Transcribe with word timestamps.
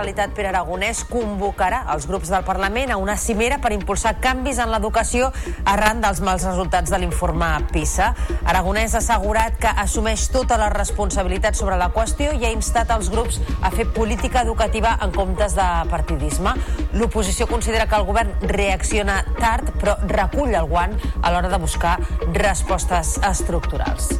Generalitat 0.00 0.30
Pere 0.32 0.48
Aragonès 0.48 1.02
convocarà 1.04 1.82
els 1.92 2.06
grups 2.08 2.30
del 2.32 2.44
Parlament 2.46 2.88
a 2.88 2.96
una 2.96 3.18
cimera 3.20 3.58
per 3.60 3.74
impulsar 3.74 4.14
canvis 4.24 4.56
en 4.62 4.70
l'educació 4.72 5.28
arran 5.68 6.00
dels 6.00 6.22
mals 6.24 6.46
resultats 6.48 6.88
de 6.88 7.02
l'informe 7.02 7.50
PISA. 7.68 8.06
Aragonès 8.48 8.96
ha 8.96 9.02
assegurat 9.02 9.60
que 9.60 9.68
assumeix 9.84 10.24
tota 10.32 10.56
la 10.56 10.70
responsabilitat 10.72 11.60
sobre 11.60 11.76
la 11.76 11.90
qüestió 11.92 12.32
i 12.32 12.48
ha 12.48 12.54
instat 12.56 12.96
els 12.96 13.12
grups 13.12 13.42
a 13.60 13.74
fer 13.76 13.90
política 13.92 14.40
educativa 14.40 14.96
en 15.04 15.12
comptes 15.12 15.58
de 15.60 15.68
partidisme. 15.92 16.56
L'oposició 16.96 17.44
considera 17.52 17.84
que 17.84 18.00
el 18.00 18.08
govern 18.08 18.32
reacciona 18.56 19.20
tard 19.36 19.68
però 19.84 20.00
recull 20.08 20.56
el 20.56 20.72
guant 20.72 20.96
a 21.20 21.28
l'hora 21.28 21.52
de 21.52 21.60
buscar 21.60 21.98
respostes 22.32 23.18
estructurals. 23.20 24.14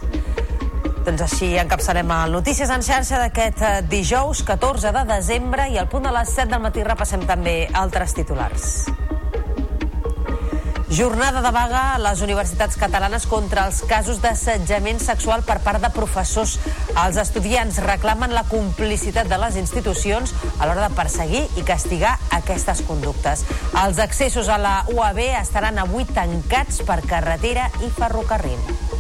Doncs 1.01 1.23
així 1.25 1.55
encapçarem 1.57 2.11
el 2.13 2.35
Notícies 2.37 2.69
en 2.69 2.83
xarxa 2.85 3.23
d'aquest 3.23 3.63
eh, 3.65 3.71
dijous 3.89 4.43
14 4.45 4.93
de 4.93 5.05
desembre 5.09 5.71
i 5.73 5.79
al 5.81 5.89
punt 5.89 6.05
de 6.05 6.13
les 6.13 6.35
7 6.37 6.53
del 6.53 6.61
matí 6.61 6.85
repassem 6.85 7.25
també 7.29 7.55
altres 7.73 8.13
titulars. 8.19 8.67
Jornada 10.91 11.41
de 11.41 11.53
vaga 11.55 11.81
a 11.95 11.99
les 12.03 12.21
universitats 12.21 12.77
catalanes 12.77 13.25
contra 13.31 13.65
els 13.71 13.81
casos 13.89 14.21
d'assetjament 14.21 15.01
sexual 15.01 15.45
per 15.47 15.61
part 15.65 15.81
de 15.81 15.89
professors. 15.95 16.59
Els 16.93 17.17
estudiants 17.23 17.79
reclamen 17.87 18.35
la 18.37 18.45
complicitat 18.51 19.31
de 19.31 19.39
les 19.41 19.57
institucions 19.57 20.35
a 20.59 20.67
l'hora 20.67 20.89
de 20.89 20.97
perseguir 20.99 21.47
i 21.57 21.65
castigar 21.65 22.17
aquestes 22.43 22.85
conductes. 22.91 23.47
Els 23.87 24.03
accessos 24.03 24.53
a 24.53 24.59
la 24.61 24.81
UAB 24.93 25.23
estaran 25.41 25.81
avui 25.81 26.05
tancats 26.11 26.83
per 26.85 27.01
carretera 27.07 27.71
i 27.87 27.95
ferrocarril. 27.95 29.00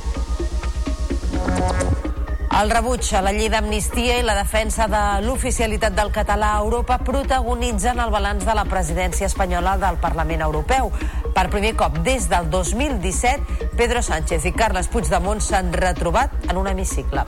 El 2.51 2.70
rebuig 2.70 3.06
a 3.15 3.20
la 3.23 3.31
llei 3.31 3.47
d'amnistia 3.48 4.17
i 4.19 4.25
la 4.27 4.34
defensa 4.34 4.89
de 4.91 5.01
l'oficialitat 5.23 5.95
del 5.95 6.11
català 6.11 6.48
a 6.57 6.65
Europa 6.65 6.97
protagonitzen 7.07 8.03
el 8.03 8.11
balanç 8.11 8.42
de 8.48 8.57
la 8.59 8.65
presidència 8.67 9.29
espanyola 9.31 9.77
del 9.79 10.01
Parlament 10.03 10.42
Europeu. 10.48 10.91
Per 11.37 11.47
primer 11.55 11.77
cop 11.79 12.01
des 12.05 12.27
del 12.29 12.51
2017, 12.51 13.70
Pedro 13.79 14.03
Sánchez 14.03 14.51
i 14.51 14.53
Carles 14.53 14.91
Puigdemont 14.91 15.41
s'han 15.41 15.70
retrobat 15.79 16.51
en 16.51 16.59
un 16.59 16.67
hemicicle. 16.75 17.25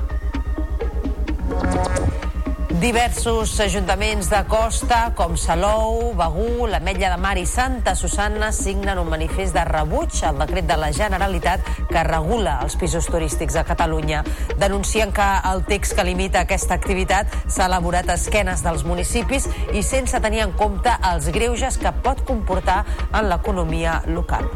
Diversos 2.82 3.60
ajuntaments 3.60 4.26
de 4.28 4.40
costa, 4.50 5.12
com 5.14 5.36
Salou, 5.38 6.16
Begú, 6.18 6.66
l'Ametlla 6.66 7.12
de 7.12 7.18
Mar 7.22 7.36
i 7.38 7.44
Santa 7.46 7.94
Susanna, 7.94 8.48
signen 8.50 8.98
un 8.98 9.06
manifest 9.06 9.54
de 9.54 9.62
rebuig 9.68 10.18
al 10.26 10.40
decret 10.42 10.66
de 10.66 10.80
la 10.80 10.88
Generalitat 10.90 11.62
que 11.86 12.02
regula 12.08 12.56
els 12.64 12.74
pisos 12.80 13.06
turístics 13.06 13.54
a 13.54 13.62
Catalunya. 13.68 14.24
Denuncien 14.58 15.14
que 15.14 15.28
el 15.52 15.62
text 15.70 15.94
que 15.94 16.08
limita 16.10 16.42
aquesta 16.42 16.74
activitat 16.74 17.30
s'ha 17.46 17.68
elaborat 17.70 18.10
a 18.10 18.18
esquenes 18.18 18.66
dels 18.66 18.82
municipis 18.82 19.46
i 19.70 19.86
sense 19.86 20.18
tenir 20.18 20.42
en 20.48 20.58
compte 20.58 20.98
els 21.14 21.30
greuges 21.30 21.78
que 21.78 21.94
pot 22.02 22.26
comportar 22.26 22.82
en 23.12 23.30
l'economia 23.30 24.00
local. 24.10 24.50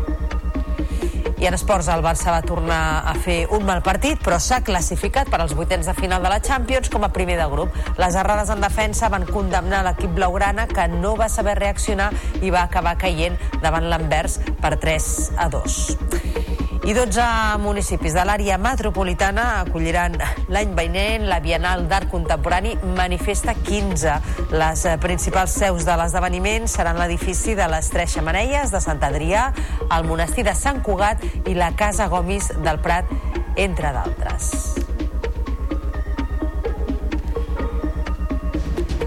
En 1.46 1.54
esports 1.54 1.86
el 1.94 2.00
Barça 2.02 2.32
va 2.34 2.40
tornar 2.42 2.78
a 3.06 3.12
fer 3.22 3.36
un 3.54 3.62
mal 3.68 3.78
partit, 3.86 4.18
però 4.18 4.40
s'ha 4.42 4.64
classificat 4.66 5.30
per 5.30 5.38
als 5.38 5.54
vuitens 5.54 5.86
de 5.86 5.94
final 5.94 6.24
de 6.26 6.32
la 6.32 6.40
Champions 6.42 6.90
com 6.90 7.06
a 7.06 7.12
primer 7.14 7.36
de 7.38 7.46
grup. 7.52 7.76
Les 8.02 8.18
errades 8.18 8.50
en 8.50 8.64
defensa 8.64 9.12
van 9.14 9.28
condemnar 9.30 9.84
l'equip 9.86 10.10
blaugrana 10.18 10.66
que 10.66 10.88
no 10.90 11.14
va 11.14 11.30
saber 11.30 11.54
reaccionar 11.60 12.10
i 12.42 12.50
va 12.50 12.66
acabar 12.66 12.96
caient 12.98 13.38
davant 13.62 13.86
l'Anvers 13.86 14.40
per 14.58 14.74
3 14.74 15.10
a 15.38 15.50
2. 15.54 16.55
I 16.86 16.92
12 16.94 17.58
municipis 17.58 18.14
de 18.14 18.22
l'àrea 18.22 18.54
metropolitana 18.62 19.46
acolliran 19.64 20.14
l'any 20.54 20.76
veïnent 20.78 21.24
la 21.26 21.40
Bienal 21.42 21.82
d'Art 21.90 22.06
Contemporani 22.12 22.76
Manifesta 22.94 23.56
15. 23.58 24.14
Les 24.54 24.86
principals 25.02 25.58
seus 25.64 25.82
de 25.82 25.98
l'esdeveniment 25.98 26.70
seran 26.70 27.02
l'edifici 27.02 27.58
de 27.58 27.66
les 27.74 27.90
Tres 27.90 28.14
Xamaneies 28.14 28.70
de 28.70 28.78
Sant 28.78 29.02
Adrià, 29.02 29.48
el 29.90 30.06
monestir 30.06 30.46
de 30.46 30.54
Sant 30.54 30.78
Cugat 30.86 31.26
i 31.50 31.58
la 31.58 31.74
Casa 31.74 32.06
Gomis 32.06 32.52
del 32.62 32.78
Prat, 32.78 33.10
entre 33.58 33.90
d'altres. 33.90 34.75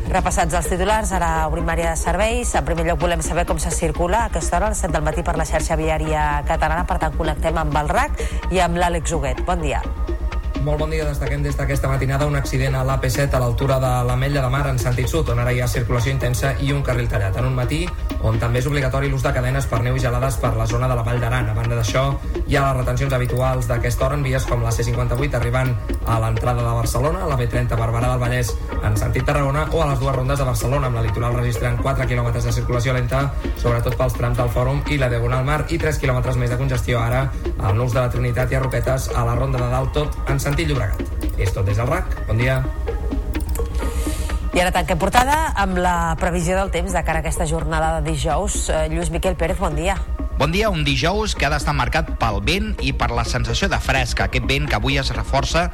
Repassats 0.10 0.56
els 0.58 0.66
titulars, 0.66 1.12
ara 1.14 1.46
obrim 1.46 1.68
àrea 1.70 1.92
de 1.94 2.00
serveis. 2.02 2.56
En 2.58 2.66
primer 2.66 2.88
lloc 2.88 3.04
volem 3.04 3.22
saber 3.22 3.46
com 3.46 3.62
se 3.62 3.70
circula 3.70 4.24
a 4.24 4.32
aquesta 4.32 4.58
hora, 4.58 4.72
a 4.72 4.74
les 4.74 4.82
7 4.82 4.96
del 4.98 5.06
matí 5.06 5.22
per 5.22 5.38
la 5.38 5.46
xarxa 5.46 5.78
viària 5.78 6.28
catalana. 6.50 6.88
Per 6.90 6.98
tant, 6.98 7.18
connectem 7.18 7.62
amb 7.62 7.84
el 7.84 7.94
RAC 7.94 8.24
i 8.50 8.64
amb 8.66 8.82
l'Àlex 8.82 9.14
Huguet. 9.14 9.46
Bon 9.46 9.62
dia. 9.62 9.84
Molt 10.60 10.76
bon 10.76 10.90
dia, 10.92 11.06
destaquem 11.08 11.40
des 11.40 11.56
d'aquesta 11.56 11.88
matinada 11.88 12.26
un 12.28 12.36
accident 12.36 12.76
a 12.76 12.82
l'AP7 12.84 13.32
a 13.32 13.40
l'altura 13.40 13.78
de 13.80 13.92
l'Ametlla 14.04 14.42
de 14.44 14.50
Mar 14.52 14.66
en 14.68 14.80
sentit 14.80 15.08
sud, 15.08 15.30
on 15.32 15.40
ara 15.40 15.54
hi 15.56 15.62
ha 15.64 15.68
circulació 15.72 16.12
intensa 16.12 16.52
i 16.60 16.74
un 16.76 16.82
carril 16.84 17.08
tallat. 17.08 17.38
En 17.40 17.48
un 17.48 17.56
matí 17.56 17.86
on 18.28 18.36
també 18.42 18.60
és 18.60 18.68
obligatori 18.68 19.08
l'ús 19.08 19.24
de 19.24 19.32
cadenes 19.32 19.70
per 19.72 19.80
neu 19.86 19.96
i 19.96 20.02
gelades 20.04 20.36
per 20.42 20.52
la 20.58 20.66
zona 20.68 20.90
de 20.92 20.98
la 21.00 21.06
Vall 21.08 21.22
d'Aran. 21.24 21.48
A 21.48 21.56
banda 21.56 21.78
d'això, 21.80 22.04
hi 22.46 22.58
ha 22.58 22.66
les 22.66 22.76
retencions 22.82 23.16
habituals 23.16 23.70
d'aquesta 23.72 24.06
hora 24.06 24.18
en 24.20 24.26
vies 24.28 24.46
com 24.50 24.66
la 24.66 24.74
C58 24.76 25.40
arribant 25.40 25.72
a 26.06 26.20
l'entrada 26.20 26.60
de 26.60 26.76
Barcelona, 26.82 27.24
la 27.30 27.38
B30 27.40 27.80
Barberà 27.80 28.12
del 28.12 28.20
Vallès 28.26 28.52
en 28.84 29.00
sentit 29.00 29.24
Tarragona 29.24 29.64
o 29.72 29.82
a 29.82 29.88
les 29.94 30.04
dues 30.04 30.16
rondes 30.16 30.40
de 30.40 30.50
Barcelona, 30.50 30.88
amb 30.92 31.00
la 31.00 31.06
litoral 31.08 31.40
registrant 31.40 31.80
4 31.80 32.08
km 32.10 32.34
de 32.36 32.52
circulació 32.52 32.98
lenta, 32.98 33.30
sobretot 33.64 33.96
pels 33.96 34.20
trams 34.20 34.38
del 34.38 34.52
Fòrum 34.52 34.84
i 34.92 35.00
la 35.00 35.08
Diagonal 35.08 35.48
Mar, 35.48 35.62
i 35.70 35.80
3 35.80 36.04
km 36.04 36.36
més 36.36 36.52
de 36.52 36.60
congestió 36.60 37.00
ara 37.00 37.30
al 37.60 37.80
nus 37.80 37.96
de 37.96 38.02
la 38.02 38.12
Trinitat 38.12 38.52
i 38.52 38.60
a 38.60 38.64
Roquetes 38.66 39.10
a 39.16 39.24
la 39.24 39.40
ronda 39.40 39.64
de 39.64 39.72
dalt 39.72 39.96
tot 39.96 40.20
en 40.28 40.40
sentit 40.40 40.49
Llobregat. 40.58 41.02
És 41.38 41.52
tot 41.54 41.66
des 41.66 41.78
del 41.78 41.88
RAC. 41.88 42.16
Bon 42.28 42.38
dia. 42.38 42.64
I 44.50 44.62
ara 44.64 44.72
tanquem 44.74 44.98
portada 44.98 45.54
amb 45.56 45.78
la 45.78 46.16
previsió 46.20 46.58
del 46.58 46.72
temps 46.74 46.92
de 46.92 47.04
cara 47.06 47.20
a 47.20 47.22
aquesta 47.22 47.46
jornada 47.46 48.00
de 48.00 48.10
dijous. 48.12 48.70
Eh, 48.70 48.88
Lluís 48.90 49.12
Miquel 49.14 49.38
Pérez, 49.38 49.60
bon 49.60 49.76
dia. 49.78 49.96
Bon 50.40 50.54
dia, 50.54 50.70
un 50.70 50.86
dijous 50.88 51.34
que 51.36 51.44
ha 51.44 51.50
d'estar 51.52 51.74
marcat 51.76 52.14
pel 52.16 52.38
vent 52.48 52.70
i 52.80 52.94
per 52.96 53.10
la 53.12 53.26
sensació 53.28 53.68
de 53.68 53.76
fresca, 53.84 54.30
aquest 54.30 54.46
vent 54.48 54.70
que 54.72 54.78
avui 54.78 54.96
es 54.96 55.10
reforça 55.12 55.66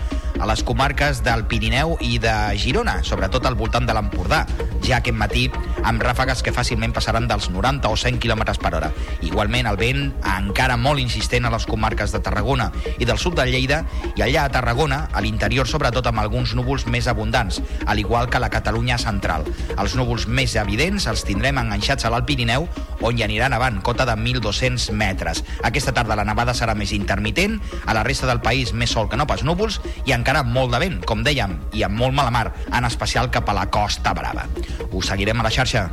a 0.41 0.47
les 0.49 0.63
comarques 0.65 1.19
del 1.21 1.43
Pirineu 1.45 1.93
i 2.01 2.17
de 2.17 2.33
Girona, 2.57 2.95
sobretot 3.05 3.45
al 3.45 3.53
voltant 3.59 3.85
de 3.85 3.93
l'Empordà, 3.93 4.39
ja 4.81 4.97
aquest 4.97 5.17
matí 5.17 5.43
amb 5.85 6.01
ràfegues 6.01 6.41
que 6.41 6.53
fàcilment 6.53 6.95
passaran 6.97 7.27
dels 7.29 7.51
90 7.53 7.91
o 7.93 7.95
100 7.95 8.17
km 8.17 8.41
per 8.57 8.71
hora. 8.79 8.89
Igualment, 9.21 9.69
el 9.69 9.77
vent 9.77 10.01
encara 10.33 10.79
molt 10.81 11.03
insistent 11.03 11.45
a 11.45 11.53
les 11.53 11.69
comarques 11.69 12.09
de 12.09 12.23
Tarragona 12.25 12.71
i 12.97 13.05
del 13.05 13.21
sud 13.21 13.37
de 13.37 13.45
Lleida 13.45 13.83
i 14.15 14.25
allà 14.25 14.47
a 14.47 14.53
Tarragona, 14.57 15.03
a 15.13 15.21
l'interior 15.21 15.69
sobretot 15.69 16.09
amb 16.09 16.23
alguns 16.25 16.55
núvols 16.57 16.87
més 16.89 17.05
abundants, 17.05 17.61
al 17.85 18.01
igual 18.01 18.33
que 18.33 18.41
la 18.41 18.49
Catalunya 18.49 18.97
central. 18.97 19.45
Els 19.77 19.93
núvols 19.93 20.25
més 20.25 20.57
evidents 20.57 21.05
els 21.05 21.21
tindrem 21.29 21.61
enganxats 21.61 22.09
a 22.09 22.09
l'Alt 22.09 22.25
Pirineu, 22.25 22.65
on 23.05 23.13
hi 23.13 23.27
aniran 23.29 23.53
avant, 23.53 23.77
cota 23.85 24.09
de 24.09 24.17
1.200 24.17 24.54
metres. 24.91 25.43
Aquesta 25.63 25.93
tarda 25.93 26.17
la 26.17 26.25
nevada 26.27 26.55
serà 26.57 26.75
més 26.75 26.93
intermitent, 26.95 27.59
a 27.85 27.93
la 27.93 28.03
resta 28.03 28.27
del 28.29 28.41
país 28.41 28.73
més 28.73 28.93
sol 28.95 29.09
que 29.09 29.17
no 29.17 29.27
pas 29.27 29.43
núvols 29.43 29.79
i 30.05 30.15
encara 30.15 30.43
molt 30.43 30.73
de 30.73 30.81
vent, 30.83 30.99
com 31.05 31.23
dèiem, 31.25 31.57
i 31.73 31.85
amb 31.87 31.97
molt 31.99 32.15
mala 32.15 32.33
mar, 32.33 32.47
en 32.71 32.85
especial 32.85 33.31
cap 33.31 33.49
a 33.49 33.57
la 33.57 33.69
Costa 33.69 34.13
Brava. 34.13 34.47
Us 34.91 35.11
seguirem 35.11 35.39
a 35.39 35.47
la 35.47 35.53
xarxa. 35.53 35.89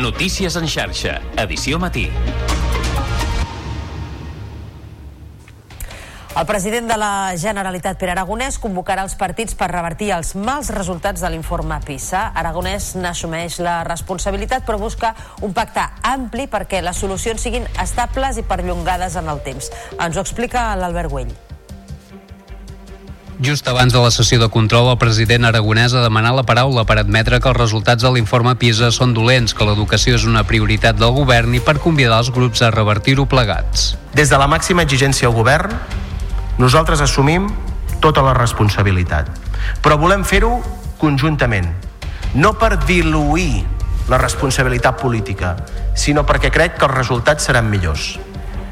Notícies 0.00 0.56
en 0.56 0.68
xarxa, 0.70 1.20
edició 1.36 1.78
matí. 1.82 2.08
El 6.40 6.46
president 6.46 6.88
de 6.88 6.96
la 6.96 7.36
Generalitat, 7.36 7.98
Pere 8.00 8.14
Aragonès, 8.14 8.56
convocarà 8.56 9.02
els 9.04 9.12
partits 9.20 9.52
per 9.52 9.66
revertir 9.68 10.06
els 10.16 10.30
mals 10.32 10.70
resultats 10.72 11.20
de 11.20 11.28
l'informe 11.28 11.76
PISA. 11.84 12.30
Aragonès 12.32 12.94
n'assumeix 12.96 13.58
la 13.60 13.82
responsabilitat, 13.84 14.64
però 14.64 14.78
busca 14.80 15.10
un 15.44 15.52
pacte 15.52 15.84
ampli 16.00 16.48
perquè 16.48 16.80
les 16.80 16.96
solucions 16.96 17.44
siguin 17.44 17.68
estables 17.84 18.40
i 18.40 18.46
perllongades 18.48 19.20
en 19.20 19.28
el 19.28 19.44
temps. 19.44 19.68
Ens 20.00 20.16
ho 20.16 20.24
explica 20.24 20.64
l'Albert 20.80 21.12
Güell. 21.12 21.36
Just 23.44 23.68
abans 23.68 23.92
de 23.92 24.00
la 24.00 24.08
sessió 24.08 24.40
de 24.40 24.48
control, 24.48 24.88
el 24.94 25.00
president 25.00 25.44
aragonès 25.44 25.92
ha 25.92 26.08
demanat 26.08 26.40
la 26.40 26.48
paraula 26.48 26.88
per 26.88 27.02
admetre 27.04 27.36
que 27.36 27.52
els 27.52 27.60
resultats 27.60 28.00
de 28.00 28.16
l'informe 28.16 28.56
PISA 28.56 28.88
són 28.96 29.12
dolents, 29.12 29.52
que 29.52 29.68
l'educació 29.68 30.16
és 30.16 30.24
una 30.24 30.48
prioritat 30.48 30.96
del 30.96 31.12
govern 31.20 31.52
i 31.52 31.60
per 31.60 31.82
convidar 31.84 32.24
els 32.24 32.32
grups 32.32 32.64
a 32.64 32.72
revertir-ho 32.72 33.28
plegats. 33.28 33.90
Des 34.16 34.32
de 34.32 34.40
la 34.40 34.48
màxima 34.48 34.88
exigència 34.88 35.28
al 35.28 35.36
govern, 35.36 35.76
nosaltres 36.60 37.00
assumim 37.00 37.48
tota 38.04 38.22
la 38.22 38.34
responsabilitat. 38.36 39.28
Però 39.80 39.96
volem 40.00 40.24
fer-ho 40.28 40.58
conjuntament, 41.00 41.68
no 42.36 42.52
per 42.60 42.76
diluir 42.84 43.64
la 44.10 44.18
responsabilitat 44.18 44.98
política, 45.00 45.54
sinó 45.96 46.26
perquè 46.26 46.50
crec 46.52 46.76
que 46.78 46.86
els 46.88 46.94
resultats 46.96 47.48
seran 47.48 47.70
millors. 47.70 48.18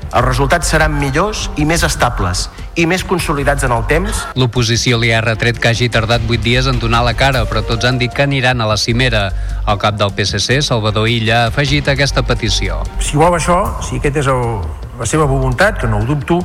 els 0.09 0.25
resultats 0.25 0.71
seran 0.73 0.95
millors 0.97 1.51
i 1.61 1.67
més 1.69 1.83
estables 1.85 2.47
i 2.81 2.87
més 2.89 3.03
consolidats 3.05 3.67
en 3.67 3.75
el 3.77 3.83
temps. 3.91 4.23
L'oposició 4.41 4.97
li 4.97 5.11
ha 5.13 5.21
retret 5.21 5.59
que 5.61 5.69
hagi 5.69 5.91
tardat 5.93 6.25
8 6.25 6.41
dies 6.41 6.67
en 6.67 6.79
donar 6.81 7.03
la 7.05 7.13
cara, 7.13 7.43
però 7.45 7.61
tots 7.61 7.85
han 7.85 7.99
dit 8.01 8.15
que 8.15 8.25
aniran 8.25 8.63
a 8.65 8.67
la 8.71 8.79
cimera. 8.81 9.27
El 9.69 9.77
cap 9.77 9.99
del 10.01 10.15
PSC, 10.17 10.63
Salvador 10.63 11.11
Illa, 11.13 11.43
ha 11.43 11.51
afegit 11.53 11.89
aquesta 11.93 12.23
petició. 12.25 12.81
Si 13.05 13.21
vol 13.21 13.37
això, 13.37 13.59
si 13.85 14.01
aquest 14.01 14.17
és 14.23 14.33
el, 14.33 14.65
la 14.99 15.05
seva 15.05 15.29
voluntat, 15.29 15.77
que 15.83 15.87
no 15.93 16.01
ho 16.01 16.09
dubto, 16.09 16.41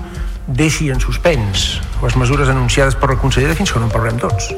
deixi 0.47 0.89
en 0.91 0.99
suspens 0.99 1.79
les 2.03 2.15
mesures 2.19 2.49
anunciades 2.51 2.97
per 2.99 3.13
la 3.13 3.19
consellera 3.19 3.55
fins 3.55 3.71
que 3.71 3.79
no 3.79 3.87
en 3.87 3.93
parlem 3.93 4.19
tots. 4.19 4.49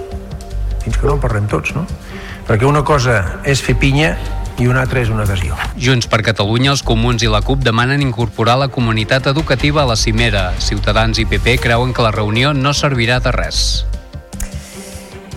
Fins 0.84 0.98
que 0.98 1.06
no 1.06 1.18
en 1.18 1.22
parlem 1.22 1.46
tots, 1.52 1.76
no? 1.78 1.86
Perquè 2.46 2.66
una 2.66 2.84
cosa 2.86 3.42
és 3.46 3.62
fer 3.62 3.78
pinya 3.82 4.16
i 4.62 4.68
una 4.70 4.82
altra 4.86 5.02
és 5.02 5.10
una 5.12 5.26
adhesió. 5.26 5.58
Junts 5.82 6.08
per 6.08 6.22
Catalunya, 6.26 6.72
els 6.72 6.84
comuns 6.86 7.26
i 7.26 7.30
la 7.32 7.42
CUP 7.46 7.64
demanen 7.66 8.04
incorporar 8.06 8.58
la 8.62 8.70
comunitat 8.72 9.28
educativa 9.28 9.84
a 9.84 9.90
la 9.90 9.98
cimera. 10.00 10.54
Ciutadans 10.64 11.20
i 11.20 11.28
PP 11.28 11.60
creuen 11.66 11.94
que 11.94 12.06
la 12.06 12.14
reunió 12.16 12.54
no 12.54 12.74
servirà 12.74 13.20
de 13.20 13.34
res. 13.36 13.86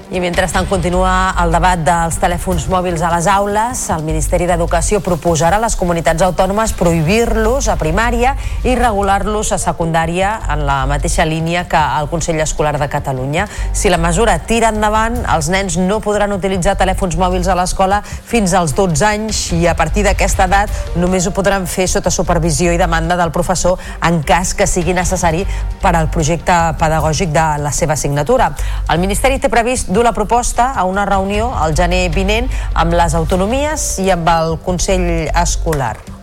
I 0.09 0.23
mentrestant 0.25 0.65
continua 0.65 1.35
el 1.37 1.51
debat 1.53 1.83
dels 1.85 2.17
telèfons 2.17 2.65
mòbils 2.73 3.03
a 3.05 3.11
les 3.13 3.27
aules. 3.29 3.81
El 3.93 4.07
Ministeri 4.07 4.47
d'Educació 4.49 5.03
proposarà 5.05 5.59
a 5.59 5.61
les 5.61 5.75
comunitats 5.77 6.23
autònomes 6.25 6.73
prohibir-los 6.79 7.67
a 7.69 7.75
primària 7.77 8.31
i 8.65 8.73
regular-los 8.73 9.51
a 9.53 9.59
secundària 9.61 10.31
en 10.55 10.63
la 10.65 10.79
mateixa 10.89 11.27
línia 11.29 11.67
que 11.69 11.83
el 11.99 12.09
Consell 12.09 12.41
Escolar 12.41 12.79
de 12.81 12.89
Catalunya. 12.89 13.45
Si 13.77 13.93
la 13.93 13.99
mesura 14.01 14.39
tira 14.49 14.71
endavant, 14.73 15.19
els 15.29 15.51
nens 15.53 15.77
no 15.77 16.01
podran 16.01 16.33
utilitzar 16.33 16.79
telèfons 16.81 17.19
mòbils 17.21 17.53
a 17.53 17.59
l'escola 17.61 18.01
fins 18.01 18.57
als 18.57 18.73
12 18.81 19.05
anys 19.11 19.43
i 19.59 19.69
a 19.69 19.77
partir 19.77 20.07
d'aquesta 20.09 20.49
edat 20.49 20.97
només 20.97 21.29
ho 21.29 21.35
podran 21.37 21.69
fer 21.69 21.85
sota 21.85 22.09
supervisió 22.09 22.73
i 22.73 22.81
demanda 22.81 23.21
del 23.21 23.35
professor 23.37 23.77
en 24.01 24.23
cas 24.25 24.57
que 24.57 24.65
sigui 24.65 24.97
necessari 24.97 25.45
per 25.85 25.93
al 25.93 26.09
projecte 26.09 26.57
pedagògic 26.81 27.29
de 27.37 27.47
la 27.61 27.77
seva 27.77 27.93
assignatura. 28.01 28.55
El 28.89 29.05
Ministeri 29.05 29.37
té 29.37 29.53
previst 29.53 29.98
dur 29.99 30.05
la 30.05 30.13
proposta 30.13 30.75
a 30.75 30.85
una 30.85 31.05
reunió 31.05 31.49
al 31.59 31.75
gener 31.75 32.05
vinent 32.15 32.47
amb 32.79 32.95
les 32.95 33.17
autonomies 33.19 33.89
i 33.99 34.13
amb 34.15 34.31
el 34.31 34.55
Consell 34.63 35.11
Escolar. 35.43 36.18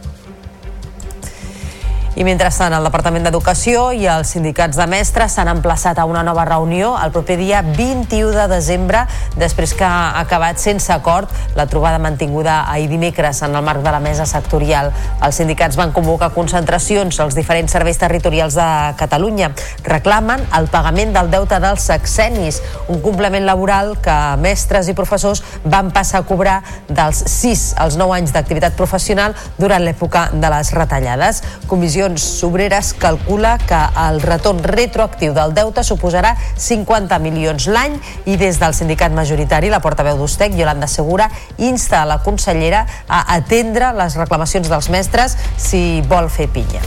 I 2.16 2.24
mentrestant, 2.24 2.72
el 2.72 2.86
Departament 2.88 3.26
d'Educació 3.28 3.90
i 3.92 4.06
els 4.08 4.30
sindicats 4.32 4.78
de 4.80 4.86
mestres 4.88 5.34
s'han 5.36 5.50
emplaçat 5.52 5.98
a 6.00 6.06
una 6.08 6.22
nova 6.24 6.46
reunió 6.48 6.94
el 7.04 7.12
proper 7.12 7.36
dia 7.36 7.60
21 7.76 8.30
de 8.32 8.46
desembre, 8.48 9.02
després 9.36 9.74
que 9.76 9.84
ha 9.84 10.22
acabat 10.22 10.56
sense 10.64 10.94
acord 10.96 11.28
la 11.60 11.66
trobada 11.68 12.00
mantinguda 12.00 12.62
ahir 12.72 12.88
dimecres 12.88 13.42
en 13.44 13.58
el 13.60 13.66
marc 13.68 13.84
de 13.84 13.92
la 13.92 14.00
mesa 14.00 14.24
sectorial. 14.26 14.94
Els 15.28 15.42
sindicats 15.42 15.76
van 15.76 15.92
convocar 15.92 16.30
concentracions 16.32 17.20
als 17.20 17.36
diferents 17.36 17.76
serveis 17.76 18.00
territorials 18.00 18.56
de 18.56 18.70
Catalunya. 18.96 19.52
Reclamen 19.84 20.48
el 20.56 20.72
pagament 20.72 21.12
del 21.18 21.34
deute 21.36 21.60
dels 21.60 21.84
sexenis, 21.92 22.62
un 22.88 23.04
complement 23.04 23.44
laboral 23.44 23.98
que 24.00 24.16
mestres 24.40 24.88
i 24.88 24.96
professors 24.96 25.44
van 25.66 25.92
passar 25.92 26.24
a 26.24 26.30
cobrar 26.32 26.62
dels 26.88 27.26
6 27.36 27.68
als 27.76 28.00
9 28.00 28.22
anys 28.22 28.32
d'activitat 28.32 28.80
professional 28.80 29.36
durant 29.60 29.84
l'època 29.84 30.30
de 30.32 30.56
les 30.56 30.72
retallades. 30.80 31.44
Comissió 31.68 32.05
Comissions 32.06 32.44
Obreres 32.44 32.94
calcula 32.94 33.58
que 33.58 33.78
el 34.06 34.22
retorn 34.22 34.62
retroactiu 34.62 35.34
del 35.34 35.56
deute 35.58 35.82
suposarà 35.84 36.36
50 36.38 37.18
milions 37.24 37.66
l'any 37.66 37.96
i 38.30 38.36
des 38.38 38.60
del 38.62 38.76
sindicat 38.78 39.16
majoritari, 39.16 39.72
la 39.74 39.82
portaveu 39.82 40.20
d'Ustec, 40.20 40.54
Yolanda 40.54 40.86
Segura, 40.86 41.32
insta 41.58 42.04
a 42.04 42.06
la 42.06 42.20
consellera 42.22 42.86
a 43.08 43.24
atendre 43.40 43.90
les 43.98 44.20
reclamacions 44.22 44.70
dels 44.70 44.92
mestres 44.94 45.34
si 45.58 46.04
vol 46.06 46.30
fer 46.30 46.52
pinya 46.54 46.86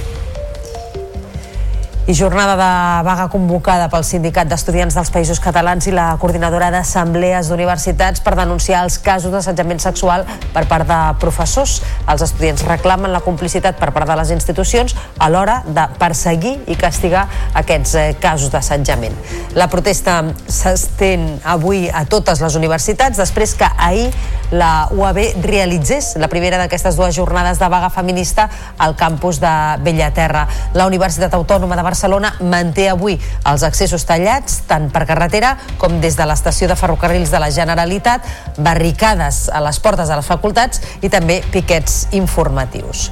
i 2.08 2.14
jornada 2.14 2.56
de 2.56 3.04
vaga 3.04 3.26
convocada 3.28 3.90
pel 3.92 4.00
Sindicat 4.00 4.48
d'Estudiants 4.48 4.94
dels 4.96 5.10
Països 5.12 5.42
Catalans 5.44 5.84
i 5.90 5.92
la 5.92 6.06
Coordinadora 6.16 6.70
d'Assemblees 6.72 7.50
d'Universitats 7.52 8.22
per 8.24 8.32
denunciar 8.38 8.80
els 8.86 8.96
casos 9.04 9.28
d'assetjament 9.34 9.82
sexual 9.84 10.24
per 10.54 10.62
part 10.70 10.88
de 10.88 10.96
professors. 11.20 11.82
Els 12.08 12.24
estudiants 12.24 12.64
reclamen 12.64 13.12
la 13.12 13.20
complicitat 13.20 13.76
per 13.76 13.90
part 13.92 14.08
de 14.08 14.16
les 14.22 14.32
institucions 14.32 14.96
a 15.18 15.28
l'hora 15.28 15.58
de 15.66 15.84
perseguir 16.00 16.54
i 16.72 16.78
castigar 16.80 17.26
aquests 17.60 17.92
eh, 18.00 18.06
casos 18.16 18.48
d'assetjament. 18.56 19.12
La 19.52 19.68
protesta 19.68 20.22
s'estén 20.48 21.34
avui 21.44 21.90
a 21.92 22.06
totes 22.08 22.40
les 22.40 22.56
universitats 22.56 23.20
després 23.20 23.52
que 23.52 23.68
ahir 23.76 24.08
la 24.48 24.88
UAB 24.96 25.44
realitzés 25.44 26.14
la 26.16 26.32
primera 26.32 26.56
d'aquestes 26.56 26.96
dues 26.96 27.12
jornades 27.20 27.60
de 27.60 27.68
vaga 27.68 27.92
feminista 27.92 28.48
al 28.78 28.96
campus 28.96 29.44
de 29.44 29.54
Bellaterra. 29.84 30.48
La 30.72 30.88
Universitat 30.88 31.36
Autònoma 31.36 31.76
de 31.76 31.82
Barcelona 31.84 31.97
Barcelona 31.98 32.36
manté 32.46 32.84
avui 32.92 33.16
els 33.50 33.64
accessos 33.66 34.04
tallats 34.06 34.60
tant 34.70 34.86
per 34.94 35.02
carretera 35.08 35.56
com 35.82 35.98
des 35.98 36.14
de 36.14 36.26
l'estació 36.30 36.70
de 36.70 36.78
ferrocarrils 36.78 37.34
de 37.34 37.42
la 37.42 37.50
Generalitat, 37.50 38.22
barricades 38.56 39.48
a 39.50 39.64
les 39.66 39.82
portes 39.82 40.06
de 40.06 40.20
les 40.20 40.34
facultats 40.34 40.84
i 41.02 41.10
també 41.10 41.42
piquets 41.50 42.04
informatius. 42.14 43.08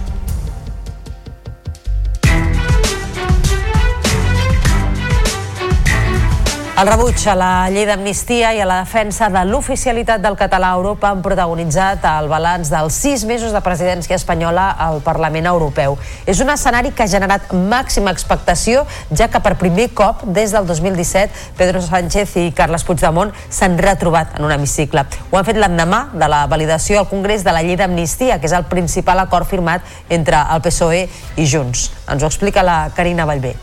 El 6.77 6.91
rebuig 6.91 7.23
a 7.25 7.33
la 7.33 7.71
llei 7.73 7.87
d'amnistia 7.89 8.51
i 8.53 8.59
a 8.61 8.67
la 8.69 8.83
defensa 8.83 9.31
de 9.33 9.41
l'oficialitat 9.49 10.21
del 10.21 10.35
català 10.37 10.75
a 10.75 10.77
Europa 10.77 11.09
han 11.09 11.23
protagonitzat 11.25 12.03
el 12.11 12.27
balanç 12.29 12.69
dels 12.69 12.99
sis 13.01 13.23
mesos 13.25 13.55
de 13.55 13.63
presidència 13.65 14.19
espanyola 14.19 14.67
al 14.85 14.99
Parlament 15.01 15.49
Europeu. 15.49 15.95
És 16.29 16.43
un 16.45 16.51
escenari 16.53 16.91
que 16.93 17.07
ha 17.07 17.09
generat 17.09 17.55
màxima 17.57 18.13
expectació, 18.13 18.83
ja 19.09 19.31
que 19.33 19.41
per 19.41 19.55
primer 19.57 19.87
cop 19.97 20.27
des 20.37 20.53
del 20.53 20.69
2017 20.69 21.57
Pedro 21.57 21.81
Sánchez 21.81 22.35
i 22.43 22.51
Carles 22.59 22.85
Puigdemont 22.85 23.33
s'han 23.49 23.79
retrobat 23.81 24.37
en 24.37 24.45
un 24.45 24.53
hemicicle. 24.53 25.07
Ho 25.31 25.39
han 25.41 25.49
fet 25.49 25.57
l'endemà 25.57 26.11
de 26.13 26.29
la 26.29 26.43
validació 26.45 26.99
al 27.01 27.09
Congrés 27.09 27.41
de 27.47 27.55
la 27.57 27.63
llei 27.65 27.81
d'amnistia, 27.81 28.37
que 28.37 28.53
és 28.53 28.57
el 28.59 28.69
principal 28.69 29.25
acord 29.25 29.49
firmat 29.49 29.81
entre 30.11 30.45
el 30.45 30.61
PSOE 30.61 31.07
i 31.41 31.49
Junts. 31.49 31.87
Ens 32.05 32.21
ho 32.21 32.29
explica 32.29 32.67
la 32.67 32.91
Carina 32.93 33.25
Vallvé. 33.25 33.55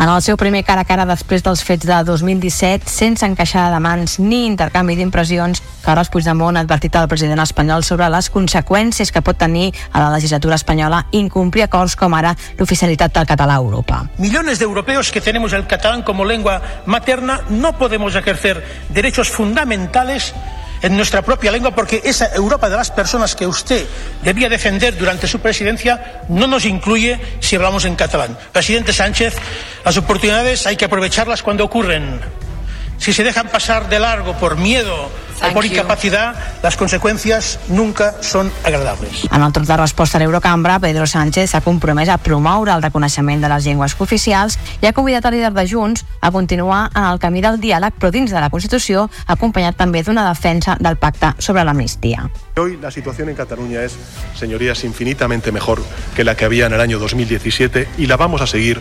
En 0.00 0.08
el 0.08 0.22
seu 0.24 0.38
primer 0.40 0.62
cara 0.64 0.80
a 0.80 0.88
cara 0.88 1.04
després 1.04 1.42
dels 1.44 1.60
fets 1.60 1.84
de 1.84 1.96
2017, 2.08 2.88
sense 2.88 3.26
encaixada 3.26 3.74
de 3.74 3.80
mans 3.84 4.14
ni 4.16 4.46
intercanvi 4.48 4.94
d'impressions, 4.96 5.60
Carles 5.84 6.08
Puigdemont 6.08 6.56
ha 6.56 6.62
advertit 6.64 6.94
al 6.96 7.08
president 7.10 7.42
espanyol 7.44 7.84
sobre 7.84 8.08
les 8.08 8.30
conseqüències 8.32 9.12
que 9.12 9.20
pot 9.20 9.36
tenir 9.36 9.74
a 9.92 10.00
la 10.00 10.08
legislatura 10.14 10.56
espanyola 10.56 11.02
incomplir 11.12 11.66
acords 11.66 11.98
com 12.00 12.16
ara 12.16 12.32
l'oficialitat 12.56 13.12
del 13.12 13.28
català 13.28 13.58
a 13.58 13.60
Europa. 13.60 14.06
Millones 14.16 14.58
de 14.58 14.64
europeos 14.64 15.12
que 15.12 15.20
tenemos 15.20 15.52
el 15.52 15.66
catalán 15.66 16.00
como 16.00 16.24
lengua 16.24 16.62
materna 16.86 17.42
no 17.50 17.76
podemos 17.76 18.16
ejercer 18.16 18.64
derechos 18.88 19.28
fundamentales 19.28 20.32
en 20.82 20.96
nuestra 20.96 21.22
propia 21.22 21.52
lengua 21.52 21.74
porque 21.74 22.00
esa 22.04 22.34
Europa 22.34 22.70
de 22.70 22.76
las 22.76 22.90
personas 22.90 23.34
que 23.34 23.46
usted 23.46 23.86
debía 24.22 24.48
defender 24.48 24.96
durante 24.96 25.28
su 25.28 25.40
presidencia 25.40 26.22
no 26.28 26.46
nos 26.46 26.64
incluye 26.64 27.20
si 27.40 27.56
hablamos 27.56 27.84
en 27.84 27.96
catalán. 27.96 28.38
Presidente 28.52 28.92
Sánchez, 28.92 29.36
las 29.84 29.96
oportunidades 29.96 30.66
hay 30.66 30.76
que 30.76 30.84
aprovecharlas 30.84 31.42
cuando 31.42 31.64
ocurren. 31.64 32.20
Si 32.98 33.12
se 33.12 33.24
dejan 33.24 33.48
pasar 33.48 33.88
de 33.88 33.98
largo 33.98 34.34
por 34.34 34.56
miedo 34.56 35.10
o 35.42 35.52
por 35.52 35.64
incapacidad, 35.64 36.34
las 36.62 36.76
consecuencias 36.76 37.58
nunca 37.68 38.22
son 38.22 38.52
agradables. 38.64 39.26
En 39.32 39.42
el 39.42 39.52
torn 39.52 39.66
de 39.66 39.76
resposta 39.76 40.18
a 40.18 40.20
l'Eurocambra, 40.20 40.78
Pedro 40.80 41.06
Sánchez 41.06 41.50
s'ha 41.50 41.60
compromès 41.64 42.08
a 42.08 42.18
promoure 42.18 42.72
el 42.72 42.82
reconeixement 42.82 43.40
de 43.40 43.48
les 43.48 43.64
llengües 43.64 43.94
cooficials 43.96 44.58
i 44.80 44.88
ha 44.88 44.92
convidat 44.92 45.26
el 45.30 45.38
líder 45.38 45.52
de 45.56 45.66
Junts 45.68 46.04
a 46.20 46.30
continuar 46.30 46.90
en 46.94 47.04
el 47.04 47.18
camí 47.18 47.40
del 47.40 47.60
diàleg, 47.60 47.96
però 47.98 48.10
dins 48.12 48.30
de 48.30 48.40
la 48.40 48.50
Constitució, 48.50 49.08
acompanyat 49.26 49.76
també 49.76 50.02
d'una 50.04 50.26
defensa 50.28 50.76
del 50.80 50.98
pacte 51.00 51.34
sobre 51.38 51.64
l'amnistia. 51.64 52.28
Hoy 52.56 52.76
la 52.76 52.90
situación 52.90 53.28
en 53.28 53.36
Cataluña 53.36 53.82
es, 53.82 53.96
señorías, 54.36 54.84
infinitamente 54.84 55.52
mejor 55.52 55.82
que 56.14 56.24
la 56.24 56.36
que 56.36 56.44
había 56.44 56.66
en 56.66 56.74
el 56.74 56.80
año 56.80 56.98
2017 56.98 57.88
y 57.98 58.06
la 58.06 58.16
vamos 58.16 58.42
a 58.42 58.46
seguir 58.46 58.80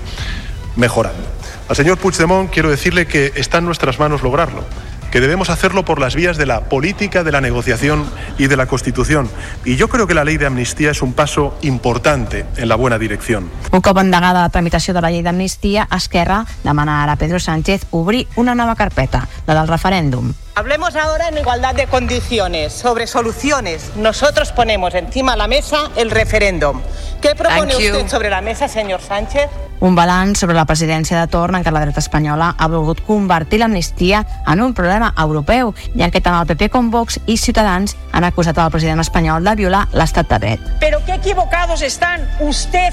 mejorando. 0.75 1.23
Al 1.67 1.75
señor 1.75 1.97
Puigdemont 1.97 2.49
quiero 2.51 2.69
decirle 2.69 3.05
que 3.05 3.31
está 3.35 3.59
en 3.59 3.65
nuestras 3.65 3.99
manos 3.99 4.23
lograrlo 4.23 4.63
que 5.11 5.21
debemos 5.21 5.49
hacerlo 5.49 5.85
por 5.85 5.99
las 5.99 6.15
vías 6.15 6.37
de 6.37 6.45
la 6.45 6.61
política, 6.65 7.23
de 7.23 7.31
la 7.31 7.41
negociación 7.41 8.05
y 8.37 8.47
de 8.47 8.57
la 8.57 8.67
Constitución. 8.67 9.29
Y 9.65 9.75
yo 9.75 9.89
creo 9.89 10.07
que 10.07 10.13
la 10.13 10.23
ley 10.23 10.37
de 10.37 10.45
amnistía 10.45 10.91
es 10.91 11.01
un 11.01 11.13
paso 11.13 11.57
importante 11.61 12.45
en 12.57 12.69
la 12.69 12.75
buena 12.75 12.97
dirección. 12.97 13.49
Un 13.71 13.81
cop 13.81 13.97
endegada 13.97 14.41
la 14.41 14.49
tramitació 14.49 14.93
de 14.93 15.01
la 15.01 15.11
llei 15.11 15.23
d'amnistia, 15.23 15.87
Esquerra 15.95 16.45
demana 16.63 17.03
ara 17.03 17.13
a 17.13 17.17
Pedro 17.17 17.39
Sánchez 17.39 17.87
obrir 17.91 18.27
una 18.35 18.55
nova 18.55 18.75
carpeta, 18.75 19.27
la 19.47 19.55
del 19.55 19.67
referèndum. 19.67 20.33
Hablemos 20.59 20.97
ahora 20.97 21.29
en 21.29 21.37
igualdad 21.37 21.73
de 21.73 21.87
condiciones, 21.87 22.73
sobre 22.73 23.07
soluciones. 23.07 23.95
Nosotros 23.95 24.51
ponemos 24.51 24.93
encima 24.93 25.31
de 25.31 25.37
la 25.37 25.47
mesa 25.47 25.89
el 25.95 26.11
referéndum. 26.11 26.81
¿Qué 27.21 27.33
propone 27.33 27.77
usted 27.77 28.09
sobre 28.09 28.29
la 28.29 28.41
mesa, 28.41 28.67
señor 28.67 28.99
Sánchez? 28.99 29.49
Un 29.79 29.95
balanç 29.95 30.41
sobre 30.41 30.57
la 30.57 30.65
presidència 30.67 31.15
de 31.21 31.27
torn 31.31 31.55
en 31.55 31.63
què 31.63 31.71
la 31.71 31.79
dreta 31.85 32.01
espanyola 32.03 32.49
ha 32.59 32.67
volgut 32.67 32.99
convertir 33.07 33.61
l'amnistia 33.61 34.25
en 34.51 34.59
un 34.59 34.73
problema 34.75 35.13
europeu 35.23 35.71
i 35.95 36.03
en 36.03 36.11
què 36.11 36.19
tant 36.19 36.35
el 36.35 36.49
PP 36.49 36.67
com 36.73 36.89
Vox 36.91 37.15
i 37.31 37.37
Ciutadans 37.39 37.95
han 38.11 38.27
acusat 38.27 38.59
al 38.59 38.73
president 38.73 38.99
espanyol 38.99 39.47
de 39.47 39.55
violar 39.55 39.85
l'estat 39.95 40.27
de 40.33 40.39
dret. 40.43 40.65
Pero 40.81 40.99
qué 41.05 41.15
equivocados 41.15 41.81
están 41.81 42.27
usted 42.41 42.91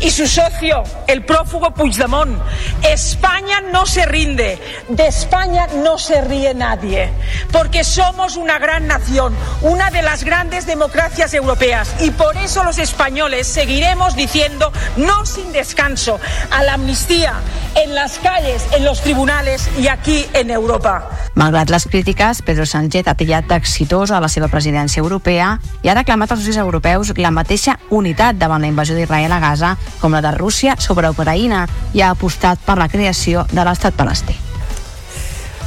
y 0.00 0.10
su 0.10 0.26
socio, 0.26 0.82
el 1.06 1.24
prófugo 1.24 1.72
Puigdemont. 1.72 2.36
España 2.82 3.62
no 3.72 3.86
se 3.86 4.04
rinde, 4.04 4.58
de 4.90 5.06
España 5.06 5.66
no 5.82 5.96
se 5.96 6.20
ríe 6.20 6.52
nadie, 6.52 7.05
porque 7.52 7.84
somos 7.84 8.36
una 8.36 8.58
gran 8.58 8.86
nación, 8.86 9.34
una 9.62 9.90
de 9.90 10.02
las 10.02 10.24
grandes 10.24 10.66
democracias 10.66 11.34
europeas 11.34 11.94
y 12.00 12.10
por 12.10 12.36
eso 12.36 12.64
los 12.64 12.78
españoles 12.78 13.46
seguiremos 13.46 14.16
diciendo 14.16 14.72
no 14.96 15.26
sin 15.26 15.52
descanso 15.52 16.18
a 16.50 16.62
la 16.62 16.74
amnistía 16.74 17.34
en 17.74 17.94
las 17.94 18.18
calles, 18.18 18.66
en 18.72 18.84
los 18.84 19.00
tribunales 19.02 19.68
y 19.78 19.88
aquí 19.88 20.26
en 20.32 20.50
Europa. 20.50 21.10
Malgrat 21.34 21.68
les 21.70 21.84
crítiques, 21.84 22.40
Pedro 22.42 22.64
Sánchez 22.64 23.08
ha 23.08 23.14
tillat 23.14 23.44
d'exitosa 23.50 24.20
la 24.24 24.30
seva 24.32 24.48
presidència 24.48 25.02
europea 25.02 25.58
i 25.84 25.90
ha 25.92 25.98
reclamat 25.98 26.32
als 26.32 26.40
socis 26.40 26.56
europeus 26.62 27.12
la 27.20 27.30
mateixa 27.30 27.76
unitat 27.90 28.40
davant 28.40 28.64
la 28.64 28.72
invasió 28.72 28.96
d'Israel 28.96 29.32
a 29.32 29.42
Gaza 29.42 29.76
com 30.00 30.16
la 30.16 30.24
de 30.24 30.32
Rússia 30.32 30.78
sobre 30.80 31.12
Ucraïna 31.12 31.66
i 31.92 32.00
ha 32.00 32.10
apostat 32.16 32.64
per 32.64 32.80
la 32.80 32.88
creació 32.88 33.44
de 33.52 33.64
l'estat 33.68 33.94
palestí. 33.94 34.45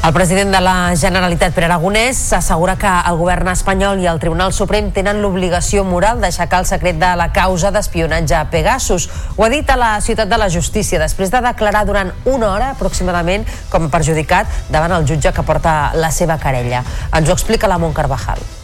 El 0.01 0.13
president 0.13 0.53
de 0.55 0.61
la 0.63 0.95
Generalitat, 0.95 1.51
Pere 1.51 1.65
Aragonès, 1.67 2.21
assegura 2.31 2.77
que 2.79 2.87
el 2.87 3.17
govern 3.19 3.49
espanyol 3.51 3.99
i 3.99 4.07
el 4.07 4.21
Tribunal 4.21 4.53
Suprem 4.55 4.93
tenen 4.95 5.19
l'obligació 5.19 5.83
moral 5.83 6.21
d'aixecar 6.23 6.61
el 6.63 6.69
secret 6.69 6.95
de 7.01 7.09
la 7.19 7.27
causa 7.35 7.67
d'espionatge 7.75 8.37
a 8.37 8.45
Pegasus. 8.49 9.09
Ho 9.35 9.43
ha 9.43 9.49
dit 9.51 9.67
a 9.69 9.75
la 9.75 9.89
Ciutat 9.99 10.31
de 10.31 10.39
la 10.39 10.47
Justícia 10.49 11.01
després 11.03 11.33
de 11.33 11.41
declarar 11.43 11.83
durant 11.89 12.13
una 12.23 12.53
hora 12.53 12.69
aproximadament 12.77 13.43
com 13.67 13.89
a 13.89 13.91
perjudicat 13.91 14.47
davant 14.71 14.95
el 14.95 15.09
jutge 15.09 15.35
que 15.35 15.43
porta 15.43 15.91
la 15.99 16.13
seva 16.15 16.39
querella. 16.39 16.85
Ens 17.11 17.27
ho 17.27 17.35
explica 17.35 17.67
la 17.67 17.77
Mont 17.77 17.93
Carvajal. 17.93 18.58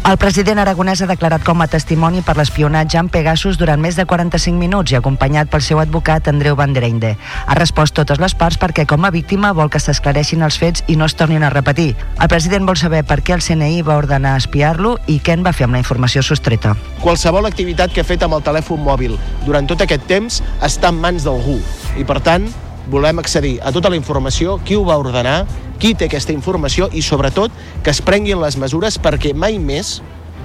El 0.00 0.16
president 0.16 0.56
aragonès 0.58 1.02
ha 1.04 1.06
declarat 1.06 1.42
com 1.44 1.60
a 1.60 1.66
testimoni 1.68 2.22
per 2.24 2.32
l'espionatge 2.38 2.96
en 2.96 3.10
Pegasus 3.12 3.58
durant 3.60 3.82
més 3.84 3.98
de 3.98 4.06
45 4.08 4.56
minuts 4.56 4.94
i 4.94 4.96
acompanyat 4.96 5.50
pel 5.52 5.60
seu 5.60 5.78
advocat 5.82 6.30
Andreu 6.32 6.56
Van 6.56 6.72
der 6.72 6.86
Einde. 6.88 7.10
Ha 7.20 7.56
respost 7.58 7.94
totes 7.98 8.18
les 8.22 8.34
parts 8.34 8.56
perquè 8.58 8.86
com 8.88 9.04
a 9.04 9.10
víctima 9.12 9.52
vol 9.52 9.68
que 9.68 9.78
s'esclareixin 9.78 10.40
els 10.46 10.56
fets 10.58 10.82
i 10.88 10.96
no 10.96 11.04
es 11.04 11.14
tornin 11.20 11.44
a 11.44 11.52
repetir. 11.52 11.92
El 12.16 12.32
president 12.32 12.64
vol 12.66 12.80
saber 12.80 13.02
per 13.04 13.20
què 13.20 13.36
el 13.36 13.44
CNI 13.44 13.84
va 13.84 13.98
ordenar 14.00 14.38
espiar-lo 14.40 14.96
i 15.06 15.18
què 15.20 15.36
en 15.36 15.44
va 15.44 15.52
fer 15.52 15.68
amb 15.68 15.76
la 15.76 15.84
informació 15.84 16.24
sostreta. 16.24 16.72
Qualsevol 17.04 17.46
activitat 17.46 17.92
que 17.92 18.00
ha 18.00 18.08
fet 18.08 18.24
amb 18.24 18.40
el 18.40 18.46
telèfon 18.48 18.80
mòbil 18.80 19.20
durant 19.44 19.68
tot 19.68 19.84
aquest 19.84 20.08
temps 20.08 20.40
està 20.64 20.88
en 20.88 21.04
mans 21.04 21.28
d'algú 21.28 21.60
i, 22.00 22.08
per 22.08 22.22
tant, 22.24 22.48
volem 22.90 23.22
accedir 23.22 23.58
a 23.62 23.72
tota 23.72 23.90
la 23.90 23.98
informació, 23.98 24.58
qui 24.66 24.76
ho 24.76 24.84
va 24.84 24.98
ordenar, 25.00 25.44
qui 25.80 25.94
té 25.94 26.10
aquesta 26.10 26.34
informació 26.34 26.90
i, 26.92 27.02
sobretot, 27.02 27.54
que 27.84 27.94
es 27.94 28.02
prenguin 28.04 28.40
les 28.42 28.58
mesures 28.60 28.98
perquè 29.00 29.32
mai 29.32 29.58
més 29.58 30.00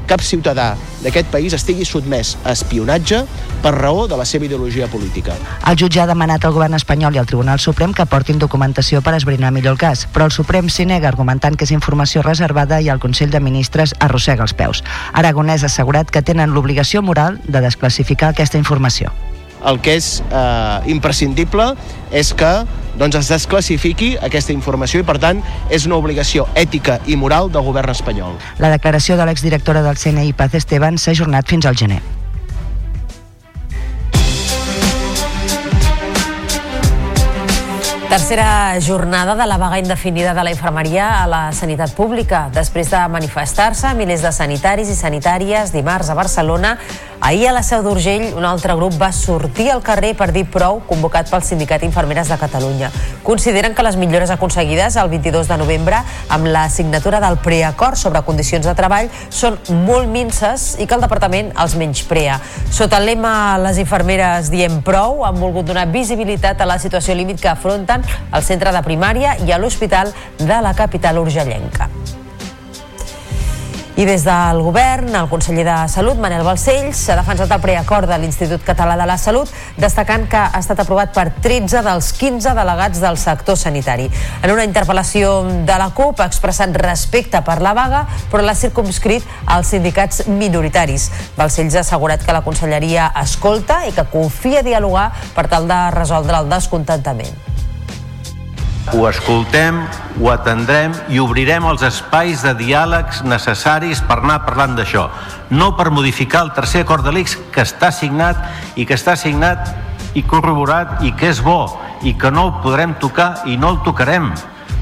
cap 0.05 0.21
ciutadà 0.21 0.75
d'aquest 1.03 1.29
país 1.33 1.53
estigui 1.57 1.85
sotmès 1.85 2.35
a 2.45 2.53
espionatge 2.53 3.23
per 3.63 3.73
raó 3.75 4.05
de 4.07 4.17
la 4.17 4.25
seva 4.29 4.45
ideologia 4.45 4.87
política. 4.87 5.35
El 5.67 5.77
jutge 5.81 6.01
ha 6.01 6.07
demanat 6.09 6.45
al 6.45 6.53
govern 6.53 6.77
espanyol 6.77 7.17
i 7.17 7.21
al 7.21 7.29
Tribunal 7.29 7.59
Suprem 7.59 7.93
que 7.93 8.05
portin 8.09 8.39
documentació 8.41 9.01
per 9.01 9.15
esbrinar 9.17 9.51
millor 9.51 9.75
el 9.75 9.81
cas, 9.81 10.05
però 10.13 10.29
el 10.29 10.35
Suprem 10.35 10.69
s'hi 10.69 10.85
nega 10.85 11.09
argumentant 11.09 11.57
que 11.57 11.65
és 11.65 11.73
informació 11.75 12.23
reservada 12.25 12.81
i 12.81 12.89
el 12.93 13.01
Consell 13.01 13.33
de 13.33 13.41
Ministres 13.41 13.95
arrossega 13.99 14.45
els 14.45 14.53
peus. 14.53 14.83
Aragonès 15.13 15.65
ha 15.65 15.71
assegurat 15.73 16.11
que 16.11 16.21
tenen 16.21 16.53
l'obligació 16.53 17.01
moral 17.01 17.41
de 17.47 17.65
desclassificar 17.65 18.33
aquesta 18.33 18.61
informació 18.61 19.13
el 19.65 19.79
que 19.81 19.97
és 19.99 20.09
eh, 20.29 20.91
imprescindible 20.93 21.71
és 22.15 22.33
que 22.37 22.51
doncs, 22.99 23.17
es 23.19 23.31
desclassifiqui 23.31 24.13
aquesta 24.23 24.53
informació 24.55 25.01
i, 25.01 25.07
per 25.07 25.17
tant, 25.21 25.41
és 25.73 25.87
una 25.89 25.99
obligació 25.99 26.47
ètica 26.55 26.99
i 27.05 27.17
moral 27.19 27.51
del 27.51 27.65
govern 27.67 27.91
espanyol. 27.91 28.37
La 28.63 28.71
declaració 28.73 29.19
de 29.19 29.27
l'exdirectora 29.27 29.83
del 29.85 29.99
CNI, 29.99 30.35
Paz 30.37 30.55
Esteban, 30.55 30.99
s'ha 31.01 31.15
ajornat 31.15 31.51
fins 31.51 31.67
al 31.67 31.75
gener. 31.75 32.01
Tercera 38.15 38.79
jornada 38.79 39.35
de 39.35 39.45
la 39.45 39.57
vaga 39.57 39.77
indefinida 39.77 40.33
de 40.33 40.41
la 40.41 40.49
infermeria 40.49 41.21
a 41.21 41.27
la 41.27 41.51
sanitat 41.51 41.91
pública. 41.91 42.45
Després 42.55 42.87
de 42.87 43.01
manifestar-se, 43.11 43.91
milers 43.91 44.23
de 44.23 44.31
sanitaris 44.31 44.87
i 44.87 44.95
sanitàries 44.95 45.73
dimarts 45.75 46.07
a 46.07 46.15
Barcelona, 46.15 46.77
ahir 47.19 47.49
a 47.49 47.51
la 47.51 47.63
Seu 47.63 47.83
d'Urgell 47.83 48.29
un 48.37 48.45
altre 48.47 48.71
grup 48.79 48.95
va 49.01 49.09
sortir 49.11 49.67
al 49.73 49.81
carrer 49.83 50.13
per 50.15 50.29
dir 50.31 50.45
prou 50.47 50.79
convocat 50.87 51.27
pel 51.27 51.43
Sindicat 51.43 51.83
Infermeres 51.83 52.31
de 52.31 52.37
Catalunya. 52.39 52.91
Consideren 53.25 53.75
que 53.75 53.83
les 53.83 53.97
millores 53.97 54.31
aconseguides 54.31 54.95
el 54.95 55.09
22 55.09 55.49
de 55.51 55.57
novembre 55.57 55.99
amb 56.29 56.47
la 56.47 56.69
signatura 56.69 57.19
del 57.19 57.35
preacord 57.43 57.99
sobre 57.99 58.21
condicions 58.23 58.63
de 58.63 58.75
treball 58.77 59.09
són 59.27 59.59
molt 59.87 60.07
minces 60.07 60.75
i 60.79 60.87
que 60.87 60.95
el 60.95 61.03
departament 61.03 61.51
els 61.59 61.75
menysprea. 61.75 62.39
Sota 62.71 63.01
el 63.01 63.09
lema 63.11 63.57
Les 63.59 63.81
infermeres 63.81 64.53
diem 64.53 64.79
prou 64.85 65.25
han 65.25 65.35
volgut 65.41 65.67
donar 65.67 65.89
visibilitat 65.91 66.61
a 66.61 66.69
la 66.69 66.79
situació 66.79 67.17
límit 67.17 67.41
que 67.41 67.51
afronten 67.51 68.04
al 68.31 68.43
centre 68.43 68.73
de 68.75 68.83
primària 68.85 69.37
i 69.45 69.51
a 69.51 69.61
l'hospital 69.61 70.13
de 70.39 70.61
la 70.61 70.75
capital 70.77 71.19
urgellenca. 71.21 71.89
I 73.95 74.03
des 74.03 74.25
del 74.27 74.57
govern, 74.59 75.13
el 75.15 75.29
conseller 75.31 75.63
de 75.63 75.75
Salut, 75.87 76.17
Manel 76.19 76.41
Balcells, 76.43 76.99
s'ha 76.99 77.15
defensat 77.15 77.53
el 77.55 77.61
preacord 77.63 78.09
de 78.11 78.17
l'Institut 78.19 78.65
Català 78.67 78.97
de 78.99 79.05
la 79.07 79.15
Salut, 79.15 79.47
destacant 79.79 80.25
que 80.27 80.35
ha 80.35 80.59
estat 80.59 80.81
aprovat 80.83 81.13
per 81.15 81.29
13 81.39 81.79
dels 81.85 82.11
15 82.19 82.51
delegats 82.57 82.99
del 82.99 83.15
sector 83.15 83.55
sanitari. 83.55 84.09
En 84.43 84.51
una 84.51 84.67
interpel·lació 84.67 85.31
de 85.47 85.79
la 85.79 85.87
CUP 85.95 86.19
ha 86.19 86.27
expressat 86.27 86.75
respecte 86.83 87.39
per 87.39 87.61
la 87.63 87.71
vaga, 87.71 88.03
però 88.27 88.43
l'ha 88.43 88.59
circumscrit 88.65 89.23
als 89.47 89.71
sindicats 89.71 90.25
minoritaris. 90.27 91.07
Balcells 91.39 91.79
ha 91.79 91.87
assegurat 91.87 92.19
que 92.19 92.35
la 92.35 92.43
conselleria 92.43 93.13
escolta 93.23 93.85
i 93.87 93.95
que 93.95 94.09
confia 94.11 94.59
dialogar 94.59 95.13
per 95.39 95.47
tal 95.47 95.71
de 95.71 95.83
resoldre 95.95 96.43
el 96.43 96.51
descontentament 96.51 97.54
ho 98.93 99.07
escoltem, 99.09 99.79
ho 100.21 100.29
atendrem 100.29 100.93
i 101.09 101.19
obrirem 101.19 101.65
els 101.65 101.83
espais 101.87 102.43
de 102.45 102.53
diàlegs 102.59 103.23
necessaris 103.25 104.01
per 104.05 104.19
anar 104.21 104.43
parlant 104.45 104.75
d'això. 104.77 105.07
No 105.49 105.73
per 105.77 105.89
modificar 105.91 106.45
el 106.45 106.53
tercer 106.53 106.85
acord 106.85 107.05
de 107.05 107.15
l'ICS 107.15 107.37
que 107.51 107.65
està 107.65 107.91
signat 107.91 108.77
i 108.77 108.85
que 108.85 108.97
està 108.97 109.15
signat 109.17 109.73
i 110.15 110.23
corroborat 110.23 111.01
i 111.03 111.11
que 111.17 111.31
és 111.33 111.41
bo 111.43 111.65
i 112.05 112.13
que 112.13 112.31
no 112.31 112.47
el 112.49 112.53
podrem 112.63 112.93
tocar 113.01 113.47
i 113.49 113.57
no 113.57 113.73
el 113.73 113.81
tocarem 113.83 114.29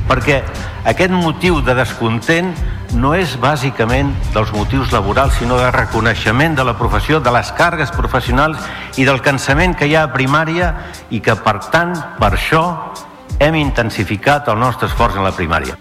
perquè 0.07 0.41
aquest 0.89 1.13
motiu 1.15 1.62
de 1.63 1.75
descontent 1.77 2.51
no 2.93 3.13
és 3.17 3.38
bàsicament 3.41 4.12
dels 4.36 4.51
motius 4.53 4.91
laborals, 4.93 5.39
sinó 5.39 5.57
de 5.57 5.72
reconeixement 5.74 6.53
de 6.55 6.65
la 6.67 6.75
professió, 6.77 7.19
de 7.24 7.31
les 7.33 7.50
cargues 7.57 7.89
professionals 7.95 8.60
i 9.01 9.07
del 9.07 9.24
cansament 9.25 9.74
que 9.79 9.88
hi 9.88 9.95
ha 9.95 10.03
a 10.05 10.13
primària 10.13 10.74
i 11.10 11.24
que, 11.24 11.33
per 11.33 11.57
tant, 11.74 11.95
per 12.19 12.33
això 12.36 12.63
hem 13.40 13.56
intensificat 13.56 14.48
el 14.54 14.60
nostre 14.60 14.92
esforç 14.92 15.18
en 15.18 15.28
la 15.28 15.34
primària. 15.36 15.80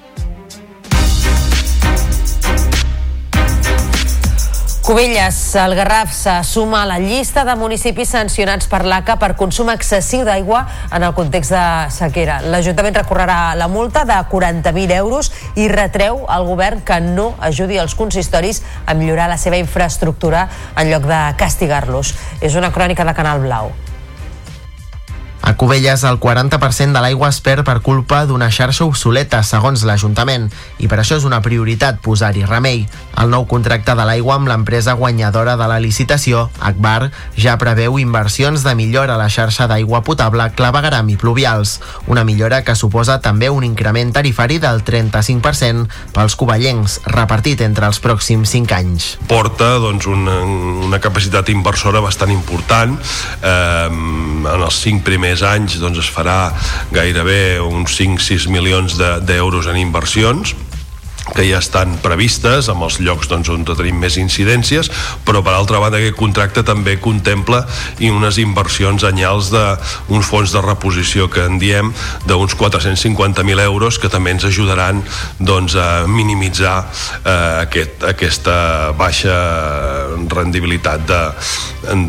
Cubelles, 4.82 5.54
el 5.54 5.76
Garraf 5.76 6.10
se 6.12 6.32
suma 6.42 6.82
a 6.82 6.86
la 6.86 6.98
llista 6.98 7.44
de 7.46 7.54
municipis 7.54 8.10
sancionats 8.16 8.66
per 8.66 8.80
l'ACA 8.82 9.14
per 9.14 9.36
consum 9.38 9.70
excessiu 9.70 10.24
d'aigua 10.26 10.64
en 10.90 11.06
el 11.06 11.14
context 11.14 11.54
de 11.54 11.62
sequera. 11.94 12.40
L'Ajuntament 12.50 12.98
recorrerà 12.98 13.54
la 13.54 13.70
multa 13.70 14.02
de 14.04 14.18
40.000 14.32 14.96
euros 14.98 15.30
i 15.54 15.68
retreu 15.70 16.24
al 16.26 16.48
govern 16.50 16.82
que 16.82 16.98
no 16.98 17.30
ajudi 17.38 17.78
els 17.78 17.94
consistoris 17.94 18.64
a 18.84 18.98
millorar 18.98 19.30
la 19.30 19.38
seva 19.38 19.62
infraestructura 19.62 20.48
en 20.74 20.90
lloc 20.90 21.06
de 21.06 21.22
castigar-los. 21.38 22.16
És 22.42 22.58
una 22.58 22.74
crònica 22.74 23.06
de 23.06 23.14
Canal 23.14 23.46
Blau. 23.46 23.70
A 25.42 25.56
Cubelles, 25.56 26.04
el 26.04 26.20
40% 26.20 26.94
de 26.94 27.00
l'aigua 27.02 27.26
es 27.32 27.40
perd 27.42 27.64
per 27.66 27.80
culpa 27.82 28.20
d'una 28.30 28.46
xarxa 28.54 28.84
obsoleta, 28.86 29.40
segons 29.42 29.82
l'Ajuntament, 29.82 30.44
i 30.78 30.86
per 30.86 31.00
això 31.02 31.16
és 31.18 31.24
una 31.26 31.40
prioritat 31.42 31.98
posar-hi 31.98 32.44
remei. 32.46 32.84
El 33.18 33.32
nou 33.34 33.48
contracte 33.50 33.96
de 33.98 34.04
l'aigua 34.06 34.36
amb 34.38 34.46
l'empresa 34.46 34.94
guanyadora 34.94 35.56
de 35.58 35.66
la 35.66 35.80
licitació, 35.82 36.44
Akbar, 36.62 37.10
ja 37.34 37.56
preveu 37.58 37.98
inversions 37.98 38.62
de 38.62 38.76
millora 38.78 39.16
a 39.16 39.18
la 39.18 39.26
xarxa 39.26 39.66
d'aigua 39.66 40.04
potable 40.06 40.46
clavegaram 40.54 41.10
i 41.10 41.18
pluvials, 41.18 41.80
una 42.06 42.22
millora 42.22 42.62
que 42.62 42.78
suposa 42.78 43.18
també 43.18 43.50
un 43.50 43.66
increment 43.66 44.14
tarifari 44.14 44.60
del 44.62 44.84
35% 44.86 45.90
pels 46.14 46.38
covellencs, 46.38 47.00
repartit 47.18 47.66
entre 47.66 47.90
els 47.90 47.98
pròxims 47.98 48.54
5 48.54 48.78
anys. 48.78 49.10
Porta 49.26 49.74
doncs, 49.82 50.06
una, 50.06 50.38
una 50.86 51.02
capacitat 51.02 51.50
inversora 51.50 52.00
bastant 52.00 52.30
important 52.30 52.94
eh, 52.94 53.90
en 53.90 54.46
els 54.46 54.80
5 54.86 55.02
primers 55.02 55.31
primers 55.32 55.44
anys 55.48 55.78
doncs, 55.80 56.02
es 56.02 56.10
farà 56.12 56.52
gairebé 56.92 57.60
uns 57.64 57.96
5-6 57.96 58.50
milions 58.52 58.98
d'euros 58.98 59.64
de, 59.64 59.72
en 59.72 59.80
inversions 59.80 60.52
que 61.32 61.44
ja 61.46 61.60
estan 61.62 61.94
previstes 62.02 62.66
amb 62.68 62.82
els 62.84 62.98
llocs 63.00 63.28
doncs, 63.30 63.48
on 63.48 63.62
tenim 63.64 64.00
més 64.02 64.18
incidències, 64.18 64.90
però 65.24 65.40
per 65.46 65.54
altra 65.54 65.78
banda 65.80 66.00
aquest 66.00 66.18
contracte 66.18 66.64
també 66.66 66.96
contempla 67.00 67.62
unes 68.10 68.40
inversions 68.42 69.06
anyals 69.06 69.52
d'uns 69.54 70.26
fons 70.28 70.52
de 70.52 70.60
reposició 70.60 71.30
que 71.30 71.46
en 71.46 71.60
diem 71.62 71.92
d'uns 72.26 72.56
450.000 72.58 73.64
euros 73.64 74.00
que 74.02 74.10
també 74.12 74.34
ens 74.34 74.44
ajudaran 74.50 75.00
doncs, 75.38 75.78
a 75.78 76.04
minimitzar 76.10 76.74
eh, 76.82 77.62
aquest, 77.62 78.02
aquesta 78.10 78.56
baixa 78.98 79.38
rendibilitat 80.28 81.06
de, 81.06 81.22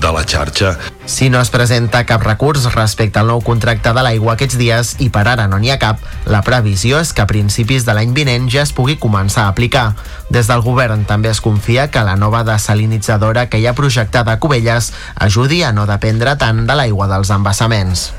de 0.02 0.12
la 0.18 0.26
xarxa. 0.26 0.76
Si 1.06 1.30
no 1.30 1.42
es 1.42 1.50
presenta 1.52 2.06
cap 2.08 2.24
recurs 2.24 2.64
respecte 2.74 3.20
al 3.20 3.28
nou 3.28 3.42
contracte 3.44 3.92
de 3.92 4.04
l'aigua 4.06 4.38
aquests 4.38 4.56
dies 4.58 4.94
i 5.04 5.10
per 5.12 5.26
ara 5.28 5.50
no 5.52 5.60
n'hi 5.60 5.74
ha 5.74 5.78
cap, 5.82 6.00
la 6.32 6.42
previsió 6.48 7.02
és 7.04 7.12
que 7.12 7.26
a 7.26 7.28
principis 7.28 7.84
de 7.84 7.94
l'any 7.98 8.16
vinent 8.16 8.48
ja 8.48 8.64
es 8.64 8.72
pugui 8.72 8.96
començar 8.96 9.44
a 9.44 9.52
aplicar. 9.52 9.86
Des 10.32 10.48
del 10.48 10.64
govern 10.64 11.04
també 11.04 11.34
es 11.34 11.44
confia 11.44 11.90
que 11.92 12.08
la 12.08 12.16
nova 12.16 12.46
desalinitzadora 12.48 13.50
que 13.52 13.60
hi 13.60 13.68
ha 13.68 13.76
projectada 13.76 14.32
a 14.32 14.40
Cubelles 14.40 14.94
ajudi 15.16 15.64
a 15.64 15.76
no 15.76 15.86
dependre 15.92 16.38
tant 16.40 16.64
de 16.66 16.80
l'aigua 16.80 17.12
dels 17.12 17.36
embassaments. 17.36 18.14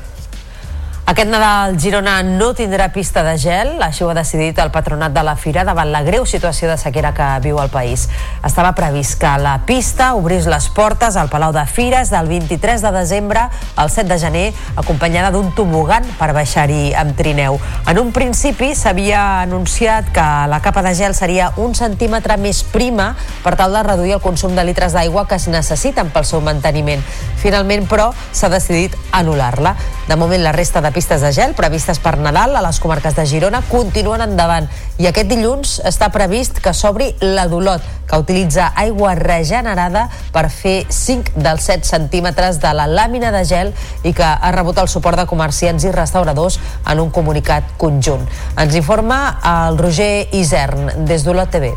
Aquest 1.05 1.29
Nadal 1.29 1.75
Girona 1.77 2.15
no 2.25 2.47
tindrà 2.57 2.87
pista 2.89 3.21
de 3.21 3.35
gel, 3.37 3.75
així 3.85 4.01
ho 4.01 4.07
ha 4.09 4.15
decidit 4.17 4.57
el 4.57 4.71
patronat 4.73 5.13
de 5.13 5.21
la 5.21 5.35
Fira 5.37 5.61
davant 5.61 5.91
la 5.93 5.99
greu 6.01 6.23
situació 6.25 6.65
de 6.65 6.79
sequera 6.81 7.11
que 7.13 7.27
viu 7.43 7.59
el 7.61 7.69
país. 7.69 8.07
Estava 8.41 8.71
previst 8.73 9.19
que 9.21 9.29
la 9.37 9.59
pista 9.69 10.07
obrís 10.17 10.47
les 10.49 10.65
portes 10.73 11.13
al 11.13 11.29
Palau 11.29 11.53
de 11.53 11.67
Fires 11.69 12.09
del 12.09 12.25
23 12.31 12.81
de 12.81 12.91
desembre 12.95 13.43
al 13.75 13.91
7 13.93 14.09
de 14.09 14.17
gener, 14.17 14.47
acompanyada 14.81 15.29
d'un 15.35 15.51
tobogan 15.53 16.07
per 16.17 16.31
baixar-hi 16.33 16.95
amb 16.97 17.13
trineu. 17.13 17.59
En 17.85 18.01
un 18.01 18.09
principi 18.09 18.71
s'havia 18.73 19.43
anunciat 19.43 20.09
que 20.09 20.25
la 20.49 20.61
capa 20.65 20.81
de 20.81 20.95
gel 20.97 21.13
seria 21.13 21.51
un 21.61 21.77
centímetre 21.77 22.39
més 22.41 22.63
prima 22.65 23.11
per 23.43 23.53
tal 23.61 23.77
de 23.77 23.85
reduir 23.85 24.17
el 24.17 24.25
consum 24.25 24.57
de 24.57 24.65
litres 24.65 24.97
d'aigua 24.97 25.27
que 25.29 25.37
es 25.37 25.45
necessiten 25.53 26.09
pel 26.09 26.25
seu 26.25 26.41
manteniment. 26.41 27.05
Finalment, 27.45 27.85
però, 27.85 28.09
s'ha 28.33 28.49
decidit 28.49 28.97
anul·lar-la. 29.13 29.77
De 30.09 30.17
moment, 30.17 30.41
la 30.41 30.51
resta 30.53 30.81
de 30.81 30.94
pistes 30.95 31.19
de 31.19 31.33
gel 31.35 31.51
previstes 31.57 31.99
per 31.99 32.13
Nadal 32.23 32.53
a 32.55 32.61
les 32.63 32.77
comarques 32.79 33.17
de 33.17 33.25
Girona 33.27 33.59
continuen 33.67 34.21
endavant 34.23 34.69
i 34.95 35.09
aquest 35.09 35.27
dilluns 35.27 35.73
està 35.83 36.07
previst 36.13 36.61
que 36.63 36.71
s'obri 36.71 37.09
la 37.19 37.49
Dolot, 37.51 37.83
que 38.07 38.19
utilitza 38.21 38.69
aigua 38.79 39.11
regenerada 39.19 40.05
per 40.31 40.45
fer 40.53 40.85
5 40.87 41.35
dels 41.35 41.67
7 41.67 41.83
centímetres 41.89 42.61
de 42.63 42.71
la 42.77 42.85
làmina 42.87 43.33
de 43.35 43.43
gel 43.43 43.73
i 44.07 44.13
que 44.15 44.23
ha 44.23 44.53
rebut 44.55 44.79
el 44.79 44.87
suport 44.87 45.19
de 45.19 45.27
comerciants 45.27 45.83
i 45.83 45.91
restauradors 45.91 46.61
en 46.87 47.03
un 47.03 47.11
comunicat 47.11 47.75
conjunt. 47.81 48.23
Ens 48.55 48.79
informa 48.79 49.19
el 49.51 49.81
Roger 49.81 50.29
Isern 50.31 51.03
des 51.03 51.27
d'Olot 51.27 51.51
TV. 51.51 51.73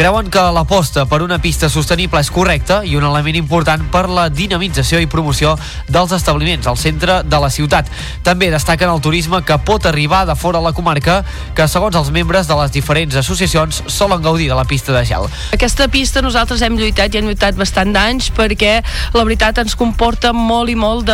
Creuen 0.00 0.30
que 0.32 0.40
l'aposta 0.54 1.02
per 1.04 1.18
una 1.20 1.36
pista 1.44 1.68
sostenible 1.68 2.22
és 2.24 2.30
correcta 2.32 2.78
i 2.88 2.94
un 2.96 3.04
element 3.04 3.36
important 3.36 3.82
per 3.92 4.06
la 4.08 4.30
dinamització 4.32 4.96
i 5.02 5.08
promoció 5.10 5.50
dels 5.92 6.14
establiments 6.16 6.64
al 6.70 6.78
centre 6.80 7.18
de 7.28 7.40
la 7.42 7.50
ciutat. 7.52 7.90
També 8.24 8.48
destaquen 8.48 8.88
el 8.88 9.02
turisme 9.04 9.42
que 9.44 9.58
pot 9.60 9.84
arribar 9.84 10.22
de 10.24 10.36
fora 10.40 10.62
la 10.64 10.72
comarca, 10.72 11.18
que 11.52 11.66
segons 11.68 11.98
els 12.00 12.08
membres 12.16 12.48
de 12.48 12.56
les 12.62 12.72
diferents 12.72 13.18
associacions 13.20 13.82
solen 13.92 14.22
gaudir 14.24 14.48
de 14.48 14.56
la 14.56 14.64
pista 14.64 14.94
de 14.96 15.02
gel. 15.04 15.28
Aquesta 15.52 15.88
pista 15.92 16.24
nosaltres 16.24 16.64
hem 16.64 16.80
lluitat 16.80 17.12
i 17.12 17.20
hem 17.20 17.28
lluitat 17.28 17.60
bastant 17.60 17.92
d'anys 17.92 18.30
perquè 18.32 18.78
la 19.12 19.26
veritat 19.28 19.60
ens 19.60 19.76
comporta 19.76 20.32
molt 20.32 20.72
i 20.72 20.78
molt 20.80 21.12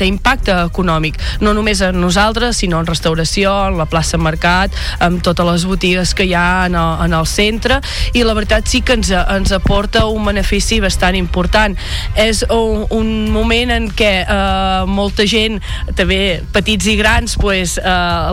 d'impacte 0.00 0.56
econòmic. 0.70 1.20
No 1.44 1.52
només 1.52 1.84
a 1.84 1.92
nosaltres, 1.92 2.64
sinó 2.64 2.80
en 2.80 2.88
restauració, 2.88 3.52
en 3.68 3.76
la 3.76 3.88
plaça 3.90 4.16
Mercat, 4.16 4.72
amb 5.04 5.20
totes 5.20 5.52
les 5.52 5.68
botigues 5.68 6.16
que 6.16 6.24
hi 6.24 6.32
ha 6.32 6.64
en 6.70 6.80
el, 6.80 6.87
en 7.04 7.14
el 7.16 7.26
centre 7.28 7.80
i 8.16 8.24
la 8.26 8.34
veritat 8.36 8.68
sí 8.68 8.80
que 8.82 8.96
ens, 8.98 9.10
ens 9.10 9.52
aporta 9.54 10.06
un 10.06 10.24
benefici 10.28 10.80
bastant 10.84 11.16
important. 11.18 11.76
És 12.18 12.44
un, 12.52 12.84
un 12.94 13.12
moment 13.32 13.74
en 13.74 13.88
què 13.94 14.12
eh, 14.22 14.88
molta 14.88 15.26
gent, 15.28 15.60
també 15.98 16.40
petits 16.54 16.88
i 16.88 16.96
grans, 17.00 17.36
pues, 17.40 17.76
eh, 17.78 17.84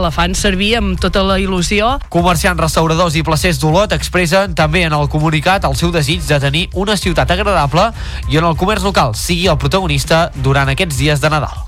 la 0.01 0.11
fan 0.13 0.35
servir 0.37 0.75
amb 0.79 0.99
tota 1.01 1.23
la 1.25 1.39
il·lusió. 1.41 1.95
Comerciants, 2.13 2.61
restauradors 2.61 3.17
i 3.19 3.25
placers 3.25 3.59
d'Olot 3.61 3.95
expressen 3.95 4.55
també 4.57 4.85
en 4.87 4.95
el 4.95 5.09
comunicat 5.11 5.65
el 5.67 5.77
seu 5.79 5.93
desig 5.95 6.23
de 6.27 6.39
tenir 6.43 6.65
una 6.73 6.97
ciutat 6.99 7.31
agradable 7.35 7.91
i 8.29 8.39
on 8.41 8.49
el 8.49 8.59
comerç 8.59 8.85
local 8.85 9.15
sigui 9.17 9.47
el 9.51 9.61
protagonista 9.61 10.29
durant 10.35 10.69
aquests 10.71 11.01
dies 11.01 11.23
de 11.23 11.33
Nadal. 11.33 11.64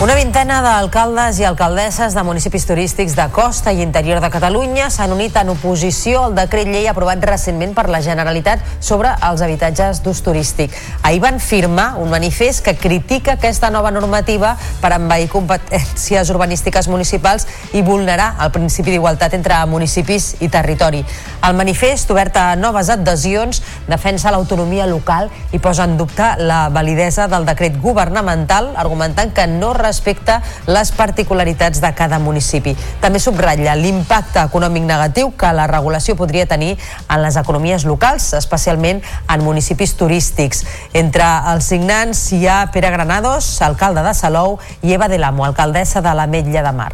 Una 0.00 0.14
vintena 0.16 0.62
d'alcaldes 0.64 1.36
i 1.42 1.44
alcaldesses 1.44 2.14
de 2.16 2.22
municipis 2.24 2.64
turístics 2.64 3.12
de 3.18 3.26
costa 3.36 3.68
i 3.76 3.82
interior 3.84 4.22
de 4.24 4.30
Catalunya 4.32 4.86
s'han 4.88 5.12
unit 5.12 5.34
en 5.36 5.50
oposició 5.52 6.22
al 6.24 6.36
decret 6.38 6.70
llei 6.72 6.86
aprovat 6.88 7.20
recentment 7.28 7.74
per 7.76 7.84
la 7.92 8.00
Generalitat 8.00 8.62
sobre 8.80 9.10
els 9.28 9.42
habitatges 9.44 10.00
d'ús 10.00 10.22
turístic. 10.24 10.72
Ahir 11.04 11.20
van 11.20 11.36
firmar 11.36 11.98
un 12.00 12.08
manifest 12.08 12.64
que 12.64 12.78
critica 12.80 13.34
aquesta 13.34 13.68
nova 13.68 13.90
normativa 13.92 14.54
per 14.80 14.94
envair 14.96 15.28
competències 15.28 16.32
urbanístiques 16.32 16.88
municipals 16.88 17.44
i 17.76 17.84
vulnerar 17.84 18.30
el 18.40 18.54
principi 18.56 18.96
d'igualtat 18.96 19.36
entre 19.36 19.60
municipis 19.68 20.30
i 20.40 20.48
territori. 20.48 21.04
El 21.44 21.60
manifest, 21.60 22.08
obert 22.08 22.40
a 22.40 22.56
noves 22.56 22.88
adhesions, 22.88 23.60
defensa 23.84 24.32
l'autonomia 24.32 24.88
local 24.88 25.28
i 25.52 25.60
posa 25.60 25.84
en 25.84 26.00
dubte 26.00 26.32
la 26.40 26.70
validesa 26.72 27.28
del 27.28 27.44
decret 27.44 27.76
governamental, 27.84 28.72
argumentant 28.80 29.36
que 29.36 29.44
no 29.46 29.76
respecta 29.90 30.38
les 30.70 30.94
particularitats 30.94 31.82
de 31.82 31.90
cada 31.98 32.20
municipi. 32.22 32.76
També 33.02 33.20
subratlla 33.22 33.74
l'impacte 33.78 34.42
econòmic 34.46 34.86
negatiu 34.86 35.34
que 35.36 35.52
la 35.56 35.66
regulació 35.70 36.16
podria 36.16 36.46
tenir 36.46 36.76
en 36.76 37.22
les 37.24 37.36
economies 37.40 37.84
locals, 37.88 38.32
especialment 38.38 39.02
en 39.02 39.44
municipis 39.44 39.96
turístics. 39.98 40.64
Entre 40.94 41.26
els 41.52 41.70
signants 41.74 42.24
hi 42.36 42.46
ha 42.46 42.62
Pere 42.72 42.94
Granados, 42.94 43.52
alcalde 43.66 44.06
de 44.06 44.14
Salou, 44.14 44.58
i 44.82 44.94
Eva 44.94 45.10
de 45.10 45.18
l'Amo, 45.18 45.44
alcaldessa 45.44 46.04
de 46.04 46.14
la 46.14 46.30
Metlla 46.30 46.66
de 46.66 46.76
Mar. 46.76 46.92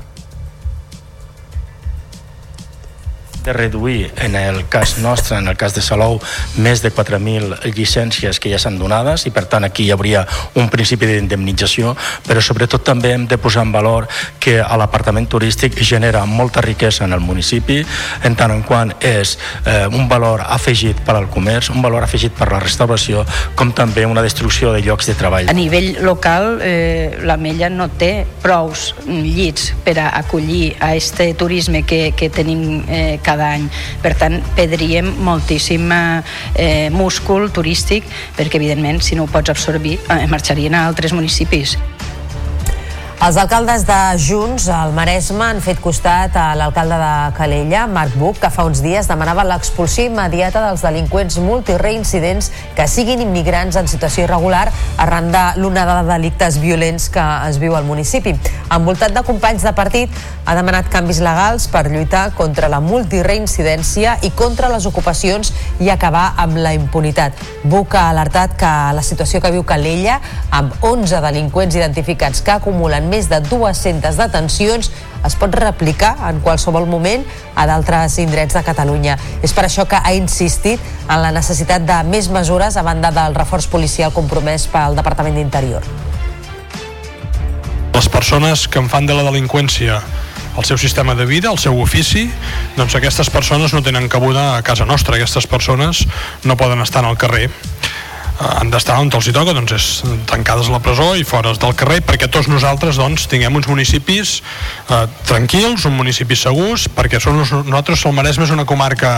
De 3.47 3.53
reduir, 3.53 4.13
en 4.19 4.35
el 4.35 4.69
cas 4.69 4.99
nostre, 4.99 5.39
en 5.39 5.49
el 5.49 5.57
cas 5.57 5.75
de 5.75 5.81
Salou, 5.81 6.19
més 6.59 6.83
de 6.83 6.91
4.000 6.93 7.73
llicències 7.77 8.41
que 8.43 8.51
ja 8.51 8.59
s'han 8.59 8.77
donades 8.81 9.25
i 9.29 9.33
per 9.33 9.47
tant 9.47 9.65
aquí 9.65 9.87
hi 9.87 9.93
hauria 9.95 10.25
un 10.59 10.67
principi 10.73 11.07
d'indemnització, 11.07 11.95
però 12.27 12.43
sobretot 12.43 12.83
també 12.85 13.15
hem 13.15 13.29
de 13.31 13.39
posar 13.39 13.63
en 13.63 13.73
valor 13.73 14.09
que 14.43 14.59
l'apartament 14.59 15.29
turístic 15.31 15.79
genera 15.79 16.25
molta 16.27 16.61
riquesa 16.65 17.07
en 17.07 17.15
el 17.15 17.23
municipi, 17.23 17.79
en 18.27 18.35
tant 18.37 18.51
en 18.51 18.65
quant 18.67 18.91
és 18.99 19.37
eh, 19.65 19.87
un 19.87 20.11
valor 20.11 20.43
afegit 20.43 21.05
per 21.07 21.15
al 21.15 21.31
comerç, 21.31 21.71
un 21.71 21.85
valor 21.87 22.03
afegit 22.03 22.35
per 22.35 22.51
la 22.51 22.61
restauració, 22.63 23.23
com 23.55 23.71
també 23.73 24.09
una 24.11 24.27
destrucció 24.27 24.75
de 24.75 24.83
llocs 24.83 25.07
de 25.07 25.15
treball. 25.15 25.53
A 25.53 25.55
nivell 25.55 26.03
local, 26.03 26.59
eh, 26.67 27.23
la 27.23 27.39
Mella 27.39 27.71
no 27.71 27.87
té 27.95 28.27
prous 28.43 28.91
llits 29.07 29.71
per 29.87 30.01
a 30.03 30.11
acollir 30.19 30.75
a 30.83 30.97
este 30.99 31.31
turisme 31.39 31.85
que, 31.87 32.11
que 32.17 32.31
tenim 32.31 32.83
eh, 32.89 33.21
cada 33.23 33.36
cada 33.37 33.53
any. 33.55 33.69
Per 34.03 34.15
tant, 34.19 34.41
perdríem 34.57 35.13
moltíssim 35.27 35.93
eh, 35.93 36.89
múscul 36.95 37.51
turístic 37.53 38.09
perquè, 38.37 38.57
evidentment, 38.59 39.03
si 39.05 39.19
no 39.19 39.27
ho 39.27 39.31
pots 39.31 39.53
absorbir, 39.53 39.99
eh, 40.09 40.25
marxarien 40.33 40.75
a 40.75 40.87
altres 40.89 41.15
municipis. 41.17 41.77
Els 43.17 43.39
alcaldes 43.41 43.87
de 43.89 43.97
Junts 44.21 44.67
al 44.69 44.91
Maresme 44.93 45.41
han 45.47 45.63
fet 45.65 45.79
costat 45.81 46.35
a 46.37 46.51
l'alcalde 46.55 46.99
de 47.01 47.13
Calella, 47.35 47.87
Marc 47.89 48.13
Buch, 48.21 48.37
que 48.39 48.51
fa 48.53 48.67
uns 48.69 48.83
dies 48.85 49.09
demanava 49.09 49.43
l'expulsió 49.49 50.05
immediata 50.05 50.61
dels 50.67 50.85
delinqüents 50.85 51.39
multireincidents 51.41 52.51
que 52.77 52.87
siguin 52.87 53.25
immigrants 53.25 53.81
en 53.81 53.89
situació 53.89 54.27
irregular 54.27 54.67
arran 55.01 55.33
de 55.33 55.45
l'onada 55.63 56.03
de 56.03 56.13
delictes 56.13 56.61
violents 56.61 57.09
que 57.09 57.25
es 57.49 57.57
viu 57.59 57.75
al 57.75 57.89
municipi. 57.89 58.37
Envoltat 58.77 59.17
de 59.17 59.25
companys 59.25 59.65
de 59.65 59.73
partit, 59.73 60.13
ha 60.47 60.55
demanat 60.55 60.93
canvis 60.93 61.19
legals 61.25 61.67
per 61.73 61.87
lluitar 61.89 62.29
contra 62.37 62.69
la 62.71 62.83
multireincidència 62.85 64.19
i 64.29 64.31
contra 64.37 64.69
les 64.71 64.87
ocupacions 64.87 65.51
i 65.83 65.91
acabar 65.91 66.29
amb 66.39 66.61
la 66.63 66.77
impunitat. 66.77 67.35
Buch 67.65 67.97
ha 67.97 68.11
alertat 68.13 68.55
que 68.61 68.75
la 68.95 69.03
situació 69.03 69.41
que 69.43 69.51
viu 69.57 69.65
Calella, 69.67 70.21
amb 70.55 70.77
11 70.85 71.25
delinqüents 71.25 71.81
identificats 71.81 72.45
que 72.47 72.55
acumulen 72.55 73.06
més 73.09 73.31
de 73.31 73.41
200 73.47 74.19
detencions 74.19 74.91
es 75.27 75.37
pot 75.39 75.55
replicar 75.59 76.15
en 76.29 76.41
qualsevol 76.45 76.87
moment 76.91 77.25
a 77.55 77.67
d'altres 77.67 78.19
indrets 78.23 78.55
de 78.55 78.63
Catalunya. 78.67 79.17
És 79.43 79.55
per 79.57 79.67
això 79.67 79.87
que 79.89 79.99
ha 79.99 80.15
insistit 80.15 80.83
en 81.09 81.23
la 81.23 81.33
necessitat 81.35 81.87
de 81.87 82.03
més 82.11 82.31
mesures 82.31 82.77
a 82.77 82.85
banda 82.87 83.11
del 83.15 83.35
reforç 83.35 83.71
policial 83.73 84.15
compromès 84.15 84.69
pel 84.71 84.99
Departament 84.99 85.39
d'Interior. 85.39 85.87
Les 87.97 88.09
persones 88.13 88.67
que 88.69 88.79
en 88.83 88.91
fan 88.93 89.07
de 89.09 89.17
la 89.17 89.25
delinqüència 89.25 90.03
el 90.57 90.65
seu 90.65 90.79
sistema 90.79 91.15
de 91.15 91.27
vida, 91.27 91.51
el 91.51 91.59
seu 91.61 91.77
ofici, 91.81 92.27
doncs 92.77 92.97
aquestes 92.97 93.29
persones 93.31 93.75
no 93.77 93.83
tenen 93.85 94.09
cabuda 94.09 94.57
a 94.57 94.63
casa 94.65 94.87
nostra, 94.89 95.17
aquestes 95.17 95.47
persones 95.47 96.07
no 96.45 96.57
poden 96.57 96.81
estar 96.81 97.05
en 97.05 97.11
el 97.11 97.19
carrer. 97.21 97.51
Han 98.39 98.71
d'estar 98.71 98.99
on 99.01 99.11
els 99.17 99.29
hi 99.29 99.33
toca, 99.33 99.55
doncs 99.57 99.73
és 99.77 99.89
tancades 100.29 100.69
a 100.69 100.77
la 100.77 100.83
presó 100.85 101.15
i 101.17 101.25
fora 101.25 101.55
del 101.57 101.75
carrer 101.79 102.03
perquè 102.05 102.29
tots 102.29 102.51
nosaltres 102.53 103.01
doncs, 103.01 103.27
tinguem 103.33 103.57
uns 103.57 103.69
municipis 103.71 104.41
eh, 104.91 105.05
tranquils, 105.29 105.87
uns 105.89 105.97
municipis 105.97 106.45
segurs, 106.45 106.89
perquè 106.93 107.21
són, 107.23 107.41
nosaltres 107.41 108.05
el 108.05 108.17
Maresme 108.17 108.45
és 108.45 108.55
una 108.55 108.69
comarca 108.69 109.13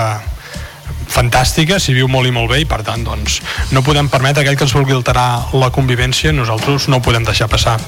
fantàstica, 1.08 1.80
s'hi 1.80 1.96
viu 1.96 2.08
molt 2.08 2.28
i 2.28 2.34
molt 2.34 2.52
bé 2.52 2.62
i 2.62 2.68
per 2.68 2.82
tant 2.86 3.02
doncs, 3.04 3.40
no 3.74 3.82
podem 3.82 4.10
permetre 4.12 4.44
aquell 4.44 4.58
que 4.58 4.68
ens 4.68 4.76
vulgui 4.76 4.94
alterar 4.94 5.54
la 5.56 5.72
convivència, 5.74 6.34
nosaltres 6.36 6.86
no 6.92 7.00
ho 7.00 7.04
podem 7.04 7.26
deixar 7.26 7.50
passar. 7.50 7.78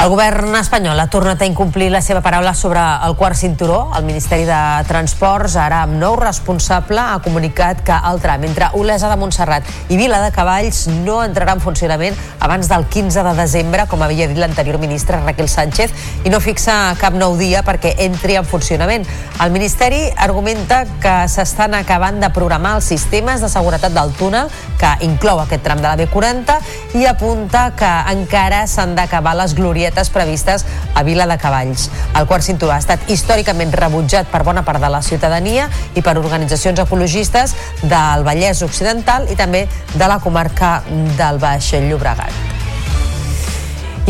El 0.00 0.08
govern 0.08 0.54
espanyol 0.56 0.96
ha 0.96 1.10
tornat 1.12 1.42
a 1.42 1.46
incomplir 1.46 1.90
la 1.92 2.00
seva 2.00 2.22
paraula 2.24 2.54
sobre 2.56 2.80
el 3.04 3.12
quart 3.20 3.36
cinturó. 3.36 3.90
El 3.98 4.06
Ministeri 4.08 4.46
de 4.48 4.60
Transports, 4.88 5.58
ara 5.60 5.82
amb 5.84 5.98
nou 6.00 6.14
responsable, 6.16 6.96
ha 6.96 7.18
comunicat 7.20 7.82
que 7.84 7.98
el 8.08 8.16
tram 8.22 8.46
entre 8.48 8.70
Olesa 8.80 9.10
de 9.12 9.18
Montserrat 9.20 9.68
i 9.92 9.98
Vila 10.00 10.22
de 10.24 10.30
Cavalls 10.32 10.86
no 11.04 11.18
entrarà 11.20 11.52
en 11.52 11.60
funcionament 11.60 12.16
abans 12.40 12.70
del 12.70 12.86
15 12.88 13.26
de 13.26 13.34
desembre, 13.36 13.84
com 13.92 14.00
havia 14.00 14.28
dit 14.30 14.40
l'anterior 14.40 14.78
ministre 14.80 15.20
Raquel 15.20 15.50
Sánchez, 15.52 15.92
i 16.24 16.32
no 16.32 16.40
fixa 16.40 16.78
cap 16.96 17.12
nou 17.12 17.36
dia 17.36 17.60
perquè 17.60 17.92
entri 18.06 18.38
en 18.40 18.48
funcionament. 18.48 19.04
El 19.44 19.52
Ministeri 19.52 20.00
argumenta 20.16 20.86
que 21.04 21.14
s'estan 21.28 21.76
acabant 21.76 22.22
de 22.24 22.32
programar 22.32 22.78
els 22.78 22.88
sistemes 22.88 23.44
de 23.44 23.52
seguretat 23.52 23.92
del 23.92 24.16
túnel, 24.16 24.48
que 24.80 24.96
inclou 25.04 25.44
aquest 25.44 25.60
tram 25.68 25.84
de 25.84 25.92
la 25.92 26.00
B40, 26.00 26.56
i 26.96 27.04
apunta 27.04 27.68
que 27.76 27.94
encara 28.16 28.64
s'han 28.64 28.96
d'acabar 28.96 29.36
les 29.36 29.52
glorietes 29.52 29.89
bicicletes 29.90 30.10
previstes 30.10 30.64
a 30.94 31.02
Vila 31.02 31.26
de 31.26 31.38
Cavalls. 31.38 31.90
El 32.18 32.26
quart 32.26 32.44
cinturó 32.44 32.72
ha 32.72 32.78
estat 32.78 33.10
històricament 33.10 33.72
rebutjat 33.72 34.30
per 34.30 34.42
bona 34.44 34.62
part 34.64 34.80
de 34.80 34.90
la 34.90 35.02
ciutadania 35.02 35.68
i 35.94 36.02
per 36.02 36.16
organitzacions 36.18 36.80
ecologistes 36.80 37.54
del 37.82 38.24
Vallès 38.24 38.62
Occidental 38.62 39.28
i 39.30 39.36
també 39.36 39.66
de 39.94 40.06
la 40.06 40.20
comarca 40.20 40.80
del 41.18 41.38
Baix 41.38 41.74
Llobregat. 41.74 42.59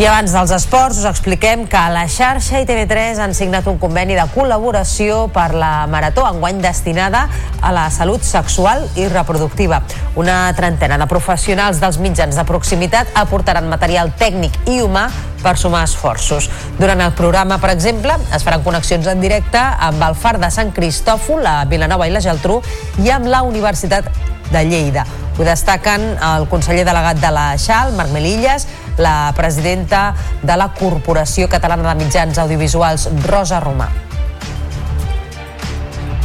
I 0.01 0.07
abans 0.09 0.31
dels 0.33 0.49
esports 0.55 0.97
us 0.97 1.05
expliquem 1.05 1.67
que 1.69 1.81
la 1.93 2.07
xarxa 2.09 2.57
i 2.57 2.65
TV3 2.65 3.19
han 3.21 3.35
signat 3.37 3.67
un 3.69 3.75
conveni 3.77 4.15
de 4.17 4.23
col·laboració 4.33 5.27
per 5.29 5.51
la 5.53 5.85
Marató 5.85 6.23
enguany 6.25 6.57
destinada 6.63 7.27
a 7.61 7.69
la 7.69 7.83
salut 7.93 8.25
sexual 8.25 8.87
i 8.97 9.05
reproductiva. 9.11 9.83
Una 10.17 10.39
trentena 10.57 10.97
de 10.97 11.05
professionals 11.05 11.77
dels 11.83 12.01
mitjans 12.01 12.33
de 12.33 12.47
proximitat 12.49 13.13
aportaran 13.13 13.69
material 13.69 14.09
tècnic 14.17 14.57
i 14.65 14.79
humà 14.81 15.05
per 15.45 15.53
sumar 15.61 15.85
esforços. 15.85 16.49
Durant 16.81 17.05
el 17.05 17.13
programa, 17.13 17.61
per 17.61 17.69
exemple, 17.75 18.17
es 18.33 18.41
faran 18.41 18.65
connexions 18.65 19.05
en 19.05 19.21
directe 19.21 19.61
amb 19.61 20.01
el 20.09 20.17
Far 20.17 20.39
de 20.41 20.49
Sant 20.49 20.73
Cristòfol, 20.73 21.45
a 21.45 21.59
Vilanova 21.69 22.09
i 22.09 22.17
la 22.17 22.25
Geltrú 22.25 22.63
i 23.05 23.13
amb 23.13 23.29
la 23.29 23.45
Universitat 23.45 24.09
de 24.49 24.65
Lleida. 24.65 25.05
Ho 25.37 25.45
destaquen 25.45 26.03
el 26.21 26.49
conseller 26.49 26.83
delegat 26.85 27.21
de 27.21 27.29
la 27.33 27.51
XAL, 27.57 27.93
Marc 27.95 28.11
Melillas, 28.13 28.67
la 29.01 29.33
presidenta 29.35 30.13
de 30.41 30.55
la 30.57 30.71
Corporació 30.77 31.49
Catalana 31.49 31.91
de 31.91 32.05
Mitjans 32.05 32.39
Audiovisuals, 32.45 33.09
Rosa 33.27 33.59
Romà 33.59 34.10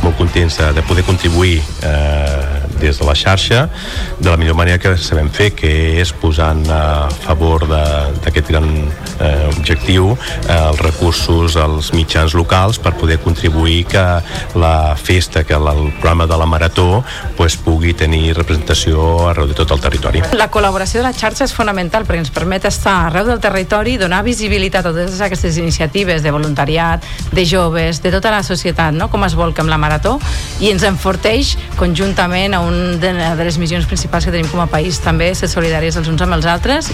molt 0.02 0.16
contents 0.18 0.60
de 0.74 0.82
poder 0.86 1.04
contribuir 1.04 1.60
eh, 1.82 2.66
des 2.80 2.98
de 2.98 3.04
la 3.06 3.14
xarxa 3.14 3.68
de 4.18 4.30
la 4.30 4.36
millor 4.36 4.56
manera 4.56 4.78
que 4.78 4.96
sabem 4.96 5.28
fer, 5.32 5.52
que 5.56 6.00
és 6.00 6.12
posant 6.12 6.62
a 6.70 7.08
favor 7.24 7.66
d'aquest 7.68 8.50
gran 8.50 8.68
eh, 9.20 9.48
objectiu 9.56 10.12
eh, 10.12 10.56
els 10.56 10.80
recursos 10.80 11.56
als 11.56 11.92
mitjans 11.96 12.34
locals 12.36 12.78
per 12.78 12.94
poder 12.96 13.18
contribuir 13.20 13.84
que 13.86 14.04
la 14.54 14.96
festa, 14.96 15.44
que 15.44 15.54
el 15.54 15.92
programa 16.00 16.26
de 16.26 16.36
la 16.36 16.46
Marató 16.46 17.04
pues, 17.36 17.56
pugui 17.56 17.94
tenir 17.94 18.36
representació 18.36 19.28
arreu 19.30 19.48
de 19.48 19.56
tot 19.56 19.72
el 19.72 19.80
territori. 19.80 20.22
La 20.36 20.50
col·laboració 20.52 21.00
de 21.00 21.08
la 21.08 21.14
xarxa 21.16 21.46
és 21.46 21.54
fonamental 21.56 22.06
perquè 22.06 22.22
ens 22.24 22.32
permet 22.34 22.68
estar 22.68 23.06
arreu 23.08 23.26
del 23.28 23.40
territori, 23.40 23.96
donar 24.00 24.22
visibilitat 24.26 24.86
a 24.86 24.92
totes 24.92 25.20
aquestes 25.24 25.58
iniciatives 25.58 26.22
de 26.22 26.34
voluntariat, 26.34 27.04
de 27.32 27.46
joves, 27.46 28.02
de 28.02 28.12
tota 28.12 28.32
la 28.34 28.42
societat, 28.46 28.94
no? 28.94 29.10
com 29.10 29.24
es 29.24 29.36
vol 29.38 29.54
que 29.54 29.64
amb 29.64 29.72
la 29.72 29.80
Marató, 29.80 29.95
i 30.60 30.70
ens 30.72 30.86
enforteix 30.86 31.56
conjuntament 31.80 32.56
a 32.56 32.62
un 32.64 33.00
de, 33.02 33.12
de 33.12 33.48
les 33.48 33.58
missions 33.58 33.88
principals 33.88 34.26
que 34.26 34.34
tenim 34.34 34.48
com 34.52 34.62
a 34.64 34.70
país, 34.70 35.00
també 35.02 35.32
ser 35.34 35.50
solidaris 35.52 35.98
els 36.00 36.08
uns 36.12 36.22
amb 36.22 36.38
els 36.38 36.48
altres. 36.56 36.92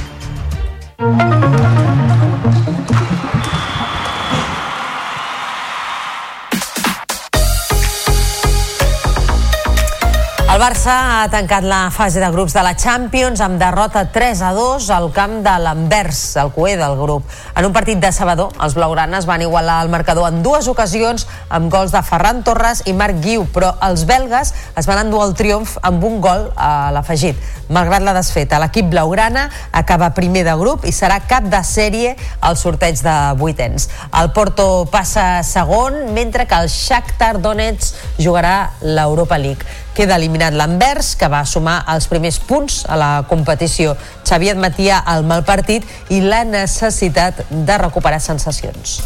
Barça 10.63 10.93
ha 10.95 11.23
tancat 11.27 11.65
la 11.67 11.89
fase 11.91 12.21
de 12.23 12.29
grups 12.31 12.53
de 12.55 12.63
la 12.63 12.77
Champions 12.79 13.41
amb 13.43 13.59
derrota 13.59 14.05
3 14.15 14.45
a 14.47 14.53
2 14.55 14.85
al 14.95 15.09
camp 15.11 15.41
de 15.43 15.55
l'Anvers, 15.59 16.21
el 16.39 16.53
cué 16.55 16.77
del 16.79 16.95
grup. 17.01 17.27
En 17.59 17.67
un 17.67 17.75
partit 17.75 17.99
decebedor, 17.99 18.55
els 18.63 18.77
blaugranes 18.79 19.27
van 19.27 19.43
igualar 19.43 19.81
el 19.83 19.91
marcador 19.91 20.29
en 20.31 20.39
dues 20.45 20.69
ocasions 20.71 21.27
amb 21.51 21.67
gols 21.67 21.91
de 21.91 22.05
Ferran 22.07 22.45
Torres 22.47 22.85
i 22.87 22.95
Marc 22.95 23.19
Guiu, 23.25 23.49
però 23.51 23.73
els 23.89 24.07
belgues 24.07 24.55
es 24.79 24.87
van 24.87 25.03
endur 25.03 25.25
el 25.27 25.35
triomf 25.35 25.81
amb 25.83 26.07
un 26.07 26.21
gol 26.23 26.47
a 26.55 26.93
l'afegit. 26.95 27.43
Malgrat 27.75 28.07
la 28.07 28.15
desfeta, 28.15 28.63
l'equip 28.63 28.87
blaugrana 28.95 29.49
acaba 29.75 30.15
primer 30.15 30.47
de 30.47 30.55
grup 30.63 30.87
i 30.87 30.95
serà 30.95 31.19
cap 31.27 31.51
de 31.51 31.65
sèrie 31.67 32.15
al 32.39 32.55
sorteig 32.55 33.03
de 33.03 33.19
vuitens. 33.35 33.91
El 34.15 34.31
Porto 34.31 34.85
passa 34.95 35.43
segon, 35.43 36.05
mentre 36.15 36.47
que 36.47 36.55
el 36.55 36.71
Shakhtar 36.71 37.41
Donetsk 37.43 38.21
jugarà 38.23 38.77
l'Europa 38.87 39.43
League. 39.43 39.82
Queda 39.97 40.17
eliminat 40.17 40.57
l'Anvers, 40.57 41.15
que 41.21 41.29
va 41.29 41.45
sumar 41.45 41.83
els 41.93 42.09
primers 42.09 42.39
punts 42.41 42.83
a 42.89 42.97
la 42.97 43.11
competició. 43.29 43.97
Xavi 44.29 44.53
admetia 44.53 45.03
el 45.13 45.27
mal 45.29 45.45
partit 45.45 45.85
i 46.11 46.23
la 46.25 46.43
necessitat 46.49 47.45
de 47.51 47.79
recuperar 47.83 48.21
sensacions. 48.25 49.01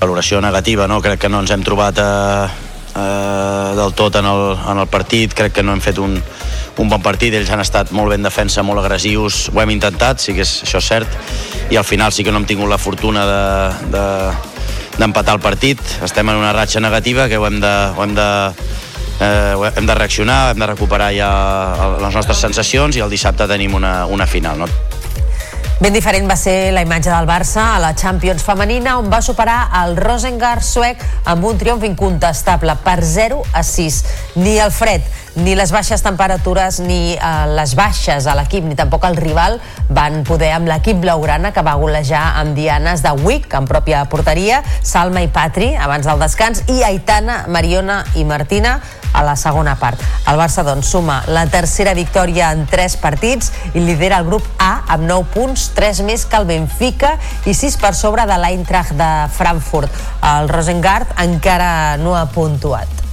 Valoració 0.00 0.40
negativa, 0.42 0.88
no? 0.90 1.00
Crec 1.00 1.22
que 1.22 1.30
no 1.30 1.40
ens 1.44 1.54
hem 1.54 1.62
trobat 1.64 2.00
eh, 2.02 2.48
eh, 2.96 3.70
del 3.78 3.94
tot 3.94 4.18
en 4.18 4.26
el, 4.26 4.44
en 4.58 4.82
el 4.82 4.90
partit. 4.90 5.34
Crec 5.38 5.54
que 5.54 5.62
no 5.62 5.72
hem 5.72 5.82
fet 5.84 6.02
un, 6.02 6.18
un 6.78 6.90
bon 6.90 7.02
partit, 7.02 7.34
ells 7.34 7.50
han 7.52 7.62
estat 7.62 7.92
molt 7.94 8.10
ben 8.14 8.24
defensa, 8.26 8.64
molt 8.66 8.82
agressius, 8.82 9.48
ho 9.52 9.60
hem 9.62 9.74
intentat, 9.74 10.22
sí 10.22 10.34
que 10.34 10.42
és, 10.42 10.56
això 10.66 10.80
és 10.82 10.90
cert, 10.90 11.18
i 11.70 11.78
al 11.78 11.86
final 11.86 12.12
sí 12.12 12.26
que 12.26 12.34
no 12.34 12.42
hem 12.42 12.48
tingut 12.48 12.70
la 12.70 12.80
fortuna 12.82 13.24
de, 13.28 13.44
de, 13.94 14.06
d'empatar 14.98 15.36
el 15.38 15.42
partit, 15.44 15.80
estem 16.06 16.28
en 16.30 16.40
una 16.40 16.52
ratxa 16.56 16.82
negativa 16.82 17.28
que 17.30 17.38
ho 17.38 17.46
hem 17.46 17.60
de, 17.62 17.74
ho 17.94 18.02
hem 18.02 18.16
de, 18.18 18.28
eh, 19.20 19.70
hem 19.76 19.86
de 19.86 19.94
reaccionar, 19.94 20.50
hem 20.52 20.58
de 20.58 20.66
recuperar 20.66 21.12
ja 21.14 21.30
les 22.02 22.14
nostres 22.14 22.40
sensacions 22.40 22.96
i 22.96 23.04
el 23.04 23.10
dissabte 23.10 23.48
tenim 23.50 23.74
una, 23.74 24.04
una 24.06 24.26
final. 24.26 24.64
No? 24.64 24.68
Ben 25.80 25.92
diferent 25.92 26.28
va 26.30 26.36
ser 26.38 26.70
la 26.72 26.84
imatge 26.86 27.10
del 27.10 27.26
Barça 27.26 27.74
a 27.74 27.80
la 27.82 27.90
Champions 27.98 28.44
femenina, 28.46 28.94
on 29.00 29.10
va 29.10 29.18
superar 29.20 29.58
el 29.82 29.96
Rosengard 29.98 30.62
suec 30.62 31.02
amb 31.28 31.44
un 31.44 31.58
triomf 31.58 31.82
incontestable 31.84 32.76
per 32.84 33.00
0 33.02 33.42
a 33.52 33.64
6. 33.66 33.98
Ni 34.38 34.54
el 34.62 34.70
fred 34.72 35.02
ni 35.36 35.56
les 35.58 35.72
baixes 35.74 36.02
temperatures 36.04 36.78
ni 36.84 37.14
eh, 37.14 37.30
les 37.50 37.74
baixes 37.74 38.26
a 38.30 38.34
l'equip 38.38 38.66
ni 38.68 38.76
tampoc 38.78 39.04
el 39.08 39.16
rival 39.18 39.58
van 39.90 40.22
poder 40.26 40.52
amb 40.54 40.70
l'equip 40.70 41.00
blaugrana 41.02 41.50
que 41.54 41.64
va 41.66 41.74
golejar 41.80 42.22
amb 42.40 42.54
dianes 42.54 43.02
de 43.02 43.10
Wick 43.24 43.54
en 43.58 43.66
pròpia 43.66 44.04
porteria, 44.10 44.62
Salma 44.82 45.24
i 45.24 45.30
Patri 45.32 45.72
abans 45.74 46.06
del 46.06 46.22
descans 46.22 46.62
i 46.70 46.82
Aitana, 46.86 47.44
Mariona 47.48 48.04
i 48.14 48.24
Martina 48.24 48.78
a 49.14 49.22
la 49.22 49.36
segona 49.38 49.76
part. 49.78 50.00
El 50.30 50.38
Barça 50.38 50.64
doncs, 50.66 50.90
suma 50.90 51.20
la 51.30 51.46
tercera 51.50 51.94
victòria 51.94 52.50
en 52.54 52.66
tres 52.70 52.96
partits 52.98 53.52
i 53.74 53.82
lidera 53.82 54.18
el 54.22 54.28
grup 54.28 54.46
A 54.58 54.84
amb 54.96 55.06
9 55.06 55.30
punts, 55.34 55.68
3 55.76 56.02
més 56.06 56.26
que 56.26 56.40
el 56.40 56.48
Benfica 56.50 57.14
i 57.46 57.54
6 57.54 57.78
per 57.82 57.94
sobre 57.94 58.26
de 58.26 58.38
l'Eintracht 58.42 58.98
de 58.98 59.12
Frankfurt. 59.34 60.04
El 60.34 60.50
Rosengard 60.50 61.14
encara 61.22 61.96
no 62.02 62.18
ha 62.18 62.26
puntuat 62.34 63.03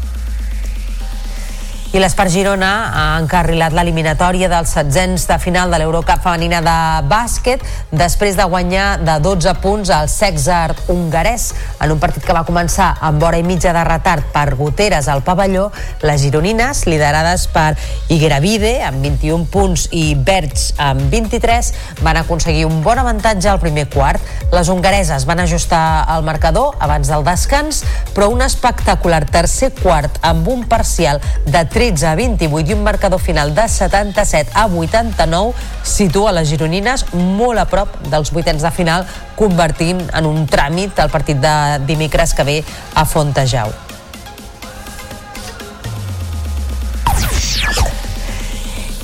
i 1.92 2.00
l'Espar 2.00 2.30
Girona 2.32 2.68
ha 2.96 3.06
encarrilat 3.20 3.74
l'eliminatòria 3.76 4.48
dels 4.48 4.72
setzents 4.78 5.26
de 5.28 5.36
final 5.44 5.74
de 5.74 5.80
l'Eurocup 5.82 6.22
femenina 6.24 6.62
de 6.64 6.76
bàsquet 7.12 7.66
després 7.92 8.38
de 8.40 8.46
guanyar 8.48 9.02
de 9.04 9.18
12 9.20 9.52
punts 9.60 9.92
al 9.92 10.08
Sexart 10.08 10.88
hongarès 10.94 11.50
en 11.84 11.92
un 11.92 12.00
partit 12.00 12.24
que 12.24 12.36
va 12.38 12.46
començar 12.48 12.94
amb 13.04 13.24
hora 13.28 13.42
i 13.42 13.44
mitja 13.44 13.74
de 13.76 13.84
retard 13.84 14.30
per 14.32 14.54
goteres 14.56 15.10
al 15.12 15.20
pavelló 15.28 15.66
les 16.06 16.24
gironines, 16.24 16.86
liderades 16.88 17.50
per 17.52 17.74
Igueravide 18.08 18.78
amb 18.88 19.04
21 19.04 19.50
punts 19.52 19.90
i 19.92 20.14
Berts 20.16 20.70
amb 20.80 21.12
23 21.12 21.74
van 22.08 22.22
aconseguir 22.22 22.70
un 22.70 22.80
bon 22.86 23.04
avantatge 23.04 23.52
al 23.52 23.60
primer 23.60 23.90
quart. 23.92 24.24
Les 24.56 24.72
hongareses 24.72 25.28
van 25.28 25.44
ajustar 25.44 26.06
el 26.16 26.24
marcador 26.24 26.80
abans 26.80 27.12
del 27.12 27.28
descans 27.28 27.84
però 28.16 28.32
un 28.32 28.48
espectacular 28.48 29.26
tercer 29.28 29.74
quart 29.84 30.24
amb 30.24 30.48
un 30.48 30.64
parcial 30.72 31.20
de 31.52 31.66
3 31.68 31.81
13 31.82 32.06
a 32.06 32.14
28 32.14 32.70
i 32.70 32.74
un 32.76 32.84
marcador 32.84 33.20
final 33.20 33.56
de 33.56 33.68
77 33.68 34.52
a 34.54 34.68
89 34.68 35.56
situa 35.82 36.30
les 36.38 36.52
gironines 36.54 37.08
molt 37.42 37.58
a 37.58 37.66
prop 37.66 37.98
dels 38.06 38.30
vuitens 38.30 38.62
de 38.62 38.70
final 38.70 39.10
convertint 39.34 40.06
en 40.14 40.30
un 40.30 40.46
tràmit 40.46 41.02
el 41.02 41.10
partit 41.10 41.42
de 41.42 41.56
dimecres 41.90 42.38
que 42.38 42.46
ve 42.46 42.60
a 42.94 43.10
Fontejau. 43.10 43.74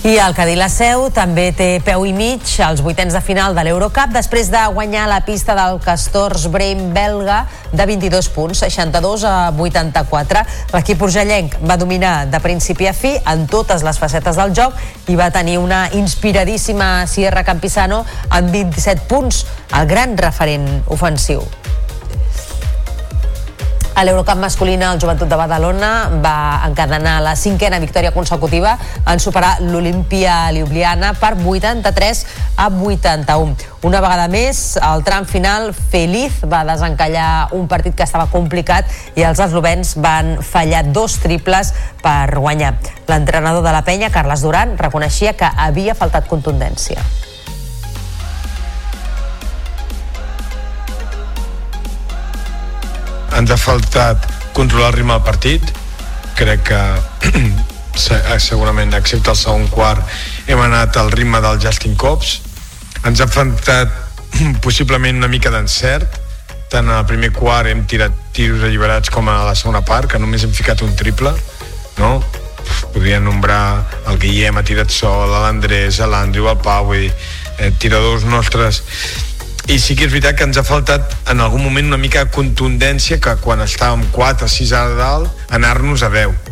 I 0.08 0.14
el 0.24 0.32
Cadí 0.32 0.54
la 0.56 0.70
Seu 0.72 1.10
també 1.12 1.50
té 1.52 1.82
peu 1.84 2.06
i 2.08 2.14
mig 2.16 2.54
als 2.64 2.80
vuitens 2.80 3.12
de 3.12 3.20
final 3.20 3.58
de 3.58 3.66
l'Eurocup 3.68 4.14
després 4.16 4.48
de 4.54 4.62
guanyar 4.72 5.04
la 5.12 5.18
pista 5.28 5.52
del 5.58 5.82
Castors 5.84 6.46
Breim 6.54 6.94
belga 6.96 7.42
de 7.74 7.90
22 7.92 8.32
punts, 8.32 8.64
62 8.64 9.28
a 9.28 9.36
84. 9.52 10.46
L'equip 10.78 11.04
urgellenc 11.10 11.60
va 11.60 11.76
dominar 11.76 12.16
de 12.32 12.40
principi 12.40 12.88
a 12.88 12.96
fi 12.96 13.18
en 13.20 13.50
totes 13.52 13.84
les 13.84 14.00
facetes 14.00 14.40
del 14.40 14.56
joc 14.56 14.80
i 15.12 15.20
va 15.20 15.28
tenir 15.28 15.60
una 15.60 15.90
inspiradíssima 15.92 17.04
Sierra 17.04 17.44
Campisano 17.44 18.06
amb 18.30 18.56
27 18.56 19.10
punts, 19.12 19.44
el 19.76 19.92
gran 19.92 20.16
referent 20.16 20.86
ofensiu. 20.88 21.44
A 23.98 24.04
l'Eurocup 24.06 24.38
masculina, 24.38 24.92
el 24.94 25.00
Joventut 25.02 25.26
de 25.26 25.38
Badalona 25.40 25.88
va 26.22 26.62
encadenar 26.68 27.16
la 27.26 27.32
cinquena 27.36 27.80
victòria 27.82 28.12
consecutiva 28.14 28.76
en 29.10 29.18
superar 29.18 29.56
l'Olimpia 29.64 30.52
Ljubljana 30.54 31.16
per 31.18 31.32
83 31.34 32.22
a 32.62 32.68
81. 32.70 33.56
Una 33.90 34.02
vegada 34.06 34.28
més, 34.30 34.78
al 34.78 35.02
tram 35.02 35.26
final, 35.26 35.72
Feliz 35.74 36.44
va 36.46 36.62
desencallar 36.70 37.56
un 37.58 37.66
partit 37.66 37.98
que 37.98 38.06
estava 38.06 38.30
complicat 38.30 38.86
i 39.18 39.26
els 39.26 39.42
eslovens 39.42 39.96
van 39.98 40.36
fallar 40.46 40.84
dos 40.94 41.18
triples 41.24 41.74
per 42.06 42.38
guanyar. 42.38 42.76
L'entrenador 43.10 43.66
de 43.66 43.74
la 43.74 43.82
penya, 43.82 44.14
Carles 44.14 44.46
Duran, 44.46 44.78
reconeixia 44.78 45.34
que 45.34 45.50
havia 45.58 45.98
faltat 45.98 46.30
contundència. 46.30 47.02
Ens 53.38 53.52
ha 53.54 53.58
faltat 53.58 54.26
controlar 54.58 54.92
el 54.92 54.98
ritme 55.00 55.14
del 55.14 55.26
partit. 55.26 55.74
Crec 56.38 56.64
que 56.70 56.82
eh, 58.18 58.40
segurament 58.42 58.94
excepte 58.98 59.34
el 59.34 59.40
segon 59.40 59.68
quart 59.74 60.04
hem 60.48 60.62
anat 60.62 60.98
al 60.98 61.12
ritme 61.14 61.42
del 61.44 61.62
Justin 61.62 61.96
Cobbs. 61.96 62.40
Ens 63.06 63.22
ha 63.22 63.30
faltat 63.30 63.94
possiblement 64.66 65.22
una 65.22 65.30
mica 65.32 65.54
d'encert. 65.54 66.24
Tant 66.72 66.90
al 66.92 67.06
primer 67.08 67.32
quart 67.36 67.70
hem 67.72 67.86
tirat 67.88 68.16
tiros 68.36 68.66
alliberats 68.66 69.14
com 69.14 69.30
a 69.32 69.44
la 69.48 69.56
segona 69.56 69.86
part 69.86 70.12
que 70.12 70.20
només 70.20 70.44
hem 70.44 70.52
ficat 70.52 70.84
un 70.84 70.98
triple 71.00 71.32
no? 71.98 72.18
podria 72.92 73.20
nombrar 73.24 73.86
el 74.12 74.20
Guillem 74.20 74.58
ha 74.60 74.64
tirat 74.68 74.92
sol, 74.92 75.30
l'Andrés, 75.32 76.02
l'Andrew, 76.04 76.50
el 76.52 76.60
Pau 76.60 76.92
i 76.98 77.08
eh, 77.08 77.72
tiradors 77.80 78.26
nostres 78.28 78.82
i 79.68 79.76
sí 79.84 79.98
que 80.00 80.06
és 80.08 80.12
veritat 80.14 80.38
que 80.40 80.46
ens 80.48 80.58
ha 80.60 80.64
faltat 80.64 81.16
en 81.32 81.42
algun 81.44 81.64
moment 81.66 81.90
una 81.90 82.00
mica 82.00 82.24
de 82.24 82.32
contundència 82.32 83.20
que 83.20 83.34
quan 83.44 83.60
estàvem 83.66 84.06
4 84.16 84.48
o 84.48 84.52
6 84.54 84.72
a 84.72 84.84
dalt 84.96 85.50
anar-nos 85.58 86.06
a 86.08 86.12
10 86.14 86.47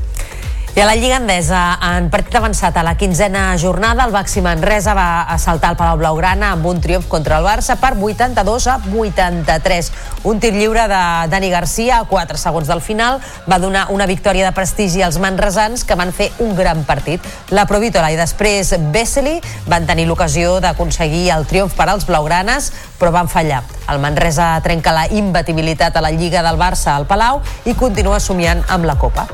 i 0.76 0.82
a 0.82 0.86
la 0.86 0.96
Lliga 1.00 1.22
Endesa, 1.22 1.78
en 1.96 2.10
partit 2.12 2.34
avançat 2.36 2.76
a 2.76 2.82
la 2.84 2.98
quinzena 3.00 3.54
jornada, 3.56 4.04
el 4.04 4.12
Baxi 4.12 4.42
Manresa 4.44 4.92
va 4.92 5.22
assaltar 5.32 5.70
el 5.72 5.78
Palau 5.80 5.96
Blaugrana 6.02 6.50
amb 6.52 6.66
un 6.68 6.82
triomf 6.84 7.08
contra 7.08 7.38
el 7.40 7.46
Barça 7.48 7.78
per 7.80 7.94
82 7.96 8.66
a 8.68 8.74
83. 8.84 9.92
Un 10.28 10.42
tir 10.44 10.52
lliure 10.52 10.84
de 10.92 11.00
Dani 11.32 11.50
Garcia 11.54 12.02
a 12.02 12.08
4 12.10 12.42
segons 12.42 12.68
del 12.68 12.84
final 12.84 13.22
va 13.48 13.60
donar 13.64 13.86
una 13.96 14.04
victòria 14.06 14.50
de 14.50 14.52
prestigi 14.52 15.00
als 15.02 15.16
manresans 15.16 15.86
que 15.88 15.96
van 15.96 16.12
fer 16.12 16.28
un 16.44 16.58
gran 16.60 16.84
partit. 16.84 17.24
La 17.56 17.64
Provítola 17.72 18.12
i 18.12 18.20
després 18.20 18.74
Besseli 18.92 19.38
van 19.72 19.88
tenir 19.88 20.10
l'ocasió 20.10 20.58
d'aconseguir 20.60 21.30
el 21.38 21.48
triomf 21.48 21.78
per 21.80 21.88
als 21.88 22.04
blaugranes, 22.04 22.74
però 23.00 23.14
van 23.16 23.32
fallar. 23.32 23.64
El 23.88 24.04
Manresa 24.04 24.52
trenca 24.60 24.92
la 24.92 25.08
imbatibilitat 25.08 25.96
a 25.96 26.04
la 26.04 26.12
Lliga 26.12 26.44
del 26.44 26.60
Barça 26.60 26.98
al 26.98 27.08
Palau 27.08 27.40
i 27.64 27.80
continua 27.80 28.20
somiant 28.20 28.66
amb 28.68 28.92
la 28.92 29.00
Copa. 29.00 29.30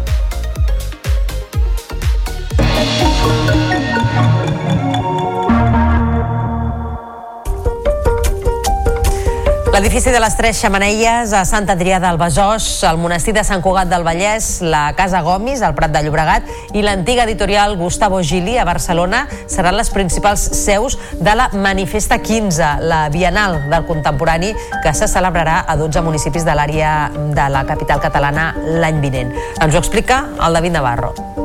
L'edifici 9.82 10.12
de 10.14 10.20
les 10.22 10.36
Tres 10.38 10.60
Xamaneies 10.62 11.32
a 11.34 11.40
Sant 11.42 11.66
Adrià 11.74 11.98
del 11.98 12.20
Besòs, 12.22 12.68
el 12.86 13.00
monestir 13.02 13.34
de 13.34 13.42
Sant 13.42 13.64
Cugat 13.66 13.90
del 13.90 14.06
Vallès, 14.06 14.60
la 14.62 14.84
Casa 14.94 15.24
Gomis, 15.26 15.64
al 15.66 15.74
Prat 15.74 15.90
de 15.96 16.04
Llobregat 16.06 16.46
i 16.78 16.86
l'antiga 16.86 17.26
editorial 17.26 17.74
Gustavo 17.82 18.22
Gili 18.22 18.60
a 18.62 18.68
Barcelona 18.68 19.24
seran 19.50 19.80
les 19.80 19.90
principals 19.90 20.46
seus 20.62 21.00
de 21.18 21.34
la 21.34 21.50
Manifesta 21.58 22.22
15, 22.22 22.72
la 22.86 23.08
Bienal 23.10 23.64
del 23.74 23.90
Contemporani 23.90 24.54
que 24.84 24.94
se 24.94 25.10
celebrarà 25.10 25.64
a 25.66 25.80
12 25.82 26.06
municipis 26.06 26.46
de 26.46 26.54
l'àrea 26.54 26.96
de 27.18 27.50
la 27.50 27.66
capital 27.66 28.06
catalana 28.06 28.52
l'any 28.62 29.02
vinent. 29.02 29.34
Ens 29.58 29.74
ho 29.74 29.82
explica 29.82 30.28
el 30.38 30.62
David 30.62 30.78
Navarro. 30.78 31.41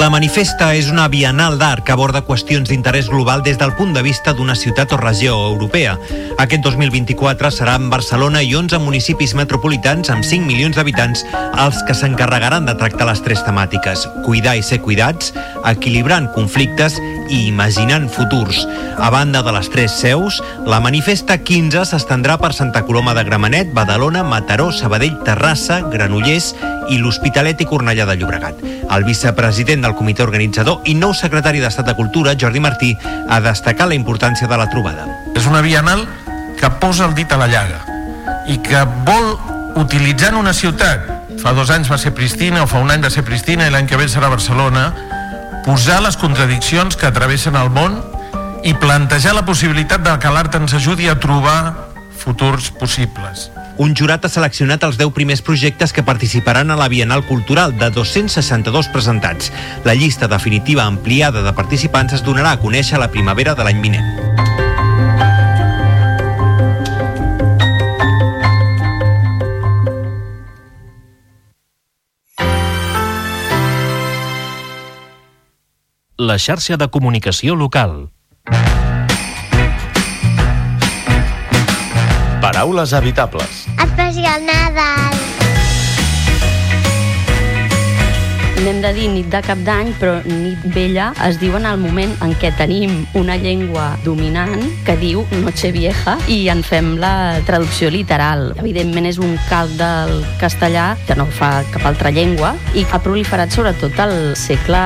La 0.00 0.08
Manifesta 0.08 0.70
és 0.72 0.86
una 0.88 1.10
bienal 1.12 1.58
d'art 1.60 1.84
que 1.84 1.92
aborda 1.92 2.22
qüestions 2.24 2.70
d'interès 2.70 3.10
global 3.12 3.42
des 3.44 3.58
del 3.60 3.74
punt 3.76 3.90
de 3.92 4.00
vista 4.00 4.32
d'una 4.32 4.54
ciutat 4.56 4.94
o 4.96 4.98
regió 4.98 5.34
europea. 5.50 5.98
Aquest 6.40 6.64
2024 6.64 7.50
serà 7.52 7.74
en 7.76 7.90
Barcelona 7.92 8.40
i 8.40 8.54
11 8.56 8.80
municipis 8.80 9.34
metropolitans 9.36 10.08
amb 10.08 10.24
5 10.24 10.48
milions 10.48 10.80
d'habitants 10.80 11.26
els 11.66 11.82
que 11.84 11.92
s'encarregaran 11.92 12.64
de 12.64 12.78
tractar 12.80 13.10
les 13.10 13.20
tres 13.20 13.44
temàtiques, 13.44 14.06
cuidar 14.24 14.56
i 14.56 14.64
ser 14.64 14.80
cuidats, 14.80 15.34
equilibrant 15.68 16.32
conflictes 16.32 16.96
i 17.30 17.46
imaginant 17.46 18.10
futurs. 18.10 18.66
A 18.98 19.08
banda 19.10 19.42
de 19.46 19.52
les 19.54 19.70
tres 19.70 19.94
seus, 19.94 20.40
la 20.66 20.80
Manifesta 20.82 21.38
15 21.38 21.84
s'estendrà 21.88 22.36
per 22.42 22.52
Santa 22.52 22.82
Coloma 22.84 23.14
de 23.14 23.24
Gramenet, 23.24 23.70
Badalona, 23.72 24.24
Mataró, 24.26 24.70
Sabadell, 24.74 25.16
Terrassa, 25.24 25.80
Granollers 25.92 26.52
i 26.90 26.98
l'Hospitalet 26.98 27.62
i 27.62 27.68
Cornellà 27.70 28.06
de 28.08 28.18
Llobregat. 28.18 28.64
El 28.90 29.06
vicepresident 29.06 29.86
del 29.86 29.94
comitè 29.94 30.26
organitzador 30.26 30.82
i 30.90 30.96
nou 30.98 31.14
secretari 31.14 31.62
d'Estat 31.62 31.86
de 31.86 31.96
Cultura, 31.96 32.34
Jordi 32.34 32.60
Martí, 32.60 32.90
ha 33.04 33.40
destacat 33.40 33.88
la 33.88 33.96
importància 33.96 34.50
de 34.50 34.58
la 34.58 34.68
trobada. 34.68 35.06
És 35.38 35.46
una 35.46 35.62
bienal 35.62 36.04
que 36.58 36.70
posa 36.82 37.06
el 37.06 37.14
dit 37.14 37.30
a 37.32 37.38
la 37.40 37.48
llaga 37.48 37.80
i 38.50 38.58
que 38.60 38.82
vol 39.06 39.32
utilitzar 39.80 40.34
una 40.34 40.52
ciutat 40.52 41.06
fa 41.40 41.54
dos 41.56 41.70
anys 41.72 41.88
va 41.88 41.96
ser 41.96 42.12
Pristina 42.12 42.64
o 42.64 42.68
fa 42.68 42.82
un 42.82 42.90
any 42.92 43.00
va 43.00 43.10
ser 43.12 43.24
Pristina 43.24 43.64
i 43.68 43.72
l'any 43.72 43.86
que 43.88 43.96
ve 43.96 44.08
serà 44.12 44.28
Barcelona 44.28 44.90
posar 45.64 46.00
les 46.02 46.16
contradiccions 46.16 46.96
que 46.96 47.12
travessen 47.12 47.56
el 47.58 47.70
món 47.74 48.00
i 48.64 48.74
plantejar 48.76 49.34
la 49.36 49.44
possibilitat 49.46 50.04
de 50.04 50.16
que 50.20 50.32
l'art 50.32 50.56
ens 50.56 50.74
ajudi 50.76 51.08
a 51.08 51.18
trobar 51.20 51.88
futurs 52.20 52.70
possibles. 52.70 53.48
Un 53.80 53.94
jurat 53.96 54.26
ha 54.26 54.28
seleccionat 54.28 54.82
els 54.84 54.98
10 55.00 55.14
primers 55.16 55.40
projectes 55.40 55.94
que 55.96 56.04
participaran 56.04 56.70
a 56.70 56.76
la 56.76 56.90
Bienal 56.92 57.24
Cultural 57.24 57.72
de 57.78 57.88
262 57.90 58.92
presentats. 58.92 59.52
La 59.84 59.94
llista 59.94 60.28
definitiva 60.28 60.84
ampliada 60.84 61.42
de 61.42 61.56
participants 61.56 62.12
es 62.12 62.24
donarà 62.26 62.52
a 62.52 62.60
conèixer 62.60 62.98
a 62.98 63.04
la 63.06 63.12
primavera 63.14 63.56
de 63.56 63.64
l'any 63.64 63.80
vinent. 63.80 64.49
La 76.20 76.34
xarxa 76.36 76.76
de 76.76 76.86
comunicació 76.92 77.54
local. 77.56 78.10
Paraules 82.42 82.92
habitables. 82.92 83.64
Especial 83.86 84.44
Nadal. 84.44 85.19
N'hem 88.60 88.82
de 88.84 88.90
dir 88.92 89.06
nit 89.08 89.28
de 89.32 89.38
cap 89.40 89.60
d'any, 89.64 89.94
però 89.96 90.18
nit 90.28 90.60
vella 90.74 91.06
es 91.24 91.38
diu 91.40 91.54
en 91.56 91.64
el 91.64 91.78
moment 91.80 92.10
en 92.20 92.34
què 92.36 92.50
tenim 92.58 93.06
una 93.16 93.38
llengua 93.40 93.86
dominant 94.04 94.60
que 94.84 94.98
diu 95.00 95.22
Noche 95.40 95.70
Vieja 95.72 96.18
i 96.28 96.42
en 96.52 96.60
fem 96.66 96.90
la 97.00 97.40
traducció 97.48 97.88
literal. 97.88 98.50
Evidentment 98.60 99.08
és 99.08 99.16
un 99.16 99.32
calc 99.48 99.72
del 99.80 100.12
castellà 100.42 100.90
que 101.08 101.16
no 101.16 101.24
fa 101.38 101.62
cap 101.72 101.86
altra 101.88 102.12
llengua 102.12 102.50
i 102.76 102.84
ha 102.84 103.00
proliferat 103.00 103.48
sobretot 103.56 103.96
al 104.04 104.12
segle 104.36 104.82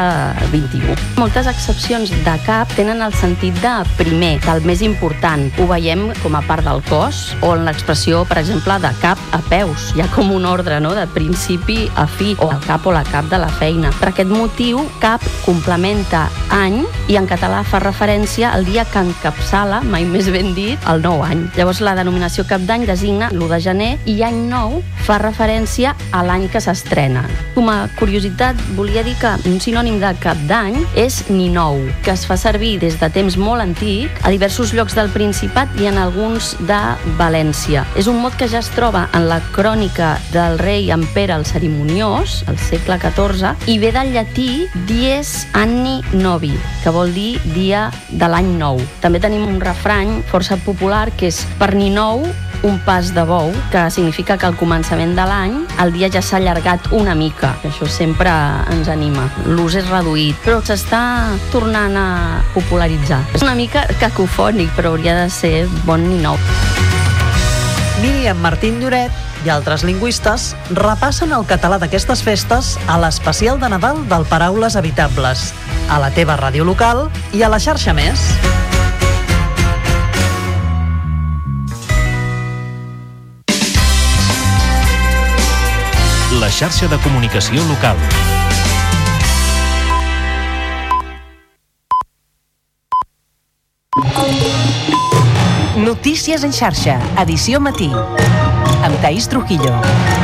XXI. 0.53 0.95
Moltes 1.19 1.51
excepcions 1.51 2.15
de 2.15 2.37
cap 2.47 2.71
tenen 2.79 3.03
el 3.03 3.19
sentit 3.19 3.59
de 3.65 3.75
primer, 3.99 4.37
del 4.47 4.63
més 4.71 4.87
important. 4.87 5.49
Ho 5.59 5.67
veiem 5.73 6.13
com 6.23 6.39
a 6.39 6.45
part 6.47 6.63
del 6.63 6.85
cos 6.87 7.25
o 7.43 7.57
en 7.59 7.67
l'expressió, 7.67 8.23
per 8.31 8.39
exemple, 8.45 8.79
de 8.87 8.95
cap 9.03 9.19
a 9.35 9.43
peus. 9.51 9.91
Hi 9.99 10.07
ha 10.07 10.11
com 10.15 10.31
un 10.31 10.47
ordre 10.47 10.79
no? 10.79 10.95
de 10.95 11.11
principi 11.11 11.89
a 11.99 12.07
fi, 12.07 12.37
o 12.39 12.53
el 12.55 12.63
cap 12.71 12.87
o 12.87 12.95
la 12.95 13.03
cap 13.11 13.27
de 13.35 13.43
la 13.43 13.51
feina 13.51 13.63
feina. 13.64 13.90
Per 13.96 14.11
aquest 14.11 14.29
motiu, 14.29 14.83
cap 15.00 15.22
complementa 15.44 16.27
any 16.53 16.83
i 17.09 17.16
en 17.16 17.29
català 17.29 17.62
fa 17.64 17.81
referència 17.81 18.50
al 18.53 18.66
dia 18.68 18.85
que 18.88 19.00
encapçala, 19.00 19.81
mai 19.88 20.05
més 20.09 20.29
ben 20.33 20.53
dit, 20.57 20.81
el 20.90 21.00
nou 21.05 21.22
any. 21.24 21.46
Llavors 21.57 21.81
la 21.85 21.94
denominació 21.96 22.44
cap 22.48 22.64
d'any 22.68 22.85
designa 22.88 23.31
l'1 23.33 23.48
de 23.55 23.61
gener 23.64 23.90
i 24.11 24.18
any 24.27 24.42
nou 24.50 24.83
fa 25.07 25.16
referència 25.22 25.94
a 26.12 26.22
l'any 26.27 26.46
que 26.53 26.61
s'estrena. 26.61 27.24
Com 27.55 27.70
a 27.72 27.87
curiositat, 27.98 28.61
volia 28.77 29.05
dir 29.07 29.14
que 29.20 29.33
un 29.48 29.57
sinònim 29.62 29.96
de 30.03 30.12
cap 30.20 30.40
d'any 30.48 30.77
és 31.00 31.22
ni 31.31 31.48
nou, 31.53 31.81
que 32.05 32.12
es 32.12 32.27
fa 32.29 32.37
servir 32.40 32.77
des 32.83 32.98
de 33.00 33.09
temps 33.14 33.38
molt 33.40 33.64
antic 33.64 34.20
a 34.24 34.33
diversos 34.35 34.74
llocs 34.77 34.96
del 34.98 35.12
Principat 35.14 35.72
i 35.81 35.88
en 35.88 36.00
alguns 36.00 36.53
de 36.68 36.81
València. 37.20 37.87
És 37.96 38.11
un 38.11 38.20
mot 38.20 38.37
que 38.37 38.50
ja 38.50 38.61
es 38.61 38.72
troba 38.77 39.07
en 39.16 39.29
la 39.31 39.40
crònica 39.57 40.18
del 40.35 40.59
rei 40.61 40.90
en 40.92 41.07
Pere 41.16 41.37
el 41.38 41.48
Cerimoniós, 41.48 42.42
al 42.50 42.61
segle 42.61 43.00
XIV, 43.00 43.54
i 43.67 43.79
ve 43.79 43.90
del 43.95 44.12
llatí 44.14 44.67
dies 44.88 45.47
anni 45.53 46.01
novi, 46.12 46.53
que 46.83 46.93
vol 46.93 47.14
dir 47.14 47.38
dia 47.55 47.88
de 48.11 48.29
l'any 48.29 48.55
nou. 48.59 48.81
També 49.01 49.21
tenim 49.23 49.47
un 49.49 49.61
refrany 49.62 50.21
força 50.31 50.59
popular 50.61 51.09
que 51.17 51.31
és 51.33 51.45
per 51.59 51.75
ni 51.75 51.90
nou 51.95 52.27
un 52.64 52.79
pas 52.81 53.12
de 53.14 53.23
bou, 53.29 53.53
que 53.71 53.90
significa 53.90 54.38
que 54.38 54.47
al 54.49 54.57
començament 54.57 55.12
de 55.17 55.27
l'any 55.29 55.59
el 55.85 55.93
dia 55.93 56.09
ja 56.09 56.23
s'ha 56.25 56.38
allargat 56.40 56.88
una 56.97 57.14
mica. 57.14 57.53
Això 57.69 57.87
sempre 57.88 58.33
ens 58.73 58.88
anima. 58.88 59.27
L'ús 59.45 59.77
és 59.77 59.88
reduït, 59.90 60.38
però 60.45 60.62
s'està 60.64 61.03
tornant 61.53 61.97
a 62.01 62.09
popularitzar. 62.55 63.21
És 63.37 63.45
una 63.45 63.55
mica 63.59 63.85
cacofònic, 64.01 64.73
però 64.77 64.95
hauria 64.95 65.19
de 65.21 65.29
ser 65.31 65.69
bon 65.85 66.09
ni 66.09 66.23
nou. 66.25 66.40
Míriam 68.01 68.40
Martín 68.40 68.81
Lloret 68.81 69.34
i 69.45 69.51
altres 69.53 69.85
lingüistes 69.85 70.55
repassen 70.73 71.33
el 71.37 71.45
català 71.45 71.77
d'aquestes 71.81 72.23
festes 72.25 72.75
a 72.89 72.97
l'especial 73.03 73.61
de 73.61 73.69
Nadal 73.69 74.01
del 74.09 74.25
Paraules 74.25 74.77
Habitables, 74.77 75.53
a 75.93 76.01
la 76.01 76.11
teva 76.17 76.39
ràdio 76.41 76.65
local 76.65 77.09
i 77.37 77.45
a 77.45 77.51
la 77.53 77.61
xarxa 77.61 77.93
Més. 77.93 78.25
La 86.41 86.51
xarxa 86.51 86.89
de 86.89 86.99
comunicació 87.05 87.63
local. 87.69 88.01
Notícies 95.85 96.45
en 96.45 96.53
xarxa, 96.53 96.99
edició 97.21 97.61
matí. 97.61 97.91
Amb 98.85 99.01
Taís 99.01 99.27
Trujillo. 99.27 100.24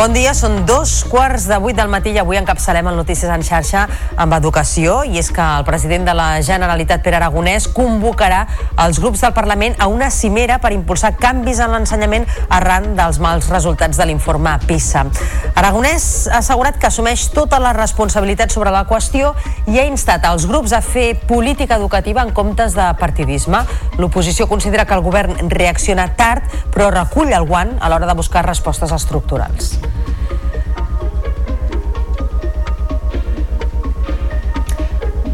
Bon 0.00 0.14
dia, 0.16 0.30
són 0.32 0.62
dos 0.64 1.02
quarts 1.12 1.44
de 1.44 1.58
vuit 1.60 1.76
del 1.76 1.90
matí 1.92 2.14
i 2.14 2.18
avui 2.22 2.38
encapçalem 2.38 2.86
el 2.88 2.94
Notícies 2.96 3.28
en 3.28 3.42
xarxa 3.44 3.82
amb 4.16 4.32
educació 4.32 5.02
i 5.04 5.18
és 5.20 5.28
que 5.28 5.44
el 5.44 5.66
president 5.68 6.06
de 6.08 6.14
la 6.16 6.28
Generalitat, 6.40 7.02
Pere 7.04 7.18
Aragonès, 7.18 7.66
convocarà 7.68 8.38
els 8.80 8.96
grups 9.02 9.20
del 9.20 9.34
Parlament 9.36 9.76
a 9.76 9.90
una 9.92 10.08
cimera 10.08 10.56
per 10.62 10.70
impulsar 10.72 11.10
canvis 11.20 11.60
en 11.60 11.74
l'ensenyament 11.74 12.24
arran 12.48 12.94
dels 12.96 13.18
mals 13.20 13.50
resultats 13.52 14.00
de 14.00 14.08
l'informe 14.08 14.56
PISA. 14.64 15.04
Aragonès 15.52 16.08
ha 16.30 16.40
assegurat 16.40 16.80
que 16.80 16.88
assumeix 16.88 17.26
tota 17.36 17.60
la 17.60 17.74
responsabilitat 17.76 18.56
sobre 18.56 18.72
la 18.72 18.86
qüestió 18.88 19.34
i 19.68 19.76
ha 19.82 19.84
instat 19.84 20.24
els 20.32 20.48
grups 20.48 20.72
a 20.72 20.80
fer 20.80 21.10
política 21.28 21.76
educativa 21.76 22.24
en 22.24 22.32
comptes 22.32 22.72
de 22.72 22.88
partidisme. 22.96 23.66
L'oposició 24.00 24.48
considera 24.48 24.88
que 24.88 24.96
el 24.96 25.04
govern 25.04 25.52
reacciona 25.52 26.08
tard 26.16 26.48
però 26.72 26.88
recull 26.88 27.36
el 27.36 27.44
guant 27.44 27.76
a 27.84 27.92
l'hora 27.92 28.08
de 28.08 28.16
buscar 28.16 28.48
respostes 28.48 28.96
estructurals. 28.96 29.74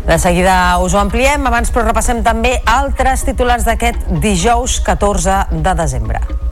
De 0.07 0.19
seguida 0.23 0.79
us 0.79 0.95
ho 0.95 1.01
ampliem, 1.03 1.49
abans 1.51 1.73
però 1.75 1.89
repassem 1.89 2.23
també 2.23 2.55
altres 2.71 3.27
titulars 3.27 3.67
d'aquest 3.67 4.07
dijous 4.23 4.79
14 4.87 5.61
de 5.67 5.75
desembre. 5.83 6.46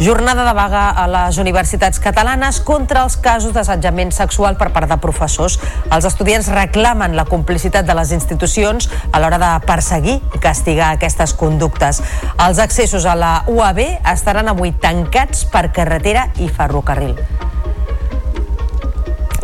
Jornada 0.00 0.42
de 0.44 0.52
vaga 0.52 0.88
a 0.90 1.06
les 1.06 1.36
universitats 1.38 2.00
catalanes 2.02 2.58
contra 2.66 3.04
els 3.06 3.14
casos 3.22 3.54
d'assetjament 3.54 4.10
sexual 4.12 4.58
per 4.58 4.72
part 4.74 4.90
de 4.90 4.98
professors. 4.98 5.60
Els 5.94 6.08
estudiants 6.10 6.50
reclamen 6.50 7.14
la 7.14 7.26
complicitat 7.30 7.86
de 7.86 7.94
les 7.94 8.10
institucions 8.16 8.90
a 9.12 9.22
l'hora 9.22 9.38
de 9.38 9.52
perseguir 9.68 10.18
i 10.18 10.42
castigar 10.42 10.90
aquestes 10.92 11.38
conductes. 11.38 12.02
Els 12.42 12.58
accessos 12.58 13.06
a 13.06 13.14
la 13.14 13.34
UAB 13.46 13.84
estaran 14.02 14.50
avui 14.50 14.74
tancats 14.74 15.46
per 15.46 15.68
carretera 15.70 16.32
i 16.42 16.50
ferrocarril. 16.50 17.14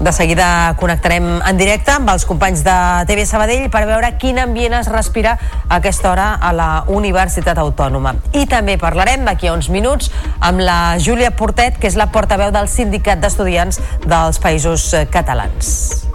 De 0.00 0.12
seguida 0.16 0.74
connectarem 0.80 1.26
en 1.44 1.58
directe 1.60 1.92
amb 1.92 2.08
els 2.08 2.24
companys 2.24 2.62
de 2.64 2.76
TV 3.04 3.26
Sabadell 3.28 3.66
per 3.68 3.82
veure 3.84 4.14
quin 4.22 4.40
ambient 4.40 4.78
es 4.78 4.88
respira 4.88 5.34
a 5.68 5.76
aquesta 5.76 6.08
hora 6.08 6.30
a 6.40 6.54
la 6.56 6.70
Universitat 6.88 7.60
Autònoma. 7.60 8.14
I 8.32 8.46
també 8.48 8.78
parlarem 8.80 9.28
d'aquí 9.28 9.50
a 9.50 9.56
uns 9.58 9.68
minuts 9.68 10.08
amb 10.40 10.64
la 10.64 10.96
Júlia 10.96 11.34
Portet, 11.36 11.76
que 11.76 11.92
és 11.92 12.00
la 12.00 12.08
portaveu 12.14 12.48
del 12.48 12.72
Sindicat 12.72 13.20
d'Estudiants 13.20 13.82
dels 14.08 14.40
Països 14.40 14.88
Catalans. 15.12 16.09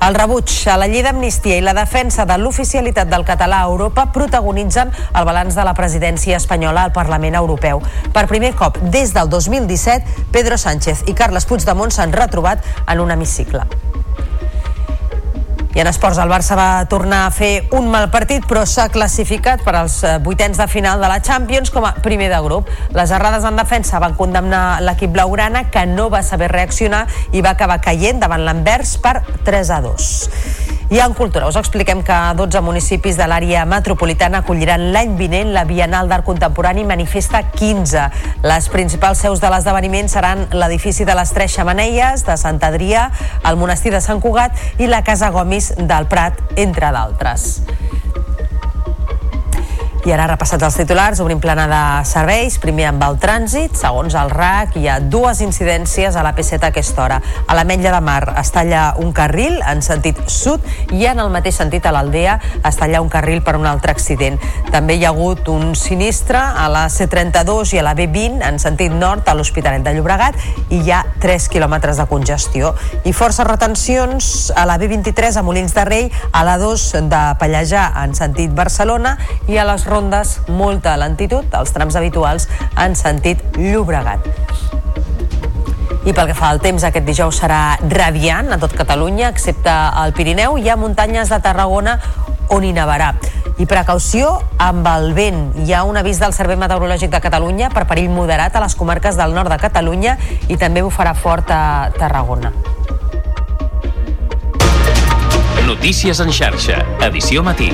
El 0.00 0.14
rebuig 0.14 0.48
a 0.72 0.78
la 0.80 0.86
llei 0.88 1.02
d'amnistia 1.04 1.58
i 1.60 1.64
la 1.64 1.74
defensa 1.76 2.24
de 2.24 2.38
l'oficialitat 2.40 3.10
del 3.10 3.26
català 3.28 3.58
a 3.60 3.66
Europa 3.68 4.06
protagonitzen 4.14 4.94
el 4.96 5.26
balanç 5.28 5.58
de 5.58 5.66
la 5.68 5.74
presidència 5.76 6.38
espanyola 6.40 6.86
al 6.88 6.94
Parlament 6.96 7.36
Europeu. 7.36 7.82
Per 8.14 8.24
primer 8.30 8.54
cop 8.56 8.80
des 8.96 9.12
del 9.12 9.28
2017, 9.28 10.24
Pedro 10.32 10.56
Sánchez 10.56 11.04
i 11.04 11.12
Carles 11.12 11.44
Puigdemont 11.44 11.92
s'han 11.92 12.16
retrobat 12.16 12.64
en 12.86 13.04
un 13.04 13.12
hemicicle. 13.12 13.68
I 15.70 15.78
en 15.78 15.86
esports, 15.86 16.18
el 16.18 16.26
Barça 16.26 16.56
va 16.58 16.82
tornar 16.90 17.20
a 17.28 17.30
fer 17.30 17.68
un 17.78 17.86
mal 17.92 18.08
partit, 18.10 18.42
però 18.50 18.64
s'ha 18.66 18.88
classificat 18.90 19.62
per 19.62 19.76
als 19.78 20.00
eh, 20.02 20.16
vuitens 20.18 20.58
de 20.58 20.66
final 20.66 20.98
de 20.98 21.06
la 21.06 21.20
Champions 21.22 21.70
com 21.70 21.86
a 21.86 21.92
primer 22.02 22.26
de 22.32 22.40
grup. 22.42 22.66
Les 22.96 23.14
errades 23.14 23.46
en 23.46 23.60
defensa 23.60 24.02
van 24.02 24.18
condemnar 24.18 24.80
l'equip 24.82 25.14
blaugrana, 25.14 25.68
que 25.70 25.86
no 25.86 26.08
va 26.10 26.24
saber 26.26 26.50
reaccionar 26.50 27.04
i 27.30 27.46
va 27.46 27.54
acabar 27.54 27.78
caient 27.86 28.18
davant 28.18 28.42
l'Anvers 28.42 28.96
per 28.98 29.20
3 29.46 29.70
a 29.70 29.80
2. 29.86 30.10
I 30.90 30.98
en 30.98 31.12
cultura 31.14 31.46
us 31.46 31.54
expliquem 31.54 32.00
que 32.02 32.14
12 32.34 32.60
municipis 32.66 33.14
de 33.14 33.26
l'àrea 33.30 33.60
metropolitana 33.62 34.40
acolliran 34.40 34.88
l'any 34.90 35.12
vinent 35.14 35.52
la 35.54 35.62
Bienal 35.62 36.08
d'Art 36.10 36.26
Contemporani 36.26 36.82
Manifesta 36.82 37.44
15. 37.52 38.08
Les 38.42 38.66
principals 38.72 39.22
seus 39.22 39.38
de 39.38 39.52
l'esdeveniment 39.52 40.10
seran 40.10 40.48
l'edifici 40.50 41.06
de 41.06 41.14
les 41.14 41.30
Tres 41.30 41.54
Xamaneies, 41.54 42.24
de 42.26 42.34
Sant 42.34 42.58
Adrià, 42.66 43.04
el 43.46 43.60
monestir 43.60 43.92
de 43.94 44.00
Sant 44.02 44.18
Cugat 44.18 44.82
i 44.82 44.90
la 44.90 45.04
Casa 45.06 45.30
Gomis 45.30 45.59
del 45.76 46.06
Prat, 46.10 46.40
entre 46.56 46.90
d'altres. 46.94 47.46
I 50.00 50.14
ara 50.14 50.24
repassats 50.30 50.64
els 50.64 50.76
titulars, 50.80 51.18
obrim 51.20 51.42
plana 51.44 51.66
de 51.68 51.80
serveis, 52.08 52.54
primer 52.62 52.86
amb 52.88 53.02
el 53.04 53.18
trànsit, 53.20 53.74
segons 53.76 54.14
el 54.16 54.30
RAC 54.32 54.78
hi 54.80 54.86
ha 54.88 54.94
dues 55.12 55.42
incidències 55.44 56.14
a 56.16 56.22
la 56.24 56.30
P7 56.32 56.56
a 56.64 56.70
aquesta 56.72 57.02
hora. 57.04 57.18
A 57.20 57.56
la 57.58 57.66
Metlla 57.68 57.92
de 57.92 58.00
Mar 58.00 58.22
es 58.40 58.48
talla 58.54 58.94
un 58.96 59.12
carril 59.12 59.58
en 59.60 59.82
sentit 59.84 60.22
sud 60.32 60.64
i 60.96 61.04
en 61.10 61.20
el 61.20 61.28
mateix 61.34 61.58
sentit 61.60 61.84
a 61.84 61.92
l'Aldea 61.92 62.38
es 62.56 62.78
talla 62.80 63.02
un 63.04 63.10
carril 63.12 63.42
per 63.44 63.58
un 63.58 63.68
altre 63.68 63.92
accident. 63.92 64.38
També 64.72 64.96
hi 64.96 65.04
ha 65.04 65.10
hagut 65.12 65.50
un 65.52 65.74
sinistre 65.76 66.40
a 66.40 66.64
la 66.72 66.86
C32 66.88 67.74
i 67.76 67.82
a 67.82 67.84
la 67.84 67.92
B20 67.98 68.40
en 68.48 68.56
sentit 68.62 68.96
nord 68.96 69.28
a 69.28 69.36
l'Hospitalet 69.36 69.84
de 69.84 69.94
Llobregat 69.98 70.40
i 70.70 70.80
hi 70.80 70.94
ha 70.96 71.02
3 71.20 71.50
quilòmetres 71.52 72.00
de 72.00 72.08
congestió. 72.08 72.72
I 73.04 73.12
forces 73.12 73.44
retencions 73.44 74.48
a 74.56 74.64
la 74.64 74.80
B23 74.80 75.36
a 75.36 75.44
Molins 75.44 75.76
de 75.76 75.84
Rei, 75.84 76.10
a 76.32 76.44
la 76.48 76.56
2 76.56 76.88
de 77.12 77.22
Pallejà 77.36 77.90
en 78.00 78.16
sentit 78.16 78.56
Barcelona 78.56 79.18
i 79.44 79.60
a 79.60 79.68
les 79.68 79.89
rondes 79.90 80.38
molta 80.48 80.96
lentitud 81.00 81.50
als 81.58 81.74
trams 81.74 81.98
habituals 81.98 82.48
en 82.78 82.94
sentit 82.96 83.42
Llobregat. 83.58 84.30
I 86.00 86.14
pel 86.16 86.30
que 86.30 86.34
fa 86.34 86.48
al 86.48 86.62
temps, 86.64 86.84
aquest 86.86 87.04
dijous 87.04 87.42
serà 87.42 87.76
radiant 87.90 88.54
a 88.54 88.58
tot 88.62 88.72
Catalunya, 88.72 89.28
excepte 89.28 89.68
al 89.70 90.14
Pirineu. 90.16 90.56
Hi 90.56 90.70
ha 90.72 90.78
muntanyes 90.80 91.28
de 91.28 91.38
Tarragona 91.44 91.98
on 92.50 92.64
hi 92.64 92.72
nevarà. 92.72 93.12
I 93.60 93.66
precaució 93.68 94.30
amb 94.58 94.86
el 94.88 95.12
vent. 95.12 95.42
Hi 95.60 95.74
ha 95.76 95.82
un 95.84 96.00
avís 96.00 96.22
del 96.22 96.32
Servei 96.32 96.56
Meteorològic 96.56 97.12
de 97.12 97.20
Catalunya 97.20 97.68
per 97.74 97.84
perill 97.90 98.08
moderat 98.14 98.56
a 98.56 98.64
les 98.64 98.74
comarques 98.80 99.20
del 99.20 99.36
nord 99.36 99.52
de 99.52 99.60
Catalunya 99.60 100.16
i 100.48 100.56
també 100.56 100.80
bufarà 100.86 101.12
fort 101.14 101.52
a 101.52 101.90
Tarragona. 101.98 102.54
Notícies 105.68 106.18
en 106.24 106.32
xarxa, 106.34 106.80
edició 107.06 107.44
matí. 107.46 107.70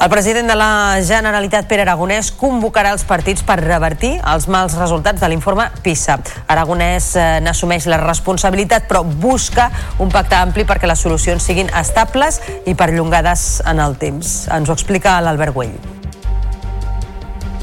El 0.00 0.08
president 0.08 0.48
de 0.48 0.54
la 0.56 0.96
Generalitat, 1.04 1.66
Pere 1.68 1.82
Aragonès, 1.84 2.30
convocarà 2.32 2.94
els 2.94 3.02
partits 3.04 3.44
per 3.44 3.58
revertir 3.60 4.14
els 4.32 4.46
mals 4.48 4.78
resultats 4.80 5.20
de 5.20 5.28
l'informe 5.28 5.66
PISA. 5.84 6.16
Aragonès 6.48 7.10
eh, 7.20 7.26
n'assumeix 7.44 7.84
la 7.84 8.00
responsabilitat, 8.00 8.88
però 8.88 9.04
busca 9.04 9.68
un 10.00 10.08
pacte 10.08 10.40
ampli 10.40 10.64
perquè 10.64 10.88
les 10.88 11.04
solucions 11.04 11.44
siguin 11.44 11.68
estables 11.84 12.40
i 12.64 12.72
perllongades 12.72 13.48
en 13.68 13.84
el 13.84 14.00
temps. 14.00 14.46
Ens 14.48 14.72
ho 14.72 14.80
explica 14.80 15.20
l'Albert 15.20 15.52
Güell. 15.52 15.99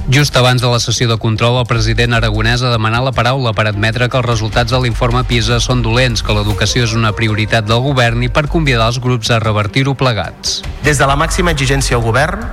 Just 0.10 0.38
abans 0.38 0.62
de 0.62 0.70
la 0.72 0.80
sessió 0.80 1.10
de 1.10 1.18
control, 1.20 1.58
el 1.60 1.66
president 1.68 2.14
aragonès 2.16 2.62
ha 2.64 2.70
demanat 2.72 3.04
la 3.04 3.12
paraula 3.12 3.52
per 3.52 3.66
admetre 3.68 4.08
que 4.08 4.16
els 4.16 4.26
resultats 4.26 4.72
de 4.72 4.80
l'informe 4.80 5.26
PISA 5.28 5.58
són 5.60 5.82
dolents, 5.84 6.24
que 6.24 6.32
l'educació 6.32 6.86
és 6.88 6.94
una 6.96 7.12
prioritat 7.12 7.68
del 7.68 7.84
govern 7.84 8.24
i 8.24 8.30
per 8.32 8.46
convidar 8.48 8.88
els 8.88 9.02
grups 9.04 9.34
a 9.36 9.42
revertir-ho 9.44 9.98
plegats. 10.00 10.62
Des 10.88 10.96
de 10.96 11.12
la 11.12 11.20
màxima 11.20 11.52
exigència 11.52 12.00
al 12.00 12.08
govern, 12.08 12.48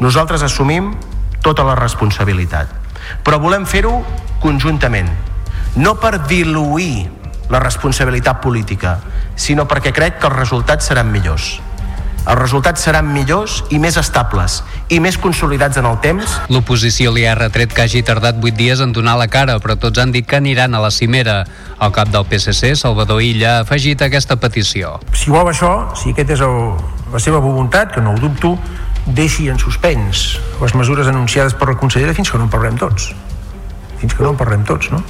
nosaltres 0.00 0.40
assumim 0.48 0.94
tota 1.44 1.68
la 1.68 1.76
responsabilitat. 1.76 2.72
Però 3.28 3.36
volem 3.44 3.68
fer-ho 3.68 3.98
conjuntament, 4.40 5.12
no 5.76 5.98
per 6.00 6.16
diluir 6.32 7.10
la 7.52 7.60
responsabilitat 7.60 8.40
política, 8.40 9.02
sinó 9.36 9.68
perquè 9.68 9.92
crec 9.92 10.16
que 10.16 10.32
els 10.32 10.40
resultats 10.46 10.88
seran 10.88 11.12
millors. 11.12 11.58
Els 12.20 12.36
resultats 12.36 12.82
seran 12.84 13.08
millors 13.08 13.60
i 13.72 13.78
més 13.80 13.96
estables 14.00 14.60
i 14.92 14.98
més 15.00 15.16
consolidats 15.18 15.78
en 15.80 15.86
el 15.88 15.96
temps. 16.04 16.36
L'oposició 16.52 17.12
li 17.14 17.24
ha 17.26 17.34
retret 17.38 17.72
que 17.72 17.86
hagi 17.86 18.02
tardat 18.06 18.38
8 18.42 18.56
dies 18.58 18.82
en 18.84 18.92
donar 18.92 19.16
la 19.18 19.28
cara, 19.32 19.56
però 19.62 19.78
tots 19.80 20.02
han 20.02 20.12
dit 20.12 20.26
que 20.28 20.36
aniran 20.36 20.74
a 20.74 20.82
la 20.82 20.90
cimera. 20.92 21.44
El 21.80 21.94
cap 21.96 22.10
del 22.12 22.26
PSC, 22.28 22.74
Salvador 22.76 23.22
Illa, 23.24 23.56
ha 23.56 23.64
afegit 23.64 24.02
aquesta 24.04 24.36
petició. 24.36 24.98
Si 25.16 25.32
vol 25.32 25.48
això, 25.48 25.72
si 25.96 26.12
aquest 26.12 26.36
és 26.36 26.44
el, 26.44 26.58
la 27.12 27.22
seva 27.22 27.40
voluntat, 27.40 27.94
que 27.94 28.04
no 28.04 28.12
ho 28.12 28.20
dubto, 28.20 28.56
deixi 29.06 29.48
en 29.48 29.58
suspens 29.58 30.38
les 30.60 30.74
mesures 30.76 31.08
anunciades 31.08 31.56
per 31.56 31.70
la 31.70 31.78
consellera 31.80 32.14
fins 32.14 32.30
que 32.30 32.38
no 32.38 32.46
en 32.46 32.52
parlem 32.52 32.76
tots. 32.80 33.14
Fins 34.00 34.12
que 34.16 34.24
no 34.24 34.34
en 34.34 34.40
parlem 34.40 34.66
tots, 34.68 34.90
no? 34.92 35.00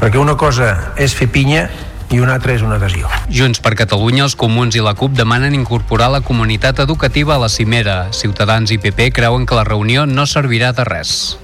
Perquè 0.00 0.20
una 0.20 0.36
cosa 0.40 0.72
és 1.00 1.14
fer 1.16 1.28
pinya 1.32 1.66
i 2.10 2.20
una 2.20 2.36
altra 2.36 2.54
és 2.54 2.62
una 2.62 2.76
adhesió. 2.80 3.10
Junts 3.32 3.62
per 3.62 3.74
Catalunya, 3.78 4.26
els 4.26 4.36
comuns 4.38 4.76
i 4.76 4.84
la 4.84 4.94
CUP 4.98 5.16
demanen 5.18 5.54
incorporar 5.54 6.10
la 6.12 6.22
comunitat 6.24 6.82
educativa 6.84 7.36
a 7.36 7.42
la 7.42 7.50
cimera. 7.52 8.12
Ciutadans 8.12 8.70
i 8.74 8.78
PP 8.78 9.10
creuen 9.16 9.46
que 9.46 9.58
la 9.58 9.64
reunió 9.64 10.06
no 10.06 10.26
servirà 10.26 10.72
de 10.76 10.86
res. 10.86 11.36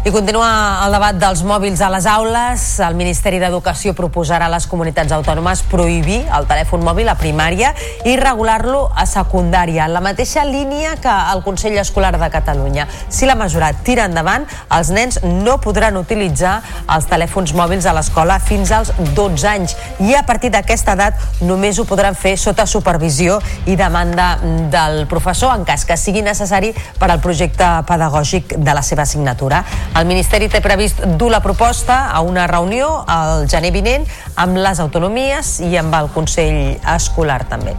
I 0.00 0.08
continua 0.08 0.80
el 0.86 0.94
debat 0.96 1.18
dels 1.20 1.42
mòbils 1.44 1.82
a 1.84 1.90
les 1.92 2.06
aules. 2.08 2.62
El 2.80 2.94
Ministeri 2.96 3.36
d'Educació 3.36 3.92
proposarà 3.92 4.46
a 4.48 4.52
les 4.54 4.64
comunitats 4.64 5.12
autònomes 5.12 5.60
prohibir 5.68 6.22
el 6.32 6.46
telèfon 6.48 6.80
mòbil 6.80 7.10
a 7.12 7.18
primària 7.20 7.74
i 8.08 8.14
regular-lo 8.16 8.86
a 8.96 9.04
secundària, 9.04 9.84
en 9.84 9.92
la 9.92 10.00
mateixa 10.00 10.46
línia 10.48 10.94
que 11.04 11.16
el 11.34 11.42
Consell 11.44 11.76
Escolar 11.82 12.14
de 12.16 12.30
Catalunya. 12.32 12.86
Si 13.10 13.28
la 13.28 13.34
mesura 13.36 13.74
tira 13.84 14.06
endavant, 14.08 14.46
els 14.72 14.88
nens 14.88 15.20
no 15.20 15.58
podran 15.60 16.00
utilitzar 16.00 16.54
els 16.88 17.04
telèfons 17.12 17.52
mòbils 17.52 17.84
a 17.84 17.92
l'escola 17.92 18.38
fins 18.40 18.72
als 18.72 18.94
12 19.12 19.52
anys 19.52 19.76
i 20.00 20.16
a 20.16 20.24
partir 20.24 20.48
d'aquesta 20.56 20.96
edat 20.96 21.44
només 21.44 21.76
ho 21.76 21.84
podran 21.84 22.16
fer 22.16 22.38
sota 22.40 22.64
supervisió 22.64 23.36
i 23.68 23.76
demanda 23.76 24.30
del 24.72 25.04
professor 25.12 25.52
en 25.52 25.68
cas 25.68 25.84
que 25.84 26.00
sigui 26.00 26.24
necessari 26.24 26.72
per 26.96 27.12
al 27.12 27.20
projecte 27.20 27.68
pedagògic 27.84 28.56
de 28.56 28.80
la 28.80 28.80
seva 28.80 29.04
assignatura. 29.04 29.60
El 29.98 30.06
Ministeri 30.06 30.46
té 30.48 30.60
previst 30.62 31.02
dur 31.18 31.30
la 31.32 31.42
proposta 31.42 32.06
a 32.14 32.20
una 32.22 32.46
reunió 32.46 32.90
al 33.10 33.48
gener 33.50 33.72
vinent 33.74 34.06
amb 34.38 34.60
les 34.62 34.80
autonomies 34.80 35.58
i 35.66 35.74
amb 35.80 35.96
el 35.98 36.12
Consell 36.14 36.78
Escolar 36.94 37.42
també 37.50 37.74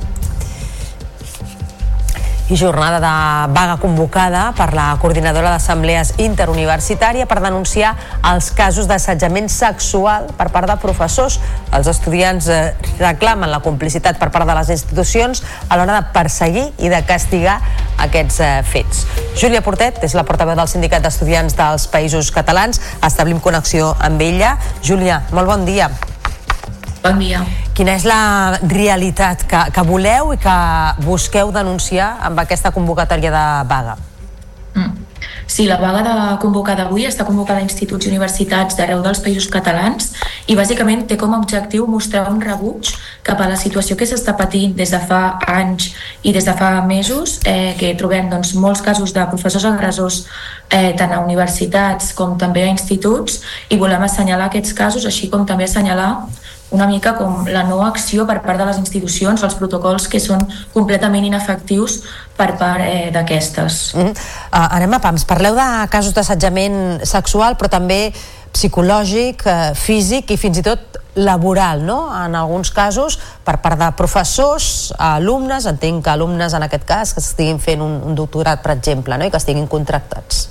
jornada 2.58 3.00
de 3.00 3.54
vaga 3.54 3.78
convocada 3.78 4.52
per 4.58 4.74
la 4.74 4.90
coordinadora 5.02 5.52
d'assemblees 5.54 6.14
interuniversitària 6.22 7.28
per 7.30 7.40
denunciar 7.44 7.96
els 8.32 8.52
casos 8.56 8.88
d'assetjament 8.90 9.50
sexual 9.52 10.30
per 10.38 10.50
part 10.54 10.70
de 10.70 10.78
professors. 10.82 11.40
Els 11.72 11.90
estudiants 11.92 12.48
eh, 12.52 12.62
reclamen 13.00 13.52
la 13.52 13.62
complicitat 13.64 14.20
per 14.22 14.32
part 14.32 14.48
de 14.50 14.58
les 14.58 14.72
institucions 14.78 15.44
a 15.70 15.80
l'hora 15.80 16.00
de 16.00 16.14
perseguir 16.16 16.68
i 16.80 16.92
de 16.92 17.02
castigar 17.08 17.60
aquests 18.02 18.40
eh, 18.40 18.54
fets. 18.68 19.06
Júlia 19.40 19.64
Portet 19.66 20.02
és 20.06 20.16
la 20.18 20.26
portaveu 20.28 20.58
del 20.60 20.70
Sindicat 20.72 21.04
d'Estudiants 21.06 21.58
dels 21.58 21.90
Països 21.92 22.32
Catalans. 22.36 22.82
Establim 23.02 23.42
connexió 23.44 23.94
amb 24.00 24.22
ella. 24.22 24.58
Júlia, 24.84 25.24
molt 25.32 25.50
bon 25.52 25.68
dia. 25.70 25.92
Bon 27.02 27.18
dia. 27.18 27.42
Quina 27.74 27.96
és 27.98 28.06
la 28.06 28.60
realitat 28.62 29.48
que, 29.50 29.62
que 29.74 29.84
voleu 29.88 30.36
i 30.36 30.38
que 30.42 30.58
busqueu 31.02 31.50
denunciar 31.54 32.14
amb 32.28 32.44
aquesta 32.44 32.70
convocatòria 32.76 33.32
de 33.34 33.46
vaga? 33.70 33.96
Mm. 34.76 35.08
Sí, 35.52 35.66
la 35.68 35.80
vaga 35.82 36.04
de 36.06 36.14
convocada 36.40 36.86
avui 36.86 37.04
està 37.10 37.26
convocada 37.28 37.60
a 37.60 37.66
instituts 37.66 38.06
i 38.06 38.12
universitats 38.12 38.78
d'arreu 38.78 39.02
dels 39.04 39.20
països 39.20 39.50
catalans 39.52 40.12
i 40.48 40.56
bàsicament 40.56 41.04
té 41.10 41.18
com 41.20 41.34
a 41.34 41.40
objectiu 41.42 41.88
mostrar 41.90 42.30
un 42.32 42.40
rebuig 42.40 42.94
cap 43.26 43.42
a 43.42 43.50
la 43.50 43.58
situació 43.60 43.98
que 44.00 44.08
s'està 44.08 44.38
patint 44.38 44.78
des 44.78 44.94
de 44.94 45.02
fa 45.10 45.42
anys 45.52 45.90
i 46.24 46.32
des 46.32 46.46
de 46.48 46.54
fa 46.56 46.70
mesos, 46.86 47.40
eh, 47.50 47.74
que 47.82 47.92
trobem 48.00 48.30
doncs, 48.30 48.54
molts 48.54 48.86
casos 48.86 49.12
de 49.18 49.26
professors 49.34 49.66
agressors 49.66 50.22
eh, 50.70 50.94
tant 50.96 51.12
a 51.12 51.20
universitats 51.26 52.14
com 52.14 52.38
també 52.38 52.64
a 52.64 52.72
instituts 52.72 53.42
i 53.70 53.82
volem 53.82 54.08
assenyalar 54.08 54.48
aquests 54.48 54.78
casos, 54.78 55.10
així 55.10 55.34
com 55.34 55.46
també 55.50 55.66
assenyalar 55.68 56.14
una 56.72 56.88
mica 56.88 57.14
com 57.20 57.46
la 57.52 57.64
no 57.68 57.82
acció 57.86 58.26
per 58.28 58.40
part 58.42 58.60
de 58.60 58.66
les 58.66 58.80
institucions, 58.80 59.44
els 59.44 59.56
protocols 59.60 60.08
que 60.12 60.20
són 60.24 60.44
completament 60.74 61.28
inefectius 61.28 62.02
per 62.38 62.56
part 62.58 62.84
eh, 62.86 63.12
d'aquestes. 63.14 63.94
Mm 63.96 64.06
-hmm. 64.06 64.14
uh, 64.52 64.76
anem 64.78 64.94
a 64.94 65.00
pams. 65.00 65.26
Parleu 65.26 65.56
de 65.56 65.88
casos 65.90 66.14
d'assetjament 66.14 67.06
sexual, 67.06 67.56
però 67.56 67.70
també 67.70 68.14
psicològic, 68.52 69.46
eh, 69.46 69.74
físic 69.74 70.32
i 70.32 70.38
fins 70.38 70.58
i 70.58 70.62
tot 70.62 71.00
laboral, 71.16 71.84
no? 71.86 72.08
En 72.26 72.36
alguns 72.36 72.72
casos, 72.72 73.20
per 73.44 73.60
part 73.62 73.80
de 73.80 73.92
professors, 73.98 74.94
alumnes, 74.98 75.66
entenc 75.66 76.04
que 76.06 76.10
alumnes 76.10 76.54
en 76.54 76.64
aquest 76.64 76.86
cas 76.88 77.14
que 77.14 77.20
estiguin 77.20 77.60
fent 77.60 77.82
un, 77.82 78.02
un 78.04 78.16
doctorat, 78.16 78.62
per 78.62 78.72
exemple, 78.78 79.18
no? 79.18 79.26
i 79.26 79.32
que 79.32 79.38
estiguin 79.38 79.68
contractats. 79.68 80.50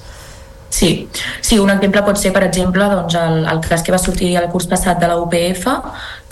Sí, 0.80 1.10
sí, 1.42 1.58
un 1.58 1.68
exemple 1.68 2.00
pot 2.06 2.16
ser, 2.16 2.30
per 2.32 2.40
exemple, 2.46 2.86
doncs, 2.88 3.12
el, 3.20 3.42
el 3.52 3.58
cas 3.60 3.82
que 3.84 3.92
va 3.92 3.98
sortir 4.00 4.30
el 4.40 4.46
curs 4.48 4.64
passat 4.70 4.96
de 5.02 5.10
la 5.10 5.18
UPF, 5.20 5.66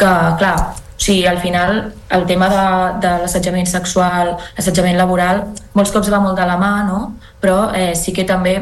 que, 0.00 0.12
clar, 0.40 0.54
o 0.72 0.96
sigui, 0.96 1.26
al 1.28 1.42
final 1.42 1.74
el 2.16 2.24
tema 2.30 2.48
de, 2.54 2.62
de 3.04 3.10
l'assetjament 3.26 3.68
sexual, 3.68 4.32
assetjament 4.56 4.96
laboral, 4.96 5.42
molts 5.76 5.92
cops 5.92 6.08
va 6.08 6.22
molt 6.24 6.40
de 6.40 6.48
la 6.48 6.56
mà, 6.56 6.72
no? 6.88 7.02
però 7.44 7.58
eh, 7.76 7.92
sí 7.92 8.16
que 8.16 8.24
també 8.24 8.56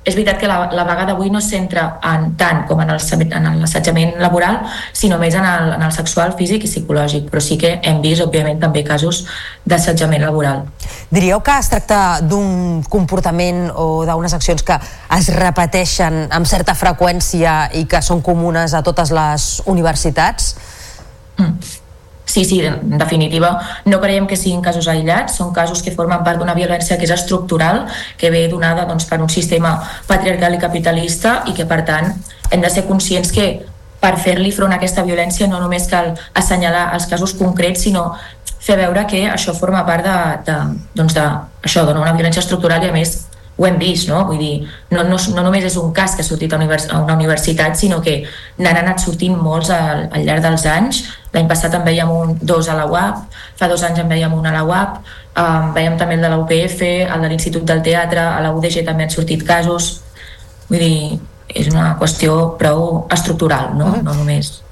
és 0.00 0.14
veritat 0.16 0.38
que 0.40 0.48
la, 0.48 0.70
la 0.72 0.84
vaga 0.88 1.04
d'avui 1.10 1.28
no 1.30 1.42
es 1.42 1.48
centra 1.52 1.82
en 2.08 2.30
tant 2.40 2.62
com 2.68 2.80
en 2.80 2.94
l'assetjament 2.94 4.14
laboral, 4.20 4.62
sinó 4.96 5.18
més 5.20 5.36
en 5.36 5.44
el, 5.44 5.74
en 5.76 5.84
el 5.84 5.92
sexual, 5.92 6.32
físic 6.38 6.64
i 6.64 6.70
psicològic, 6.70 7.26
però 7.28 7.42
sí 7.44 7.58
que 7.60 7.74
hem 7.84 8.00
vist, 8.00 8.24
òbviament, 8.24 8.62
també 8.62 8.80
casos 8.86 9.26
d'assetjament 9.68 10.24
laboral. 10.24 10.64
Diríeu 11.12 11.42
que 11.44 11.58
es 11.60 11.68
tracta 11.68 12.00
d'un 12.24 12.80
comportament 12.88 13.66
o 13.76 14.06
d'unes 14.08 14.36
accions 14.38 14.64
que 14.64 14.80
es 15.18 15.30
repeteixen 15.36 16.22
amb 16.32 16.48
certa 16.48 16.74
freqüència 16.78 17.66
i 17.76 17.84
que 17.84 18.00
són 18.00 18.24
comunes 18.24 18.72
a 18.72 18.80
totes 18.86 19.12
les 19.12 19.50
universitats? 19.68 20.54
Mm. 21.36 21.79
Sí, 22.30 22.44
sí, 22.44 22.60
en 22.64 22.96
definitiva, 22.96 23.58
no 23.90 23.98
creiem 23.98 24.28
que 24.30 24.36
siguin 24.38 24.60
casos 24.62 24.86
aïllats, 24.86 25.34
són 25.40 25.48
casos 25.50 25.80
que 25.82 25.90
formen 25.90 26.22
part 26.22 26.38
d'una 26.38 26.54
violència 26.54 26.94
que 26.94 27.08
és 27.08 27.10
estructural, 27.10 27.88
que 28.20 28.30
ve 28.30 28.44
donada 28.52 28.84
doncs, 28.86 29.08
per 29.10 29.18
un 29.18 29.32
sistema 29.34 29.72
patriarcal 30.06 30.54
i 30.54 30.60
capitalista 30.62 31.40
i 31.50 31.56
que, 31.58 31.66
per 31.66 31.80
tant, 31.88 32.12
hem 32.52 32.62
de 32.62 32.70
ser 32.70 32.84
conscients 32.86 33.34
que 33.34 33.48
per 33.98 34.12
fer-li 34.22 34.52
front 34.54 34.70
a 34.70 34.78
aquesta 34.78 35.02
violència 35.02 35.48
no 35.50 35.58
només 35.58 35.88
cal 35.90 36.12
assenyalar 36.38 36.92
els 36.94 37.10
casos 37.10 37.34
concrets, 37.34 37.82
sinó 37.82 38.12
fer 38.62 38.78
veure 38.78 39.02
que 39.10 39.24
això 39.26 39.56
forma 39.58 39.82
part 39.88 40.06
de, 40.06 40.16
de, 40.46 40.56
doncs 40.94 41.18
de, 41.18 41.26
això, 41.66 41.82
d'una 41.88 42.14
violència 42.14 42.44
estructural 42.46 42.86
i 42.86 42.92
a 42.92 42.94
més 42.94 43.16
ho 43.60 43.66
hem 43.68 43.76
vist, 43.76 44.08
no? 44.08 44.22
Vull 44.24 44.38
dir, 44.40 44.54
no, 44.88 45.02
no, 45.04 45.18
no 45.34 45.42
només 45.44 45.66
és 45.68 45.74
un 45.76 45.90
cas 45.92 46.14
que 46.16 46.24
ha 46.24 46.26
sortit 46.26 46.54
a, 46.54 46.56
univers, 46.56 46.86
a 46.88 47.02
una 47.04 47.16
universitat, 47.18 47.76
sinó 47.76 47.98
que 48.00 48.22
n'han 48.56 48.78
anat 48.80 49.02
sortint 49.04 49.36
molts 49.36 49.68
al, 49.74 50.06
al 50.08 50.24
llarg 50.24 50.46
dels 50.46 50.64
anys. 50.72 51.02
L'any 51.34 51.50
passat 51.50 51.76
en 51.76 51.84
veiem 51.84 52.08
un, 52.08 52.32
dos 52.40 52.70
a 52.72 52.78
la 52.78 52.86
UAP, 52.88 53.20
fa 53.60 53.68
dos 53.68 53.84
anys 53.84 54.00
en 54.00 54.08
veiem 54.08 54.32
un 54.32 54.48
a 54.48 54.54
la 54.54 54.64
UAP, 54.64 54.96
um, 55.44 55.68
veiem 55.76 56.00
també 56.00 56.16
el 56.16 56.24
de 56.24 56.32
la 56.32 56.40
UPF, 56.40 56.86
el 57.04 57.26
de 57.26 57.32
l'Institut 57.34 57.68
del 57.68 57.84
Teatre, 57.84 58.24
a 58.24 58.40
la 58.40 58.54
UDG 58.56 58.80
també 58.88 59.04
han 59.04 59.12
sortit 59.12 59.44
casos. 59.44 59.92
Vull 60.70 60.80
dir, 60.80 61.20
és 61.52 61.68
una 61.68 61.92
qüestió 62.00 62.40
prou 62.56 63.06
estructural, 63.12 63.76
no, 63.76 63.92
-huh. 63.92 64.02
no 64.08 64.16
només 64.24 64.62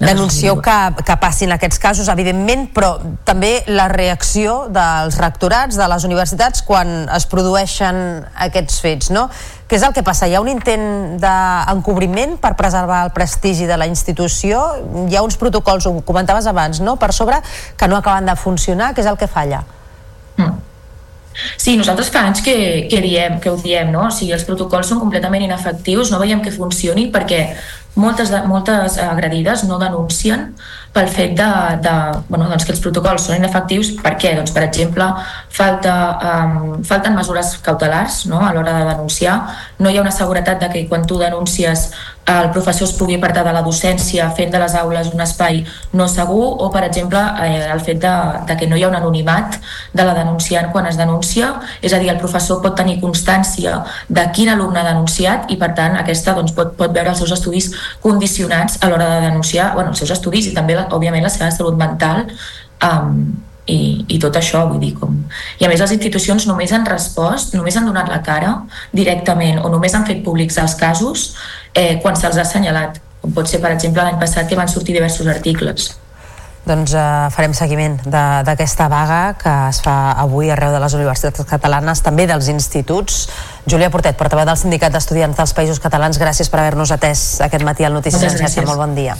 denuncieu 0.00 0.56
que, 0.64 0.76
que 1.04 1.16
passin 1.20 1.52
aquests 1.52 1.78
casos, 1.78 2.08
evidentment, 2.08 2.66
però 2.74 2.94
també 3.28 3.60
la 3.68 3.86
reacció 3.92 4.64
dels 4.72 5.18
rectorats, 5.20 5.76
de 5.76 5.88
les 5.92 6.06
universitats, 6.08 6.64
quan 6.64 7.04
es 7.12 7.28
produeixen 7.28 8.24
aquests 8.48 8.80
fets, 8.80 9.10
no? 9.12 9.28
Què 9.70 9.76
és 9.78 9.84
el 9.86 9.92
que 9.94 10.02
passa? 10.02 10.26
Hi 10.26 10.34
ha 10.34 10.40
un 10.42 10.48
intent 10.50 11.20
d'encobriment 11.22 12.38
per 12.42 12.56
preservar 12.58 13.04
el 13.06 13.12
prestigi 13.14 13.68
de 13.70 13.76
la 13.78 13.86
institució? 13.86 14.64
Hi 15.06 15.14
ha 15.14 15.22
uns 15.22 15.38
protocols, 15.38 15.86
ho 15.86 16.00
comentaves 16.06 16.48
abans, 16.50 16.80
no? 16.82 16.96
per 16.98 17.12
sobre, 17.14 17.38
que 17.78 17.86
no 17.86 18.00
acaben 18.00 18.26
de 18.26 18.34
funcionar. 18.34 18.90
Què 18.96 19.04
és 19.04 19.12
el 19.12 19.20
que 19.20 19.30
falla? 19.30 19.62
Mm. 20.40 20.58
Sí, 21.56 21.76
nosaltres 21.78 22.10
fa 22.10 22.24
anys 22.26 22.42
que, 22.44 22.56
que, 22.90 22.98
diem, 23.04 23.38
que 23.40 23.52
ho 23.52 23.58
diem, 23.60 23.92
no? 23.94 24.08
O 24.08 24.14
sigui, 24.14 24.32
els 24.34 24.44
protocols 24.48 24.90
són 24.90 24.98
completament 25.00 25.44
inefectius, 25.46 26.10
no 26.10 26.18
veiem 26.20 26.42
que 26.42 26.52
funcionin 26.52 27.12
perquè 27.14 27.44
moltes, 27.94 28.30
de, 28.30 28.42
moltes 28.46 28.98
agredides 29.02 29.64
no 29.68 29.78
denuncien 29.80 30.50
pel 30.94 31.08
fet 31.10 31.36
de, 31.38 31.48
de, 31.84 31.94
bueno, 32.28 32.48
doncs 32.50 32.66
que 32.66 32.74
els 32.74 32.82
protocols 32.82 33.28
són 33.28 33.38
inefectius. 33.38 33.92
Per 34.02 34.14
què? 34.18 34.34
Doncs, 34.38 34.54
per 34.54 34.64
exemple, 34.66 35.06
falta, 35.54 35.94
um, 36.32 36.80
falten 36.86 37.14
mesures 37.18 37.56
cautelars 37.66 38.24
no? 38.30 38.40
a 38.42 38.52
l'hora 38.54 38.74
de 38.78 38.88
denunciar. 38.92 39.36
No 39.78 39.90
hi 39.90 39.98
ha 39.98 40.04
una 40.06 40.14
seguretat 40.14 40.62
de 40.64 40.70
que 40.72 40.86
quan 40.90 41.06
tu 41.06 41.18
denuncies 41.20 41.90
el 42.26 42.50
professor 42.52 42.86
es 42.86 42.94
pugui 42.94 43.16
apartar 43.16 43.42
de 43.44 43.52
la 43.52 43.62
docència 43.64 44.28
fent 44.36 44.52
de 44.52 44.60
les 44.62 44.74
aules 44.78 45.08
un 45.14 45.22
espai 45.24 45.64
no 45.96 46.06
segur 46.08 46.44
o, 46.62 46.68
per 46.70 46.84
exemple, 46.86 47.20
eh, 47.42 47.66
el 47.72 47.80
fet 47.80 48.00
de, 48.02 48.12
de 48.46 48.56
que 48.56 48.68
no 48.70 48.78
hi 48.78 48.84
ha 48.84 48.90
un 48.90 48.96
anonimat 48.98 49.58
de 49.92 50.06
la 50.06 50.14
denunciant 50.14 50.70
quan 50.72 50.86
es 50.86 50.98
denuncia, 51.00 51.52
és 51.82 51.92
a 51.92 51.98
dir, 51.98 52.10
el 52.12 52.20
professor 52.22 52.62
pot 52.62 52.76
tenir 52.78 53.00
constància 53.02 53.80
de 54.08 54.26
quin 54.36 54.52
alumne 54.52 54.82
ha 54.82 54.88
denunciat 54.92 55.50
i, 55.50 55.58
per 55.60 55.72
tant, 55.78 55.98
aquesta 55.98 56.36
doncs, 56.38 56.54
pot, 56.56 56.76
pot 56.78 56.94
veure 56.94 57.14
els 57.14 57.22
seus 57.22 57.34
estudis 57.34 57.72
condicionats 58.04 58.78
a 58.80 58.90
l'hora 58.90 59.10
de 59.16 59.28
denunciar 59.28 59.72
bueno, 59.74 59.94
els 59.94 60.02
seus 60.02 60.14
estudis 60.14 60.50
i 60.50 60.56
també, 60.56 60.78
òbviament, 60.90 61.26
la 61.26 61.32
seva 61.32 61.50
salut 61.54 61.78
mental 61.80 62.26
um, 62.86 63.24
i, 63.70 64.04
i 64.08 64.18
tot 64.22 64.36
això, 64.38 64.64
vull 64.68 64.80
dir, 64.82 64.92
com... 64.98 65.16
I 65.60 65.66
a 65.66 65.70
més 65.70 65.82
les 65.82 65.94
institucions 65.94 66.46
només 66.48 66.72
han 66.74 66.86
respost, 66.88 67.54
només 67.54 67.76
han 67.78 67.86
donat 67.88 68.10
la 68.10 68.20
cara 68.26 68.54
directament 68.96 69.60
o 69.62 69.70
només 69.72 69.94
han 69.94 70.06
fet 70.08 70.24
públics 70.26 70.58
els 70.62 70.74
casos 70.80 71.30
eh, 71.74 71.98
quan 72.02 72.16
se'ls 72.16 72.38
ha 72.38 72.44
assenyalat, 72.46 73.00
com 73.20 73.34
pot 73.36 73.48
ser, 73.48 73.60
per 73.62 73.72
exemple, 73.74 74.02
l'any 74.04 74.20
passat 74.20 74.48
que 74.48 74.58
van 74.58 74.68
sortir 74.68 74.96
diversos 74.96 75.28
articles. 75.30 75.90
Doncs 76.60 76.92
eh, 76.92 77.02
farem 77.32 77.54
seguiment 77.56 77.96
d'aquesta 78.04 78.90
vaga 78.92 79.20
que 79.40 79.52
es 79.70 79.80
fa 79.84 80.12
avui 80.20 80.52
arreu 80.52 80.74
de 80.76 80.82
les 80.82 80.96
universitats 80.98 81.48
catalanes, 81.48 82.04
també 82.04 82.28
dels 82.28 82.52
instituts. 82.52 83.24
Júlia 83.66 83.90
Portet, 83.90 84.18
portaveu 84.20 84.44
del 84.48 84.60
Sindicat 84.60 84.92
d'Estudiants 84.92 85.40
dels 85.40 85.56
Països 85.56 85.80
Catalans, 85.80 86.20
gràcies 86.20 86.52
per 86.52 86.60
haver-nos 86.60 86.92
atès 86.92 87.26
aquest 87.48 87.64
matí 87.64 87.88
al 87.88 87.96
Notícies. 87.96 88.40
Molt 88.66 88.84
bon 88.84 88.94
dia. 88.98 89.16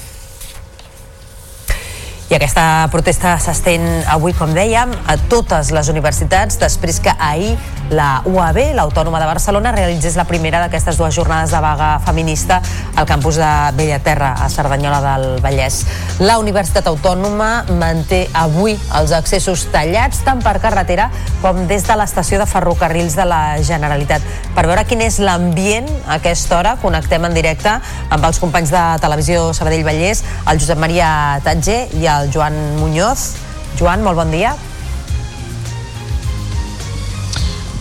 I 2.31 2.37
aquesta 2.37 2.87
protesta 2.93 3.33
s'estén 3.43 3.83
avui, 4.07 4.31
com 4.39 4.53
dèiem, 4.55 4.93
a 5.11 5.17
totes 5.33 5.73
les 5.75 5.89
universitats 5.91 6.61
després 6.63 7.01
que 7.03 7.11
ahir 7.19 7.57
la 7.91 8.23
UAB, 8.23 8.61
l'Autònoma 8.77 9.19
de 9.19 9.27
Barcelona, 9.27 9.73
realitzés 9.75 10.15
la 10.15 10.23
primera 10.29 10.61
d'aquestes 10.63 10.95
dues 10.95 11.11
jornades 11.17 11.51
de 11.51 11.59
vaga 11.59 11.89
feminista 12.07 12.61
al 12.95 13.09
campus 13.11 13.41
de 13.43 13.49
Bellaterra, 13.75 14.37
a 14.39 14.47
Cerdanyola 14.49 15.01
del 15.03 15.25
Vallès. 15.43 15.81
La 16.21 16.39
Universitat 16.39 16.87
Autònoma 16.87 17.65
manté 17.81 18.29
avui 18.33 18.77
els 18.95 19.11
accessos 19.11 19.67
tallats 19.75 20.23
tant 20.23 20.39
per 20.39 20.61
carretera 20.63 21.09
com 21.43 21.65
des 21.67 21.83
de 21.89 21.99
l'estació 21.99 22.39
de 22.39 22.47
ferrocarrils 22.47 23.19
de 23.19 23.27
la 23.27 23.59
Generalitat. 23.59 24.23
Per 24.55 24.67
veure 24.71 24.87
quin 24.87 25.03
és 25.03 25.19
l'ambient 25.19 25.91
a 26.07 26.21
aquesta 26.21 26.61
hora, 26.61 26.77
connectem 26.79 27.27
en 27.27 27.35
directe 27.35 27.75
amb 27.75 28.23
els 28.23 28.39
companys 28.39 28.71
de 28.71 28.87
Televisió 29.03 29.51
Sabadell 29.57 29.83
Vallès, 29.83 30.23
el 30.47 30.63
Josep 30.63 30.79
Maria 30.79 31.11
Tatger 31.43 31.89
i 31.99 32.07
el 32.07 32.20
Joan 32.29 32.57
Muñoz. 32.81 33.33
Joan, 33.79 34.03
molt 34.05 34.19
bon 34.21 34.31
dia. 34.35 34.57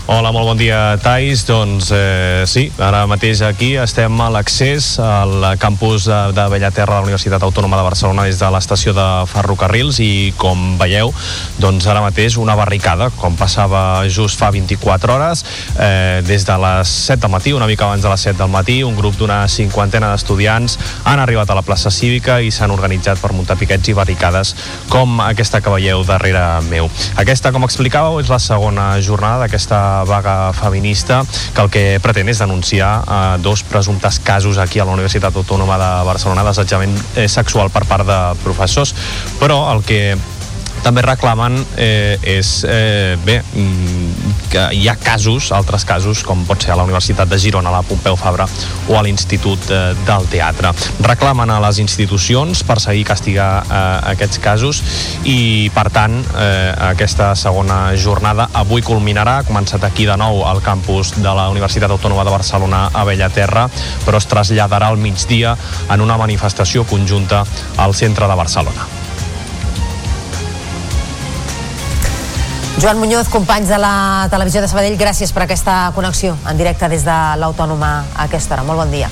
Hola, 0.09 0.31
molt 0.33 0.47
bon 0.47 0.57
dia, 0.57 0.97
Tais. 0.97 1.43
Doncs 1.45 1.91
eh, 1.93 2.41
sí, 2.49 2.63
ara 2.81 3.03
mateix 3.05 3.43
aquí 3.45 3.75
estem 3.77 4.15
a 4.17 4.31
l'accés 4.33 4.95
al 4.97 5.43
campus 5.61 6.07
de, 6.09 6.17
de 6.33 6.45
Bellaterra 6.49 6.95
de 6.95 7.03
la 7.03 7.05
Universitat 7.05 7.43
Autònoma 7.45 7.77
de 7.77 7.83
Barcelona 7.85 8.25
des 8.25 8.39
de 8.41 8.49
l'estació 8.49 8.95
de 8.97 9.05
ferrocarrils 9.29 9.99
i 10.01 10.33
com 10.33 10.79
veieu, 10.79 11.13
doncs 11.61 11.85
ara 11.85 12.01
mateix 12.01 12.39
una 12.41 12.55
barricada, 12.57 13.11
com 13.21 13.37
passava 13.37 14.01
just 14.09 14.41
fa 14.41 14.49
24 14.49 15.13
hores, 15.13 15.45
eh, 15.77 16.25
des 16.25 16.47
de 16.47 16.57
les 16.65 16.95
7 17.11 17.21
del 17.27 17.33
matí, 17.35 17.53
una 17.53 17.69
mica 17.69 17.85
abans 17.85 18.01
de 18.01 18.09
les 18.09 18.25
7 18.31 18.41
del 18.41 18.49
matí, 18.49 18.79
un 18.81 18.97
grup 18.97 19.13
d'una 19.21 19.43
cinquantena 19.45 20.09
d'estudiants 20.15 20.79
han 21.03 21.21
arribat 21.21 21.53
a 21.53 21.59
la 21.59 21.65
plaça 21.69 21.93
cívica 21.93 22.39
i 22.41 22.49
s'han 22.49 22.73
organitzat 22.73 23.21
per 23.21 23.35
muntar 23.37 23.59
piquets 23.61 23.93
i 23.93 23.97
barricades 24.01 24.55
com 24.89 25.21
aquesta 25.29 25.61
que 25.61 25.77
veieu 25.77 26.01
darrere 26.01 26.63
meu. 26.65 26.89
Aquesta, 27.13 27.53
com 27.53 27.69
explicàveu, 27.69 28.17
és 28.25 28.33
la 28.33 28.41
segona 28.41 28.89
jornada 29.05 29.45
d'aquesta 29.45 29.98
vaga 30.07 30.53
feminista 30.53 31.21
que 31.55 31.61
el 31.63 31.71
que 31.73 31.83
pretén 32.03 32.29
és 32.31 32.41
denunciar 32.41 32.91
eh, 33.03 33.21
dos 33.43 33.63
presumptes 33.67 34.19
casos 34.23 34.57
aquí 34.57 34.79
a 34.79 34.87
la 34.87 34.95
Universitat 34.95 35.35
Autònoma 35.35 35.79
de 35.81 35.91
Barcelona 36.07 36.43
d'assetjament 36.47 36.95
eh, 37.15 37.27
sexual 37.27 37.71
per 37.73 37.85
part 37.89 38.07
de 38.07 38.19
professors, 38.43 38.95
però 39.39 39.63
el 39.73 39.83
que 39.87 40.17
també 40.83 41.03
reclamen 41.03 41.59
eh, 41.77 42.17
és, 42.23 42.63
eh, 42.63 43.17
bé, 43.25 43.41
mm, 43.53 44.38
que 44.49 44.65
hi 44.75 44.87
ha 44.89 44.95
casos, 44.99 45.51
altres 45.55 45.85
casos, 45.85 46.23
com 46.25 46.43
pot 46.47 46.61
ser 46.63 46.73
a 46.73 46.77
la 46.79 46.85
Universitat 46.87 47.29
de 47.29 47.39
Girona, 47.39 47.69
a 47.69 47.79
la 47.79 47.83
Pompeu 47.85 48.17
Fabra 48.19 48.47
o 48.89 48.97
a 48.97 49.03
l'Institut 49.05 49.69
eh, 49.69 49.93
del 50.07 50.27
Teatre. 50.31 50.73
Reclamen 51.05 51.53
a 51.53 51.59
les 51.63 51.79
institucions 51.83 52.63
per 52.67 52.79
seguir 52.81 53.05
castigar 53.07 53.49
eh, 53.63 53.81
aquests 54.13 54.41
casos 54.43 54.81
i, 55.23 55.69
per 55.75 55.87
tant, 55.93 56.19
eh, 56.35 56.73
aquesta 56.89 57.31
segona 57.39 57.81
jornada 57.95 58.49
avui 58.53 58.83
culminarà, 58.85 59.39
ha 59.39 59.47
començat 59.47 59.85
aquí 59.85 60.07
de 60.09 60.17
nou 60.19 60.43
al 60.49 60.63
campus 60.65 61.15
de 61.19 61.29
la 61.29 61.49
Universitat 61.53 61.91
Autònoma 61.91 62.25
de 62.27 62.33
Barcelona 62.33 62.87
a 62.93 63.05
Bellaterra, 63.07 63.67
però 64.05 64.19
es 64.19 64.29
traslladarà 64.29 64.89
al 64.89 64.97
migdia 65.01 65.55
en 65.89 66.01
una 66.01 66.17
manifestació 66.17 66.85
conjunta 66.89 67.45
al 67.77 67.95
centre 67.95 68.27
de 68.27 68.39
Barcelona. 68.39 69.08
Joan 72.81 72.97
Muñoz, 72.97 73.27
companys 73.27 73.67
de 73.67 73.77
la 73.77 74.27
televisió 74.31 74.61
de 74.63 74.69
Sabadell, 74.71 74.95
gràcies 74.95 75.33
per 75.35 75.43
aquesta 75.43 75.91
connexió 75.97 76.37
en 76.47 76.55
directe 76.55 76.87
des 76.87 77.03
de 77.03 77.17
l'Autònoma 77.41 77.89
a 78.15 78.29
aquesta 78.29 78.55
hora. 78.55 78.63
Molt 78.63 78.79
bon 78.79 78.93
dia. 78.95 79.11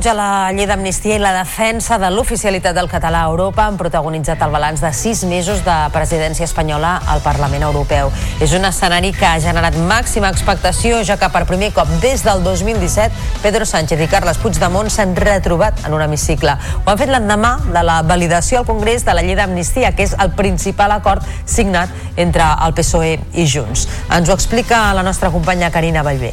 Rebuig 0.00 0.08
a 0.08 0.14
la 0.16 0.52
llei 0.56 0.64
d'amnistia 0.64 1.16
i 1.18 1.20
la 1.20 1.32
defensa 1.34 1.98
de 2.00 2.08
l'oficialitat 2.08 2.72
del 2.72 2.88
català 2.88 3.24
a 3.24 3.28
Europa 3.28 3.66
han 3.66 3.76
protagonitzat 3.76 4.40
el 4.40 4.52
balanç 4.54 4.80
de 4.80 4.92
sis 4.96 5.24
mesos 5.28 5.60
de 5.66 5.74
presidència 5.92 6.46
espanyola 6.46 7.02
al 7.06 7.20
Parlament 7.20 7.66
Europeu. 7.66 8.08
És 8.40 8.54
un 8.56 8.64
escenari 8.64 9.10
que 9.12 9.26
ha 9.26 9.36
generat 9.42 9.76
màxima 9.76 10.30
expectació, 10.32 11.02
ja 11.04 11.18
que 11.20 11.28
per 11.28 11.44
primer 11.44 11.72
cop 11.76 11.90
des 12.00 12.24
del 12.24 12.40
2017 12.46 13.42
Pedro 13.42 13.66
Sánchez 13.68 14.00
i 14.00 14.08
Carles 14.08 14.40
Puigdemont 14.40 14.88
s'han 14.88 15.12
retrobat 15.16 15.84
en 15.84 15.92
un 15.92 16.06
hemicicle. 16.06 16.56
Ho 16.86 16.88
han 16.88 17.02
fet 17.02 17.12
l'endemà 17.12 17.58
de 17.68 17.84
la 17.84 18.00
validació 18.00 18.62
al 18.62 18.70
Congrés 18.70 19.04
de 19.04 19.12
la 19.12 19.26
llei 19.26 19.36
d'amnistia, 19.36 19.92
que 19.92 20.08
és 20.08 20.16
el 20.16 20.32
principal 20.32 20.96
acord 20.96 21.28
signat 21.44 21.92
entre 22.16 22.48
el 22.64 22.72
PSOE 22.72 23.18
i 23.34 23.44
Junts. 23.44 23.88
Ens 24.08 24.32
ho 24.32 24.38
explica 24.38 24.86
la 24.96 25.04
nostra 25.04 25.28
companya 25.34 25.74
Carina 25.74 26.06
Vallvé. 26.06 26.32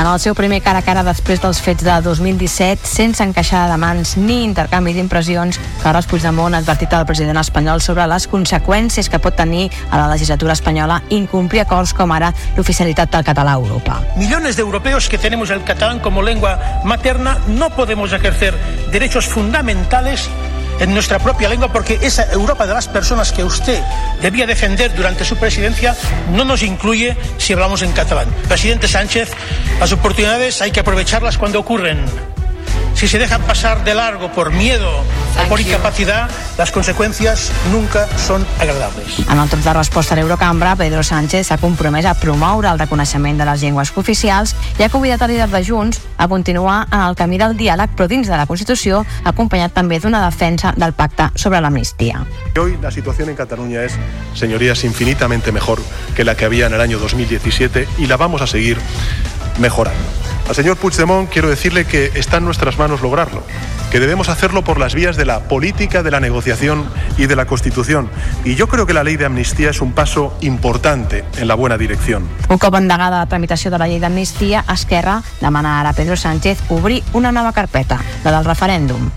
En 0.00 0.06
el 0.06 0.18
seu 0.18 0.32
primer 0.32 0.62
cara 0.64 0.80
a 0.80 0.84
cara 0.86 1.02
després 1.04 1.42
dels 1.42 1.58
fets 1.60 1.84
de 1.84 1.92
2017, 2.00 2.88
sense 2.88 3.20
encaixada 3.20 3.74
de 3.74 3.76
mans 3.82 4.14
ni 4.16 4.38
intercanvi 4.46 4.94
d'impressions, 4.96 5.58
Carles 5.82 6.06
Puigdemont 6.08 6.56
ha 6.56 6.60
advertit 6.64 6.94
al 6.96 7.04
president 7.04 7.36
espanyol 7.36 7.82
sobre 7.84 8.06
les 8.08 8.24
conseqüències 8.32 9.10
que 9.12 9.20
pot 9.20 9.36
tenir 9.36 9.66
a 9.90 10.00
la 10.00 10.06
legislatura 10.08 10.56
espanyola 10.56 11.02
incomplir 11.12 11.60
acords 11.66 11.92
com 11.92 12.16
ara 12.16 12.32
l'oficialitat 12.56 13.12
del 13.12 13.26
català 13.28 13.58
a 13.58 13.60
Europa. 13.60 13.98
Millones 14.16 14.56
de 14.56 14.64
europeos 14.64 15.10
que 15.10 15.18
tenemos 15.18 15.50
el 15.50 15.64
catalán 15.68 16.00
como 16.00 16.22
lengua 16.22 16.80
materna 16.82 17.36
no 17.48 17.68
podemos 17.68 18.14
ejercer 18.14 18.56
derechos 18.90 19.28
fundamentales 19.28 20.30
en 20.80 20.92
nuestra 20.92 21.18
propia 21.18 21.48
lengua 21.48 21.72
porque 21.72 21.98
esa 22.02 22.32
Europa 22.32 22.66
de 22.66 22.74
las 22.74 22.88
personas 22.88 23.32
que 23.32 23.44
usted 23.44 23.80
debía 24.20 24.46
defender 24.46 24.94
durante 24.94 25.24
su 25.24 25.36
presidencia 25.36 25.94
no 26.32 26.44
nos 26.44 26.62
incluye 26.62 27.16
si 27.38 27.52
hablamos 27.52 27.82
en 27.82 27.92
catalán. 27.92 28.28
Presidente 28.48 28.88
Sánchez, 28.88 29.30
las 29.78 29.92
oportunidades 29.92 30.60
hay 30.60 30.72
que 30.72 30.80
aprovecharlas 30.80 31.38
cuando 31.38 31.60
ocurren. 31.60 32.04
Si 32.94 33.08
se 33.08 33.18
dejan 33.18 33.42
pasar 33.42 33.82
de 33.82 33.94
largo 33.94 34.30
por 34.32 34.52
miedo 34.52 34.90
o 35.00 35.48
por 35.48 35.60
incapacidad, 35.60 36.28
las 36.58 36.70
consecuencias 36.70 37.50
nunca 37.72 38.06
son 38.18 38.44
agradables. 38.58 39.18
En 39.20 39.38
el 39.38 39.48
torn 39.48 39.62
de 39.62 39.72
resposta 39.72 40.14
a 40.14 40.18
l'Eurocambra, 40.18 40.76
Pedro 40.76 41.02
Sánchez 41.02 41.48
s'ha 41.48 41.56
compromès 41.56 42.04
a 42.04 42.12
promoure 42.12 42.68
el 42.68 42.78
reconeixement 42.78 43.40
de 43.40 43.46
les 43.48 43.62
llengües 43.64 43.94
oficials 43.96 44.52
i 44.78 44.84
ha 44.84 44.90
convidat 44.92 45.22
el 45.24 45.32
líder 45.32 45.48
de 45.48 45.62
Junts 45.64 46.02
a 46.18 46.28
continuar 46.28 46.88
en 46.92 47.00
el 47.00 47.16
camí 47.16 47.38
del 47.40 47.56
diàleg, 47.56 47.96
però 47.96 48.08
dins 48.10 48.28
de 48.28 48.36
la 48.36 48.44
Constitució, 48.44 49.04
acompanyat 49.24 49.72
també 49.72 50.00
d'una 50.00 50.20
defensa 50.26 50.74
del 50.76 50.92
pacte 50.92 51.30
sobre 51.40 51.60
l'amnistia. 51.60 52.26
Hoy 52.60 52.76
la 52.82 52.90
situación 52.90 53.30
en 53.30 53.36
Cataluña 53.36 53.82
es, 53.84 53.96
señorías, 54.34 54.84
infinitamente 54.84 55.52
mejor 55.52 55.80
que 56.14 56.24
la 56.24 56.36
que 56.36 56.44
había 56.44 56.66
en 56.66 56.74
el 56.74 56.80
año 56.80 56.98
2017 56.98 57.88
y 57.96 58.06
la 58.06 58.18
vamos 58.18 58.42
a 58.42 58.46
seguir 58.46 58.76
mejorando. 59.58 60.00
Al 60.48 60.56
señor 60.56 60.76
Puigdemont 60.76 61.30
quiero 61.30 61.48
decirle 61.48 61.84
que 61.84 62.10
está 62.14 62.38
en 62.38 62.44
nuestras 62.44 62.76
manos 62.76 63.02
lograrlo, 63.02 63.44
que 63.92 64.00
debemos 64.00 64.28
hacerlo 64.28 64.64
por 64.64 64.80
las 64.80 64.96
vías 64.96 65.16
de 65.16 65.24
la 65.24 65.40
política, 65.40 66.02
de 66.02 66.10
la 66.10 66.18
negociación 66.18 66.90
y 67.16 67.26
de 67.26 67.36
la 67.36 67.46
Constitución. 67.46 68.10
Y 68.44 68.56
yo 68.56 68.66
creo 68.66 68.84
que 68.84 68.92
la 68.92 69.04
ley 69.04 69.16
de 69.16 69.26
amnistía 69.26 69.70
es 69.70 69.80
un 69.80 69.92
paso 69.92 70.36
importante 70.40 71.24
en 71.36 71.46
la 71.46 71.54
buena 71.54 71.78
dirección. 71.78 72.28
Un 72.48 72.58
cop 72.58 72.74
endegada 72.74 73.28
la 73.30 73.38
de 73.38 73.78
la 73.78 73.86
llei 73.86 74.00
d'amnistia, 74.00 74.64
Esquerra 74.72 75.22
demana 75.40 75.80
ara 75.80 75.90
a 75.90 75.92
Pedro 75.92 76.16
Sánchez 76.16 76.58
obrir 76.68 77.04
una 77.12 77.30
nova 77.30 77.52
carpeta, 77.52 78.00
la 78.24 78.32
del 78.32 78.44
referèndum. 78.44 79.10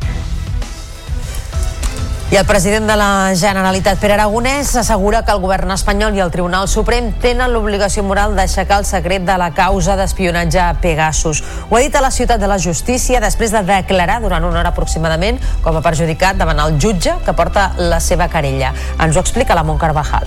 I 2.34 2.36
el 2.36 2.48
president 2.48 2.88
de 2.90 2.96
la 2.98 3.36
Generalitat, 3.38 4.00
Pere 4.02 4.16
Aragonès, 4.16 4.72
assegura 4.80 5.20
que 5.22 5.30
el 5.36 5.42
govern 5.44 5.70
espanyol 5.70 6.16
i 6.18 6.22
el 6.24 6.32
Tribunal 6.34 6.66
Suprem 6.66 7.12
tenen 7.22 7.54
l'obligació 7.54 8.02
moral 8.02 8.34
d'aixecar 8.34 8.80
el 8.82 8.88
secret 8.90 9.22
de 9.28 9.36
la 9.38 9.52
causa 9.54 9.94
d'espionatge 10.00 10.58
a 10.58 10.72
Pegasus. 10.82 11.44
Ho 11.70 11.78
ha 11.78 11.84
dit 11.86 11.94
a 11.94 12.02
la 12.02 12.10
ciutat 12.10 12.42
de 12.42 12.50
la 12.50 12.58
justícia 12.58 13.22
després 13.22 13.54
de 13.54 13.62
declarar 13.68 14.18
durant 14.26 14.50
una 14.50 14.64
hora 14.64 14.74
aproximadament 14.74 15.38
com 15.62 15.78
a 15.78 15.86
perjudicat 15.86 16.42
davant 16.42 16.66
el 16.66 16.82
jutge 16.82 17.20
que 17.22 17.38
porta 17.38 17.70
la 17.78 18.02
seva 18.02 18.32
querella. 18.34 18.74
Ens 18.98 19.14
ho 19.14 19.22
explica 19.22 19.54
la 19.54 19.68
Mont 19.70 19.78
Carvajal. 19.78 20.26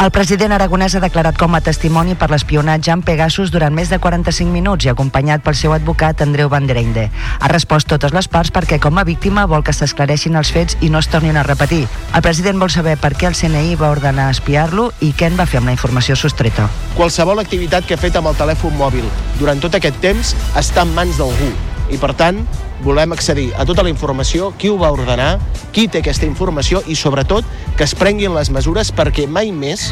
El 0.00 0.10
president 0.10 0.50
aragonès 0.54 0.96
ha 0.96 1.00
declarat 1.02 1.36
com 1.38 1.54
a 1.54 1.60
testimoni 1.62 2.16
per 2.18 2.28
l'espionatge 2.32 2.90
en 2.90 3.02
Pegasus 3.06 3.52
durant 3.54 3.74
més 3.74 3.90
de 3.92 3.98
45 4.02 4.50
minuts 4.50 4.86
i 4.86 4.90
acompanyat 4.90 5.44
pel 5.44 5.54
seu 5.58 5.74
advocat 5.76 6.24
Andreu 6.24 6.50
Vandereinde. 6.50 7.08
Ha 7.38 7.50
respost 7.52 7.90
totes 7.92 8.14
les 8.16 8.28
parts 8.28 8.50
perquè 8.50 8.80
com 8.82 8.98
a 8.98 9.06
víctima 9.06 9.46
vol 9.46 9.62
que 9.62 9.74
s'esclareixin 9.76 10.38
els 10.40 10.50
fets 10.54 10.78
i 10.80 10.90
no 10.90 10.98
es 10.98 11.10
tornin 11.12 11.38
a 11.38 11.46
repetir. 11.46 11.84
El 12.14 12.22
president 12.26 12.58
vol 12.58 12.70
saber 12.74 12.96
per 12.98 13.14
què 13.14 13.30
el 13.30 13.38
CNI 13.38 13.76
va 13.78 13.92
ordenar 13.94 14.30
espiar-lo 14.34 14.90
i 15.00 15.12
què 15.12 15.30
en 15.30 15.38
va 15.38 15.46
fer 15.46 15.62
amb 15.62 15.70
la 15.70 15.76
informació 15.78 16.18
sostreta. 16.18 16.70
Qualsevol 16.96 17.44
activitat 17.44 17.86
que 17.86 17.94
he 17.94 18.04
fet 18.08 18.18
amb 18.18 18.32
el 18.32 18.40
telèfon 18.40 18.74
mòbil 18.78 19.06
durant 19.38 19.62
tot 19.62 19.78
aquest 19.78 20.02
temps 20.02 20.34
està 20.58 20.82
en 20.82 20.96
mans 20.98 21.20
d'algú 21.20 21.52
i 21.92 22.00
per 22.00 22.14
tant 22.18 22.40
volem 22.82 23.12
accedir 23.14 23.50
a 23.54 23.66
tota 23.68 23.84
la 23.84 23.92
informació, 23.92 24.50
qui 24.58 24.72
ho 24.72 24.78
va 24.80 24.90
ordenar, 24.94 25.36
qui 25.72 25.86
té 25.88 26.00
aquesta 26.02 26.26
informació 26.26 26.82
i 26.88 26.96
sobretot 26.98 27.46
que 27.76 27.84
es 27.84 27.94
prenguin 27.94 28.34
les 28.34 28.50
mesures 28.50 28.90
perquè 28.96 29.28
mai 29.28 29.52
més 29.52 29.90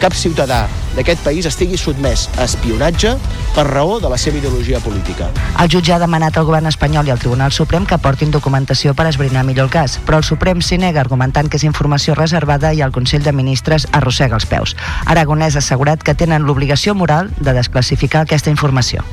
cap 0.00 0.14
ciutadà 0.16 0.64
d'aquest 0.96 1.20
país 1.24 1.46
estigui 1.48 1.76
sotmès 1.80 2.26
a 2.38 2.46
espionatge 2.46 3.14
per 3.54 3.66
raó 3.68 3.98
de 4.00 4.10
la 4.12 4.18
seva 4.20 4.38
ideologia 4.40 4.80
política. 4.80 5.28
El 5.60 5.70
jutge 5.72 5.92
ha 5.92 6.00
demanat 6.00 6.36
al 6.36 6.46
govern 6.48 6.70
espanyol 6.70 7.08
i 7.08 7.14
al 7.14 7.20
Tribunal 7.22 7.52
Suprem 7.52 7.86
que 7.86 7.98
portin 7.98 8.32
documentació 8.32 8.94
per 8.94 9.08
esbrinar 9.10 9.44
millor 9.44 9.68
el 9.68 9.74
cas, 9.74 9.98
però 10.06 10.22
el 10.22 10.28
Suprem 10.28 10.62
s'hi 10.62 10.80
nega 10.80 11.02
argumentant 11.02 11.50
que 11.50 11.60
és 11.60 11.66
informació 11.68 12.14
reservada 12.14 12.72
i 12.72 12.82
el 12.84 12.94
Consell 12.96 13.24
de 13.24 13.34
Ministres 13.36 13.88
arrossega 13.92 14.36
els 14.36 14.48
peus. 14.48 14.76
Aragonès 15.04 15.56
ha 15.56 15.64
assegurat 15.64 16.02
que 16.02 16.14
tenen 16.14 16.48
l'obligació 16.48 16.94
moral 16.94 17.30
de 17.40 17.56
desclassificar 17.56 18.24
aquesta 18.24 18.52
informació 18.52 19.04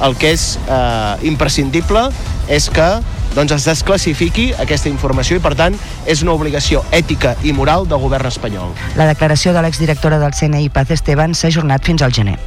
el 0.00 0.16
que 0.16 0.32
és 0.32 0.54
eh, 0.64 1.28
imprescindible 1.28 2.06
és 2.48 2.68
que 2.72 2.88
doncs, 3.34 3.56
es 3.56 3.66
desclassifiqui 3.68 4.50
aquesta 4.62 4.90
informació 4.92 5.38
i, 5.38 5.44
per 5.44 5.54
tant, 5.58 5.76
és 6.06 6.24
una 6.26 6.36
obligació 6.36 6.84
ètica 6.92 7.36
i 7.42 7.54
moral 7.56 7.88
del 7.90 8.02
govern 8.02 8.30
espanyol. 8.30 8.74
La 9.00 9.08
declaració 9.10 9.54
de 9.56 9.64
l'exdirectora 9.64 10.20
del 10.22 10.36
CNI, 10.36 10.70
Paz 10.74 10.90
Esteban, 10.96 11.34
s'ha 11.34 11.52
ajornat 11.52 11.86
fins 11.86 12.02
al 12.02 12.12
gener. 12.16 12.38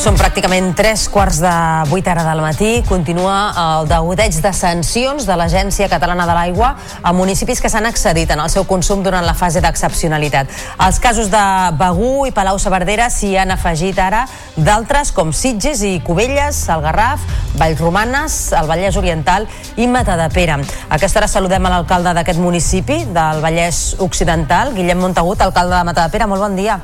Són 0.00 0.16
pràcticament 0.16 0.70
tres 0.72 1.02
quarts 1.12 1.42
de 1.42 1.50
vuit 1.90 2.06
ara 2.08 2.22
del 2.24 2.38
matí. 2.40 2.68
Continua 2.88 3.34
el 3.60 3.88
degoteig 3.90 4.38
de 4.40 4.52
sancions 4.56 5.26
de 5.28 5.34
l'Agència 5.36 5.90
Catalana 5.92 6.24
de 6.24 6.36
l'Aigua 6.38 6.70
a 7.04 7.12
municipis 7.12 7.60
que 7.60 7.68
s'han 7.68 7.84
excedit 7.84 8.32
en 8.32 8.40
el 8.40 8.48
seu 8.48 8.64
consum 8.64 9.02
durant 9.04 9.26
la 9.28 9.34
fase 9.36 9.60
d'excepcionalitat. 9.60 10.48
Els 10.86 11.00
casos 11.04 11.28
de 11.28 11.44
Begú 11.76 12.24
i 12.24 12.32
Palau-Saverdera 12.32 13.10
s'hi 13.12 13.34
han 13.36 13.52
afegit 13.52 14.00
ara 14.00 14.22
d'altres 14.56 15.12
com 15.12 15.34
Sitges 15.36 15.84
i 15.84 15.98
Cubelles, 16.06 16.62
el 16.72 16.80
Garraf, 16.80 17.26
Vallromanes, 17.60 18.54
el 18.56 18.72
Vallès 18.72 18.96
Oriental 18.96 19.44
i 19.76 19.84
Matadepera. 19.84 20.62
A 20.88 20.96
aquesta 20.96 21.20
hora 21.20 21.28
saludem 21.28 21.68
a 21.68 21.74
l'alcalde 21.74 22.16
d'aquest 22.16 22.40
municipi, 22.40 23.02
del 23.04 23.44
Vallès 23.44 23.98
Occidental, 24.00 24.72
Guillem 24.72 25.04
Montagut, 25.04 25.44
alcalde 25.44 25.76
de 25.76 25.90
Matadepera. 25.92 26.30
Molt 26.30 26.48
bon 26.48 26.56
dia. 26.56 26.80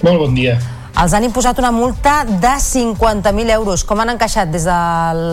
Molt 0.00 0.24
bon 0.24 0.32
dia 0.40 0.56
els 1.02 1.14
han 1.14 1.24
imposat 1.26 1.58
una 1.58 1.72
multa 1.74 2.22
de 2.24 2.54
50.000 2.62 3.50
euros. 3.56 3.82
Com 3.84 4.00
han 4.00 4.14
encaixat 4.14 4.50
des 4.52 4.66
de 4.68 4.80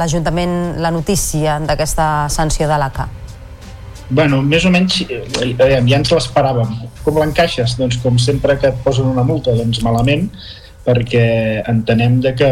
l'Ajuntament 0.01 0.55
la 0.81 0.91
notícia 0.93 1.59
d'aquesta 1.61 2.29
sanció 2.33 2.69
de 2.69 2.79
l'ACA? 2.81 3.07
Bueno, 4.11 4.41
més 4.43 4.65
o 4.67 4.71
menys 4.73 5.03
eh, 5.05 5.21
ja 5.55 5.77
ens 5.79 6.11
l'esperàvem. 6.11 6.73
Com 7.05 7.21
l'encaixes? 7.21 7.77
Doncs 7.79 8.01
com 8.01 8.17
sempre 8.19 8.57
que 8.59 8.73
et 8.73 8.81
posen 8.83 9.07
una 9.07 9.23
multa, 9.23 9.53
doncs 9.55 9.83
malament, 9.85 10.27
perquè 10.83 11.61
entenem 11.69 12.17
de 12.25 12.33
que, 12.35 12.49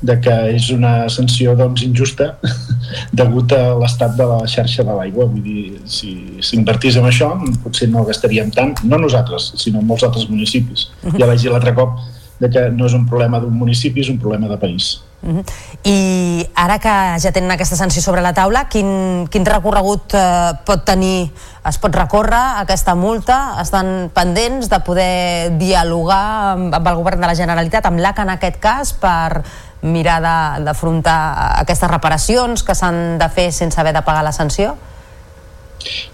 de 0.00 0.16
que 0.22 0.38
és 0.54 0.70
una 0.72 1.10
sanció 1.12 1.56
doncs, 1.58 1.82
injusta 1.84 2.30
degut 3.20 3.52
a 3.52 3.74
l'estat 3.82 4.16
de 4.16 4.30
la 4.30 4.40
xarxa 4.46 4.86
de 4.86 4.96
l'aigua. 4.96 5.26
Vull 5.26 5.44
dir, 5.44 5.66
si 5.90 6.14
s'invertís 6.40 6.96
en 7.02 7.10
això, 7.10 7.34
potser 7.66 7.90
no 7.90 8.06
gastaríem 8.08 8.54
tant, 8.54 8.78
no 8.86 9.02
nosaltres, 9.02 9.52
sinó 9.60 9.82
molts 9.82 10.06
altres 10.06 10.30
municipis. 10.30 10.88
-huh. 11.02 11.18
Ja 11.18 11.26
vaig 11.26 11.42
dir 11.42 11.50
l'altre 11.50 11.74
cop 11.74 11.98
de 12.42 12.50
que 12.50 12.66
no 12.74 12.90
és 12.90 12.94
un 12.98 13.06
problema 13.06 13.38
d'un 13.40 13.54
municipi, 13.54 14.02
és 14.02 14.10
un 14.10 14.18
problema 14.18 14.50
de 14.50 14.58
país. 14.58 14.98
Uh 15.22 15.38
-huh. 15.38 15.44
I 15.84 16.46
ara 16.54 16.78
que 16.80 16.94
ja 17.22 17.30
tenen 17.30 17.50
aquesta 17.50 17.76
sanció 17.76 18.02
sobre 18.02 18.22
la 18.22 18.34
taula, 18.34 18.68
quin, 18.68 19.28
quin 19.30 19.46
recorregut 19.46 20.14
eh, 20.14 20.52
pot 20.66 20.84
tenir? 20.84 21.30
Es 21.64 21.78
pot 21.78 21.94
recórrer 21.94 22.58
aquesta 22.58 22.94
multa? 22.94 23.56
Estan 23.62 24.10
pendents 24.12 24.68
de 24.68 24.80
poder 24.80 25.56
dialogar 25.58 26.52
amb, 26.52 26.74
amb 26.74 26.86
el 26.86 26.94
govern 26.94 27.20
de 27.20 27.26
la 27.26 27.34
Generalitat, 27.34 27.86
amb 27.86 28.00
l'ACA 28.00 28.22
en 28.22 28.30
aquest 28.30 28.58
cas, 28.58 28.92
per 28.92 29.44
mirar 29.82 30.20
d'afrontar 30.64 31.60
aquestes 31.60 31.90
reparacions 31.90 32.62
que 32.62 32.74
s'han 32.74 33.18
de 33.18 33.28
fer 33.28 33.52
sense 33.52 33.80
haver 33.80 33.94
de 33.94 34.02
pagar 34.02 34.24
la 34.24 34.32
sanció? 34.32 34.76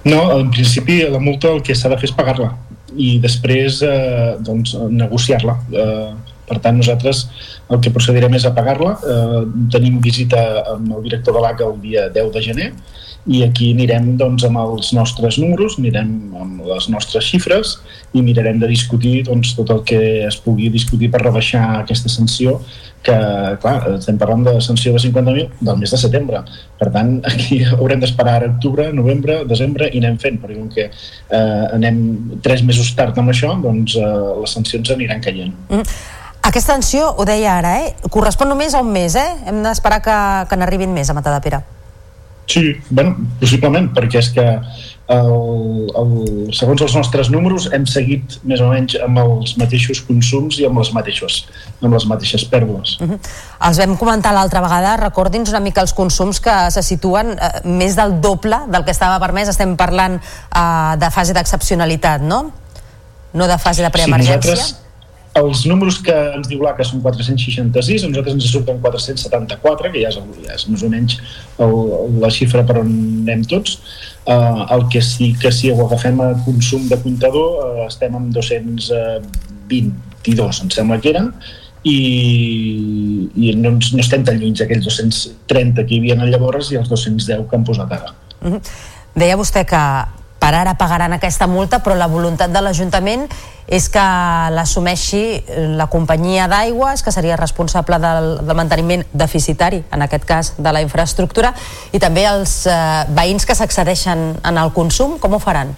No, 0.05 0.39
en 0.39 0.51
principi 0.51 1.03
la 1.09 1.19
multa 1.19 1.49
el 1.49 1.63
que 1.63 1.75
s'ha 1.75 1.89
de 1.89 1.97
fer 1.97 2.09
és 2.09 2.17
pagar-la 2.17 2.68
i 2.97 3.19
després 3.23 3.83
eh, 3.87 4.37
doncs, 4.45 4.75
negociar-la. 4.91 5.57
Eh, 5.73 6.37
per 6.49 6.59
tant, 6.65 6.79
nosaltres 6.79 7.27
el 7.69 7.83
que 7.85 7.93
procedirem 7.93 8.35
és 8.39 8.47
a 8.49 8.55
pagar-la. 8.57 8.95
Eh, 9.03 9.43
tenim 9.75 9.99
visita 10.05 10.45
amb 10.75 10.95
el 10.97 11.05
director 11.09 11.37
de 11.37 11.45
l'ACA 11.45 11.69
el 11.69 11.77
dia 11.85 12.09
10 12.15 12.33
de 12.37 12.45
gener 12.49 12.71
i 13.29 13.43
aquí 13.45 13.73
anirem 13.75 14.15
doncs, 14.21 14.47
amb 14.49 14.59
els 14.63 14.91
nostres 14.97 15.37
números, 15.41 15.77
anirem 15.79 16.13
amb 16.41 16.65
les 16.69 16.89
nostres 16.89 17.29
xifres 17.29 17.77
i 18.17 18.23
mirarem 18.25 18.61
de 18.63 18.71
discutir 18.71 19.21
doncs, 19.29 19.53
tot 19.59 19.71
el 19.75 19.83
que 19.89 20.01
es 20.25 20.39
pugui 20.41 20.71
discutir 20.73 21.11
per 21.13 21.21
rebaixar 21.21 21.65
aquesta 21.83 22.09
sanció 22.09 22.57
que, 23.05 23.15
clar, 23.63 23.79
estem 23.99 24.19
parlant 24.19 24.47
de 24.49 24.57
sanció 24.65 24.95
de 24.97 25.03
50.000 25.05 25.61
del 25.61 25.79
mes 25.79 25.93
de 25.93 26.01
setembre. 26.01 26.43
Per 26.81 26.91
tant, 26.95 27.19
aquí 27.31 27.61
haurem 27.77 28.01
d'esperar 28.03 28.41
octubre, 28.49 28.89
novembre, 28.97 29.43
desembre 29.49 29.93
i 29.93 30.01
anem 30.03 30.19
fent, 30.23 30.41
perquè 30.43 30.59
com 30.59 30.73
que 30.73 30.89
eh, 30.89 31.65
anem 31.77 32.41
tres 32.45 32.65
mesos 32.67 32.91
tard 32.99 33.19
amb 33.21 33.35
això, 33.35 33.55
doncs 33.63 33.99
eh, 34.01 34.13
les 34.43 34.59
sancions 34.59 34.97
aniran 34.97 35.25
caient. 35.25 35.53
Mm. 35.69 35.99
Aquesta 36.49 36.79
sanció, 36.79 37.11
ho 37.19 37.25
deia 37.29 37.59
ara, 37.61 37.75
eh? 37.85 38.13
correspon 38.15 38.49
només 38.49 38.73
a 38.73 38.81
un 38.81 38.95
mes, 38.95 39.19
eh? 39.21 39.33
Hem 39.51 39.61
d'esperar 39.67 40.01
que, 40.01 40.21
que 40.49 40.57
n'arribin 40.57 40.95
més 40.97 41.11
a 41.11 41.17
Matadepera. 41.19 41.61
Sí, 42.49 42.73
bueno, 42.89 43.17
possiblement, 43.41 43.91
perquè 43.93 44.23
és 44.23 44.31
que 44.33 44.45
el, 45.13 45.89
el, 46.01 46.13
segons 46.57 46.81
els 46.85 46.95
nostres 46.97 47.29
números 47.33 47.67
hem 47.77 47.85
seguit 47.89 48.39
més 48.49 48.63
o 48.65 48.71
menys 48.73 48.97
amb 49.05 49.21
els 49.21 49.53
mateixos 49.61 50.01
consums 50.05 50.57
i 50.61 50.65
amb 50.69 50.81
les 50.81 50.91
mateixes, 50.97 51.43
amb 51.83 51.93
les 51.93 52.09
mateixes 52.09 52.47
pèrdues. 52.49 52.97
Uh 53.01 53.11
-huh. 53.11 53.19
Els 53.69 53.79
vam 53.85 53.97
comentar 53.97 54.33
l'altra 54.33 54.65
vegada, 54.65 54.97
recordin 54.97 55.45
una 55.49 55.61
mica 55.61 55.81
els 55.81 55.93
consums 55.93 56.41
que 56.41 56.71
se 56.71 56.83
situen 56.83 57.37
eh, 57.37 57.61
més 57.65 57.97
del 57.97 58.21
doble 58.21 58.57
del 58.69 58.85
que 58.85 58.91
estava 58.91 59.21
permès, 59.21 59.49
estem 59.49 59.77
parlant 59.77 60.17
eh, 60.17 60.97
de 60.97 61.11
fase 61.11 61.33
d'excepcionalitat, 61.33 62.21
no? 62.23 62.53
No 63.33 63.47
de 63.47 63.59
fase 63.59 63.83
de 63.83 63.91
preemergència. 63.91 64.41
Sí, 64.41 64.49
nosaltres 64.49 64.88
els 65.39 65.63
números 65.71 65.97
que 66.05 66.17
ens 66.37 66.49
diu 66.51 66.61
l'ACA 66.65 66.85
són 66.87 67.01
466, 67.05 68.05
a 68.05 68.09
nosaltres 68.11 68.35
ens 68.37 68.51
surten 68.53 68.77
474, 68.83 69.91
que 69.95 70.01
ja 70.03 70.11
és, 70.13 70.17
ja 70.45 70.53
és 70.57 70.65
més 70.71 70.83
o 70.85 70.87
menys 70.93 71.13
el, 71.65 71.73
la 72.23 72.31
xifra 72.35 72.63
per 72.69 72.77
on 72.83 72.91
anem 73.25 73.43
tots. 73.51 73.71
Uh, 74.29 74.59
el 74.75 74.83
que 74.93 75.01
sí 75.05 75.27
que 75.41 75.51
si 75.55 75.67
ho 75.73 75.79
agafem 75.87 76.17
a 76.21 76.23
consum 76.45 76.83
de 76.91 76.97
comptador 77.01 77.49
uh, 77.65 77.87
estem 77.87 78.13
amb 78.19 78.29
222, 78.37 80.63
em 80.67 80.71
sembla 80.75 81.01
que 81.01 81.11
eren, 81.15 81.27
i, 81.89 81.99
i 83.39 83.41
no, 83.57 83.69
no 83.79 84.01
estem 84.03 84.23
tan 84.27 84.37
lluny 84.41 84.55
d'aquells 84.59 84.85
230 84.85 85.87
que 85.87 85.93
hi 85.95 86.01
havia 86.03 86.29
llavors 86.29 86.67
i 86.75 86.77
els 86.81 86.89
210 86.91 87.47
que 87.49 87.55
han 87.57 87.65
posat 87.65 87.91
ara. 87.97 88.09
Uh 88.43 88.49
-huh. 88.53 88.61
Deia 89.15 89.37
vostè 89.37 89.65
que 89.65 89.83
per 90.39 90.55
ara 90.55 90.75
pagaran 90.79 91.13
aquesta 91.13 91.47
multa, 91.47 91.83
però 91.83 91.97
la 91.99 92.07
voluntat 92.07 92.53
de 92.53 92.61
l'Ajuntament 92.63 93.27
és 93.69 93.89
que 93.93 94.05
l'assumeixi 94.57 95.23
la 95.77 95.87
companyia 95.93 96.49
d'aigües, 96.49 97.03
que 97.05 97.13
seria 97.13 97.37
responsable 97.37 97.99
del, 98.01 98.31
del 98.41 98.57
manteniment 98.57 99.05
deficitari, 99.13 99.83
en 99.93 100.07
aquest 100.07 100.25
cas 100.29 100.55
de 100.57 100.73
la 100.73 100.83
infraestructura, 100.85 101.53
i 101.93 102.01
també 102.01 102.25
els 102.31 102.63
eh, 102.67 103.05
veïns 103.13 103.45
que 103.45 103.57
s'accedeixen 103.59 104.25
en 104.41 104.63
el 104.65 104.73
consum, 104.73 105.19
com 105.21 105.37
ho 105.37 105.43
faran? 105.43 105.77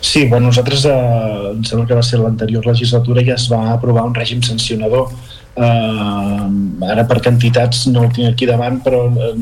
Sí, 0.00 0.24
bueno, 0.30 0.48
nosaltres, 0.48 0.86
eh, 0.88 1.52
em 1.52 1.64
sembla 1.66 1.86
que 1.90 1.98
va 1.98 2.04
ser 2.06 2.22
l'anterior 2.22 2.64
legislatura, 2.66 3.24
ja 3.26 3.36
es 3.36 3.50
va 3.52 3.74
aprovar 3.74 4.06
un 4.08 4.16
règim 4.16 4.40
sancionador 4.46 5.10
eh, 5.56 6.90
ara 6.92 7.04
per 7.08 7.20
quantitats 7.24 7.86
no 7.90 8.04
el 8.04 8.12
tinc 8.14 8.30
aquí 8.30 8.48
davant 8.48 8.78
però 8.84 9.06
eh, 9.08 9.34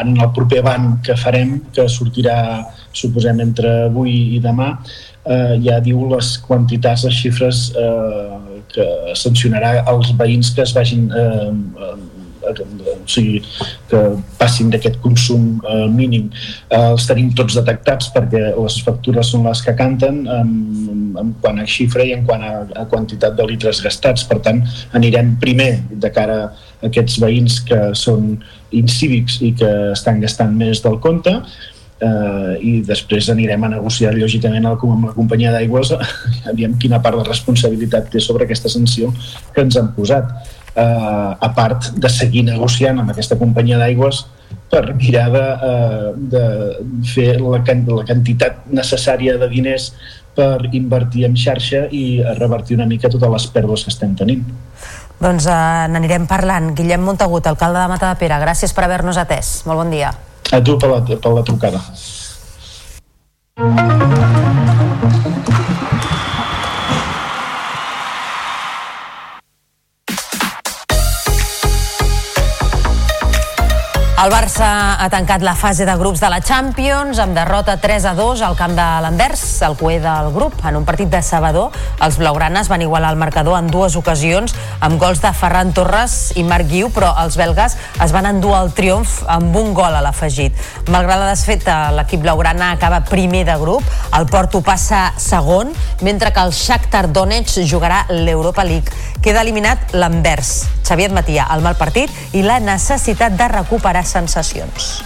en 0.00 0.14
el 0.16 0.30
proper 0.34 0.62
banc 0.64 1.02
que 1.06 1.16
farem 1.20 1.58
que 1.74 1.86
sortirà 1.88 2.36
suposem 2.92 3.40
entre 3.44 3.72
avui 3.88 4.36
i 4.36 4.40
demà 4.42 4.72
eh, 5.26 5.58
ja 5.64 5.80
diu 5.84 6.06
les 6.12 6.36
quantitats, 6.46 7.04
les 7.08 7.20
xifres 7.22 7.68
eh, 7.78 8.38
que 8.72 8.88
sancionarà 9.18 9.82
els 9.92 10.14
veïns 10.18 10.52
que 10.56 10.64
es 10.64 10.74
vagin 10.76 11.10
eh, 11.12 11.50
o 12.42 13.06
sigui, 13.06 13.40
que 13.90 13.98
passin 14.38 14.70
d'aquest 14.72 14.98
consum 15.02 15.60
eh, 15.62 15.86
mínim. 15.90 16.28
Eh, 16.70 16.80
els 16.80 17.06
tenim 17.06 17.30
tots 17.38 17.56
detectats 17.58 18.10
perquè 18.14 18.52
les 18.56 18.78
factures 18.84 19.32
són 19.34 19.46
les 19.46 19.62
que 19.62 19.74
canten 19.78 20.24
en, 20.26 20.50
en 21.20 21.32
quant 21.42 21.60
a 21.62 21.66
xifra 21.68 22.06
i 22.06 22.14
en 22.16 22.26
quant 22.26 22.42
a, 22.42 22.54
a 22.82 22.86
quantitat 22.90 23.36
de 23.38 23.46
litres 23.46 23.82
gastats. 23.84 24.26
Per 24.28 24.40
tant, 24.44 24.62
anirem 24.98 25.36
primer 25.42 25.72
de 25.92 26.10
cara 26.14 26.38
a 26.48 26.50
aquests 26.90 27.20
veïns 27.22 27.60
que 27.66 27.92
són 27.98 28.34
incívics 28.74 29.38
i 29.44 29.52
que 29.58 29.70
estan 29.92 30.22
gastant 30.22 30.56
més 30.58 30.82
del 30.82 30.98
compte 31.04 31.36
eh, 32.02 32.54
i 32.60 32.72
després 32.86 33.30
anirem 33.32 33.64
a 33.64 33.72
negociar 33.76 34.14
lògicament 34.16 34.66
amb 34.66 35.08
la 35.08 35.14
companyia 35.16 35.52
d'aigües 35.54 35.94
aviam 36.52 36.76
quina 36.82 37.02
part 37.04 37.20
de 37.20 37.28
responsabilitat 37.28 38.10
té 38.12 38.22
sobre 38.22 38.48
aquesta 38.48 38.72
sanció 38.72 39.12
que 39.54 39.64
ens 39.64 39.78
han 39.78 39.92
posat 39.96 40.30
eh, 40.74 40.82
a 40.82 41.52
part 41.56 41.92
de 41.96 42.10
seguir 42.12 42.46
negociant 42.48 43.02
amb 43.02 43.14
aquesta 43.14 43.38
companyia 43.40 43.80
d'aigües 43.82 44.24
per 44.72 44.86
mirar 44.96 45.28
de, 45.32 45.44
eh, 45.68 46.10
de 46.32 46.44
fer 47.12 47.30
la, 47.40 47.60
la 47.60 48.04
quantitat 48.08 48.66
necessària 48.72 49.36
de 49.40 49.48
diners 49.52 49.92
per 50.32 50.64
invertir 50.72 51.26
en 51.28 51.36
xarxa 51.36 51.84
i 51.92 52.22
revertir 52.38 52.78
una 52.78 52.88
mica 52.88 53.10
totes 53.12 53.32
les 53.34 53.48
pèrdues 53.52 53.84
que 53.84 53.92
estem 53.92 54.16
tenint. 54.16 54.46
Doncs 55.20 55.46
eh, 55.46 55.86
n'anirem 55.92 56.24
parlant. 56.26 56.72
Guillem 56.78 57.04
Montagut, 57.04 57.46
alcalde 57.46 57.84
de 57.84 57.92
Mata 57.92 58.10
de 58.10 58.20
Pere, 58.24 58.40
gràcies 58.42 58.72
per 58.72 58.88
haver-nos 58.88 59.20
atès. 59.20 59.58
Molt 59.68 59.84
bon 59.84 59.92
dia. 59.92 60.14
A 60.52 60.60
tu 60.60 60.76
per 60.76 60.90
la, 60.90 61.00
per 61.00 61.32
la 61.32 61.42
trucada. 61.42 61.80
El 74.22 74.30
Barça 74.30 74.66
ha 75.02 75.08
tancat 75.10 75.42
la 75.42 75.56
fase 75.58 75.82
de 75.82 75.94
grups 75.98 76.20
de 76.22 76.28
la 76.30 76.38
Champions 76.38 77.18
amb 77.18 77.34
derrota 77.34 77.74
3 77.82 78.04
a 78.06 78.12
2 78.14 78.44
al 78.46 78.54
camp 78.54 78.76
de 78.76 78.84
l'Anvers, 79.02 79.40
el 79.66 79.74
cué 79.74 79.96
del 79.98 80.28
grup. 80.30 80.60
En 80.62 80.76
un 80.78 80.84
partit 80.86 81.08
de 81.10 81.18
sabador, 81.26 81.74
els 81.98 82.20
blaugranes 82.20 82.70
van 82.70 82.84
igualar 82.86 83.10
el 83.10 83.18
marcador 83.18 83.58
en 83.58 83.66
dues 83.66 83.96
ocasions 83.98 84.54
amb 84.78 85.00
gols 85.02 85.18
de 85.24 85.32
Ferran 85.34 85.72
Torres 85.74 86.36
i 86.38 86.44
Marc 86.46 86.70
Guiu, 86.70 86.92
però 86.94 87.10
els 87.24 87.34
belgues 87.40 87.74
es 87.74 88.14
van 88.14 88.28
endur 88.30 88.52
el 88.60 88.70
triomf 88.76 89.24
amb 89.26 89.58
un 89.58 89.74
gol 89.74 89.98
a 89.98 90.04
l'afegit. 90.06 90.54
Malgrat 90.94 91.18
la 91.18 91.32
desfeta, 91.32 91.80
l'equip 91.96 92.22
blaugrana 92.22 92.70
acaba 92.76 93.02
primer 93.08 93.42
de 93.50 93.58
grup, 93.58 93.82
el 94.14 94.30
Porto 94.30 94.62
passa 94.62 95.08
segon, 95.18 95.74
mentre 96.06 96.30
que 96.30 96.46
el 96.46 96.54
Shakhtar 96.54 97.08
Donetsk 97.10 97.66
jugarà 97.66 98.04
l'Europa 98.14 98.62
League. 98.62 98.94
Queda 99.18 99.42
eliminat 99.42 99.90
l'Anvers. 99.98 100.68
Xavier 100.86 101.10
Matia, 101.10 101.46
el 101.54 101.62
mal 101.64 101.74
partit 101.78 102.10
i 102.36 102.42
la 102.46 102.60
necessitat 102.62 103.34
de 103.38 103.46
recuperar 103.50 104.02
sensacions. 104.12 105.02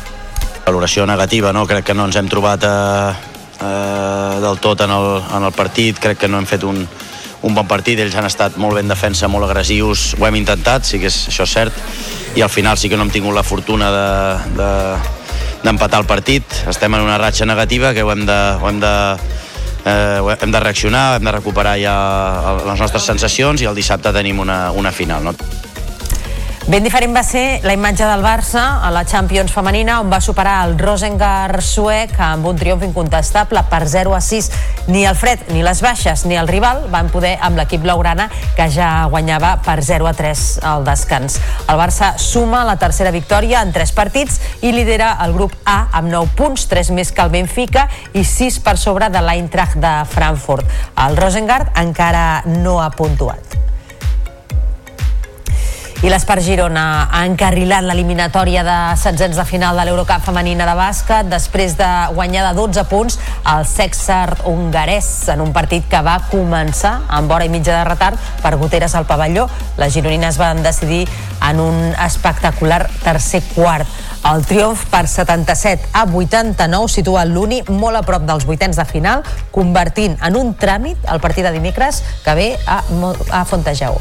Valoració 0.66 1.06
negativa, 1.06 1.52
no? 1.54 1.66
Crec 1.70 1.86
que 1.86 1.94
no 1.94 2.08
ens 2.08 2.18
hem 2.18 2.28
trobat 2.30 2.64
eh, 2.66 3.12
eh, 3.62 4.38
del 4.42 4.58
tot 4.62 4.82
en 4.82 4.90
el, 4.90 5.10
en 5.38 5.46
el 5.46 5.54
partit, 5.54 6.00
crec 6.02 6.24
que 6.24 6.28
no 6.28 6.40
hem 6.42 6.48
fet 6.48 6.66
un, 6.66 6.82
un 7.46 7.54
bon 7.54 7.68
partit, 7.68 8.00
ells 8.02 8.16
han 8.18 8.26
estat 8.28 8.58
molt 8.60 8.78
ben 8.80 8.90
defensa, 8.90 9.30
molt 9.30 9.48
agressius, 9.48 10.14
ho 10.18 10.26
hem 10.26 10.40
intentat, 10.42 10.86
sí 10.88 11.00
que 11.02 11.10
és, 11.10 11.20
això 11.30 11.46
és 11.46 11.54
cert, 11.58 11.82
i 12.36 12.42
al 12.44 12.52
final 12.52 12.78
sí 12.78 12.90
que 12.90 12.98
no 12.98 13.06
hem 13.06 13.14
tingut 13.14 13.36
la 13.36 13.46
fortuna 13.46 13.90
de, 13.94 14.08
de, 14.58 14.70
d'empatar 15.64 16.02
el 16.02 16.08
partit, 16.10 16.62
estem 16.68 16.98
en 16.98 17.06
una 17.06 17.18
ratxa 17.22 17.46
negativa 17.48 17.94
que 17.94 18.02
ho 18.02 18.12
hem 18.12 18.26
de, 18.26 18.40
ho 18.60 18.68
hem 18.68 18.80
de, 18.82 18.94
eh, 19.86 20.36
hem 20.40 20.52
de 20.52 20.60
reaccionar, 20.60 21.06
hem 21.16 21.30
de 21.30 21.36
recuperar 21.38 21.78
ja 21.80 21.96
les 22.64 22.82
nostres 22.82 23.06
sensacions 23.06 23.62
i 23.62 23.70
el 23.70 23.78
dissabte 23.78 24.12
tenim 24.12 24.42
una, 24.42 24.70
una 24.72 24.92
final. 24.92 25.30
No? 25.30 25.36
Ben 26.66 26.82
diferent 26.82 27.12
va 27.14 27.20
ser 27.22 27.60
la 27.62 27.76
imatge 27.76 28.02
del 28.02 28.24
Barça 28.24 28.80
a 28.82 28.88
la 28.90 29.04
Champions 29.06 29.52
femenina 29.54 30.00
on 30.02 30.08
va 30.10 30.18
superar 30.18 30.64
el 30.66 30.72
Rosengar 30.80 31.60
suec 31.62 32.16
amb 32.18 32.48
un 32.50 32.56
triomf 32.58 32.82
incontestable 32.82 33.60
per 33.70 33.84
0 33.86 34.16
a 34.16 34.18
6. 34.18 34.48
Ni 34.90 35.04
el 35.06 35.14
fred, 35.14 35.44
ni 35.54 35.62
les 35.62 35.78
baixes, 35.78 36.24
ni 36.26 36.34
el 36.34 36.50
rival 36.50 36.88
van 36.90 37.12
poder 37.14 37.36
amb 37.38 37.54
l'equip 37.60 37.84
blaugrana 37.84 38.26
que 38.56 38.66
ja 38.74 39.06
guanyava 39.12 39.60
per 39.62 39.76
0 39.78 40.08
a 40.10 40.14
3 40.18 40.42
al 40.66 40.82
descans. 40.88 41.38
El 41.70 41.78
Barça 41.78 42.16
suma 42.18 42.64
la 42.66 42.74
tercera 42.82 43.12
victòria 43.14 43.62
en 43.62 43.70
3 43.70 43.92
partits 43.94 44.40
i 44.66 44.72
lidera 44.74 45.12
el 45.22 45.36
grup 45.38 45.54
A 45.62 45.84
amb 45.92 46.10
9 46.10 46.34
punts, 46.34 46.66
3 46.66 46.90
més 46.98 47.14
que 47.14 47.22
el 47.22 47.30
Benfica 47.30 47.86
i 48.10 48.24
6 48.26 48.58
per 48.66 48.74
sobre 48.74 49.06
de 49.06 49.22
l'Eintracht 49.22 49.78
de 49.78 49.94
Frankfurt. 50.10 50.66
El 51.06 51.14
Rosengard 51.14 51.78
encara 51.78 52.42
no 52.58 52.80
ha 52.82 52.90
puntuat. 52.90 53.65
I 56.04 56.10
l'Espar 56.12 56.42
Girona 56.44 57.08
ha 57.08 57.22
encarrilat 57.24 57.86
l'eliminatòria 57.86 58.60
de 58.66 58.74
setzents 59.00 59.38
de 59.40 59.44
final 59.48 59.78
de 59.80 59.86
l'Eurocup 59.88 60.20
femenina 60.26 60.66
de 60.68 60.74
bàsquet 60.76 61.30
després 61.32 61.72
de 61.78 61.88
guanyar 62.12 62.42
de 62.50 62.50
12 62.58 62.84
punts 62.90 63.16
al 63.48 63.64
Sexart 63.64 64.42
hongarès 64.44 65.08
en 65.32 65.40
un 65.40 65.54
partit 65.56 65.86
que 65.88 66.02
va 66.04 66.18
començar 66.28 66.98
amb 67.08 67.32
hora 67.32 67.46
i 67.48 67.52
mitja 67.52 67.78
de 67.78 67.86
retard 67.88 68.20
per 68.42 68.52
goteres 68.60 68.92
al 68.94 69.08
pavelló. 69.08 69.46
Les 69.80 69.96
gironines 69.96 70.36
van 70.36 70.60
decidir 70.62 71.06
en 71.48 71.64
un 71.64 71.80
espectacular 72.04 72.82
tercer 73.00 73.40
quart. 73.54 73.88
El 74.28 74.44
triomf 74.44 74.84
per 74.92 75.06
77 75.08 75.94
a 75.96 76.04
89 76.04 76.92
situa 76.92 77.24
l'Uni 77.24 77.62
molt 77.72 77.96
a 77.96 78.04
prop 78.04 78.28
dels 78.28 78.44
vuitens 78.44 78.76
de 78.76 78.84
final, 78.84 79.24
convertint 79.50 80.20
en 80.20 80.36
un 80.36 80.52
tràmit 80.60 81.08
el 81.08 81.24
partit 81.24 81.48
de 81.48 81.56
dimecres 81.56 82.04
que 82.20 82.36
ve 82.36 82.52
a, 82.66 82.82
a 83.32 83.44
Fontejau. 83.48 83.96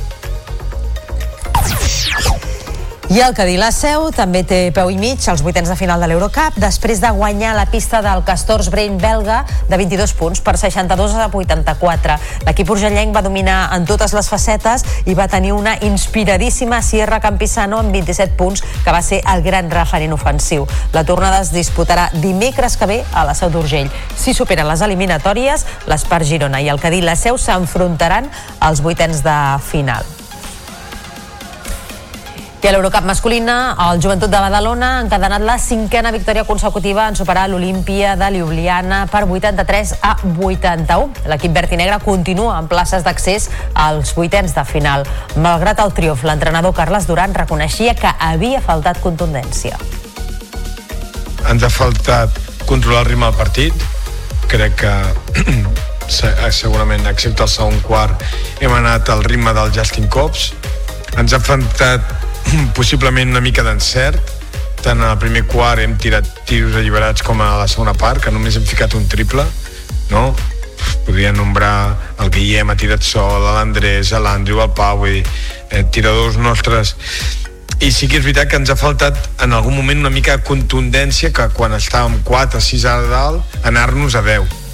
I 3.15 3.19
el 3.21 3.35
Cadí 3.37 3.53
la 3.55 3.67
Seu 3.69 4.07
també 4.11 4.41
té 4.43 4.71
peu 4.73 4.89
i 4.89 4.95
mig 4.97 5.21
als 5.29 5.43
vuitens 5.45 5.69
de 5.69 5.75
final 5.77 6.01
de 6.01 6.07
l'Eurocup 6.09 6.55
després 6.57 6.97
de 6.99 7.11
guanyar 7.13 7.51
la 7.53 7.67
pista 7.69 7.99
del 8.01 8.23
Castors 8.25 8.71
Brain 8.73 8.97
belga 8.97 9.43
de 9.69 9.77
22 9.77 10.15
punts 10.17 10.41
per 10.41 10.55
62 10.57 11.13
a 11.13 11.27
84. 11.29 12.15
L'equip 12.47 12.73
urgellenc 12.73 13.13
va 13.13 13.21
dominar 13.21 13.59
en 13.77 13.85
totes 13.85 14.15
les 14.17 14.27
facetes 14.27 14.83
i 15.05 15.13
va 15.13 15.29
tenir 15.29 15.53
una 15.53 15.77
inspiradíssima 15.85 16.81
Sierra 16.81 17.21
Campisano 17.21 17.83
amb 17.83 17.93
27 17.93 18.33
punts 18.41 18.65
que 18.83 18.97
va 18.97 19.03
ser 19.05 19.21
el 19.21 19.45
gran 19.45 19.69
referent 19.69 20.17
ofensiu. 20.17 20.65
La 20.91 21.05
tornada 21.05 21.43
es 21.45 21.53
disputarà 21.53 22.09
dimecres 22.11 22.75
que 22.75 22.89
ve 22.89 22.99
a 23.13 23.23
la 23.23 23.37
Seu 23.37 23.53
d'Urgell. 23.53 23.93
Si 24.17 24.33
superen 24.33 24.67
les 24.67 24.81
eliminatòries, 24.81 25.69
l'Espar 25.85 26.23
Girona 26.25 26.65
i 26.65 26.73
el 26.73 26.81
Cadí 26.81 27.05
la 27.05 27.15
Seu 27.15 27.37
s'enfrontaran 27.37 28.33
als 28.59 28.81
vuitens 28.81 29.21
de 29.21 29.39
final. 29.69 30.14
I 32.63 32.67
a 32.67 32.71
l'Eurocup 32.71 33.05
masculina, 33.05 33.75
el 33.91 33.99
Joventut 34.01 34.31
de 34.31 34.39
Badalona 34.41 34.87
ha 34.95 35.01
encadenat 35.03 35.43
la 35.45 35.59
cinquena 35.61 36.09
victòria 36.11 36.47
consecutiva 36.47 37.03
en 37.05 37.15
superar 37.15 37.43
l'Olimpia 37.51 38.15
de 38.17 38.29
Ljubljana 38.33 39.03
per 39.11 39.21
83 39.27 39.91
a 40.01 40.15
81. 40.23 41.27
L'equip 41.29 41.53
verd 41.53 41.75
i 41.75 41.79
negre 41.83 41.99
continua 42.01 42.55
en 42.57 42.69
places 42.71 43.05
d'accés 43.05 43.51
als 43.73 44.15
vuitens 44.17 44.55
de 44.57 44.65
final. 44.65 45.05
Malgrat 45.37 45.83
el 45.83 45.93
triomf, 45.93 46.25
l'entrenador 46.25 46.73
Carles 46.73 47.05
Duran 47.05 47.37
reconeixia 47.37 47.93
que 47.93 48.15
havia 48.17 48.63
faltat 48.65 49.03
contundència. 49.03 49.77
Ens 51.51 51.61
ha 51.61 51.69
faltat 51.69 52.33
controlar 52.65 53.05
el 53.05 53.11
ritme 53.11 53.29
del 53.29 53.37
partit. 53.37 53.89
Crec 54.49 54.79
que 54.81 54.95
segurament, 56.63 57.05
excepte 57.13 57.45
el 57.45 57.51
segon 57.59 57.77
quart, 57.85 58.25
hem 58.57 58.73
anat 58.73 59.13
al 59.13 59.23
ritme 59.27 59.53
del 59.53 59.73
Justin 59.75 60.09
Cops. 60.09 60.53
Ens 61.21 61.33
ha 61.35 61.39
faltat 61.39 62.24
possiblement 62.77 63.31
una 63.31 63.43
mica 63.43 63.63
d'encert. 63.65 64.33
Tant 64.85 65.01
el 65.01 65.17
primer 65.21 65.45
quart 65.49 65.81
hem 65.81 65.95
tirat 65.97 66.27
tiros 66.45 66.75
alliberats 66.77 67.23
com 67.25 67.41
a 67.41 67.55
la 67.57 67.69
segona 67.71 67.95
part 67.97 68.21
que 68.23 68.33
només 68.33 68.57
hem 68.57 68.65
ficat 68.67 68.93
un 68.93 69.07
triple 69.09 69.45
no? 70.11 70.35
podria 71.05 71.31
nombrar 71.33 71.95
el 72.19 72.29
Guillem 72.29 72.69
ha 72.69 72.75
tirat 72.77 73.03
sol, 73.05 73.41
l'Andrés, 73.41 74.11
l'Andrew, 74.11 74.61
el 74.61 74.73
Pau 74.77 75.05
dir, 75.05 75.23
eh, 75.69 75.83
tiradors 75.91 76.37
nostres. 76.37 76.95
I 77.79 77.91
sí 77.91 78.07
que 78.07 78.19
és 78.19 78.23
veritat 78.23 78.49
que 78.49 78.59
ens 78.61 78.71
ha 78.71 78.77
faltat 78.79 79.17
en 79.43 79.53
algun 79.53 79.75
moment 79.75 80.05
una 80.05 80.13
mica 80.13 80.37
contundència 80.43 81.33
que 81.35 81.49
quan 81.53 81.75
estàvem 81.75 82.21
4 82.23 82.61
o 82.61 82.63
6 82.63 82.85
a 82.89 82.99
dalt 83.09 83.65
anar-nos 83.67 84.15
a 84.15 84.23
10 84.25 84.64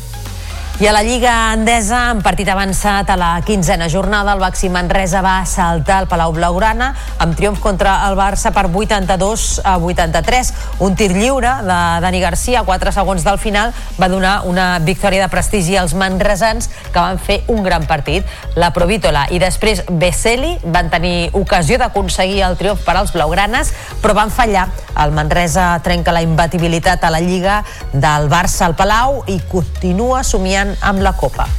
i 0.81 0.87
a 0.87 0.91
la 0.95 1.03
Lliga 1.05 1.53
Endesa, 1.53 2.07
en 2.09 2.23
partit 2.25 2.47
avançat 2.49 3.09
a 3.13 3.15
la 3.19 3.29
quinzena 3.45 3.85
jornada, 3.85 4.33
el 4.33 4.39
Baxi 4.41 4.65
Manresa 4.73 5.19
va 5.21 5.43
saltar 5.45 5.99
al 5.99 6.07
Palau 6.09 6.31
Blaugrana 6.33 6.87
amb 7.21 7.35
triomf 7.37 7.59
contra 7.61 7.99
el 8.07 8.15
Barça 8.17 8.49
per 8.49 8.63
82 8.65 9.61
a 9.61 9.75
83. 9.77 10.49
Un 10.81 10.95
tir 10.97 11.11
lliure 11.13 11.51
de 11.67 11.77
Dani 12.01 12.21
Garcia 12.23 12.63
a 12.63 12.65
4 12.65 12.93
segons 12.95 13.21
del 13.21 13.37
final 13.37 13.75
va 14.01 14.09
donar 14.09 14.47
una 14.49 14.79
victòria 14.81 15.21
de 15.21 15.29
prestigi 15.29 15.77
als 15.77 15.93
manresans 15.93 16.71
que 16.89 16.97
van 16.97 17.21
fer 17.21 17.43
un 17.53 17.61
gran 17.61 17.85
partit. 17.85 18.25
La 18.55 18.71
Provítola 18.73 19.27
i 19.29 19.37
després 19.37 19.83
Beseli 19.85 20.55
van 20.63 20.89
tenir 20.89 21.29
ocasió 21.37 21.77
d'aconseguir 21.77 22.41
el 22.47 22.57
triomf 22.57 22.81
per 22.87 22.97
als 22.97 23.13
blaugranes, 23.13 23.69
però 24.01 24.17
van 24.17 24.33
fallar. 24.33 24.65
El 24.97 25.13
Manresa 25.13 25.75
trenca 25.85 26.11
la 26.11 26.25
imbatibilitat 26.25 27.05
a 27.05 27.13
la 27.13 27.21
Lliga 27.21 27.61
del 27.93 28.31
Barça 28.33 28.65
al 28.65 28.75
Palau 28.75 29.21
i 29.29 29.37
continua 29.51 30.25
somiant 30.25 30.70
amb 30.79 31.03
la 31.03 31.13
Copa. 31.17 31.49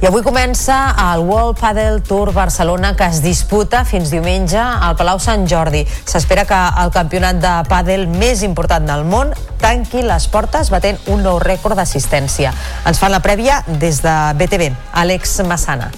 I 0.00 0.06
avui 0.08 0.22
comença 0.24 0.94
el 1.12 1.20
World 1.28 1.58
Padel 1.60 1.98
Tour 2.00 2.30
Barcelona 2.32 2.94
que 2.96 3.04
es 3.04 3.18
disputa 3.20 3.82
fins 3.84 4.08
diumenge 4.08 4.56
al 4.56 4.94
Palau 4.96 5.18
Sant 5.20 5.44
Jordi. 5.44 5.82
S'espera 6.08 6.46
que 6.48 6.60
el 6.80 6.88
campionat 6.94 7.36
de 7.42 7.50
pàdel 7.68 8.06
més 8.08 8.40
important 8.40 8.88
del 8.88 9.04
món 9.04 9.34
tanqui 9.60 10.00
les 10.00 10.24
portes 10.32 10.72
batent 10.72 10.96
un 11.12 11.20
nou 11.20 11.36
rècord 11.44 11.76
d'assistència. 11.76 12.54
Ens 12.88 13.00
fan 13.02 13.12
la 13.12 13.20
prèvia 13.20 13.60
des 13.68 14.00
de 14.00 14.14
BTV. 14.40 14.70
Àlex 15.04 15.42
Massana. 15.44 15.90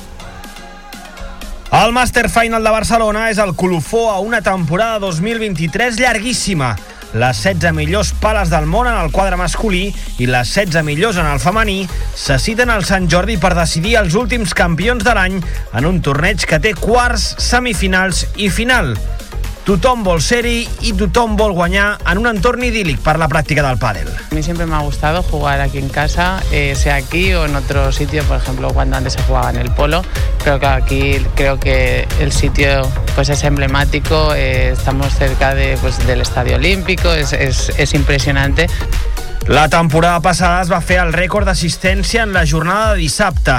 El 1.73 1.95
Master 1.95 2.27
Final 2.29 2.67
de 2.67 2.75
Barcelona 2.75 3.29
és 3.31 3.39
el 3.39 3.55
colofó 3.55 4.11
a 4.11 4.19
una 4.19 4.43
temporada 4.43 4.99
2023 5.07 6.03
llarguíssima. 6.03 6.75
Les 7.13 7.37
16 7.45 7.75
millors 7.77 8.15
pales 8.23 8.49
del 8.49 8.65
món 8.65 8.89
en 8.89 8.97
el 8.97 9.11
quadre 9.13 9.37
masculí 9.37 9.91
i 10.23 10.29
les 10.31 10.53
16 10.57 10.81
millors 10.87 11.19
en 11.21 11.29
el 11.29 11.43
femení 11.43 11.83
se 12.17 12.39
citen 12.41 12.73
al 12.73 12.87
Sant 12.89 13.11
Jordi 13.13 13.37
per 13.41 13.53
decidir 13.59 13.99
els 14.01 14.17
últims 14.17 14.55
campions 14.57 15.05
de 15.05 15.13
l'any 15.19 15.37
en 15.41 15.89
un 15.89 16.01
torneig 16.01 16.47
que 16.49 16.61
té 16.63 16.73
quarts, 16.79 17.35
semifinals 17.51 18.25
i 18.41 18.49
final. 18.49 18.95
Tothom 19.63 20.01
vol 20.03 20.19
ser-hi 20.19 20.65
i 20.89 20.91
tothom 20.99 21.37
vol 21.39 21.53
guanyar 21.55 21.93
en 22.11 22.19
un 22.19 22.27
entorn 22.27 22.65
idíl·lic 22.67 22.99
per 23.05 23.15
la 23.23 23.29
pràctica 23.31 23.63
del 23.63 23.79
pàdel. 23.79 24.09
A 24.11 24.35
mí 24.35 24.43
siempre 24.43 24.67
me 24.67 24.75
ha 24.75 24.81
gustado 24.83 25.23
jugar 25.23 25.61
aquí 25.61 25.79
en 25.79 25.89
casa, 25.89 26.43
eh, 26.51 26.75
sea 26.75 26.97
aquí 26.97 27.33
o 27.35 27.45
en 27.47 27.55
otro 27.55 27.93
sitio, 27.93 28.25
por 28.25 28.39
ejemplo, 28.39 28.73
cuando 28.75 28.97
antes 28.97 29.13
se 29.13 29.23
jugaba 29.23 29.51
en 29.51 29.59
el 29.59 29.71
polo. 29.71 30.03
Creo 30.43 30.59
que 30.59 30.67
aquí 30.67 31.27
creo 31.37 31.61
que 31.61 32.09
el 32.19 32.33
sitio 32.33 32.91
pues 33.15 33.29
es 33.29 33.45
emblemático, 33.45 34.35
eh, 34.35 34.71
estamos 34.71 35.15
cerca 35.15 35.55
de, 35.55 35.79
pues, 35.81 36.05
del 36.09 36.23
Estadio 36.23 36.57
Olímpico, 36.57 37.13
es, 37.13 37.33
es, 37.33 37.71
es 37.77 37.95
impresionante. 37.95 38.67
La 39.49 39.69
temporada 39.69 40.21
passada 40.23 40.61
es 40.63 40.71
va 40.71 40.79
fer 40.85 41.01
el 41.03 41.11
rècord 41.13 41.49
d'assistència 41.49 42.23
en 42.23 42.33
la 42.35 42.45
jornada 42.47 42.93
de 42.93 43.03
dissabte. 43.03 43.57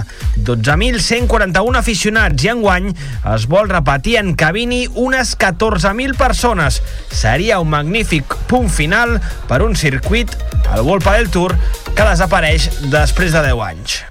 12.141 0.47 1.77
aficionats 1.79 2.45
i 2.45 2.51
enguany 2.53 2.88
es 3.34 3.47
vol 3.51 3.67
repetir 3.71 4.15
en 4.21 4.31
Cabini 4.39 4.86
unes 4.95 5.36
14.000 5.38 6.15
persones. 6.19 6.79
Seria 7.11 7.59
un 7.59 7.69
magnífic 7.75 8.38
punt 8.47 8.71
final 8.71 9.19
per 9.51 9.61
un 9.67 9.75
circuit, 9.75 10.31
el 10.71 10.81
World 10.88 11.03
Padel 11.03 11.29
Tour, 11.36 11.57
que 11.91 12.09
desapareix 12.13 12.71
després 12.88 13.36
de 13.36 13.43
10 13.51 13.67
anys. 13.67 14.01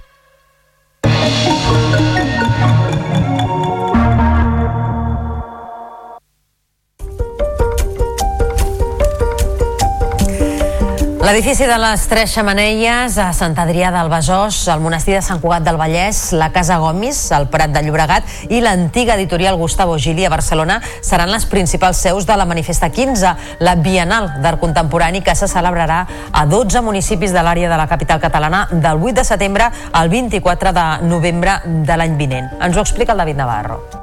L'edifici 11.23 11.63
de 11.63 11.77
les 11.79 12.01
Tres 12.11 12.33
Xamanelles 12.35 13.13
a 13.15 13.29
Sant 13.31 13.53
Adrià 13.63 13.93
del 13.95 14.09
Besòs, 14.11 14.57
el 14.73 14.81
monestir 14.83 15.13
de 15.15 15.21
Sant 15.23 15.39
Cugat 15.39 15.63
del 15.63 15.77
Vallès, 15.79 16.19
la 16.35 16.49
Casa 16.51 16.81
Gomis, 16.83 17.21
el 17.31 17.47
Prat 17.47 17.71
de 17.71 17.79
Llobregat 17.85 18.51
i 18.51 18.59
l'antiga 18.59 19.15
editorial 19.15 19.55
Gustavo 19.55 19.95
Gili 19.95 20.27
a 20.27 20.33
Barcelona 20.33 20.81
seran 20.99 21.31
les 21.31 21.47
principals 21.47 22.03
seus 22.03 22.27
de 22.27 22.35
la 22.35 22.43
Manifesta 22.43 22.91
15, 22.91 23.33
la 23.63 23.75
Bienal 23.79 24.33
d'Art 24.43 24.59
Contemporani 24.59 25.23
que 25.23 25.39
se 25.39 25.47
celebrarà 25.47 26.03
a 26.33 26.45
12 26.45 26.83
municipis 26.83 27.31
de 27.31 27.39
l'àrea 27.39 27.71
de 27.71 27.79
la 27.79 27.87
capital 27.87 28.19
catalana 28.19 28.67
del 28.73 28.99
8 28.99 29.21
de 29.23 29.29
setembre 29.31 29.71
al 29.93 30.11
24 30.11 30.75
de 30.75 30.87
novembre 31.07 31.61
de 31.63 32.01
l'any 32.03 32.19
vinent. 32.19 32.57
Ens 32.59 32.75
ho 32.75 32.83
explica 32.83 33.15
el 33.15 33.23
David 33.23 33.45
Navarro. 33.45 34.02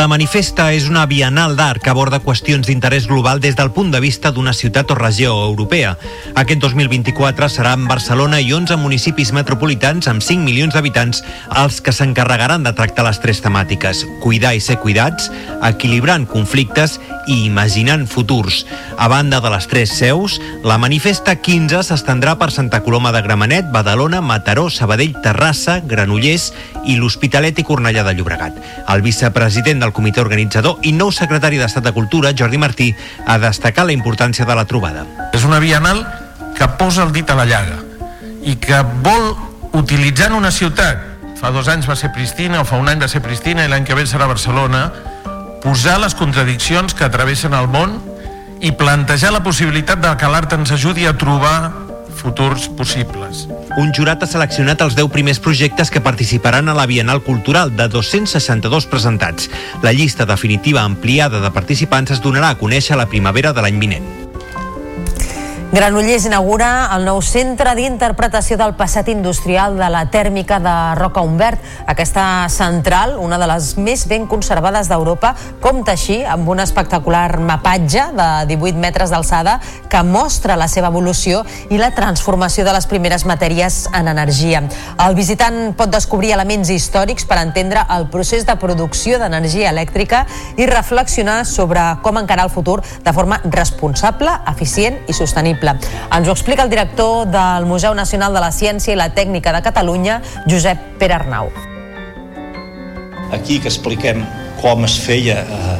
La 0.00 0.06
manifesta 0.08 0.70
és 0.72 0.86
una 0.88 1.02
bienal 1.04 1.58
d'art 1.58 1.82
que 1.84 1.90
aborda 1.92 2.22
qüestions 2.24 2.64
d'interès 2.64 3.04
global 3.04 3.36
des 3.44 3.52
del 3.58 3.68
punt 3.76 3.90
de 3.92 4.00
vista 4.00 4.30
d'una 4.32 4.54
ciutat 4.56 4.88
o 4.88 4.96
regió 4.96 5.34
europea. 5.44 5.90
Aquest 6.40 6.62
2024 6.62 7.50
serà 7.52 7.74
en 7.76 7.84
Barcelona 7.84 8.40
i 8.40 8.48
11 8.56 8.78
municipis 8.80 9.34
metropolitans 9.36 10.08
amb 10.08 10.24
5 10.24 10.40
milions 10.46 10.72
d'habitants 10.72 11.20
els 11.64 11.82
que 11.84 11.92
s'encarregaran 11.92 12.64
de 12.64 12.72
tractar 12.72 13.04
les 13.04 13.20
tres 13.20 13.44
temàtiques, 13.44 14.06
cuidar 14.24 14.54
i 14.56 14.64
ser 14.64 14.78
cuidats, 14.80 15.28
equilibrant 15.68 16.24
conflictes 16.24 16.96
i 17.28 17.44
imaginant 17.44 18.06
futurs. 18.08 18.64
A 18.96 19.08
banda 19.08 19.40
de 19.44 19.52
les 19.52 19.68
tres 19.68 19.92
seus, 20.00 20.40
la 20.64 20.78
manifesta 20.80 21.36
15 21.36 21.84
s'estendrà 21.90 22.38
per 22.40 22.50
Santa 22.50 22.80
Coloma 22.80 23.12
de 23.12 23.20
Gramenet, 23.22 23.68
Badalona, 23.72 24.20
Mataró, 24.24 24.70
Sabadell, 24.70 25.18
Terrassa, 25.20 25.80
Granollers 25.84 26.50
i 26.88 26.96
l'Hospitalet 26.96 27.60
i 27.60 27.66
Cornellà 27.68 28.06
de 28.06 28.16
Llobregat. 28.16 28.56
El 28.88 29.04
vicepresident 29.04 29.84
del 29.84 29.89
comitè 29.92 30.22
organitzador 30.22 30.80
i 30.86 30.92
nou 30.96 31.12
secretari 31.14 31.58
d'Estat 31.60 31.84
de 31.84 31.92
Cultura, 31.96 32.32
Jordi 32.36 32.58
Martí, 32.58 32.90
ha 33.26 33.38
destacat 33.38 33.86
la 33.86 33.94
importància 33.96 34.46
de 34.46 34.56
la 34.56 34.66
trobada. 34.66 35.04
És 35.32 35.44
una 35.44 35.60
bienal 35.62 36.04
que 36.56 36.68
posa 36.78 37.04
el 37.06 37.12
dit 37.12 37.30
a 37.30 37.38
la 37.38 37.46
llaga 37.48 37.78
i 38.42 38.56
que 38.56 38.80
vol, 39.04 39.34
utilitzant 39.76 40.34
una 40.36 40.50
ciutat, 40.50 41.06
fa 41.40 41.52
dos 41.54 41.68
anys 41.72 41.88
va 41.88 41.96
ser 41.96 42.12
Pristina, 42.12 42.60
o 42.60 42.68
fa 42.68 42.80
un 42.80 42.88
any 42.88 43.00
va 43.00 43.08
ser 43.08 43.22
Pristina 43.24 43.64
i 43.64 43.70
l'any 43.72 43.86
que 43.88 43.96
ve 43.96 44.06
serà 44.08 44.28
Barcelona, 44.28 44.90
posar 45.62 45.98
les 46.00 46.16
contradiccions 46.16 46.96
que 46.96 47.08
travessen 47.12 47.54
el 47.56 47.68
món 47.68 47.98
i 48.60 48.72
plantejar 48.76 49.32
la 49.32 49.42
possibilitat 49.44 50.00
de 50.00 50.12
que 50.20 50.28
l'art 50.28 50.52
ens 50.56 50.72
ajudi 50.72 51.06
a 51.08 51.16
trobar 51.16 51.89
futurs 52.20 52.68
possibles. 52.78 53.46
Un 53.80 53.92
jurat 53.96 54.22
ha 54.22 54.28
seleccionat 54.30 54.84
els 54.84 54.96
10 54.98 55.10
primers 55.10 55.40
projectes 55.42 55.90
que 55.90 56.04
participaran 56.04 56.68
a 56.68 56.76
la 56.76 56.86
Bienal 56.86 57.22
Cultural 57.26 57.74
de 57.76 57.88
262 57.88 58.86
presentats. 58.86 59.50
La 59.82 59.92
llista 59.92 60.26
definitiva 60.26 60.82
ampliada 60.86 61.40
de 61.40 61.50
participants 61.50 62.16
es 62.16 62.22
donarà 62.24 62.54
a 62.54 62.58
conèixer 62.60 62.94
a 62.96 63.02
la 63.04 63.08
primavera 63.10 63.52
de 63.52 63.64
l'any 63.64 63.80
vinent. 63.80 64.29
Granollers 65.70 66.24
inaugura 66.26 66.88
el 66.96 67.04
nou 67.06 67.20
centre 67.22 67.76
d'interpretació 67.78 68.56
del 68.58 68.72
passat 68.74 69.06
industrial 69.12 69.76
de 69.78 69.86
la 69.86 70.00
tèrmica 70.10 70.56
de 70.58 70.72
Roca 70.98 71.22
Humbert. 71.22 71.62
Aquesta 71.86 72.24
central, 72.50 73.12
una 73.22 73.38
de 73.38 73.46
les 73.46 73.68
més 73.78 74.02
ben 74.10 74.26
conservades 74.26 74.90
d'Europa, 74.90 75.30
compta 75.62 75.94
així 75.94 76.24
amb 76.26 76.48
un 76.50 76.58
espectacular 76.58 77.38
mapatge 77.38 78.08
de 78.18 78.26
18 78.50 78.82
metres 78.82 79.14
d'alçada 79.14 79.60
que 79.86 80.00
mostra 80.02 80.56
la 80.58 80.66
seva 80.66 80.90
evolució 80.90 81.44
i 81.70 81.78
la 81.78 81.92
transformació 81.94 82.66
de 82.66 82.74
les 82.74 82.90
primeres 82.90 83.22
matèries 83.22 83.84
en 83.94 84.10
energia. 84.10 84.64
El 85.06 85.14
visitant 85.14 85.76
pot 85.78 85.94
descobrir 85.94 86.34
elements 86.34 86.74
històrics 86.74 87.28
per 87.30 87.38
entendre 87.44 87.86
el 87.94 88.08
procés 88.10 88.42
de 88.42 88.58
producció 88.58 89.22
d'energia 89.22 89.70
elèctrica 89.70 90.26
i 90.58 90.66
reflexionar 90.66 91.44
sobre 91.46 91.86
com 92.02 92.18
encarar 92.18 92.50
el 92.50 92.54
futur 92.58 92.80
de 92.82 93.14
forma 93.14 93.38
responsable, 93.46 94.34
eficient 94.50 94.98
i 95.06 95.14
sostenible 95.14 95.59
possible. 95.60 95.76
Ens 96.10 96.28
ho 96.28 96.32
explica 96.32 96.64
el 96.64 96.70
director 96.70 97.26
del 97.26 97.66
Museu 97.66 97.94
Nacional 97.94 98.34
de 98.34 98.40
la 98.40 98.50
Ciència 98.50 98.94
i 98.94 98.96
la 98.96 99.10
Tècnica 99.14 99.52
de 99.52 99.62
Catalunya, 99.62 100.20
Josep 100.48 100.98
Pere 100.98 101.14
Arnau. 101.14 101.50
Aquí 103.32 103.60
que 103.60 103.68
expliquem 103.68 104.24
com 104.60 104.84
es 104.84 104.98
feia 104.98 105.44
eh, 105.44 105.78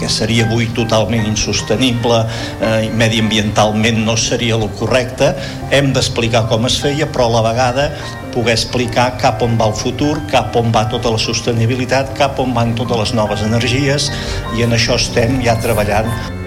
que 0.00 0.08
seria 0.08 0.46
avui 0.46 0.66
totalment 0.74 1.26
insostenible, 1.28 2.24
eh, 2.60 2.88
mediambientalment 2.96 4.00
no 4.04 4.16
seria 4.16 4.56
el 4.56 4.68
correcte, 4.78 5.34
hem 5.70 5.92
d'explicar 5.92 6.46
com 6.48 6.66
es 6.66 6.80
feia, 6.80 7.06
però 7.06 7.28
a 7.28 7.36
la 7.36 7.44
vegada 7.50 7.86
poder 8.34 8.56
explicar 8.56 9.16
cap 9.20 9.42
on 9.42 9.56
va 9.60 9.68
el 9.68 9.76
futur, 9.76 10.16
cap 10.30 10.56
on 10.56 10.72
va 10.72 10.86
tota 10.88 11.12
la 11.12 11.20
sostenibilitat, 11.20 12.14
cap 12.18 12.40
on 12.40 12.54
van 12.56 12.74
totes 12.74 13.04
les 13.04 13.14
noves 13.14 13.44
energies, 13.46 14.10
i 14.56 14.66
en 14.66 14.72
això 14.72 14.96
estem 14.98 15.42
ja 15.44 15.58
treballant. 15.60 16.39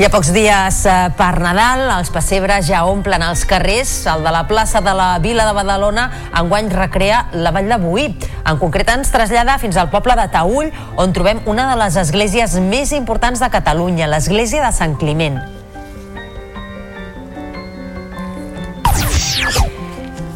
I 0.00 0.06
a 0.06 0.08
pocs 0.08 0.30
dies 0.32 0.76
eh, 0.88 0.92
per 1.12 1.34
Nadal, 1.44 1.82
els 1.92 2.08
pessebres 2.08 2.64
ja 2.70 2.86
omplen 2.88 3.20
els 3.20 3.42
carrers. 3.44 3.90
El 4.08 4.24
de 4.24 4.32
la 4.32 4.46
plaça 4.48 4.80
de 4.80 4.94
la 4.96 5.10
Vila 5.20 5.44
de 5.44 5.52
Badalona 5.52 6.06
enguany 6.40 6.72
recrea 6.72 7.26
la 7.36 7.52
Vall 7.52 7.68
de 7.68 7.76
Boí. 7.84 8.08
En 8.48 8.56
concret 8.56 8.88
ens 8.96 9.12
trasllada 9.12 9.60
fins 9.60 9.76
al 9.76 9.92
poble 9.92 10.16
de 10.16 10.30
Taüll, 10.32 10.72
on 10.96 11.12
trobem 11.12 11.44
una 11.44 11.68
de 11.68 11.76
les 11.84 12.00
esglésies 12.00 12.56
més 12.64 12.96
importants 12.96 13.44
de 13.44 13.52
Catalunya, 13.52 14.08
l'església 14.08 14.64
de 14.64 14.72
Sant 14.72 14.96
Climent. 14.96 15.42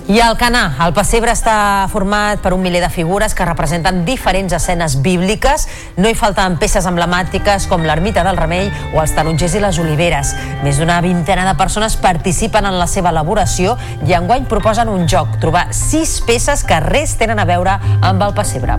I 0.05 0.19
el 0.21 0.35
Canà, 0.37 0.67
el 0.85 0.93
pessebre 0.93 1.33
està 1.33 1.87
format 1.89 2.43
per 2.45 2.51
un 2.53 2.61
miler 2.61 2.83
de 2.83 2.91
figures 2.93 3.33
que 3.33 3.47
representen 3.49 4.03
diferents 4.05 4.53
escenes 4.53 4.99
bíbliques. 5.01 5.65
No 5.97 6.11
hi 6.11 6.17
falten 6.19 6.59
peces 6.61 6.85
emblemàtiques 6.85 7.65
com 7.71 7.87
l'ermita 7.89 8.21
del 8.27 8.37
Remei 8.37 8.69
o 8.93 9.01
els 9.01 9.15
tarongers 9.17 9.55
i 9.57 9.63
les 9.65 9.79
oliveres. 9.81 10.35
Més 10.61 10.77
d'una 10.77 10.99
vintena 11.01 11.47
de 11.49 11.55
persones 11.57 11.97
participen 11.97 12.69
en 12.69 12.77
la 12.77 12.85
seva 12.85 13.15
elaboració 13.17 13.79
i 14.05 14.13
enguany 14.13 14.45
proposen 14.45 14.93
un 14.93 15.09
joc, 15.09 15.39
trobar 15.41 15.71
sis 15.73 16.19
peces 16.29 16.67
que 16.69 16.83
res 16.85 17.17
tenen 17.17 17.41
a 17.41 17.49
veure 17.49 17.79
amb 18.05 18.29
el 18.29 18.37
pessebre. 18.37 18.77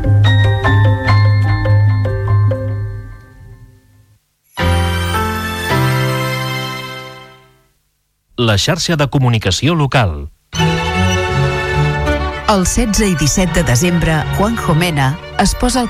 La 8.38 8.60
xarxa 8.62 8.94
de 8.94 9.10
comunicació 9.10 9.74
local. 9.74 10.35
El 12.48 12.64
16 12.64 13.02
i 13.02 13.16
17 13.16 13.54
de 13.54 13.64
desembre, 13.64 14.24
Juan 14.38 14.56
Jomena 14.56 15.18
es 15.40 15.56
posa 15.56 15.82
el 15.82 15.90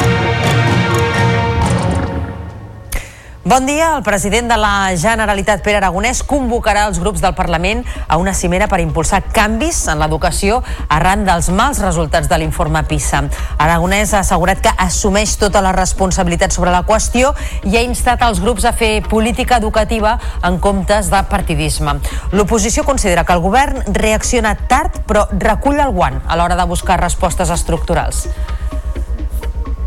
Bon 3.43 3.65
dia. 3.65 3.95
El 3.97 4.03
president 4.03 4.51
de 4.51 4.55
la 4.61 4.93
Generalitat, 4.93 5.63
Pere 5.65 5.79
Aragonès, 5.79 6.19
convocarà 6.29 6.83
els 6.85 6.99
grups 7.01 7.23
del 7.23 7.33
Parlament 7.33 7.79
a 8.05 8.19
una 8.21 8.35
cimera 8.37 8.67
per 8.69 8.77
impulsar 8.83 9.23
canvis 9.33 9.79
en 9.89 9.97
l'educació 9.97 10.59
arran 10.93 11.25
dels 11.25 11.49
mals 11.49 11.81
resultats 11.81 12.29
de 12.29 12.37
l'informe 12.37 12.83
PISA. 12.85 13.23
Aragonès 13.57 14.13
ha 14.13 14.21
assegurat 14.21 14.61
que 14.61 14.75
assumeix 14.77 15.33
tota 15.41 15.65
la 15.65 15.73
responsabilitat 15.73 16.53
sobre 16.53 16.69
la 16.69 16.85
qüestió 16.85 17.33
i 17.65 17.79
ha 17.79 17.81
instat 17.81 18.21
els 18.29 18.45
grups 18.45 18.69
a 18.69 18.77
fer 18.77 18.93
política 19.09 19.57
educativa 19.57 20.19
en 20.45 20.61
comptes 20.61 21.09
de 21.09 21.25
partidisme. 21.33 21.97
L'oposició 22.37 22.85
considera 22.85 23.25
que 23.25 23.33
el 23.33 23.41
govern 23.41 23.81
reacciona 23.97 24.53
tard 24.69 25.01
però 25.09 25.25
recull 25.33 25.81
el 25.81 25.97
guant 25.97 26.21
a 26.27 26.37
l'hora 26.37 26.61
de 26.61 26.69
buscar 26.69 27.01
respostes 27.01 27.49
estructurals. 27.49 28.27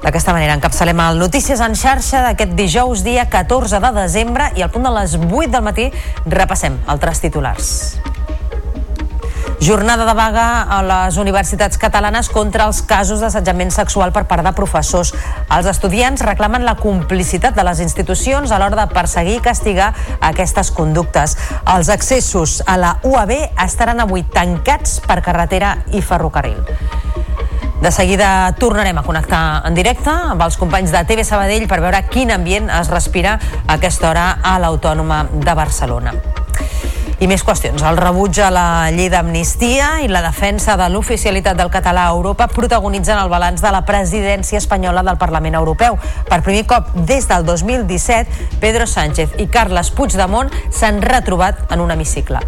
D'aquesta 0.05 0.35
manera 0.37 0.53
encapçalem 0.59 0.99
el 1.01 1.17
Notícies 1.23 1.63
en 1.65 1.73
xarxa 1.81 2.21
d'aquest 2.27 2.53
dijous 2.59 3.01
dia 3.07 3.25
14 3.33 3.81
de 3.81 3.91
desembre 3.97 4.51
i 4.53 4.65
al 4.65 4.69
punt 4.71 4.85
de 4.85 4.93
les 4.93 5.15
8 5.17 5.47
del 5.55 5.65
matí 5.65 5.87
repassem 6.29 6.77
altres 6.93 7.23
titulars. 7.25 7.71
Jornada 9.65 10.05
de 10.05 10.13
vaga 10.13 10.45
a 10.69 10.83
les 10.85 11.17
universitats 11.17 11.81
catalanes 11.81 12.29
contra 12.29 12.67
els 12.69 12.83
casos 12.85 13.25
d'assetjament 13.25 13.73
sexual 13.73 14.13
per 14.13 14.27
part 14.29 14.45
de 14.45 14.53
professors. 14.53 15.15
Els 15.49 15.71
estudiants 15.73 16.21
reclamen 16.27 16.69
la 16.69 16.77
complicitat 16.77 17.57
de 17.57 17.65
les 17.65 17.81
institucions 17.81 18.53
a 18.53 18.61
l'hora 18.61 18.83
de 18.83 18.93
perseguir 18.93 19.39
i 19.39 19.45
castigar 19.47 19.95
aquestes 20.21 20.69
conductes. 20.69 21.39
Els 21.65 21.89
accessos 21.89 22.61
a 22.67 22.77
la 22.77 22.99
UAB 23.09 23.39
estaran 23.65 24.05
avui 24.05 24.29
tancats 24.37 24.99
per 25.01 25.23
carretera 25.25 25.79
i 25.97 26.05
ferrocarril. 26.05 26.61
De 27.85 27.93
seguida 27.93 28.51
tornarem 28.57 28.97
a 28.97 29.03
connectar 29.05 29.61
en 29.69 29.75
directe 29.77 30.09
amb 30.09 30.41
els 30.41 30.55
companys 30.57 30.89
de 30.89 31.03
TV 31.05 31.21
Sabadell 31.21 31.67
per 31.69 31.83
veure 31.85 31.99
quin 32.09 32.31
ambient 32.33 32.71
es 32.73 32.89
respira 32.89 33.35
a 33.37 33.75
aquesta 33.75 34.09
hora 34.09 34.23
a 34.41 34.55
l'Autònoma 34.63 35.19
de 35.35 35.53
Barcelona. 35.53 36.15
I 37.21 37.29
més 37.29 37.45
qüestions. 37.45 37.85
El 37.85 38.01
rebuig 38.01 38.41
a 38.41 38.49
la 38.49 38.65
llei 38.89 39.11
d'amnistia 39.13 39.99
i 40.01 40.09
la 40.09 40.25
defensa 40.25 40.79
de 40.81 40.89
l'oficialitat 40.95 41.61
del 41.61 41.69
català 41.75 42.07
a 42.09 42.15
Europa 42.17 42.49
protagonitzen 42.49 43.21
el 43.21 43.29
balanç 43.29 43.61
de 43.61 43.75
la 43.77 43.85
presidència 43.85 44.63
espanyola 44.65 45.05
del 45.05 45.21
Parlament 45.21 45.61
Europeu. 45.61 46.01
Per 46.31 46.41
primer 46.41 46.65
cop 46.65 46.89
des 47.05 47.29
del 47.29 47.45
2017, 47.45 48.57
Pedro 48.65 48.89
Sánchez 48.89 49.37
i 49.37 49.51
Carles 49.53 49.93
Puigdemont 49.93 50.49
s'han 50.73 51.05
retrobat 51.05 51.67
en 51.69 51.85
un 51.85 51.93
hemicicle. 51.93 52.41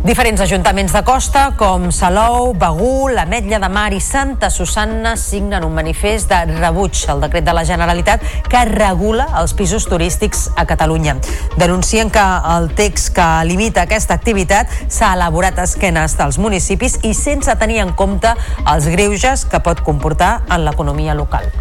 Diferents 0.00 0.40
ajuntaments 0.40 0.94
de 0.96 1.00
costa, 1.04 1.42
com 1.60 1.90
Salou, 1.92 2.54
Begú, 2.56 3.10
l'Ametlla 3.12 3.58
de 3.60 3.68
Mar 3.68 3.90
i 3.92 3.98
Santa 4.00 4.48
Susanna, 4.48 5.12
signen 5.20 5.60
un 5.66 5.74
manifest 5.76 6.30
de 6.30 6.38
rebuig 6.54 7.02
al 7.12 7.20
decret 7.20 7.44
de 7.44 7.52
la 7.52 7.66
Generalitat 7.68 8.24
que 8.48 8.62
regula 8.70 9.26
els 9.42 9.52
pisos 9.52 9.84
turístics 9.84 10.46
a 10.56 10.64
Catalunya. 10.64 11.18
Denuncien 11.60 12.08
que 12.08 12.24
el 12.56 12.70
text 12.78 13.12
que 13.18 13.28
limita 13.44 13.84
aquesta 13.84 14.16
activitat 14.16 14.72
s'ha 14.88 15.12
elaborat 15.18 15.60
a 15.60 15.68
esquenes 15.68 16.16
dels 16.16 16.40
municipis 16.40 16.96
i 17.04 17.12
sense 17.12 17.52
tenir 17.60 17.82
en 17.84 17.92
compte 17.92 18.32
els 18.72 18.88
greuges 18.88 19.44
que 19.44 19.60
pot 19.60 19.84
comportar 19.84 20.38
en 20.48 20.64
l'economia 20.64 21.12
local. 21.12 21.52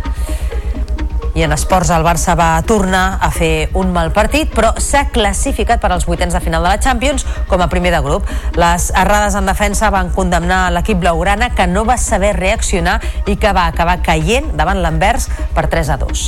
I 1.39 1.43
en 1.45 1.53
esports 1.55 1.87
el 1.95 2.03
Barça 2.03 2.33
va 2.35 2.49
tornar 2.67 3.15
a 3.23 3.29
fer 3.31 3.69
un 3.79 3.93
mal 3.95 4.09
partit, 4.11 4.49
però 4.51 4.73
s'ha 4.75 5.05
classificat 5.15 5.79
per 5.79 5.93
als 5.93 6.03
vuitens 6.03 6.35
de 6.35 6.41
final 6.43 6.65
de 6.65 6.73
la 6.73 6.81
Champions 6.83 7.23
com 7.47 7.61
a 7.63 7.69
primer 7.71 7.93
de 7.93 8.01
grup. 8.03 8.27
Les 8.59 8.89
errades 8.91 9.37
en 9.39 9.47
defensa 9.47 9.87
van 9.87 10.11
condemnar 10.11 10.65
l'equip 10.75 10.99
blaugrana 10.99 11.53
que 11.55 11.67
no 11.67 11.85
va 11.87 11.95
saber 11.95 12.33
reaccionar 12.35 12.97
i 13.25 13.37
que 13.39 13.53
va 13.55 13.69
acabar 13.71 14.01
caient 14.03 14.51
davant 14.59 14.81
l'Anvers 14.83 15.29
per 15.55 15.69
3 15.71 15.93
a 15.95 15.97
2. 16.01 16.25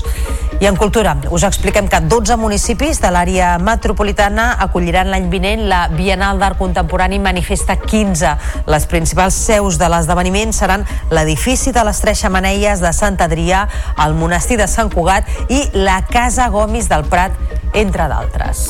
I 0.62 0.70
en 0.70 0.78
cultura, 0.78 1.18
us 1.34 1.43
expliquem 1.43 1.89
que 1.89 1.99
12 2.05 2.38
municipis 2.38 3.01
de 3.01 3.12
l'àrea 3.12 3.55
metropolitana 3.59 4.53
acolliran 4.64 5.09
l'any 5.12 5.28
vinent 5.34 5.66
la 5.68 5.82
Bienal 5.89 6.39
d'Art 6.39 6.59
Contemporani 6.59 7.20
Manifesta 7.20 7.76
15. 7.82 8.36
Les 8.70 8.86
principals 8.86 9.36
seus 9.36 9.80
de 9.82 9.89
l'esdeveniment 9.89 10.53
seran 10.53 10.86
l'edifici 11.09 11.74
de 11.76 11.84
les 11.84 11.99
Tres 11.99 12.22
Xamaneies 12.22 12.80
de 12.80 12.93
Sant 12.93 13.18
Adrià, 13.26 13.66
el 14.05 14.14
monestir 14.16 14.59
de 14.62 14.70
Sant 14.70 14.88
Cugat 14.88 15.01
i 15.49 15.64
la 15.74 16.02
Casa 16.10 16.49
Gomis 16.54 16.89
del 16.91 17.08
Prat, 17.12 17.38
entre 17.74 18.08
d'altres. 18.12 18.68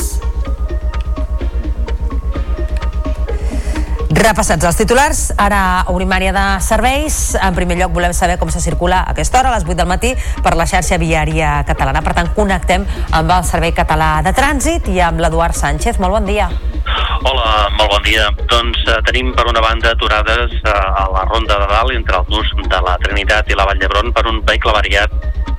Repassats 4.21 4.67
els 4.69 4.77
titulars, 4.77 5.19
ara 5.41 5.81
obrim 5.89 6.11
àrea 6.13 6.29
de 6.35 6.43
serveis. 6.61 7.15
En 7.41 7.55
primer 7.57 7.79
lloc 7.79 7.95
volem 7.95 8.13
saber 8.13 8.35
com 8.37 8.51
se 8.53 8.61
circula 8.61 8.99
a 9.01 9.15
aquesta 9.15 9.39
hora, 9.39 9.49
a 9.49 9.55
les 9.55 9.65
8 9.65 9.73
del 9.79 9.89
matí, 9.89 10.11
per 10.45 10.53
la 10.59 10.67
xarxa 10.69 10.99
viària 11.01 11.55
catalana. 11.65 12.03
Per 12.05 12.13
tant, 12.13 12.29
connectem 12.35 12.85
amb 13.17 13.33
el 13.33 13.47
Servei 13.49 13.73
Català 13.73 14.11
de 14.21 14.35
Trànsit 14.37 14.91
i 14.93 15.01
amb 15.01 15.23
l'Eduard 15.25 15.57
Sánchez. 15.57 15.97
Molt 15.97 16.13
bon 16.19 16.29
dia. 16.29 16.51
Hola, 17.25 17.67
molt 17.79 17.95
bon 17.95 18.05
dia. 18.05 18.29
Doncs 18.51 18.85
eh, 18.93 18.99
tenim 19.09 19.33
per 19.33 19.47
una 19.49 19.61
banda 19.65 19.95
aturades 19.95 20.53
eh, 20.59 20.69
a 20.69 21.07
la 21.09 21.25
Ronda 21.25 21.57
de 21.57 21.67
Dalt 21.73 21.97
entre 21.97 22.21
el 22.21 22.29
nus 22.29 22.53
de 22.61 22.85
la 22.85 22.97
Trinitat 23.01 23.49
i 23.49 23.57
la 23.57 23.65
Vall 23.69 23.81
d'Hebron 23.81 24.13
per 24.13 24.27
un 24.29 24.41
vehicle 24.45 24.73
variat 24.77 25.13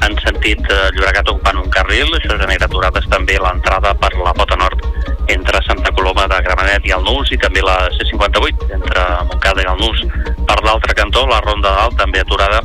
en 0.07 0.15
sentit 0.23 0.63
eh, 0.71 0.89
Llobregat 0.95 1.35
ocupant 1.35 1.59
un 1.59 1.71
carril. 1.71 2.15
Això 2.19 2.39
genera 2.39 2.71
aturades 2.71 3.11
també 3.11 3.39
l'entrada 3.43 3.95
per 3.99 4.15
la 4.23 4.35
Pota 4.39 4.59
Nord 4.59 4.87
entre 5.33 5.63
Santa 5.67 5.93
Coloma 5.95 6.27
de 6.29 6.41
Gramenet 6.43 6.87
i 6.87 6.93
el 6.97 7.05
Nus 7.07 7.31
i 7.33 7.39
també 7.41 7.63
la 7.65 7.77
C58 7.95 8.51
entre 8.68 9.05
Montcada 9.28 9.64
i 9.64 9.70
el 9.72 9.80
Nus. 9.80 10.05
Per 10.48 10.59
l'altre 10.66 10.94
cantó, 10.98 11.26
la 11.26 11.40
Ronda 11.44 11.72
Dalt 11.78 11.98
també 12.00 12.20
aturada 12.20 12.62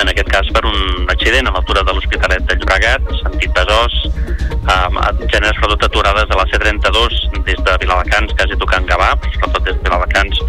en 0.00 0.08
aquest 0.08 0.30
cas 0.32 0.48
per 0.54 0.64
un 0.66 1.10
accident 1.12 1.48
a 1.48 1.52
l'altura 1.54 1.82
de 1.86 1.92
l'Hospitalet 1.94 2.46
de 2.48 2.56
Llobregat, 2.58 3.10
sentit 3.20 3.52
Besòs, 3.56 3.96
eh, 4.06 4.88
genera 5.32 5.52
sobretot 5.58 5.84
aturades 5.88 6.30
a 6.30 6.38
la 6.38 6.46
C32 6.50 7.18
des 7.44 7.60
de 7.66 7.76
Viladecans, 7.82 8.32
quasi 8.38 8.56
tocant 8.58 8.88
Gavà, 8.88 9.12
sobretot 9.34 9.68
des 9.68 9.76
de 9.76 9.90
Viladecans 9.90 10.42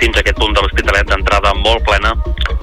fins 0.00 0.16
a 0.16 0.22
aquest 0.22 0.38
punt 0.38 0.54
de 0.54 0.62
l'Hospitalet 0.62 1.10
d'entrada 1.10 1.54
molt 1.60 1.84
plena, 1.88 2.14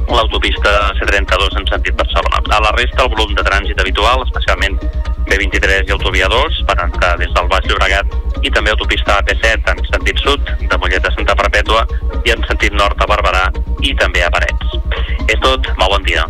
l'autopista 0.07 0.71
C32 0.99 1.59
en 1.59 1.67
sentit 1.67 1.95
Barcelona. 1.95 2.43
A 2.57 2.61
la 2.63 2.71
resta, 2.77 3.03
el 3.03 3.13
volum 3.15 3.35
de 3.35 3.43
trànsit 3.47 3.79
habitual, 3.79 4.23
especialment 4.27 4.79
B23 5.29 5.89
i 5.89 5.95
Autovia 5.95 6.29
2, 6.31 6.61
per 6.69 6.77
entrar 6.85 7.15
des 7.21 7.31
del 7.35 7.49
Baix 7.51 7.67
Llobregat, 7.69 8.15
i 8.41 8.51
també 8.53 8.73
autopista 8.73 9.19
AP7 9.21 9.73
en 9.73 9.83
sentit 9.89 10.21
sud, 10.23 10.53
de 10.61 10.79
Mollet 10.81 11.05
a 11.05 11.13
Santa 11.15 11.35
Perpètua, 11.37 11.85
i 12.25 12.33
en 12.33 12.45
sentit 12.49 12.73
nord 12.77 13.01
a 13.01 13.09
Barberà 13.09 13.45
i 13.85 13.93
també 13.99 14.23
a 14.25 14.31
Parets. 14.33 14.77
És 15.27 15.39
tot, 15.43 15.69
molt 15.79 15.97
bon 15.97 16.07
dia. 16.07 16.25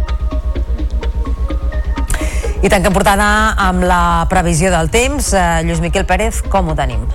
I 2.61 2.69
tanquem 2.69 2.93
portada 2.93 3.27
amb 3.57 3.87
la 3.89 4.27
previsió 4.29 4.69
del 4.69 4.91
temps. 4.93 5.33
Eh, 5.33 5.45
Lluís 5.65 5.81
Miquel 5.81 6.05
Pérez, 6.05 6.43
com 6.45 6.69
ho 6.69 6.77
tenim? 6.77 7.07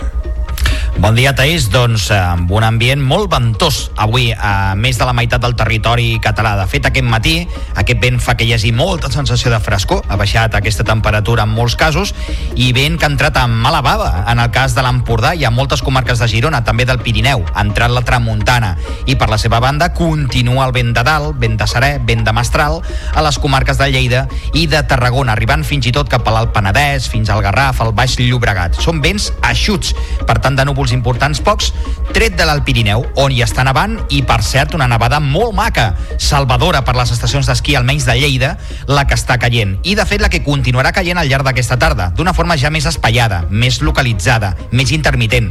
Bon 0.97 1.13
dia, 1.13 1.35
Taís. 1.37 1.67
Doncs 1.69 2.09
eh, 2.09 2.17
amb 2.17 2.49
un 2.57 2.65
ambient 2.65 3.03
molt 3.05 3.29
ventós 3.29 3.91
avui 4.01 4.31
a 4.33 4.73
més 4.81 4.97
de 4.97 5.05
la 5.05 5.13
meitat 5.13 5.43
del 5.45 5.53
territori 5.53 6.15
català. 6.25 6.55
De 6.57 6.65
fet, 6.71 6.87
aquest 6.89 7.05
matí 7.05 7.35
aquest 7.77 8.01
vent 8.01 8.17
fa 8.25 8.33
que 8.35 8.47
hi 8.49 8.55
hagi 8.57 8.71
molta 8.73 9.11
sensació 9.13 9.53
de 9.53 9.59
frescor. 9.61 10.01
Ha 10.09 10.17
baixat 10.17 10.57
aquesta 10.57 10.87
temperatura 10.89 11.45
en 11.45 11.53
molts 11.53 11.77
casos 11.77 12.15
i 12.57 12.71
vent 12.73 12.97
que 12.97 13.05
ha 13.05 13.11
entrat 13.13 13.37
amb 13.43 13.61
mala 13.61 13.83
bava. 13.85 14.09
En 14.33 14.41
el 14.41 14.49
cas 14.55 14.73
de 14.75 14.85
l'Empordà 14.87 15.35
i 15.37 15.45
a 15.45 15.53
moltes 15.53 15.85
comarques 15.85 16.19
de 16.23 16.31
Girona, 16.33 16.63
també 16.65 16.89
del 16.89 17.03
Pirineu. 17.05 17.45
Ha 17.53 17.67
entrat 17.67 17.93
la 17.93 18.01
tramuntana 18.01 18.73
i 19.05 19.19
per 19.21 19.29
la 19.29 19.39
seva 19.39 19.61
banda 19.61 19.91
continua 19.93 20.65
el 20.65 20.73
vent 20.73 20.95
de 20.97 21.05
dalt, 21.05 21.37
vent 21.37 21.61
de 21.61 21.69
serè, 21.69 21.93
vent 22.09 22.25
de 22.25 22.33
mestral 22.33 22.81
a 23.13 23.27
les 23.27 23.39
comarques 23.39 23.77
de 23.77 23.91
Lleida 23.93 24.25
i 24.57 24.65
de 24.67 24.81
Tarragona, 24.89 25.37
arribant 25.37 25.65
fins 25.69 25.87
i 25.87 25.93
tot 25.93 26.09
cap 26.09 26.25
a 26.25 26.35
l'Alt 26.39 26.57
Penedès, 26.57 27.11
fins 27.13 27.29
al 27.29 27.45
Garraf, 27.45 27.85
al 27.85 27.93
Baix 27.93 28.17
Llobregat. 28.23 28.81
Són 28.81 29.05
vents 29.05 29.29
aixuts, 29.45 29.93
per 30.25 30.41
tant 30.41 30.57
de 30.57 30.65
núvols 30.65 30.86
núvols 30.87 30.95
importants 30.95 31.41
pocs, 31.43 31.73
tret 32.15 32.37
de 32.39 32.45
l'Alt 32.47 32.65
Pirineu, 32.65 33.03
on 33.19 33.33
hi 33.33 33.43
està 33.43 33.65
nevant 33.67 33.97
i, 34.11 34.23
per 34.23 34.39
cert, 34.45 34.75
una 34.77 34.87
nevada 34.87 35.19
molt 35.21 35.55
maca, 35.57 35.95
salvadora 36.19 36.83
per 36.87 36.95
les 36.97 37.11
estacions 37.11 37.47
d'esquí, 37.47 37.75
almenys 37.75 38.07
de 38.07 38.15
Lleida, 38.15 38.57
la 38.87 39.07
que 39.07 39.17
està 39.17 39.37
caient. 39.39 39.77
I, 39.83 39.97
de 39.99 40.07
fet, 40.07 40.23
la 40.23 40.31
que 40.31 40.45
continuarà 40.45 40.93
caient 40.95 41.19
al 41.19 41.29
llarg 41.29 41.45
d'aquesta 41.45 41.79
tarda, 41.79 42.13
d'una 42.15 42.35
forma 42.35 42.57
ja 42.57 42.71
més 42.71 42.87
espaiada, 42.87 43.45
més 43.51 43.81
localitzada, 43.83 44.55
més 44.71 44.93
intermitent. 44.93 45.51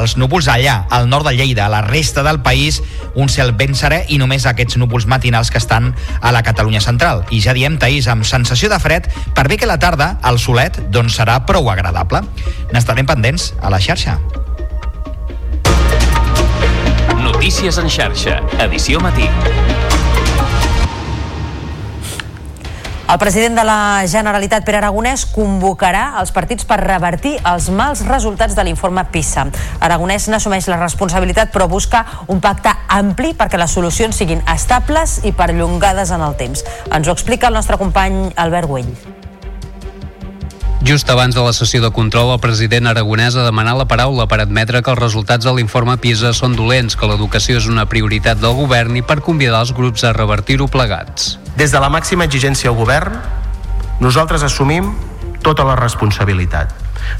Els 0.00 0.16
núvols 0.16 0.48
allà, 0.48 0.86
al 0.90 1.08
nord 1.10 1.28
de 1.28 1.36
Lleida, 1.36 1.66
a 1.66 1.72
la 1.72 1.82
resta 1.84 2.24
del 2.24 2.40
país, 2.40 2.80
un 3.14 3.28
cel 3.28 3.52
ben 3.52 3.76
serè 3.76 4.04
i 4.08 4.18
només 4.18 4.46
aquests 4.48 4.78
núvols 4.80 5.06
matinals 5.10 5.50
que 5.50 5.60
estan 5.60 5.92
a 6.20 6.32
la 6.32 6.44
Catalunya 6.46 6.80
central. 6.80 7.26
I 7.30 7.42
ja 7.44 7.54
diem, 7.56 7.76
Taís, 7.78 8.08
amb 8.08 8.24
sensació 8.24 8.72
de 8.72 8.80
fred, 8.80 9.10
per 9.36 9.48
bé 9.50 9.60
que 9.60 9.68
la 9.68 9.80
tarda, 9.82 10.14
el 10.24 10.40
solet, 10.40 10.80
doncs 10.90 11.20
serà 11.20 11.40
prou 11.46 11.68
agradable. 11.70 12.24
N'estarem 12.72 13.08
pendents 13.08 13.52
a 13.60 13.72
la 13.72 13.82
xarxa. 13.82 14.18
Notícies 17.40 17.78
en 17.80 17.88
xarxa, 17.88 18.34
edició 18.60 19.00
matí. 19.00 19.24
El 23.08 23.18
president 23.18 23.56
de 23.56 23.62
la 23.64 24.04
Generalitat, 24.04 24.60
Pere 24.66 24.76
Aragonès, 24.82 25.22
convocarà 25.24 26.18
els 26.20 26.34
partits 26.36 26.68
per 26.68 26.76
revertir 26.82 27.38
els 27.48 27.70
mals 27.72 28.02
resultats 28.04 28.52
de 28.58 28.66
l'informe 28.68 29.06
PISA. 29.08 29.46
Aragonès 29.80 30.28
n'assumeix 30.28 30.68
la 30.68 30.76
responsabilitat, 30.82 31.48
però 31.54 31.64
busca 31.64 32.04
un 32.28 32.44
pacte 32.44 32.76
ampli 32.92 33.32
perquè 33.32 33.56
les 33.56 33.72
solucions 33.72 34.20
siguin 34.20 34.44
estables 34.44 35.22
i 35.24 35.32
perllongades 35.32 36.12
en 36.12 36.20
el 36.28 36.36
temps. 36.36 36.60
Ens 36.92 37.08
ho 37.08 37.16
explica 37.16 37.48
el 37.48 37.56
nostre 37.56 37.80
company 37.80 38.34
Albert 38.36 38.68
Güell. 38.68 38.92
Just 40.82 41.10
abans 41.10 41.34
de 41.34 41.42
la 41.44 41.52
sessió 41.52 41.82
de 41.82 41.90
control, 41.92 42.30
el 42.32 42.40
president 42.40 42.88
aragonès 42.88 43.34
ha 43.36 43.42
demanat 43.44 43.76
la 43.76 43.84
paraula 43.84 44.24
per 44.30 44.38
admetre 44.40 44.80
que 44.80 44.88
els 44.88 44.98
resultats 44.98 45.44
de 45.44 45.52
l'informe 45.52 45.98
PISA 46.00 46.32
són 46.32 46.56
dolents, 46.56 46.96
que 46.96 47.06
l'educació 47.10 47.58
és 47.60 47.66
una 47.68 47.84
prioritat 47.84 48.40
del 48.40 48.56
govern 48.56 48.96
i 48.96 49.02
per 49.04 49.18
convidar 49.20 49.60
els 49.60 49.74
grups 49.76 50.06
a 50.08 50.14
revertir-ho 50.16 50.70
plegats. 50.72 51.36
Des 51.60 51.74
de 51.74 51.84
la 51.84 51.92
màxima 51.92 52.24
exigència 52.24 52.72
al 52.72 52.78
govern, 52.80 53.20
nosaltres 54.00 54.42
assumim 54.48 54.94
tota 55.44 55.68
la 55.68 55.76
responsabilitat. 55.76 56.72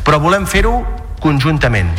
Però 0.09 0.17
volem 0.25 0.49
fer-ho 0.49 0.79
conjuntament, 1.21 1.93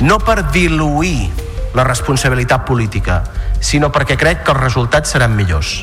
no 0.00 0.16
per 0.24 0.40
diluir 0.56 1.28
la 1.76 1.84
responsabilitat 1.84 2.64
política, 2.64 3.20
sinó 3.60 3.92
perquè 3.92 4.16
crec 4.16 4.40
que 4.40 4.56
els 4.56 4.64
resultats 4.64 5.12
seran 5.12 5.36
millors. 5.36 5.82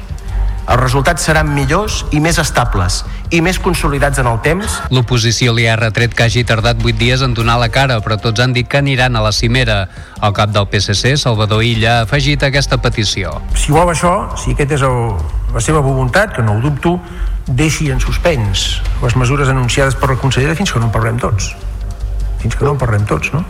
Els 0.62 0.78
resultats 0.78 1.24
seran 1.26 1.49
millors 1.49 2.03
i 2.14 2.20
més 2.22 2.38
estables 2.41 3.01
i 3.34 3.39
més 3.41 3.57
consolidats 3.59 4.20
en 4.22 4.28
el 4.30 4.38
temps. 4.45 4.78
L'oposició 4.93 5.55
li 5.57 5.66
ha 5.68 5.78
retret 5.80 6.14
que 6.14 6.28
hagi 6.28 6.43
tardat 6.47 6.84
8 6.84 6.93
dies 6.99 7.24
en 7.26 7.34
donar 7.34 7.57
la 7.62 7.72
cara, 7.74 7.97
però 8.05 8.20
tots 8.22 8.43
han 8.43 8.53
dit 8.53 8.70
que 8.70 8.78
aniran 8.78 9.16
a 9.18 9.24
la 9.26 9.32
cimera. 9.34 9.88
El 10.22 10.36
cap 10.38 10.53
del 10.53 10.68
PSC, 10.70 11.16
Salvador 11.18 11.64
Illa, 11.66 11.99
ha 11.99 12.05
afegit 12.05 12.43
aquesta 12.45 12.78
petició. 12.84 13.34
Si 13.57 13.74
vol 13.74 13.89
això, 13.89 14.14
si 14.38 14.53
aquest 14.53 14.78
és 14.78 14.86
el, 14.86 15.16
la 15.55 15.64
seva 15.64 15.82
voluntat, 15.82 16.36
que 16.36 16.45
no 16.45 16.57
ho 16.57 16.62
dubto, 16.64 16.97
deixi 17.47 17.89
en 17.91 17.99
suspens 17.99 18.82
les 19.01 19.16
mesures 19.18 19.49
anunciades 19.49 19.97
per 19.97 20.12
la 20.14 20.20
consellera 20.22 20.55
fins 20.55 20.72
que 20.72 20.80
no 20.80 20.91
en 20.91 20.93
parlem 20.93 21.18
tots. 21.20 21.55
Fins 22.41 22.55
que 22.55 22.66
no 22.66 22.76
en 22.76 22.82
parlem 22.82 23.07
tots, 23.09 23.34
no? 23.34 23.41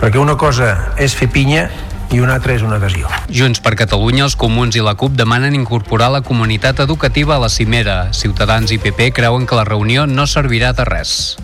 Perquè 0.00 0.20
una 0.20 0.36
cosa 0.40 0.72
és 1.00 1.14
fer 1.16 1.28
pinya 1.32 1.66
i 2.12 2.20
una 2.20 2.36
altra 2.38 2.54
és 2.56 2.62
una 2.66 2.76
adhesió. 2.80 3.10
Junts 3.32 3.62
per 3.62 3.74
Catalunya, 3.78 4.26
els 4.26 4.36
comuns 4.36 4.76
i 4.76 4.84
la 4.84 4.96
CUP 4.98 5.16
demanen 5.18 5.56
incorporar 5.58 6.10
la 6.12 6.22
comunitat 6.26 6.80
educativa 6.84 7.36
a 7.36 7.42
la 7.42 7.50
cimera. 7.50 8.12
Ciutadans 8.12 8.72
i 8.72 8.78
PP 8.82 9.12
creuen 9.16 9.46
que 9.46 9.58
la 9.58 9.66
reunió 9.68 10.06
no 10.06 10.26
servirà 10.30 10.72
de 10.76 10.88
res. 10.88 11.36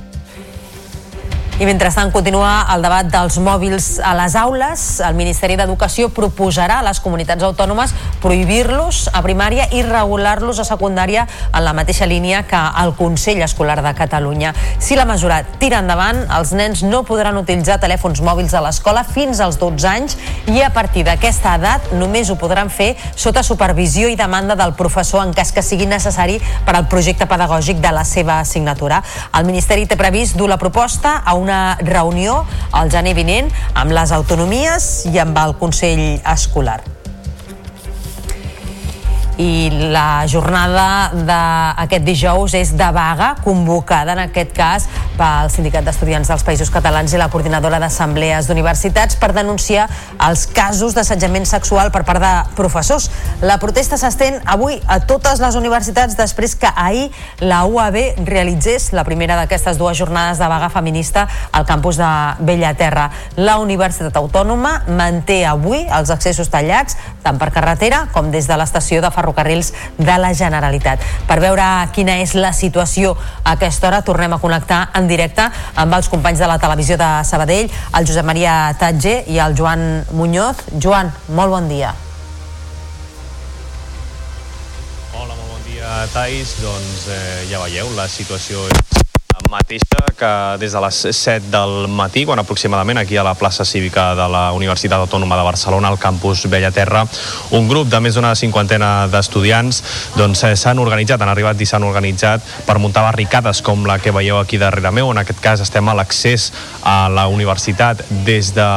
I 1.62 1.66
mentrestant 1.68 2.10
continua 2.10 2.64
el 2.74 2.82
debat 2.82 3.06
dels 3.06 3.36
mòbils 3.38 4.00
a 4.02 4.16
les 4.18 4.34
aules. 4.34 4.80
El 5.06 5.14
Ministeri 5.14 5.54
d'Educació 5.54 6.08
proposarà 6.10 6.80
a 6.80 6.82
les 6.82 6.98
comunitats 6.98 7.44
autònomes 7.46 7.92
prohibir-los 8.18 9.04
a 9.14 9.20
primària 9.22 9.68
i 9.70 9.84
regular-los 9.86 10.58
a 10.58 10.64
secundària 10.66 11.22
en 11.52 11.62
la 11.62 11.74
mateixa 11.78 12.08
línia 12.10 12.40
que 12.50 12.58
el 12.82 12.90
Consell 12.98 13.44
Escolar 13.46 13.76
de 13.84 13.92
Catalunya. 13.94 14.50
Si 14.82 14.98
la 14.98 15.04
mesura 15.06 15.44
tira 15.60 15.78
endavant, 15.78 16.24
els 16.34 16.50
nens 16.50 16.82
no 16.82 17.04
podran 17.06 17.38
utilitzar 17.38 17.78
telèfons 17.78 18.24
mòbils 18.26 18.56
a 18.58 18.64
l'escola 18.66 19.06
fins 19.06 19.38
als 19.38 19.60
12 19.62 19.86
anys 19.92 20.18
i 20.50 20.64
a 20.66 20.72
partir 20.74 21.06
d'aquesta 21.06 21.54
edat 21.60 21.94
només 21.94 22.26
ho 22.26 22.38
podran 22.42 22.74
fer 22.74 22.96
sota 23.14 23.46
supervisió 23.46 24.10
i 24.10 24.18
demanda 24.18 24.58
del 24.58 24.74
professor 24.74 25.22
en 25.22 25.30
cas 25.30 25.54
que 25.54 25.62
sigui 25.62 25.86
necessari 25.86 26.42
per 26.66 26.74
al 26.74 26.90
projecte 26.90 27.30
pedagògic 27.30 27.78
de 27.78 27.94
la 27.94 28.02
seva 28.02 28.40
assignatura. 28.40 28.98
El 29.38 29.46
Ministeri 29.46 29.86
té 29.86 29.94
previst 29.94 30.34
dur 30.34 30.50
la 30.50 30.58
proposta 30.58 31.20
a 31.22 31.38
una 31.38 31.51
reunió 31.82 32.42
al 32.72 32.90
gener 32.90 33.14
vinent 33.18 33.52
amb 33.74 33.94
les 33.94 34.12
autonomies 34.12 34.90
i 35.12 35.18
amb 35.22 35.38
el 35.44 35.56
Consell 35.60 36.20
Escolar 36.36 36.80
i 39.42 39.90
la 39.92 40.24
jornada 40.30 41.10
d'aquest 41.26 42.04
dijous 42.06 42.54
és 42.54 42.72
de 42.78 42.88
vaga 42.94 43.32
convocada 43.42 44.14
en 44.14 44.20
aquest 44.26 44.52
cas 44.54 44.86
pel 45.18 45.50
Sindicat 45.52 45.86
d'Estudiants 45.86 46.30
dels 46.30 46.44
Països 46.46 46.70
Catalans 46.72 47.12
i 47.14 47.20
la 47.20 47.28
Coordinadora 47.32 47.80
d'Assemblees 47.82 48.46
d'Universitats 48.48 49.18
per 49.18 49.32
denunciar 49.34 49.88
els 50.28 50.44
casos 50.54 50.94
d'assetjament 50.94 51.46
sexual 51.48 51.90
per 51.94 52.04
part 52.08 52.22
de 52.22 52.32
professors. 52.58 53.08
La 53.42 53.58
protesta 53.62 53.98
s'estén 53.98 54.38
avui 54.46 54.78
a 54.86 55.00
totes 55.08 55.42
les 55.42 55.58
universitats 55.58 56.16
després 56.18 56.54
que 56.54 56.70
ahir 56.76 57.08
la 57.40 57.64
UAB 57.66 57.98
realitzés 58.28 58.90
la 58.92 59.04
primera 59.08 59.36
d'aquestes 59.40 59.80
dues 59.80 59.98
jornades 59.98 60.38
de 60.38 60.50
vaga 60.50 60.70
feminista 60.70 61.26
al 61.52 61.66
campus 61.66 61.98
de 61.98 62.12
Bellaterra. 62.40 63.10
La 63.36 63.58
Universitat 63.62 64.16
Autònoma 64.20 64.82
manté 64.88 65.42
avui 65.48 65.82
els 65.88 66.14
accessos 66.14 66.52
tallats 66.52 66.98
tant 67.22 67.38
per 67.40 67.50
carretera 67.54 68.06
com 68.12 68.30
des 68.30 68.46
de 68.50 68.58
l'estació 68.58 69.02
de 69.02 69.10
ferrocarrils 69.32 69.72
de 69.98 70.18
la 70.18 70.32
Generalitat. 70.34 71.00
Per 71.26 71.40
veure 71.40 71.64
quina 71.94 72.18
és 72.22 72.34
la 72.34 72.52
situació 72.52 73.16
a 73.42 73.56
aquesta 73.56 73.88
hora, 73.88 74.02
tornem 74.02 74.32
a 74.32 74.38
connectar 74.38 74.90
en 74.94 75.08
directe 75.08 75.48
amb 75.76 75.94
els 75.94 76.08
companys 76.12 76.38
de 76.38 76.46
la 76.46 76.58
televisió 76.58 76.96
de 76.96 77.10
Sabadell, 77.24 77.70
el 77.96 78.06
Josep 78.06 78.24
Maria 78.24 78.74
Tatge 78.78 79.22
i 79.28 79.38
el 79.38 79.56
Joan 79.56 80.04
Muñoz. 80.12 80.64
Joan, 80.78 81.12
molt 81.28 81.50
bon 81.50 81.68
dia. 81.68 81.94
Hola, 85.12 85.34
molt 85.34 85.48
bon 85.48 85.62
dia, 85.68 86.06
Thais. 86.12 86.58
Doncs 86.62 87.06
eh, 87.08 87.46
ja 87.50 87.62
veieu, 87.64 87.92
la 87.96 88.08
situació 88.08 88.66
és 88.68 89.01
mateixa 89.50 90.02
que 90.16 90.58
des 90.60 90.72
de 90.72 90.80
les 90.80 90.98
7 91.10 91.50
del 91.50 91.88
matí, 91.88 92.24
quan 92.24 92.38
aproximadament 92.38 92.98
aquí 92.98 93.16
a 93.16 93.24
la 93.24 93.34
plaça 93.34 93.64
cívica 93.64 94.14
de 94.14 94.26
la 94.28 94.52
Universitat 94.52 95.00
Autònoma 95.00 95.36
de 95.36 95.42
Barcelona, 95.46 95.88
al 95.88 95.98
campus 95.98 96.46
Bellaterra, 96.46 97.06
un 97.50 97.68
grup 97.68 97.88
de 97.88 98.00
més 98.00 98.14
d'una 98.14 98.34
cinquantena 98.38 99.08
d'estudiants 99.10 99.82
doncs, 100.16 100.44
eh, 100.44 100.54
s'han 100.56 100.78
organitzat, 100.78 101.22
han 101.22 101.32
arribat 101.32 101.60
i 101.60 101.66
s'han 101.66 101.84
organitzat 101.84 102.44
per 102.66 102.78
muntar 102.78 103.02
barricades 103.02 103.62
com 103.62 103.86
la 103.86 103.98
que 103.98 104.12
veieu 104.14 104.38
aquí 104.38 104.58
darrere 104.58 104.92
meu. 104.92 105.10
En 105.10 105.18
aquest 105.18 105.40
cas 105.40 105.60
estem 105.60 105.88
a 105.88 105.94
l'accés 105.94 106.52
a 106.82 107.08
la 107.08 107.26
universitat 107.28 108.04
des 108.26 108.52
de 108.54 108.68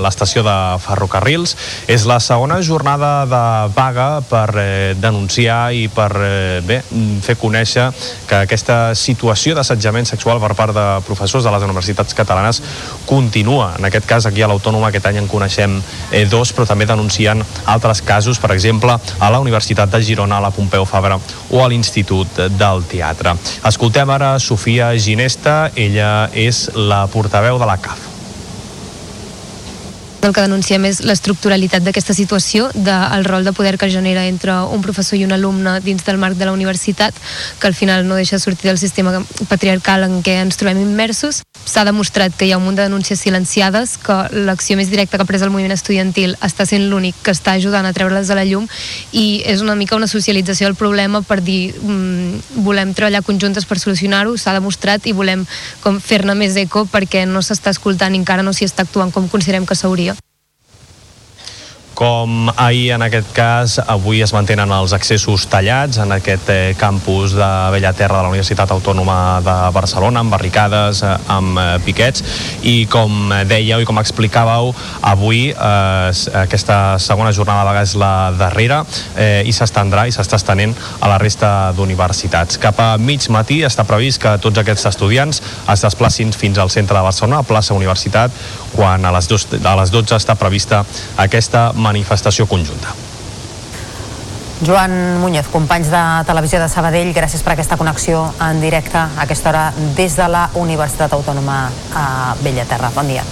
l'estació 0.00 0.42
de 0.46 0.56
ferrocarrils. 0.80 1.56
És 1.88 2.06
la 2.06 2.20
segona 2.20 2.60
jornada 2.62 3.26
de 3.26 3.44
vaga 3.74 4.20
per 4.26 4.48
eh, 4.56 4.94
denunciar 4.98 5.72
i 5.74 5.88
per 5.88 6.10
eh, 6.16 6.60
bé, 6.64 6.80
fer 7.22 7.36
conèixer 7.40 7.90
que 8.26 8.42
aquesta 8.46 8.94
situació 8.94 9.54
d'assetjament 9.56 10.05
assetjament 10.06 10.16
sexual 10.16 10.40
per 10.40 10.54
part 10.56 10.74
de 10.74 10.84
professors 11.06 11.44
de 11.44 11.52
les 11.52 11.62
universitats 11.62 12.14
catalanes 12.14 12.62
continua. 13.06 13.74
En 13.78 13.84
aquest 13.84 14.06
cas, 14.06 14.26
aquí 14.26 14.42
a 14.42 14.48
l'Autònoma 14.48 14.88
aquest 14.88 15.06
any 15.10 15.20
en 15.20 15.28
coneixem 15.28 15.76
eh, 16.10 16.24
dos, 16.30 16.52
però 16.56 16.66
també 16.66 16.86
denuncien 16.86 17.42
altres 17.66 18.02
casos, 18.02 18.40
per 18.40 18.52
exemple, 18.54 18.96
a 18.96 19.30
la 19.30 19.42
Universitat 19.42 19.92
de 19.92 20.02
Girona, 20.02 20.38
a 20.38 20.46
la 20.48 20.50
Pompeu 20.50 20.86
Fabra 20.86 21.18
o 21.50 21.62
a 21.62 21.68
l'Institut 21.68 22.40
del 22.56 22.84
Teatre. 22.90 23.36
Escoltem 23.66 24.10
ara 24.10 24.36
Sofia 24.40 24.92
Ginesta, 24.96 25.70
ella 25.76 26.28
és 26.32 26.68
la 26.74 27.06
portaveu 27.12 27.58
de 27.58 27.68
la 27.68 27.80
CAF 27.82 28.15
el 30.22 30.32
que 30.32 30.42
denunciem 30.42 30.84
és 30.88 31.02
l'estructuralitat 31.06 31.84
d'aquesta 31.84 32.14
situació, 32.16 32.70
del 32.74 33.24
rol 33.24 33.44
de 33.44 33.52
poder 33.52 33.76
que 33.78 33.90
genera 33.90 34.26
entre 34.26 34.54
un 34.72 34.82
professor 34.82 35.18
i 35.18 35.24
un 35.24 35.32
alumne 35.32 35.78
dins 35.84 36.04
del 36.04 36.18
marc 36.18 36.36
de 36.36 36.46
la 36.46 36.52
universitat, 36.52 37.14
que 37.60 37.66
al 37.66 37.74
final 37.74 38.06
no 38.08 38.16
deixa 38.16 38.38
sortir 38.38 38.70
del 38.70 38.78
sistema 38.78 39.12
patriarcal 39.48 40.06
en 40.06 40.22
què 40.26 40.40
ens 40.42 40.58
trobem 40.58 40.80
immersos. 40.82 41.42
S'ha 41.66 41.84
demostrat 41.84 42.34
que 42.34 42.46
hi 42.46 42.52
ha 42.52 42.58
un 42.58 42.64
munt 42.66 42.78
de 42.78 42.86
denúncies 42.86 43.20
silenciades, 43.20 43.96
que 43.98 44.16
l'acció 44.46 44.76
més 44.76 44.90
directa 44.90 45.16
que 45.16 45.26
ha 45.26 45.28
pres 45.28 45.42
el 45.42 45.52
moviment 45.54 45.74
estudiantil 45.74 46.36
està 46.42 46.66
sent 46.66 46.88
l'únic 46.90 47.18
que 47.22 47.34
està 47.34 47.56
ajudant 47.56 47.86
a 47.86 47.92
treure-les 47.96 48.30
a 48.30 48.38
la 48.38 48.46
llum 48.48 48.66
i 49.12 49.42
és 49.46 49.62
una 49.62 49.76
mica 49.78 49.96
una 49.96 50.10
socialització 50.10 50.68
del 50.68 50.78
problema 50.78 51.22
per 51.22 51.40
dir 51.42 51.74
mm, 51.74 52.62
volem 52.66 52.94
treballar 52.94 53.22
conjuntes 53.26 53.66
per 53.66 53.78
solucionar-ho, 53.82 54.36
s'ha 54.36 54.56
demostrat 54.56 55.06
i 55.06 55.14
volem 55.16 55.46
fer-ne 56.02 56.34
més 56.34 56.56
eco 56.60 56.86
perquè 56.90 57.26
no 57.26 57.42
s'està 57.42 57.74
escoltant 57.74 58.14
i 58.14 58.22
encara 58.22 58.46
no 58.46 58.54
s'hi 58.56 58.68
està 58.68 58.86
actuant 58.86 59.14
com 59.14 59.30
considerem 59.30 59.66
que 59.66 59.78
s'hauria 59.78 60.15
com 61.96 62.50
ahir 62.60 62.90
en 62.92 63.02
aquest 63.06 63.30
cas 63.32 63.78
avui 63.80 64.20
es 64.20 64.34
mantenen 64.36 64.68
els 64.76 64.92
accessos 64.92 65.46
tallats 65.48 65.96
en 66.04 66.12
aquest 66.12 66.50
eh, 66.52 66.74
campus 66.76 67.32
de 67.32 67.48
Bellaterra 67.72 68.18
de 68.18 68.26
la 68.26 68.32
Universitat 68.34 68.74
Autònoma 68.74 69.40
de 69.40 69.54
Barcelona 69.72 70.20
amb 70.20 70.34
barricades, 70.36 71.00
eh, 71.00 71.14
amb 71.32 71.56
eh, 71.56 71.64
piquets 71.86 72.20
i 72.68 72.74
com 72.92 73.32
dèieu 73.48 73.80
i 73.80 73.88
com 73.88 73.96
explicàveu 74.02 74.74
avui 75.08 75.46
eh, 75.54 76.10
aquesta 76.42 76.98
segona 77.00 77.32
jornada 77.32 77.64
de 77.64 77.70
vaga 77.70 77.86
és 77.88 77.96
la 77.96 78.12
darrera 78.36 78.82
eh, 79.16 79.40
i 79.48 79.56
s'estendrà 79.56 80.04
i 80.04 80.12
s'està 80.12 80.36
estenent 80.36 80.76
a 81.00 81.08
la 81.08 81.16
resta 81.22 81.72
d'universitats. 81.78 82.60
Cap 82.60 82.76
a 82.84 82.90
mig 83.00 83.24
matí 83.32 83.62
està 83.64 83.88
previst 83.88 84.20
que 84.20 84.36
tots 84.44 84.60
aquests 84.60 84.84
estudiants 84.92 85.40
es 85.72 85.86
desplacin 85.88 86.36
fins 86.36 86.60
al 86.60 86.68
centre 86.68 86.98
de 86.98 87.08
Barcelona, 87.08 87.40
a 87.40 87.48
plaça 87.48 87.72
Universitat, 87.72 88.36
quan 88.76 89.08
a 89.08 89.16
les, 89.16 89.32
dos, 89.32 89.48
a 89.56 89.74
les 89.80 89.96
12 89.96 90.20
està 90.20 90.36
prevista 90.36 90.84
aquesta 91.16 91.70
manifestació 91.86 92.46
conjunta. 92.50 92.94
Joan 94.64 95.20
Muñoz, 95.20 95.48
companys 95.52 95.90
de 95.92 96.02
Televisió 96.24 96.60
de 96.62 96.68
Sabadell, 96.72 97.12
gràcies 97.12 97.44
per 97.44 97.52
aquesta 97.52 97.76
connexió 97.76 98.22
en 98.40 98.62
directe 98.64 98.96
a 98.96 99.10
aquesta 99.26 99.52
hora 99.52 99.64
des 99.98 100.16
de 100.16 100.28
la 100.32 100.48
Universitat 100.56 101.12
Autònoma 101.12 101.66
a 101.92 102.06
Bellaterra. 102.40 102.90
Bon 102.96 103.06
dia. 103.12 103.24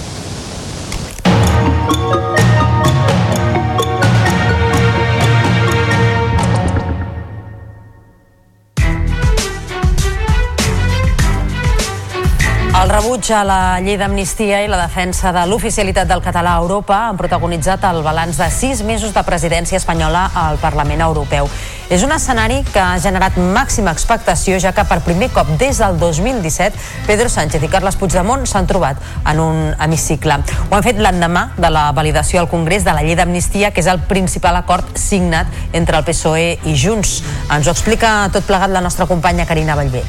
El 12.85 12.91
rebuig 12.91 13.31
a 13.33 13.39
la 13.49 13.59
llei 13.81 13.95
d'amnistia 13.97 14.59
i 14.61 14.67
la 14.69 14.77
defensa 14.77 15.31
de 15.33 15.41
l'oficialitat 15.49 16.05
del 16.05 16.21
català 16.21 16.51
a 16.53 16.61
Europa 16.61 16.99
han 17.07 17.17
protagonitzat 17.17 17.87
el 17.89 18.03
balanç 18.05 18.37
de 18.37 18.49
sis 18.53 18.83
mesos 18.85 19.15
de 19.15 19.23
presidència 19.25 19.79
espanyola 19.81 20.27
al 20.37 20.59
Parlament 20.61 21.01
Europeu. 21.01 21.49
És 21.89 22.05
un 22.05 22.13
escenari 22.13 22.59
que 22.75 22.83
ha 22.83 22.99
generat 23.01 23.39
màxima 23.41 23.95
expectació, 23.97 24.59
ja 24.61 24.75
que 24.77 24.85
per 24.85 25.01
primer 25.07 25.31
cop 25.33 25.49
des 25.57 25.81
del 25.81 25.97
2017 26.03 26.77
Pedro 27.07 27.33
Sánchez 27.33 27.65
i 27.65 27.73
Carles 27.73 27.97
Puigdemont 27.97 28.45
s'han 28.45 28.69
trobat 28.69 29.01
en 29.33 29.41
un 29.41 29.65
hemicicle. 29.81 30.37
Ho 30.69 30.77
han 30.77 30.85
fet 30.85 31.01
l'endemà 31.01 31.47
de 31.57 31.73
la 31.73 31.87
validació 31.97 32.45
al 32.45 32.53
Congrés 32.53 32.85
de 32.85 32.93
la 32.93 33.01
llei 33.01 33.17
d'amnistia, 33.17 33.73
que 33.73 33.81
és 33.81 33.89
el 33.89 34.05
principal 34.13 34.61
acord 34.61 34.93
signat 35.01 35.49
entre 35.73 35.97
el 35.97 36.05
PSOE 36.05 36.59
i 36.69 36.77
Junts. 36.77 37.23
Ens 37.49 37.65
ho 37.65 37.73
explica 37.73 38.29
tot 38.29 38.45
plegat 38.45 38.77
la 38.77 38.85
nostra 38.85 39.09
companya 39.09 39.49
Carina 39.49 39.73
Vallvé. 39.73 40.05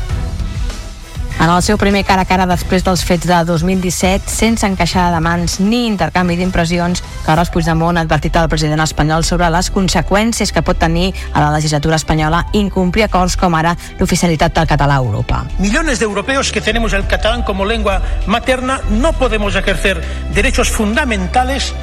En 1.38 1.50
el 1.50 1.62
seu 1.62 1.76
primer 1.78 2.06
cara 2.08 2.24
a 2.24 2.28
cara 2.30 2.46
després 2.48 2.86
dels 2.86 3.02
fets 3.06 3.28
de 3.28 3.38
2017, 3.46 4.32
sense 4.32 4.64
encaixada 4.66 5.18
de 5.18 5.20
mans 5.22 5.58
ni 5.60 5.84
intercanvi 5.86 6.38
d'impressions, 6.40 7.04
Carles 7.26 7.52
Puigdemont 7.52 8.00
ha 8.00 8.06
advertit 8.06 8.38
al 8.40 8.48
president 8.50 8.80
espanyol 8.82 9.26
sobre 9.28 9.50
les 9.52 9.70
conseqüències 9.76 10.54
que 10.56 10.64
pot 10.66 10.80
tenir 10.80 11.12
a 11.34 11.44
la 11.44 11.52
legislatura 11.58 12.00
espanyola 12.00 12.46
incomplir 12.56 13.06
acords 13.10 13.36
com 13.36 13.54
ara 13.60 13.76
l'oficialitat 14.00 14.56
del 14.56 14.70
català 14.72 14.96
a 14.96 15.04
Europa. 15.04 15.44
Millones 15.60 16.00
de 16.00 16.06
europeos 16.06 16.54
que 16.54 16.62
tenemos 16.62 16.94
el 16.94 17.06
catalán 17.06 17.44
como 17.44 17.66
lengua 17.66 18.02
materna 18.28 18.80
no 18.90 19.12
podemos 19.14 19.56
ejercer 19.56 20.02
derechos 20.34 20.72
fundamentales 20.72 21.74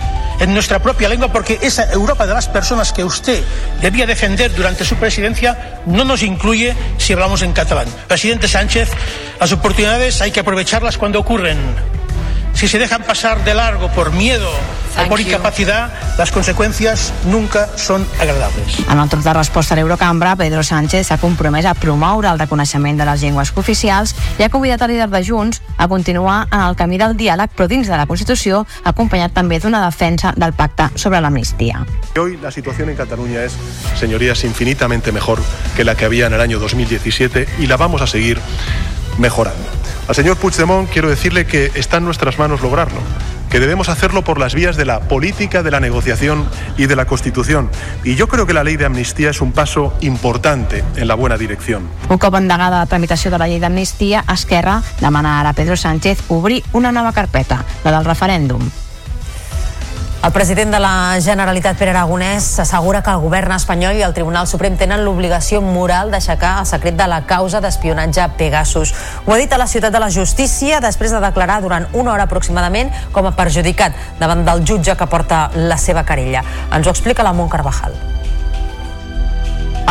en 0.40 0.54
nuestra 0.54 0.80
propia 0.80 1.08
lengua 1.08 1.30
porque 1.30 1.58
esa 1.62 1.92
Europa 1.92 2.26
de 2.26 2.34
las 2.34 2.48
personas 2.48 2.92
que 2.92 3.04
usted 3.04 3.44
debía 3.80 4.06
defender 4.06 4.52
durante 4.54 4.84
su 4.84 4.96
presidencia 4.96 5.80
no 5.86 6.04
nos 6.04 6.22
incluye 6.22 6.74
si 6.98 7.12
hablamos 7.12 7.42
en 7.42 7.52
catalán. 7.52 7.86
Presidente 8.08 8.48
Sánchez, 8.48 8.90
las 9.42 9.50
oportunidades 9.50 10.22
hay 10.22 10.30
que 10.30 10.38
aprovecharlas 10.38 10.96
cuando 10.96 11.18
ocurren. 11.18 11.58
Si 12.54 12.68
se 12.68 12.78
dejan 12.78 13.02
pasar 13.02 13.42
de 13.42 13.54
largo 13.54 13.88
por 13.88 14.12
miedo 14.12 14.48
o 14.96 15.08
por 15.08 15.20
incapacidad, 15.20 15.92
las 16.16 16.30
consecuencias 16.30 17.12
nunca 17.24 17.68
son 17.76 18.06
agradables. 18.20 18.78
En 18.88 19.00
el 19.00 19.08
torn 19.08 19.24
de 19.24 19.34
resposta 19.34 19.74
a 19.74 19.78
l'Eurocambra, 19.80 20.36
Pedro 20.36 20.62
Sánchez 20.62 21.08
s'ha 21.08 21.18
compromès 21.18 21.66
a 21.66 21.74
promoure 21.74 22.30
el 22.30 22.38
reconeixement 22.38 22.94
de 22.94 23.08
les 23.08 23.24
llengües 23.24 23.50
oficials 23.58 24.14
i 24.38 24.46
ha 24.46 24.50
convidat 24.52 24.86
el 24.86 24.94
líder 24.94 25.10
de 25.10 25.24
Junts 25.26 25.58
a 25.74 25.88
continuar 25.90 26.46
en 26.52 26.60
el 26.60 26.78
camí 26.78 27.02
del 27.02 27.18
diàleg 27.18 27.50
però 27.50 27.66
dins 27.66 27.90
de 27.90 27.98
la 27.98 28.06
Constitució, 28.06 28.62
acompanyat 28.84 29.34
també 29.34 29.58
d'una 29.58 29.82
defensa 29.82 30.36
del 30.36 30.54
pacte 30.54 30.86
sobre 30.94 31.18
l'amnistia. 31.18 31.82
Hoy 32.14 32.38
la 32.38 32.54
situación 32.54 32.94
en 32.94 32.96
Cataluña 32.96 33.42
es, 33.42 33.58
señorías, 33.98 34.44
infinitamente 34.44 35.10
mejor 35.10 35.42
que 35.74 35.82
la 35.82 35.96
que 35.96 36.04
había 36.04 36.28
en 36.28 36.34
el 36.34 36.40
año 36.40 36.60
2017 36.60 37.48
y 37.58 37.66
la 37.66 37.76
vamos 37.76 38.02
a 38.02 38.06
seguir 38.06 38.38
mejorando. 39.18 39.62
Al 40.08 40.14
señor 40.14 40.36
Puigdemont 40.36 40.90
quiero 40.90 41.08
decirle 41.08 41.46
que 41.46 41.70
está 41.74 41.98
en 41.98 42.04
nuestras 42.04 42.38
manos 42.38 42.60
lograrlo, 42.60 42.98
que 43.50 43.60
debemos 43.60 43.88
hacerlo 43.88 44.24
por 44.24 44.38
las 44.38 44.54
vías 44.54 44.76
de 44.76 44.84
la 44.84 45.00
política, 45.00 45.62
de 45.62 45.70
la 45.70 45.78
negociación 45.78 46.48
y 46.76 46.86
de 46.86 46.96
la 46.96 47.04
Constitución. 47.04 47.70
Y 48.02 48.14
yo 48.14 48.26
creo 48.26 48.46
que 48.46 48.54
la 48.54 48.64
ley 48.64 48.76
de 48.76 48.86
amnistía 48.86 49.30
es 49.30 49.40
un 49.40 49.52
paso 49.52 49.94
importante 50.00 50.82
en 50.96 51.06
la 51.06 51.14
buena 51.14 51.36
dirección. 51.36 51.88
Un 52.08 52.18
cop 52.18 52.34
endegada 52.34 52.80
la 52.80 52.86
tramitació 52.86 53.30
de 53.30 53.38
la 53.38 53.48
llei 53.48 53.60
d'amnistia, 53.60 54.24
Esquerra 54.32 54.82
demana 55.00 55.38
ara 55.40 55.50
a 55.50 55.52
Pedro 55.52 55.76
Sánchez 55.76 56.24
obrir 56.28 56.64
una 56.72 56.92
nova 56.92 57.12
carpeta, 57.12 57.64
la 57.84 57.92
del 57.92 58.04
referèndum. 58.04 58.70
El 60.22 60.30
president 60.30 60.70
de 60.70 60.78
la 60.78 61.18
Generalitat, 61.18 61.74
Pere 61.74 61.90
Aragonès, 61.90 62.44
s'assegura 62.54 63.00
que 63.02 63.10
el 63.10 63.24
govern 63.24 63.56
espanyol 63.56 63.96
i 63.98 64.04
el 64.06 64.14
Tribunal 64.14 64.46
Suprem 64.46 64.76
tenen 64.78 65.02
l'obligació 65.02 65.58
moral 65.64 66.14
d'aixecar 66.14 66.52
el 66.60 66.68
secret 66.70 66.94
de 66.94 67.08
la 67.10 67.24
causa 67.26 67.58
d'espionatge 67.58 68.28
Pegasus. 68.38 68.94
Ho 69.26 69.34
ha 69.34 69.40
dit 69.42 69.50
a 69.50 69.58
la 69.58 69.66
Ciutat 69.66 69.90
de 69.90 69.98
la 69.98 70.12
Justícia 70.14 70.78
després 70.78 71.10
de 71.10 71.24
declarar 71.26 71.58
durant 71.66 71.90
una 71.90 72.14
hora 72.14 72.30
aproximadament 72.30 72.94
com 73.10 73.26
a 73.26 73.34
perjudicat 73.34 73.98
davant 74.22 74.46
del 74.46 74.62
jutge 74.62 74.94
que 74.94 75.10
porta 75.10 75.48
la 75.58 75.74
seva 75.76 76.06
querella. 76.06 76.46
Ens 76.70 76.86
ho 76.86 76.94
explica 76.94 77.26
la 77.26 77.34
Mont 77.34 77.50
Carvajal. 77.50 77.98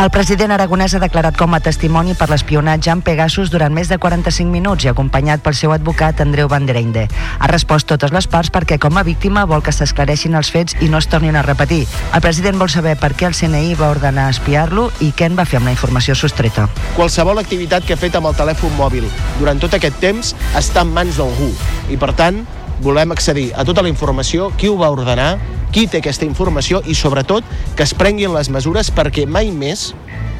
El 0.00 0.08
president 0.10 0.50
aragonès 0.50 0.94
ha 0.96 1.00
declarat 1.02 1.36
com 1.38 1.52
a 1.54 1.60
testimoni 1.62 2.14
per 2.18 2.26
l'espionatge 2.30 2.90
amb 2.90 3.04
Pegasus 3.04 3.50
durant 3.52 3.74
més 3.76 3.90
de 3.92 3.98
45 4.00 4.50
minuts 4.50 4.86
i 4.86 4.90
acompanyat 4.90 5.42
pel 5.44 5.54
seu 5.54 5.74
advocat 5.74 6.22
Andreu 6.24 6.48
Van 6.48 6.64
der 6.66 6.78
Einde. 6.80 7.04
Ha 7.38 7.50
respost 7.50 7.86
totes 7.92 8.10
les 8.10 8.26
parts 8.26 8.50
perquè 8.50 8.80
com 8.82 8.96
a 8.96 9.04
víctima 9.06 9.44
vol 9.46 9.62
que 9.62 9.74
s'esclareixin 9.76 10.34
els 10.34 10.50
fets 10.50 10.74
i 10.80 10.88
no 10.88 10.98
es 10.98 11.06
tornin 11.12 11.36
a 11.36 11.44
repetir. 11.44 11.84
El 12.14 12.24
president 12.24 12.58
vol 12.58 12.72
saber 12.72 12.96
per 12.98 13.12
què 13.12 13.28
el 13.28 13.36
CNI 13.36 13.76
va 13.78 13.92
ordenar 13.92 14.30
espiar-lo 14.32 14.88
i 15.04 15.12
què 15.12 15.28
en 15.28 15.38
va 15.38 15.46
fer 15.46 15.60
amb 15.60 15.70
la 15.70 15.76
informació 15.76 16.16
sostreta. 16.18 16.66
Qualsevol 16.96 17.44
activitat 17.44 17.86
que 17.86 17.94
ha 17.94 18.00
fet 18.00 18.16
amb 18.16 18.32
el 18.32 18.38
telèfon 18.40 18.74
mòbil 18.80 19.06
durant 19.38 19.60
tot 19.60 19.76
aquest 19.78 20.00
temps 20.02 20.34
està 20.58 20.82
en 20.82 20.96
mans 20.96 21.20
d'algú 21.20 21.52
i 21.92 22.00
per 22.00 22.14
tant 22.16 22.42
volem 22.82 23.14
accedir 23.14 23.52
a 23.54 23.64
tota 23.64 23.82
la 23.82 23.90
informació, 23.92 24.50
qui 24.58 24.68
ho 24.68 24.76
va 24.76 24.90
ordenar, 24.92 25.36
qui 25.72 25.86
té 25.88 26.02
aquesta 26.02 26.28
informació 26.28 26.82
i 26.84 26.94
sobretot 26.98 27.46
que 27.78 27.86
es 27.86 27.94
prenguin 27.96 28.34
les 28.34 28.50
mesures 28.52 28.92
perquè 28.92 29.24
mai 29.24 29.50
més 29.54 29.92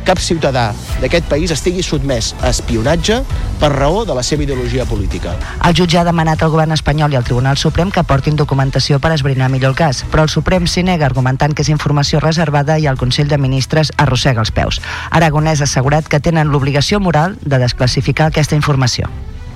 cap 0.02 0.18
ciutadà 0.18 0.72
d'aquest 1.00 1.28
país 1.30 1.52
estigui 1.54 1.82
sotmès 1.86 2.32
a 2.42 2.50
espionatge 2.50 3.20
per 3.60 3.70
raó 3.72 4.02
de 4.04 4.16
la 4.18 4.24
seva 4.26 4.42
ideologia 4.42 4.84
política. 4.84 5.36
El 5.64 5.76
jutge 5.78 5.98
ha 5.98 6.04
demanat 6.04 6.42
al 6.42 6.50
govern 6.50 6.74
espanyol 6.74 7.14
i 7.14 7.20
al 7.20 7.26
Tribunal 7.26 7.56
Suprem 7.56 7.94
que 7.94 8.04
portin 8.04 8.36
documentació 8.36 8.98
per 9.00 9.14
esbrinar 9.14 9.50
millor 9.52 9.72
el 9.72 9.78
cas, 9.78 10.02
però 10.10 10.26
el 10.26 10.32
Suprem 10.32 10.66
s'hi 10.66 10.84
nega 10.86 11.06
argumentant 11.06 11.54
que 11.54 11.62
és 11.62 11.72
informació 11.72 12.20
reservada 12.20 12.78
i 12.78 12.88
el 12.90 12.98
Consell 12.98 13.30
de 13.30 13.38
Ministres 13.38 13.94
arrossega 13.96 14.42
els 14.42 14.50
peus. 14.50 14.82
Aragonès 15.10 15.62
ha 15.62 15.70
assegurat 15.70 16.08
que 16.08 16.20
tenen 16.20 16.50
l'obligació 16.50 17.00
moral 17.00 17.38
de 17.42 17.62
desclassificar 17.62 18.32
aquesta 18.32 18.58
informació 18.58 19.08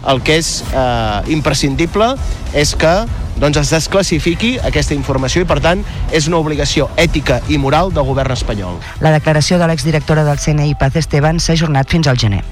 el 0.07 0.23
que 0.23 0.39
és 0.41 0.51
eh, 0.73 1.23
imprescindible 1.35 2.15
és 2.57 2.75
que 2.79 2.95
doncs, 3.37 3.61
es 3.61 3.73
desclassifiqui 3.75 4.57
aquesta 4.65 4.97
informació 4.97 5.45
i, 5.45 5.49
per 5.49 5.61
tant, 5.65 5.85
és 6.15 6.29
una 6.31 6.41
obligació 6.41 6.89
ètica 6.97 7.43
i 7.53 7.61
moral 7.61 7.93
del 7.93 8.09
govern 8.09 8.33
espanyol. 8.37 8.81
La 9.05 9.13
declaració 9.15 9.61
de 9.61 9.69
l'exdirectora 9.71 10.25
del 10.25 10.41
CNI, 10.41 10.77
Paz 10.81 10.97
Esteban, 10.97 11.41
s'ha 11.41 11.59
ajornat 11.59 11.93
fins 11.93 12.09
al 12.09 12.21
gener. 12.21 12.45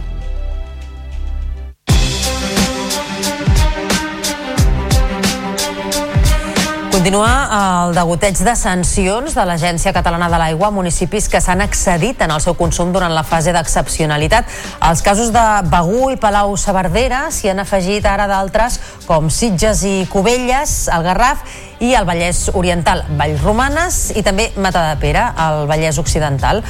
Continua 6.94 7.30
el 7.50 7.96
degoteig 7.96 8.38
de 8.46 8.52
sancions 8.54 9.32
de 9.34 9.42
l'Agència 9.42 9.90
Catalana 9.90 10.28
de 10.30 10.38
l'Aigua 10.38 10.68
a 10.68 10.74
municipis 10.76 11.26
que 11.26 11.40
s'han 11.42 11.64
excedit 11.64 12.20
en 12.22 12.30
el 12.30 12.38
seu 12.38 12.54
consum 12.54 12.92
durant 12.94 13.10
la 13.10 13.24
fase 13.26 13.50
d'excepcionalitat. 13.50 14.46
Els 14.78 15.02
casos 15.02 15.32
de 15.34 15.42
Begú 15.72 16.12
i 16.14 16.20
Palau 16.22 16.54
Saverdera 16.54 17.24
s'hi 17.34 17.50
han 17.50 17.64
afegit 17.64 18.06
ara 18.06 18.28
d'altres 18.30 18.78
com 19.08 19.26
Sitges 19.26 19.82
i 19.90 19.96
Cubelles, 20.12 20.84
el 20.94 21.02
Garraf 21.02 21.42
i 21.84 21.92
el 21.94 22.06
Vallès 22.08 22.48
Oriental, 22.56 23.02
Vallromanes 23.18 24.14
i 24.16 24.22
també 24.24 24.48
Matadepera, 24.56 25.28
el 25.46 25.66
Vallès 25.68 25.98
Occidental. 26.00 26.62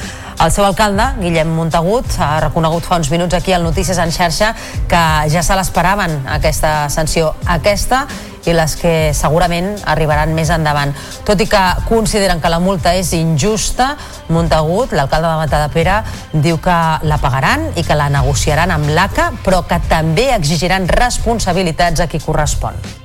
El 0.43 0.51
seu 0.51 0.65
alcalde, 0.67 1.05
Guillem 1.21 1.53
Montagut, 1.55 2.17
ha 2.19 2.41
reconegut 2.43 2.83
fa 2.83 2.97
uns 2.99 3.09
minuts 3.13 3.37
aquí 3.37 3.53
al 3.55 3.63
Notícies 3.63 4.01
en 4.03 4.11
xarxa 4.11 4.51
que 4.91 5.03
ja 5.31 5.43
se 5.43 5.55
l'esperaven 5.55 6.17
aquesta 6.35 6.89
sanció. 6.91 7.31
Aquesta 7.47 8.03
i 8.45 8.53
les 8.53 8.75
que 8.77 9.13
segurament 9.17 9.71
arribaran 9.89 10.35
més 10.37 10.51
endavant. 10.53 10.91
Tot 11.25 11.39
i 11.41 11.47
que 11.49 11.63
consideren 11.87 12.43
que 12.43 12.51
la 12.51 12.59
multa 12.59 12.93
és 12.93 13.13
injusta, 13.17 13.93
Montagut, 14.29 14.91
l'alcalde 14.91 15.31
de 15.31 15.39
Matadepera, 15.45 16.01
diu 16.33 16.59
que 16.59 16.81
la 17.07 17.21
pagaran 17.23 17.71
i 17.79 17.87
que 17.87 17.97
la 17.97 18.11
negociaran 18.13 18.75
amb 18.75 18.91
l'ACA, 18.91 19.31
però 19.45 19.63
que 19.69 19.79
també 19.89 20.29
exigiran 20.35 20.91
responsabilitats 20.91 22.03
a 22.03 22.11
qui 22.11 22.21
correspon 22.21 23.04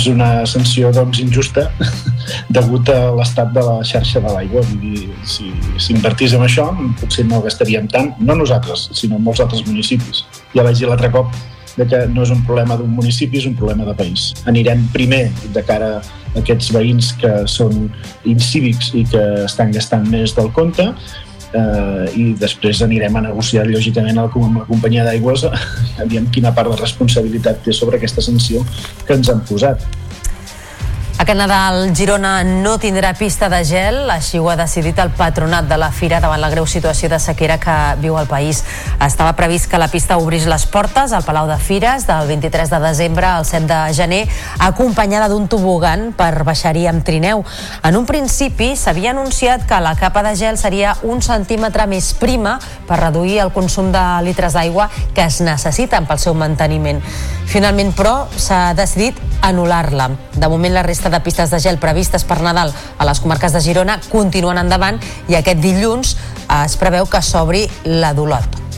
és 0.00 0.08
una 0.08 0.46
sanció 0.48 0.88
doncs, 0.96 1.20
injusta 1.20 1.66
degut 2.56 2.88
a 2.92 3.10
l'estat 3.18 3.52
de 3.52 3.64
la 3.64 3.80
xarxa 3.84 4.22
de 4.24 4.32
l'aigua. 4.32 4.62
Vull 4.70 4.80
dir, 4.80 5.08
si 5.28 5.50
s'invertís 5.82 6.34
en 6.36 6.44
això, 6.46 6.70
potser 7.00 7.26
no 7.28 7.42
gastaríem 7.44 7.88
tant, 7.92 8.14
no 8.24 8.38
nosaltres, 8.38 8.88
sinó 8.96 9.20
molts 9.20 9.42
altres 9.44 9.66
municipis. 9.68 10.24
Ja 10.54 10.64
vaig 10.66 10.80
dir 10.80 10.88
l'altre 10.88 11.12
cop 11.12 11.34
de 11.76 11.86
que 11.88 12.00
no 12.10 12.24
és 12.24 12.32
un 12.32 12.40
problema 12.46 12.76
d'un 12.80 12.90
municipi, 12.96 13.38
és 13.38 13.48
un 13.48 13.56
problema 13.58 13.86
de 13.88 13.94
país. 13.96 14.30
Anirem 14.50 14.88
primer 14.94 15.26
de 15.54 15.62
cara 15.66 15.98
a 16.00 16.40
aquests 16.40 16.72
veïns 16.74 17.12
que 17.20 17.30
són 17.50 17.90
incívics 18.28 18.94
i 18.98 19.04
que 19.10 19.22
estan 19.44 19.74
gastant 19.74 20.08
més 20.10 20.34
del 20.36 20.50
compte, 20.56 20.90
eh, 21.54 22.06
i 22.16 22.26
després 22.38 22.82
anirem 22.86 23.16
a 23.16 23.24
negociar 23.28 23.66
lògicament 23.68 24.18
amb 24.20 24.60
la 24.62 24.68
companyia 24.68 25.06
d'aigües 25.06 25.46
aviam 26.04 26.28
quina 26.34 26.54
part 26.56 26.72
de 26.72 26.78
responsabilitat 26.80 27.64
té 27.64 27.74
sobre 27.76 28.00
aquesta 28.00 28.24
sanció 28.24 28.64
que 29.06 29.16
ens 29.18 29.32
han 29.32 29.42
posat. 29.48 29.84
Aquest 31.20 31.36
Nadal 31.36 31.90
Girona 31.92 32.38
no 32.48 32.78
tindrà 32.80 33.10
pista 33.12 33.50
de 33.52 33.58
gel, 33.68 33.98
així 34.08 34.38
ho 34.40 34.46
ha 34.48 34.54
decidit 34.56 34.96
el 35.02 35.10
patronat 35.12 35.66
de 35.68 35.76
la 35.76 35.90
Fira 35.92 36.16
davant 36.24 36.40
la 36.40 36.48
greu 36.48 36.64
situació 36.64 37.10
de 37.12 37.18
sequera 37.20 37.58
que 37.60 37.74
viu 38.00 38.14
el 38.16 38.24
país. 38.24 38.62
Estava 39.04 39.34
previst 39.36 39.68
que 39.68 39.76
la 39.76 39.90
pista 39.92 40.16
obrís 40.16 40.46
les 40.48 40.64
portes 40.64 41.12
al 41.12 41.26
Palau 41.26 41.44
de 41.44 41.58
Fires 41.60 42.06
del 42.08 42.24
23 42.30 42.72
de 42.72 42.80
desembre 42.86 43.28
al 43.28 43.44
7 43.44 43.68
de 43.68 43.80
gener, 43.92 44.22
acompanyada 44.64 45.28
d'un 45.28 45.44
tobogan 45.44 46.14
per 46.16 46.40
baixar-hi 46.48 46.86
amb 46.88 47.04
trineu. 47.04 47.44
En 47.84 48.00
un 48.00 48.08
principi 48.08 48.70
s'havia 48.72 49.12
anunciat 49.12 49.68
que 49.68 49.82
la 49.84 49.92
capa 50.00 50.22
de 50.24 50.32
gel 50.40 50.56
seria 50.56 50.96
un 51.02 51.20
centímetre 51.20 51.84
més 51.84 52.14
prima 52.16 52.56
per 52.88 52.96
reduir 53.02 53.42
el 53.44 53.52
consum 53.52 53.92
de 53.92 54.06
litres 54.24 54.56
d'aigua 54.56 54.88
que 55.12 55.28
es 55.28 55.42
necessiten 55.44 56.08
pel 56.08 56.24
seu 56.24 56.32
manteniment. 56.32 57.04
Finalment, 57.50 57.92
però, 57.98 58.14
s'ha 58.38 58.70
decidit 58.78 59.20
anul·lar-la. 59.44 60.06
De 60.36 60.48
moment, 60.48 60.72
la 60.72 60.84
resta 60.86 61.09
de 61.10 61.20
pistes 61.20 61.50
de 61.50 61.60
gel 61.62 61.78
previstes 61.82 62.24
per 62.24 62.40
Nadal 62.44 62.72
a 62.98 63.08
les 63.08 63.20
comarques 63.20 63.52
de 63.52 63.62
Girona 63.64 64.00
continuen 64.10 64.62
endavant 64.62 65.00
i 65.28 65.38
aquest 65.38 65.62
dilluns 65.62 66.16
es 66.62 66.80
preveu 66.80 67.06
que 67.10 67.22
s'obri 67.22 67.66
la 67.84 68.14
d'Olot. 68.14 68.69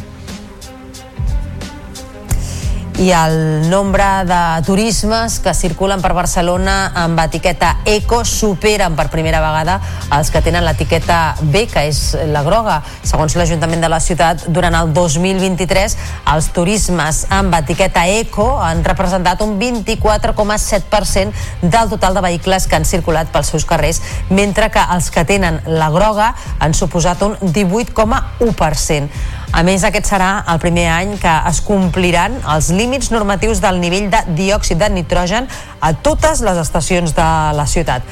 I 2.99 3.11
el 3.11 3.71
nombre 3.71 4.05
de 4.29 4.63
turismes 4.67 5.39
que 5.41 5.55
circulen 5.55 6.03
per 6.05 6.13
Barcelona 6.13 6.93
amb 6.99 7.19
etiqueta 7.25 7.79
Eco 7.89 8.21
superen 8.29 8.95
per 8.99 9.09
primera 9.11 9.41
vegada 9.41 9.79
els 10.13 10.31
que 10.31 10.43
tenen 10.45 10.65
l'etiqueta 10.67 11.35
B, 11.41 11.65
que 11.71 11.87
és 11.89 12.17
la 12.29 12.43
groga. 12.45 12.83
Segons 13.03 13.35
l'Ajuntament 13.39 13.83
de 13.83 13.91
la 13.91 14.01
ciutat, 14.01 14.45
durant 14.53 14.77
el 14.77 14.93
2023 14.93 15.97
els 16.35 16.51
turismes 16.55 17.25
amb 17.33 17.55
etiqueta 17.63 18.05
Eco 18.13 18.61
han 18.63 18.85
representat 18.85 19.43
un 19.43 19.59
24,7% 19.61 21.33
del 21.63 21.91
total 21.91 22.15
de 22.15 22.27
vehicles 22.29 22.69
que 22.69 22.77
han 22.77 22.89
circulat 22.89 23.33
pels 23.33 23.55
seus 23.55 23.65
carrers, 23.65 24.03
mentre 24.31 24.71
que 24.71 24.85
els 24.93 25.11
que 25.11 25.25
tenen 25.25 25.63
la 25.67 25.91
groga 25.91 26.35
han 26.59 26.75
suposat 26.75 27.23
un 27.25 27.39
18,1%. 27.41 29.41
A 29.53 29.61
més, 29.67 29.83
aquest 29.85 30.09
serà 30.09 30.31
el 30.49 30.61
primer 30.63 30.87
any 30.89 31.19
que 31.21 31.33
es 31.51 31.59
compliran 31.61 32.39
els 32.55 32.71
límits 32.73 33.11
normatius 33.13 33.61
del 33.61 33.83
nivell 33.83 34.09
de 34.13 34.23
diòxid 34.33 34.81
de 34.81 34.89
nitrogen 34.89 35.49
a 35.81 35.93
totes 35.93 36.41
les 36.41 36.57
estacions 36.63 37.13
de 37.13 37.27
la 37.59 37.67
ciutat. 37.69 38.07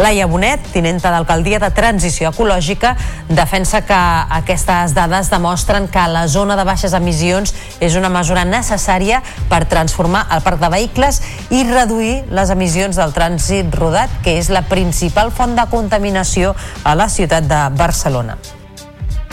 Laia 0.00 0.26
Bonet, 0.28 0.60
tinenta 0.72 1.12
d'Alcaldia 1.12 1.60
de 1.60 1.70
Transició 1.76 2.32
Ecològica, 2.32 2.94
defensa 3.28 3.82
que 3.84 4.00
aquestes 4.40 4.96
dades 4.96 5.30
demostren 5.32 5.88
que 5.88 6.08
la 6.08 6.26
zona 6.32 6.56
de 6.56 6.64
baixes 6.68 6.96
emissions 6.96 7.52
és 7.80 7.96
una 7.96 8.12
mesura 8.12 8.44
necessària 8.48 9.22
per 9.52 9.64
transformar 9.68 10.26
el 10.32 10.44
parc 10.44 10.60
de 10.64 10.72
vehicles 10.72 11.22
i 11.52 11.64
reduir 11.68 12.22
les 12.32 12.52
emissions 12.52 12.96
del 12.96 13.16
trànsit 13.16 13.72
rodat, 13.76 14.12
que 14.24 14.36
és 14.40 14.52
la 14.52 14.64
principal 14.68 15.32
font 15.32 15.56
de 15.56 15.68
contaminació 15.72 16.56
a 16.84 16.96
la 16.96 17.08
ciutat 17.12 17.48
de 17.48 17.66
Barcelona. 17.76 18.40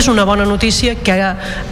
És 0.03 0.09
una 0.11 0.25
bona 0.27 0.43
notícia 0.43 0.97
que 0.99 1.13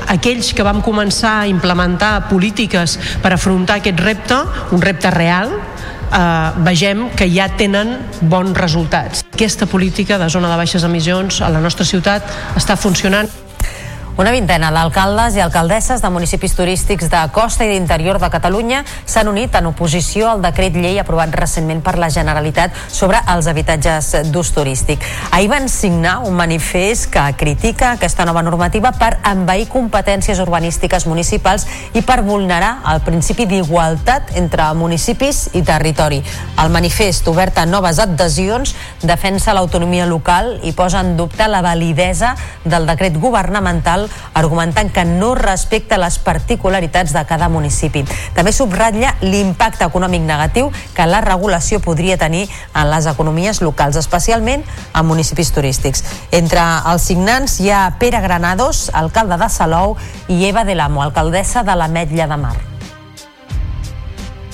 aquells 0.07 0.53
que 0.55 0.63
vam 0.63 0.77
començar 0.79 1.33
a 1.41 1.47
implementar 1.51 2.29
polítiques 2.29 2.93
per 3.19 3.33
afrontar 3.35 3.81
aquest 3.81 3.99
repte, 3.99 4.37
un 4.71 4.79
repte 4.79 5.11
real, 5.11 5.51
eh, 5.51 6.63
vegem 6.63 7.09
que 7.11 7.27
ja 7.27 7.49
tenen 7.59 7.97
bons 8.31 8.55
resultats. 8.55 9.25
Aquesta 9.33 9.67
política 9.67 10.15
de 10.15 10.31
zona 10.31 10.47
de 10.47 10.63
baixes 10.63 10.87
emissions 10.87 11.41
a 11.41 11.51
la 11.51 11.59
nostra 11.59 11.83
ciutat 11.83 12.23
està 12.55 12.79
funcionant. 12.79 13.27
Una 14.19 14.33
vintena 14.35 14.67
d'alcaldes 14.75 15.37
i 15.37 15.39
alcaldesses 15.39 16.01
de 16.03 16.09
municipis 16.11 16.51
turístics 16.51 17.07
de 17.09 17.19
costa 17.31 17.63
i 17.63 17.69
d'interior 17.71 18.17
de 18.19 18.27
Catalunya 18.29 18.81
s'han 19.07 19.29
unit 19.31 19.53
en 19.55 19.69
oposició 19.69 20.27
al 20.27 20.41
decret 20.43 20.75
llei 20.75 20.99
aprovat 20.99 21.31
recentment 21.39 21.79
per 21.81 21.93
la 21.97 22.09
Generalitat 22.11 22.75
sobre 22.91 23.21
els 23.31 23.47
habitatges 23.47 24.09
d'ús 24.27 24.51
turístic. 24.51 24.99
Ahir 25.31 25.47
van 25.53 25.69
signar 25.71 26.17
un 26.27 26.35
manifest 26.35 27.07
que 27.13 27.23
critica 27.39 27.93
aquesta 27.93 28.25
nova 28.27 28.43
normativa 28.43 28.91
per 28.91 29.13
envair 29.31 29.69
competències 29.71 30.43
urbanístiques 30.43 31.07
municipals 31.07 31.65
i 31.95 32.03
per 32.03 32.19
vulnerar 32.27 32.81
el 32.91 32.99
principi 33.07 33.47
d'igualtat 33.47 34.35
entre 34.35 34.67
municipis 34.75 35.47
i 35.55 35.63
territori. 35.63 36.19
El 36.59 36.69
manifest, 36.69 37.31
obert 37.31 37.63
a 37.63 37.65
noves 37.65 38.03
adhesions, 38.03 38.75
defensa 39.01 39.55
l'autonomia 39.55 40.05
local 40.05 40.57
i 40.67 40.75
posa 40.75 40.99
en 40.99 41.15
dubte 41.15 41.47
la 41.47 41.63
validesa 41.63 42.35
del 42.65 42.85
decret 42.85 43.15
governamental 43.17 44.00
argumentant 44.33 44.91
que 44.93 45.05
no 45.05 45.33
respecta 45.35 45.99
les 46.01 46.17
particularitats 46.19 47.13
de 47.13 47.25
cada 47.29 47.49
municipi. 47.49 48.05
També 48.35 48.53
subratlla 48.55 49.15
l'impacte 49.21 49.85
econòmic 49.87 50.25
negatiu 50.25 50.71
que 50.95 51.07
la 51.09 51.21
regulació 51.25 51.81
podria 51.83 52.17
tenir 52.21 52.47
en 52.73 52.89
les 52.91 53.07
economies 53.11 53.61
locals, 53.61 53.99
especialment 53.99 54.65
en 54.93 55.05
municipis 55.05 55.51
turístics. 55.51 56.03
Entre 56.31 56.63
els 56.91 57.07
signants 57.11 57.59
hi 57.59 57.71
ha 57.71 57.85
Pere 57.99 58.21
Granados, 58.23 58.89
alcalde 58.93 59.37
de 59.41 59.49
Salou, 59.49 59.97
i 60.27 60.45
Eva 60.47 60.65
de 60.65 60.75
l'Amo, 60.75 61.03
alcaldessa 61.03 61.63
de 61.63 61.75
l'Ametlla 61.75 62.27
de 62.27 62.37
Mar 62.37 62.70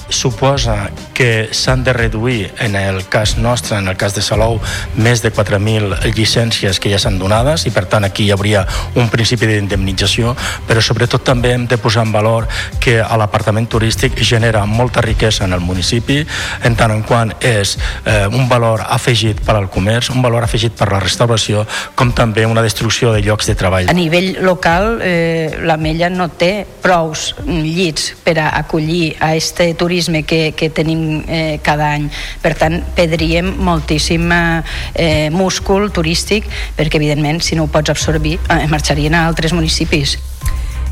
suposa 0.10 0.90
que 1.14 1.50
s'han 1.52 1.84
de 1.84 1.94
reduir, 1.94 2.54
en 2.60 2.76
el 2.76 3.08
cas 3.08 3.38
nostre, 3.38 3.78
en 3.78 3.88
el 3.88 3.98
cas 3.98 4.16
de 4.16 4.22
Salou, 4.22 4.60
més 4.96 5.22
de 5.22 5.32
4.000 5.34 6.14
llicències 6.16 6.80
que 6.80 6.92
ja 6.92 7.00
s'han 7.02 7.18
donades 7.20 7.66
i 7.68 7.74
per 7.74 7.86
tant 7.90 8.06
aquí 8.06 8.28
hi 8.28 8.32
hauria 8.32 8.64
un 8.96 9.10
principi 9.10 9.50
d'indemnització, 9.50 10.36
però 10.68 10.84
sobretot 10.84 11.26
també 11.26 11.54
hem 11.56 11.66
de 11.68 11.80
posar 11.82 12.06
en 12.06 12.14
valor 12.14 12.48
que 12.84 13.00
l'apartament 13.02 13.68
turístic 13.68 14.16
genera 14.22 14.66
molta 14.66 15.02
riquesa 15.02 15.46
en 15.46 15.58
el 15.58 15.66
municipi, 15.66 16.22
en 16.64 16.78
tant 16.78 16.94
en 16.94 17.04
quant 17.04 17.34
és 17.42 17.76
eh, 18.06 18.28
un 18.28 18.48
valor 18.50 18.86
afegit 18.88 19.42
per 19.44 19.58
al 19.58 19.70
comerç, 19.74 20.12
un 20.14 20.22
valor 20.22 20.46
afegit 20.46 20.78
per 20.78 20.92
la 20.94 21.02
restauració, 21.04 21.66
com 21.96 22.14
també 22.14 22.46
una 22.46 22.64
destrucció 22.64 23.12
de 23.14 23.24
llocs 23.26 23.50
de 23.50 23.58
treball. 23.58 23.90
A 23.90 23.98
nivell 23.98 24.38
local, 24.46 25.02
eh, 25.02 25.58
la 25.66 25.78
Mella 25.82 26.10
no 26.14 26.30
té 26.30 26.68
prous 26.82 27.34
llits 27.48 28.14
per 28.24 28.38
a 28.40 28.50
acollir 28.62 29.16
a 29.20 29.34
este 29.36 29.74
turisme 29.74 29.97
turisme 29.98 30.24
que, 30.24 30.54
que 30.54 30.70
tenim 30.70 31.24
eh, 31.28 31.60
cada 31.64 31.94
any. 31.98 32.10
Per 32.44 32.54
tant, 32.54 32.78
perdríem 32.96 33.50
moltíssim 33.58 34.30
eh, 34.32 35.30
múscul 35.34 35.90
turístic 35.92 36.46
perquè, 36.78 37.02
evidentment, 37.02 37.42
si 37.42 37.58
no 37.58 37.66
ho 37.66 37.74
pots 37.74 37.90
absorbir, 37.90 38.38
eh, 38.54 38.66
marxarien 38.70 39.18
a 39.18 39.26
altres 39.26 39.58
municipis. 39.58 40.20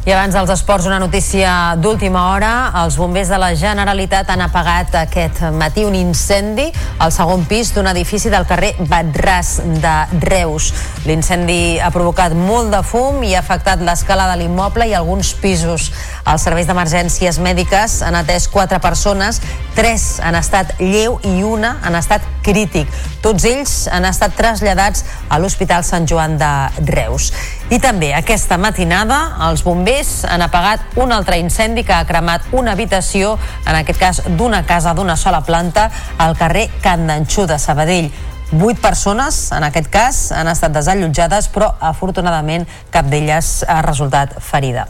I 0.06 0.14
abans 0.14 0.36
dels 0.38 0.52
esports, 0.54 0.86
una 0.86 1.00
notícia 1.02 1.50
d'última 1.82 2.28
hora. 2.30 2.50
Els 2.84 2.94
bombers 2.94 3.32
de 3.32 3.40
la 3.42 3.48
Generalitat 3.58 4.30
han 4.30 4.44
apagat 4.46 4.94
aquest 5.00 5.40
matí 5.58 5.82
un 5.82 5.96
incendi 5.98 6.68
al 7.02 7.10
segon 7.10 7.48
pis 7.50 7.72
d'un 7.74 7.90
edifici 7.90 8.30
del 8.30 8.46
carrer 8.46 8.76
Batràs 8.86 9.56
de 9.82 9.96
Reus. 10.28 10.68
L'incendi 11.10 11.80
ha 11.82 11.90
provocat 11.90 12.38
molt 12.38 12.70
de 12.70 12.84
fum 12.86 13.26
i 13.26 13.34
ha 13.34 13.42
afectat 13.42 13.82
l'escala 13.82 14.28
de 14.30 14.44
l'immoble 14.44 14.86
i 14.86 14.94
alguns 14.94 15.34
pisos. 15.42 15.90
Els 16.26 16.42
serveis 16.42 16.66
d'emergències 16.66 17.38
mèdiques 17.38 18.00
han 18.02 18.16
atès 18.18 18.48
quatre 18.50 18.80
persones, 18.82 19.38
tres 19.78 20.18
han 20.26 20.34
estat 20.40 20.72
lleu 20.80 21.20
i 21.22 21.44
una 21.46 21.76
han 21.86 21.94
estat 22.00 22.26
crític. 22.46 22.90
Tots 23.22 23.46
ells 23.46 23.76
han 23.94 24.08
estat 24.10 24.34
traslladats 24.38 25.06
a 25.30 25.38
l'Hospital 25.38 25.86
Sant 25.86 26.10
Joan 26.10 26.40
de 26.42 26.50
Reus. 26.90 27.30
I 27.70 27.78
també 27.82 28.10
aquesta 28.18 28.58
matinada 28.58 29.20
els 29.46 29.62
bombers 29.66 30.24
han 30.26 30.42
apagat 30.42 30.98
un 30.98 31.14
altre 31.14 31.38
incendi 31.38 31.86
que 31.86 31.94
ha 31.94 32.10
cremat 32.10 32.50
una 32.58 32.74
habitació, 32.74 33.38
en 33.68 33.78
aquest 33.84 34.02
cas 34.02 34.24
d'una 34.26 34.66
casa 34.66 34.98
d'una 34.98 35.20
sola 35.22 35.46
planta, 35.46 35.92
al 36.18 36.34
carrer 36.42 36.72
Can 36.82 37.06
d'Anxú 37.06 37.46
de 37.46 37.62
Sabadell. 37.62 38.10
Vuit 38.52 38.82
persones, 38.82 39.52
en 39.54 39.66
aquest 39.70 39.94
cas, 39.94 40.28
han 40.34 40.50
estat 40.50 40.74
desallotjades, 40.74 41.54
però 41.54 41.76
afortunadament 41.94 42.66
cap 42.94 43.10
d'elles 43.14 43.58
ha 43.70 43.82
resultat 43.86 44.40
ferida. 44.42 44.90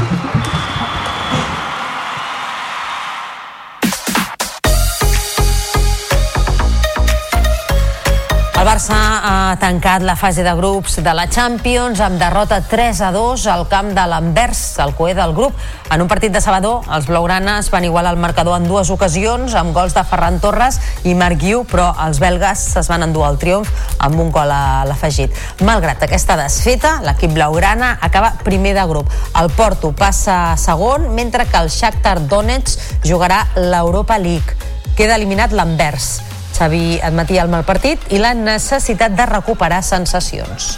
ha 9.51 9.59
tancat 9.59 9.99
la 10.01 10.15
fase 10.15 10.45
de 10.47 10.51
grups 10.55 10.95
de 11.03 11.11
la 11.11 11.25
Champions 11.27 11.99
amb 11.99 12.15
derrota 12.21 12.61
3 12.63 13.01
a 13.03 13.09
2 13.11 13.47
al 13.51 13.65
camp 13.67 13.89
de 13.91 14.05
l'Anvers, 14.07 14.61
el 14.79 14.93
coer 14.95 15.15
del 15.17 15.33
grup. 15.35 15.57
En 15.91 15.99
un 15.99 16.07
partit 16.07 16.31
de 16.31 16.39
Sabador, 16.39 16.85
els 16.87 17.09
blaugranes 17.09 17.67
van 17.73 17.83
igualar 17.83 18.13
el 18.15 18.21
marcador 18.23 18.55
en 18.55 18.69
dues 18.69 18.87
ocasions 18.95 19.57
amb 19.59 19.75
gols 19.75 19.97
de 19.97 20.05
Ferran 20.07 20.39
Torres 20.39 20.79
i 21.03 21.17
Marc 21.19 21.41
Guiu, 21.43 21.65
però 21.67 21.89
els 22.07 22.23
belgues 22.23 22.63
es 22.79 22.91
van 22.93 23.03
endur 23.03 23.27
el 23.27 23.41
triomf 23.43 23.67
amb 23.99 24.23
un 24.23 24.31
gol 24.31 24.55
a 24.55 24.87
l'afegit. 24.87 25.35
Malgrat 25.67 26.07
aquesta 26.07 26.39
desfeta, 26.39 27.01
l'equip 27.03 27.35
blaugrana 27.35 27.97
acaba 27.99 28.37
primer 28.47 28.77
de 28.79 28.87
grup. 28.87 29.11
El 29.35 29.51
Porto 29.51 29.91
passa 29.91 30.55
segon, 30.55 31.11
mentre 31.11 31.49
que 31.51 31.59
el 31.59 31.67
Shakhtar 31.67 32.21
Donetsk 32.31 33.03
jugarà 33.03 33.49
l'Europa 33.59 34.15
League. 34.15 34.55
Queda 34.95 35.19
eliminat 35.19 35.51
l'Anvers. 35.51 36.30
Xavi 36.61 36.99
admetia 37.01 37.41
el 37.41 37.49
mal 37.49 37.63
partit 37.65 38.03
i 38.13 38.19
la 38.21 38.35
necessitat 38.37 39.15
de 39.17 39.25
recuperar 39.25 39.79
sensacions. 39.81 40.75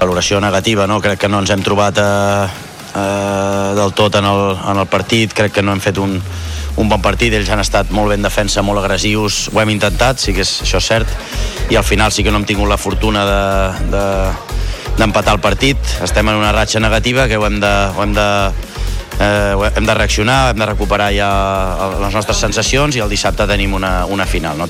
Valoració 0.00 0.40
negativa, 0.42 0.88
no? 0.90 0.98
Crec 1.04 1.20
que 1.22 1.30
no 1.30 1.38
ens 1.38 1.52
hem 1.54 1.62
trobat 1.62 2.00
eh, 2.02 2.48
eh, 2.98 3.70
del 3.78 3.94
tot 3.94 4.18
en 4.18 4.26
el, 4.26 4.42
en 4.58 4.82
el 4.82 4.88
partit, 4.90 5.30
crec 5.30 5.54
que 5.54 5.62
no 5.62 5.76
hem 5.76 5.82
fet 5.84 6.00
un, 6.02 6.18
un 6.18 6.90
bon 6.90 7.04
partit, 7.04 7.36
ells 7.38 7.52
han 7.54 7.62
estat 7.62 7.94
molt 7.94 8.16
ben 8.16 8.26
defensa, 8.26 8.66
molt 8.66 8.82
agressius, 8.82 9.44
ho 9.54 9.62
hem 9.62 9.70
intentat, 9.76 10.18
sí 10.18 10.34
que 10.34 10.42
és, 10.42 10.56
això 10.66 10.82
és 10.82 10.90
cert, 10.90 11.14
i 11.70 11.78
al 11.78 11.86
final 11.86 12.10
sí 12.10 12.26
que 12.26 12.34
no 12.34 12.42
hem 12.42 12.48
tingut 12.50 12.66
la 12.66 12.80
fortuna 12.80 13.22
de, 13.30 13.40
de, 13.94 14.04
d'empatar 14.98 15.38
el 15.38 15.44
partit, 15.44 15.78
estem 16.02 16.34
en 16.34 16.42
una 16.42 16.50
ratxa 16.56 16.82
negativa 16.82 17.28
que 17.30 17.38
ho 17.38 17.46
hem 17.46 17.62
de, 17.62 17.74
ho 17.94 18.02
hem 18.02 18.18
de 18.18 18.26
eh, 19.20 19.70
hem 19.74 19.86
de 19.86 19.94
reaccionar, 19.94 20.50
hem 20.50 20.60
de 20.60 20.66
recuperar 20.66 21.10
ja 21.14 21.30
les 22.00 22.14
nostres 22.14 22.40
sensacions 22.42 22.96
i 22.96 23.04
el 23.04 23.12
dissabte 23.12 23.46
tenim 23.48 23.74
una, 23.74 24.04
una 24.06 24.26
final. 24.26 24.58
No? 24.58 24.68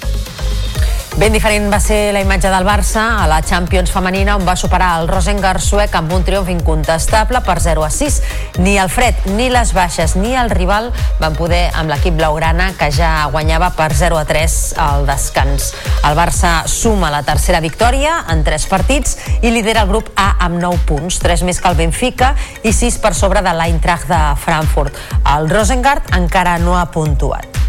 Ben 1.16 1.32
diferent 1.32 1.70
va 1.72 1.78
ser 1.80 2.12
la 2.12 2.20
imatge 2.20 2.50
del 2.52 2.66
Barça 2.68 3.02
a 3.22 3.24
la 3.24 3.38
Champions 3.40 3.88
femenina 3.88 4.34
on 4.36 4.42
va 4.44 4.52
superar 4.52 4.98
el 5.00 5.06
Rosengard 5.08 5.64
suec 5.64 5.94
amb 5.96 6.12
un 6.12 6.26
triomf 6.26 6.50
incontestable 6.52 7.40
per 7.40 7.54
0 7.64 7.86
a 7.86 7.88
6. 7.88 8.18
Ni 8.60 8.74
el 8.76 8.92
fred, 8.92 9.24
ni 9.32 9.46
les 9.48 9.72
baixes, 9.72 10.12
ni 10.20 10.34
el 10.36 10.52
rival 10.52 10.90
van 11.16 11.32
poder 11.38 11.70
amb 11.72 11.88
l'equip 11.88 12.18
blaugrana 12.20 12.68
que 12.76 12.90
ja 12.92 13.30
guanyava 13.32 13.72
per 13.78 13.88
0 13.96 14.20
a 14.20 14.26
3 14.28 14.60
al 14.76 15.08
descans. 15.08 15.72
El 16.04 16.20
Barça 16.20 16.66
suma 16.68 17.08
la 17.08 17.24
tercera 17.24 17.64
victòria 17.64 18.18
en 18.28 18.44
3 18.44 18.68
partits 18.68 19.16
i 19.40 19.54
lidera 19.56 19.86
el 19.86 19.94
grup 19.94 20.12
A 20.20 20.34
amb 20.44 20.60
9 20.60 20.84
punts, 20.84 21.22
3 21.24 21.48
més 21.48 21.64
que 21.64 21.72
el 21.72 21.80
Benfica 21.80 22.34
i 22.60 22.76
6 22.76 23.00
per 23.00 23.16
sobre 23.16 23.40
de 23.40 23.56
l'Eintracht 23.56 24.12
de 24.12 24.20
Frankfurt. 24.44 25.00
El 25.32 25.48
Rosengard 25.48 26.12
encara 26.20 26.58
no 26.60 26.76
ha 26.76 26.90
puntuat. 26.92 27.65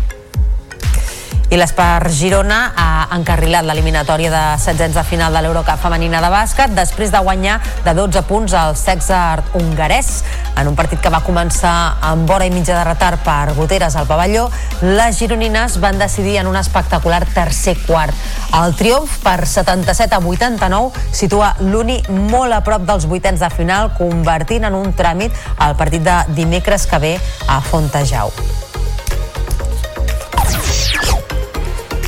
I 1.47 1.55
l'Espar 1.55 2.09
Girona 2.11 2.73
ha 2.75 3.05
encarrilat 3.15 3.63
l'eliminatòria 3.63 4.27
de 4.33 4.39
setzents 4.59 4.97
de 4.97 5.03
final 5.07 5.31
de 5.31 5.39
l'Eurocup 5.45 5.79
femenina 5.79 6.19
de 6.19 6.27
bàsquet 6.33 6.73
després 6.75 7.13
de 7.13 7.21
guanyar 7.23 7.61
de 7.85 7.93
12 7.95 8.23
punts 8.27 8.51
al 8.51 8.75
Sexart 8.75 9.55
hongarès. 9.55 10.25
En 10.59 10.67
un 10.67 10.75
partit 10.75 10.99
que 10.99 11.13
va 11.13 11.23
començar 11.23 11.71
amb 12.03 12.27
hora 12.35 12.49
i 12.49 12.51
mitja 12.51 12.75
de 12.75 12.83
retard 12.89 13.23
per 13.23 13.55
goteres 13.55 13.95
al 13.95 14.09
pavelló, 14.11 14.49
les 14.83 15.21
gironines 15.21 15.79
van 15.79 16.03
decidir 16.03 16.35
en 16.41 16.51
un 16.51 16.59
espectacular 16.59 17.23
tercer 17.31 17.77
quart. 17.85 18.27
El 18.59 18.75
triomf 18.75 19.15
per 19.23 19.39
77 19.47 20.19
a 20.19 20.19
89 20.19 21.07
situa 21.15 21.53
l'Uni 21.63 22.01
molt 22.27 22.59
a 22.59 22.59
prop 22.59 22.83
dels 22.83 23.07
vuitens 23.07 23.39
de 23.39 23.53
final, 23.55 23.93
convertint 23.95 24.67
en 24.67 24.75
un 24.75 24.91
tràmit 24.91 25.31
el 25.63 25.79
partit 25.79 26.03
de 26.03 26.25
dimecres 26.35 26.91
que 26.91 27.05
ve 27.07 27.19
a 27.47 27.61
Fontejau. 27.63 28.35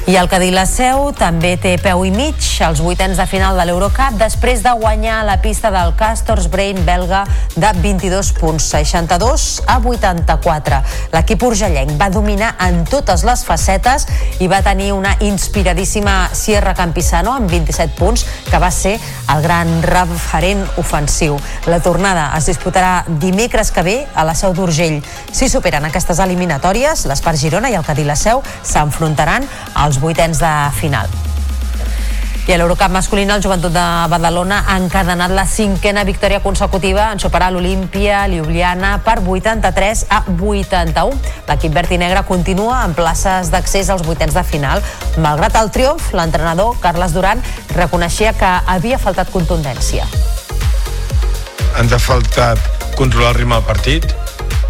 I 0.09 0.15
el 0.17 0.25
Cadí 0.25 0.47
la 0.49 0.63
Seu 0.65 1.11
també 1.13 1.51
té 1.61 1.75
peu 1.77 1.99
i 2.01 2.09
mig 2.09 2.41
als 2.65 2.79
vuitens 2.81 3.19
de 3.19 3.25
final 3.29 3.59
de 3.59 3.65
l'Eurocup 3.69 4.15
després 4.17 4.63
de 4.65 4.71
guanyar 4.73 5.19
la 5.27 5.35
pista 5.37 5.69
del 5.69 5.91
Castors 5.99 6.47
Brain 6.49 6.79
belga 6.87 7.19
de 7.53 7.69
22 7.83 8.31
punts, 8.39 8.71
62 8.73 9.45
a 9.69 9.75
84. 9.77 10.79
L'equip 11.13 11.45
urgellenc 11.45 11.93
va 12.01 12.07
dominar 12.09 12.55
en 12.65 12.81
totes 12.89 13.21
les 13.27 13.43
facetes 13.45 14.07
i 14.41 14.47
va 14.49 14.63
tenir 14.65 14.89
una 14.97 15.11
inspiradíssima 15.21 16.31
Sierra 16.33 16.73
Campisano 16.73 17.35
amb 17.37 17.53
27 17.53 17.93
punts, 17.99 18.25
que 18.49 18.57
va 18.57 18.71
ser 18.73 18.95
el 19.29 19.45
gran 19.45 19.69
referent 19.85 20.65
ofensiu. 20.81 21.37
La 21.69 21.83
tornada 21.85 22.31
es 22.39 22.49
disputarà 22.49 23.03
dimecres 23.21 23.69
que 23.69 23.85
ve 23.85 23.97
a 24.15 24.25
la 24.25 24.33
Seu 24.33 24.57
d'Urgell. 24.57 25.03
Si 25.29 25.53
superen 25.53 25.85
aquestes 25.85 26.17
eliminatòries, 26.25 27.05
l'Espart 27.05 27.37
Girona 27.37 27.69
i 27.69 27.77
el 27.77 27.85
Cadí 27.85 28.09
la 28.09 28.17
Seu 28.17 28.41
s'enfrontaran 28.65 29.45
als 29.77 29.98
vuitens 29.99 30.39
de 30.41 30.53
final. 30.79 31.19
I 32.49 32.53
a 32.55 32.57
l'Eurocup 32.57 32.89
masculina, 32.89 33.35
el 33.37 33.43
Joventut 33.45 33.69
de 33.69 33.81
Badalona 34.09 34.63
ha 34.65 34.79
encadenat 34.81 35.29
la 35.37 35.43
cinquena 35.45 36.01
victòria 36.01 36.39
consecutiva 36.41 37.11
en 37.13 37.21
superar 37.21 37.51
l'Olimpia 37.53 38.23
Ljubljana 38.31 38.95
per 39.05 39.19
83 39.21 40.01
a 40.09 40.23
81. 40.33 41.13
L'equip 41.45 41.77
verd 41.77 41.93
i 41.93 42.01
negre 42.01 42.25
continua 42.25 42.81
en 42.87 42.97
places 42.97 43.53
d'accés 43.53 43.93
als 43.93 44.01
vuitens 44.01 44.33
de 44.33 44.41
final. 44.41 44.81
Malgrat 45.21 45.61
el 45.61 45.69
triomf, 45.69 46.09
l'entrenador 46.17 46.73
Carles 46.81 47.13
Duran 47.13 47.45
reconeixia 47.77 48.33
que 48.33 48.53
havia 48.65 48.97
faltat 48.97 49.29
contundència. 49.29 50.09
Ens 51.77 51.93
ha 51.93 52.01
faltat 52.01 52.57
controlar 52.97 53.35
el 53.35 53.43
ritme 53.43 53.59
del 53.61 53.69
partit. 53.69 54.09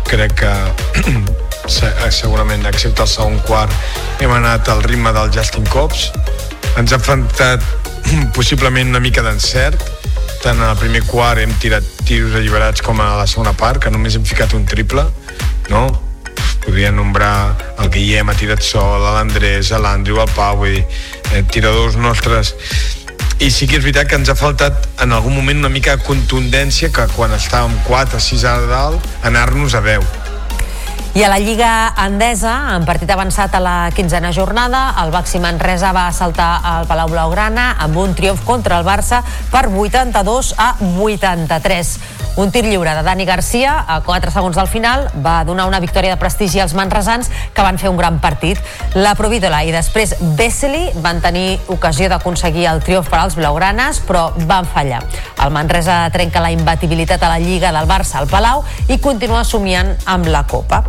Crec 0.10 0.36
que 0.44 0.52
segurament, 1.70 2.66
excepte 2.66 3.06
el 3.06 3.10
segon 3.10 3.38
quart, 3.48 3.74
hem 4.20 4.32
anat 4.34 4.70
al 4.70 4.84
ritme 4.84 5.14
del 5.16 5.32
Justin 5.34 5.66
Cobbs. 5.70 6.10
Ens 6.80 6.94
ha 6.94 7.00
faltat 7.00 7.64
possiblement 8.38 8.90
una 8.90 9.02
mica 9.04 9.24
d'encert, 9.26 9.82
tant 10.44 10.58
en 10.58 10.68
el 10.70 10.78
primer 10.80 11.04
quart 11.08 11.44
hem 11.44 11.54
tirat 11.62 11.86
tiros 12.08 12.36
alliberats 12.40 12.84
com 12.86 13.02
a 13.04 13.16
la 13.20 13.28
segona 13.28 13.54
part, 13.58 13.82
que 13.84 13.92
només 13.94 14.18
hem 14.18 14.26
ficat 14.28 14.56
un 14.58 14.66
triple, 14.70 15.06
no? 15.70 15.88
Podria 16.66 16.92
nombrar 16.92 17.34
el 17.80 17.90
Guillem 17.94 18.30
ha 18.30 18.38
tirat 18.38 18.64
sol, 18.66 19.02
l'Andrés, 19.04 19.72
l'Andrew, 19.72 20.22
el 20.22 20.32
Pau, 20.36 20.60
vull 20.64 20.80
dir, 20.80 20.86
eh, 21.34 21.44
tiradors 21.52 21.98
nostres 22.00 22.56
i 23.40 23.48
sí 23.56 23.70
que 23.72 23.78
és 23.78 23.84
veritat 23.86 24.10
que 24.12 24.18
ens 24.20 24.28
ha 24.28 24.36
faltat 24.36 24.90
en 25.04 25.14
algun 25.16 25.32
moment 25.38 25.62
una 25.62 25.72
mica 25.72 25.96
de 25.96 26.04
contundència 26.04 26.90
que 26.92 27.06
quan 27.14 27.32
estàvem 27.38 27.78
4 27.86 28.20
o 28.20 28.24
6 28.26 28.44
a 28.44 28.58
dalt 28.68 29.06
anar-nos 29.30 29.78
a 29.80 29.84
10 29.86 30.29
i 31.16 31.24
a 31.24 31.30
la 31.30 31.40
Lliga 31.40 31.94
Endesa, 31.98 32.76
en 32.76 32.86
partit 32.86 33.10
avançat 33.10 33.56
a 33.58 33.60
la 33.64 33.90
quinzena 33.96 34.30
jornada, 34.32 34.94
el 35.02 35.10
Baxi 35.12 35.40
Manresa 35.42 35.90
va 35.92 36.06
saltar 36.14 36.62
al 36.64 36.86
Palau 36.88 37.10
Blaugrana 37.10 37.72
amb 37.82 37.98
un 37.98 38.14
triomf 38.16 38.44
contra 38.46 38.78
el 38.78 38.86
Barça 38.86 39.24
per 39.50 39.66
82 39.68 40.54
a 40.58 40.76
83. 40.80 41.98
Un 42.40 42.54
tir 42.54 42.62
lliure 42.64 42.94
de 42.96 43.02
Dani 43.04 43.26
Garcia 43.26 43.74
a 43.88 43.98
4 44.06 44.32
segons 44.32 44.56
del 44.56 44.70
final 44.70 45.10
va 45.26 45.42
donar 45.44 45.66
una 45.68 45.82
victòria 45.84 46.14
de 46.14 46.22
prestigi 46.22 46.62
als 46.62 46.76
manresans 46.78 47.28
que 47.54 47.66
van 47.66 47.82
fer 47.82 47.90
un 47.90 47.98
gran 47.98 48.22
partit. 48.24 48.62
La 48.96 49.16
Provídola 49.18 49.64
i 49.66 49.74
després 49.76 50.16
Besseli 50.38 50.86
van 51.04 51.20
tenir 51.26 51.60
ocasió 51.74 52.08
d'aconseguir 52.08 52.70
el 52.70 52.84
triomf 52.86 53.10
per 53.10 53.24
als 53.24 53.36
blaugranes, 53.36 54.00
però 54.06 54.30
van 54.46 54.70
fallar. 54.70 55.02
El 55.42 55.52
Manresa 55.52 56.06
trenca 56.14 56.40
la 56.40 56.54
imbatibilitat 56.56 57.26
a 57.26 57.34
la 57.34 57.44
Lliga 57.44 57.74
del 57.76 57.90
Barça 57.90 58.22
al 58.22 58.30
Palau 58.32 58.64
i 58.88 59.02
continua 59.02 59.44
somiant 59.44 59.96
amb 60.06 60.30
la 60.30 60.46
Copa. 60.48 60.84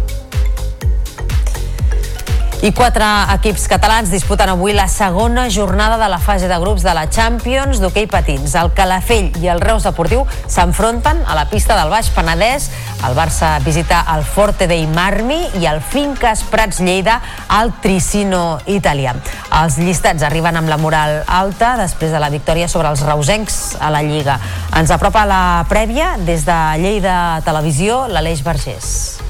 I 2.61 2.75
quatre 2.77 3.07
equips 3.33 3.63
catalans 3.73 4.11
disputen 4.13 4.51
avui 4.53 4.75
la 4.77 4.85
segona 4.85 5.47
jornada 5.49 5.97
de 5.97 6.11
la 6.13 6.19
fase 6.21 6.45
de 6.45 6.59
grups 6.61 6.83
de 6.85 6.93
la 6.93 7.07
Champions 7.09 7.79
d'hoquei 7.81 8.05
patins. 8.05 8.53
El 8.53 8.69
Calafell 8.77 9.31
i 9.41 9.49
el 9.49 9.63
Reus 9.65 9.87
Deportiu 9.89 10.27
s'enfronten 10.45 11.23
a 11.25 11.39
la 11.39 11.47
pista 11.49 11.79
del 11.79 11.89
Baix 11.89 12.11
Penedès. 12.13 12.69
El 13.09 13.17
Barça 13.17 13.55
visita 13.65 14.03
el 14.13 14.27
Forte 14.29 14.69
dei 14.69 14.85
Marmi 14.93 15.41
i 15.57 15.65
el 15.71 15.81
Fincas 15.81 16.45
Prats 16.53 16.83
Lleida 16.85 17.23
al 17.49 17.73
Tricino 17.81 18.61
italià. 18.69 19.17
Els 19.63 19.81
llistats 19.81 20.29
arriben 20.29 20.61
amb 20.61 20.69
la 20.69 20.77
moral 20.77 21.23
alta 21.25 21.79
després 21.81 22.13
de 22.13 22.21
la 22.21 22.29
victòria 22.29 22.69
sobre 22.69 22.93
els 22.93 23.07
reusencs 23.09 23.79
a 23.81 23.89
la 23.89 24.05
Lliga. 24.05 24.37
Ens 24.77 24.93
apropa 24.93 25.25
la 25.25 25.65
prèvia 25.73 26.19
des 26.29 26.45
de 26.45 26.61
Lleida 26.85 27.41
Televisió, 27.49 28.05
l'Aleix 28.05 28.45
Vergés. 28.45 29.30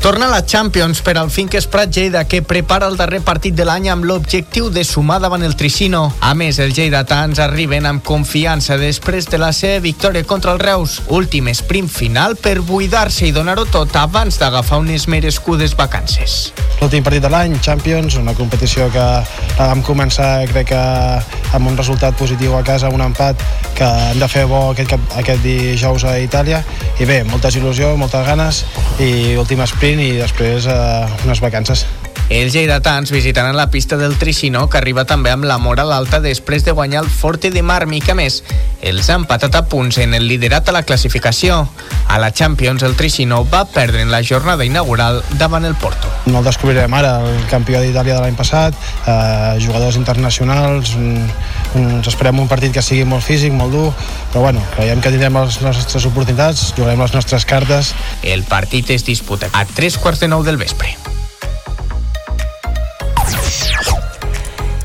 Torna 0.00 0.28
la 0.28 0.44
Champions 0.46 1.00
per 1.02 1.16
al 1.18 1.28
Finques 1.28 1.66
Prat 1.66 1.90
Lleida 1.90 2.22
que 2.24 2.38
prepara 2.40 2.86
el 2.86 2.96
darrer 2.96 3.18
partit 3.26 3.56
de 3.58 3.64
l'any 3.66 3.88
amb 3.90 4.06
l'objectiu 4.06 4.68
de 4.70 4.84
sumar 4.86 5.18
davant 5.20 5.42
el 5.42 5.56
Tricino. 5.58 6.04
A 6.22 6.30
més, 6.38 6.60
els 6.62 6.78
lleidatans 6.78 7.40
arriben 7.42 7.84
amb 7.84 8.04
confiança 8.06 8.78
després 8.78 9.26
de 9.26 9.40
la 9.42 9.50
seva 9.52 9.82
victòria 9.82 10.22
contra 10.22 10.54
el 10.54 10.62
Reus. 10.62 11.00
Últim 11.10 11.50
sprint 11.50 11.90
final 11.90 12.38
per 12.38 12.60
buidar-se 12.62 13.26
i 13.26 13.34
donar-ho 13.34 13.66
tot 13.66 13.96
abans 13.98 14.38
d'agafar 14.38 14.78
unes 14.84 15.08
merescudes 15.10 15.74
vacances. 15.76 16.54
L'últim 16.78 17.02
partit 17.02 17.26
de 17.26 17.32
l'any, 17.34 17.58
Champions, 17.58 18.20
una 18.22 18.36
competició 18.38 18.86
que 18.94 19.06
vam 19.58 19.82
començar 19.82 20.46
crec 20.52 20.70
que 20.70 20.82
amb 21.58 21.66
un 21.66 21.76
resultat 21.76 22.14
positiu 22.14 22.54
a 22.54 22.62
casa, 22.62 22.88
un 22.94 23.02
empat 23.02 23.42
que 23.74 23.88
hem 24.12 24.22
de 24.22 24.28
fer 24.30 24.46
bo 24.46 24.68
aquest, 24.70 24.94
aquest 25.18 25.42
dijous 25.42 26.06
a 26.06 26.18
Itàlia 26.22 26.62
i 27.02 27.06
bé, 27.08 27.24
moltes 27.26 27.58
il·lusió, 27.58 27.96
moltes 27.98 28.26
ganes 28.26 28.62
i 29.02 29.34
últim 29.40 29.64
sprint 29.66 29.87
i 29.96 30.08
després 30.18 30.66
eh, 30.68 31.24
unes 31.24 31.40
vacances. 31.40 31.86
Els 32.28 32.52
lleidatans 32.52 33.08
visitaran 33.08 33.56
la 33.56 33.70
pista 33.70 33.96
del 33.96 34.18
Tricino, 34.18 34.66
que 34.68 34.76
arriba 34.76 35.06
també 35.08 35.30
amb 35.32 35.46
la 35.48 35.56
moral 35.56 35.94
alta 35.96 36.20
després 36.20 36.64
de 36.64 36.74
guanyar 36.76 37.00
el 37.06 37.08
Forte 37.08 37.48
de 37.50 37.62
Marmi, 37.64 38.02
que 38.04 38.12
més 38.12 38.42
els 38.84 39.08
ha 39.08 39.16
empatat 39.16 39.56
a 39.56 39.62
punts 39.64 39.96
en 40.04 40.12
el 40.12 40.28
liderat 40.28 40.68
a 40.68 40.74
la 40.76 40.82
classificació. 40.84 41.62
A 42.08 42.18
la 42.20 42.28
Champions, 42.32 42.84
el 42.84 42.96
Tricino 42.96 43.46
va 43.48 43.64
perdre 43.64 44.02
en 44.02 44.12
la 44.12 44.20
jornada 44.22 44.66
inaugural 44.68 45.22
davant 45.40 45.64
el 45.64 45.74
Porto. 45.74 46.12
No 46.26 46.42
el 46.42 46.44
descobrirem 46.44 46.92
ara, 47.00 47.16
el 47.24 47.46
campió 47.48 47.80
d'Itàlia 47.80 48.18
de 48.18 48.20
l'any 48.20 48.36
passat, 48.36 48.76
eh, 49.06 49.56
jugadors 49.64 49.96
internacionals, 49.96 50.96
mm, 50.96 51.30
ens 51.80 52.08
esperem 52.12 52.38
un 52.38 52.48
partit 52.48 52.72
que 52.76 52.82
sigui 52.82 53.04
molt 53.08 53.24
físic, 53.24 53.52
molt 53.52 53.72
dur, 53.72 53.92
però 54.34 54.44
bueno, 54.44 54.60
creiem 54.76 55.00
que 55.00 55.10
tindrem 55.10 55.40
les 55.40 55.62
nostres 55.62 56.04
oportunitats, 56.04 56.74
jugarem 56.76 57.00
les 57.00 57.14
nostres 57.14 57.46
cartes. 57.46 57.94
El 58.22 58.44
partit 58.44 58.90
es 58.90 59.04
disputa 59.04 59.48
a 59.52 59.64
tres 59.64 59.96
quarts 59.96 60.20
de 60.20 60.28
nou 60.28 60.44
del 60.44 60.58
vespre. 60.58 60.96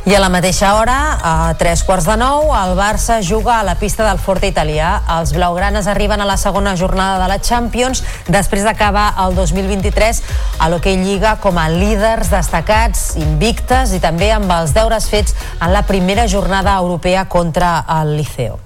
I 0.03 0.11
a 0.15 0.19
la 0.19 0.27
mateixa 0.27 0.73
hora, 0.75 0.95
a 1.23 1.53
tres 1.55 1.79
quarts 1.87 2.03
de 2.03 2.17
nou, 2.19 2.49
el 2.51 2.73
Barça 2.75 3.21
juga 3.23 3.61
a 3.61 3.63
la 3.63 3.77
pista 3.79 4.03
del 4.03 4.19
Forte 4.19 4.49
italià. 4.51 4.97
Els 5.15 5.31
blaugranes 5.31 5.87
arriben 5.87 6.19
a 6.19 6.27
la 6.27 6.35
segona 6.35 6.73
jornada 6.75 7.21
de 7.21 7.29
la 7.31 7.37
Champions 7.39 8.03
després 8.27 8.67
d'acabar 8.67 9.13
el 9.23 9.31
2023 9.39 10.19
a 10.59 10.67
l'Hockey 10.67 10.99
Lliga 10.99 11.37
com 11.39 11.55
a 11.55 11.69
líders 11.71 12.33
destacats, 12.35 13.13
invictes 13.15 13.95
i 13.95 14.01
també 14.03 14.33
amb 14.35 14.51
els 14.51 14.75
deures 14.75 15.07
fets 15.07 15.39
en 15.61 15.71
la 15.71 15.87
primera 15.87 16.27
jornada 16.27 16.75
europea 16.83 17.23
contra 17.31 17.77
el 18.01 18.17
Liceo. 18.19 18.59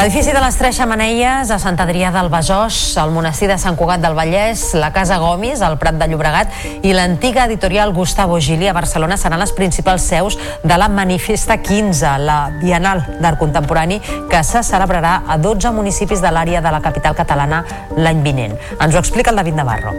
L'edifici 0.00 0.32
de 0.32 0.40
les 0.40 0.56
Tres 0.56 0.78
Xamanelles 0.80 1.50
a 1.52 1.58
Sant 1.60 1.76
Adrià 1.82 2.08
del 2.14 2.30
Besòs, 2.32 2.76
el 3.02 3.10
monestir 3.12 3.50
de 3.50 3.58
Sant 3.60 3.76
Cugat 3.76 4.00
del 4.00 4.14
Vallès, 4.16 4.62
la 4.80 4.88
Casa 4.94 5.18
Gomis, 5.20 5.60
al 5.60 5.76
Prat 5.76 5.98
de 6.00 6.06
Llobregat 6.08 6.54
i 6.88 6.94
l'antiga 6.96 7.44
editorial 7.44 7.92
Gustavo 7.92 8.38
Gili 8.40 8.70
a 8.70 8.72
Barcelona 8.72 9.18
seran 9.20 9.42
les 9.44 9.52
principals 9.52 10.06
seus 10.08 10.38
de 10.64 10.78
la 10.80 10.88
Manifesta 10.88 11.58
15, 11.60 12.14
la 12.24 12.38
Bienal 12.62 13.04
d'Art 13.20 13.36
Contemporani, 13.42 14.00
que 14.00 14.40
se 14.40 14.64
celebrarà 14.64 15.18
a 15.28 15.36
12 15.36 15.74
municipis 15.76 16.24
de 16.24 16.32
l'àrea 16.32 16.64
de 16.64 16.72
la 16.72 16.80
capital 16.80 17.12
catalana 17.20 17.60
l'any 17.98 18.24
vinent. 18.24 18.56
Ens 18.80 18.96
ho 18.96 19.04
explica 19.04 19.36
el 19.36 19.44
David 19.44 19.60
Navarro. 19.60 19.92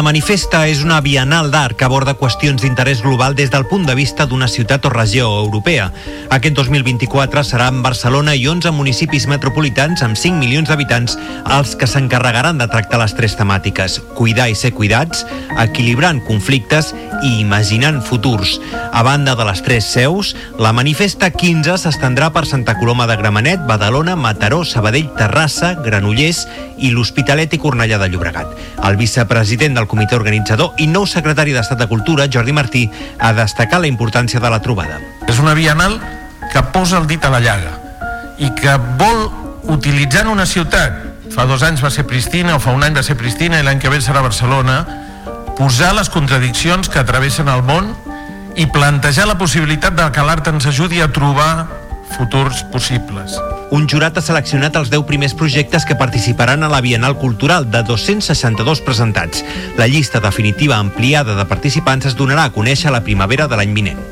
La 0.00 0.04
Manifesta 0.06 0.62
és 0.64 0.78
una 0.80 1.02
bienal 1.04 1.50
d'art 1.52 1.76
que 1.76 1.84
aborda 1.84 2.14
qüestions 2.16 2.62
d'interès 2.64 3.02
global 3.04 3.34
des 3.36 3.50
del 3.52 3.66
punt 3.68 3.82
de 3.84 3.92
vista 3.98 4.24
d'una 4.24 4.46
ciutat 4.48 4.86
o 4.88 4.92
regió 4.94 5.26
europea. 5.42 5.90
Aquest 6.32 6.56
2024 6.56 7.42
serà 7.44 7.66
en 7.68 7.82
Barcelona 7.84 8.32
i 8.32 8.46
11 8.48 8.72
municipis 8.72 9.26
metropolitans 9.28 10.00
amb 10.00 10.16
5 10.16 10.40
milions 10.40 10.72
d'habitants 10.72 11.18
els 11.58 11.74
que 11.76 11.84
s'encarregaran 11.90 12.56
de 12.56 12.70
tractar 12.72 13.02
les 13.02 13.12
tres 13.18 13.36
temàtiques, 13.36 13.98
cuidar 14.16 14.48
i 14.48 14.56
ser 14.56 14.72
cuidats, 14.72 15.26
equilibrant 15.60 16.24
conflictes 16.24 16.94
i 17.20 17.34
imaginant 17.42 18.00
futurs. 18.00 18.56
A 18.92 19.02
banda 19.04 19.36
de 19.36 19.44
les 19.44 19.60
tres 19.60 19.84
seus, 19.84 20.32
la 20.56 20.72
Manifesta 20.72 21.28
15 21.28 21.76
s'estendrà 21.84 22.30
per 22.32 22.46
Santa 22.48 22.78
Coloma 22.80 23.04
de 23.10 23.18
Gramenet, 23.20 23.68
Badalona, 23.68 24.16
Mataró, 24.16 24.64
Sabadell, 24.64 25.12
Terrassa, 25.18 25.74
Granollers 25.84 26.46
i 26.80 26.94
l'Hospitalet 26.94 27.52
i 27.52 27.60
Cornellà 27.60 28.00
de 28.00 28.08
Llobregat. 28.08 28.56
El 28.80 28.96
vicepresident 28.96 29.76
del 29.76 29.89
comitè 29.90 30.14
organitzador 30.14 30.78
i 30.78 30.86
nou 30.86 31.06
secretari 31.10 31.54
d'Estat 31.56 31.82
de 31.82 31.88
Cultura, 31.90 32.28
Jordi 32.30 32.54
Martí, 32.54 32.86
ha 33.18 33.32
destacat 33.34 33.82
la 33.82 33.90
importància 33.90 34.40
de 34.40 34.50
la 34.50 34.62
trobada. 34.62 35.00
És 35.26 35.42
una 35.42 35.54
bienal 35.58 35.98
que 36.52 36.62
posa 36.74 36.98
el 36.98 37.08
dit 37.10 37.24
a 37.24 37.32
la 37.34 37.42
llaga 37.42 37.76
i 38.40 38.48
que 38.56 38.76
vol, 39.00 39.26
utilitzant 39.74 40.30
una 40.30 40.46
ciutat, 40.48 41.02
fa 41.34 41.46
dos 41.46 41.62
anys 41.66 41.82
va 41.84 41.90
ser 41.92 42.06
Pristina, 42.08 42.56
o 42.56 42.62
fa 42.62 42.72
un 42.74 42.86
any 42.86 42.96
va 42.96 43.04
ser 43.06 43.18
Pristina 43.18 43.60
i 43.60 43.66
l'any 43.66 43.82
que 43.82 43.92
ve 43.92 44.00
serà 44.00 44.22
Barcelona, 44.24 44.80
posar 45.58 45.92
les 45.98 46.08
contradiccions 46.08 46.88
que 46.88 47.04
travessen 47.04 47.52
el 47.52 47.62
món 47.66 47.92
i 48.56 48.66
plantejar 48.66 49.28
la 49.28 49.38
possibilitat 49.38 49.98
de 49.98 50.10
que 50.14 50.24
l'art 50.24 50.48
ens 50.50 50.66
ajudi 50.72 51.04
a 51.04 51.12
trobar 51.12 51.66
futurs 52.16 52.64
possibles. 52.72 53.36
Un 53.70 53.84
jurat 53.86 54.16
ha 54.18 54.22
seleccionat 54.24 54.74
els 54.80 54.88
10 54.90 55.04
primers 55.06 55.34
projectes 55.38 55.84
que 55.86 55.94
participaran 55.94 56.64
a 56.66 56.70
la 56.72 56.80
Bienal 56.82 57.14
Cultural 57.16 57.68
de 57.70 57.84
262 57.86 58.80
presentats. 58.82 59.44
La 59.78 59.86
llista 59.86 60.18
definitiva 60.18 60.76
ampliada 60.76 61.36
de 61.38 61.46
participants 61.46 62.10
es 62.10 62.16
donarà 62.18 62.48
a 62.48 62.52
conèixer 62.56 62.90
a 62.90 62.96
la 62.96 63.04
primavera 63.06 63.46
de 63.46 63.60
l'any 63.60 63.76
vinent. 63.76 64.02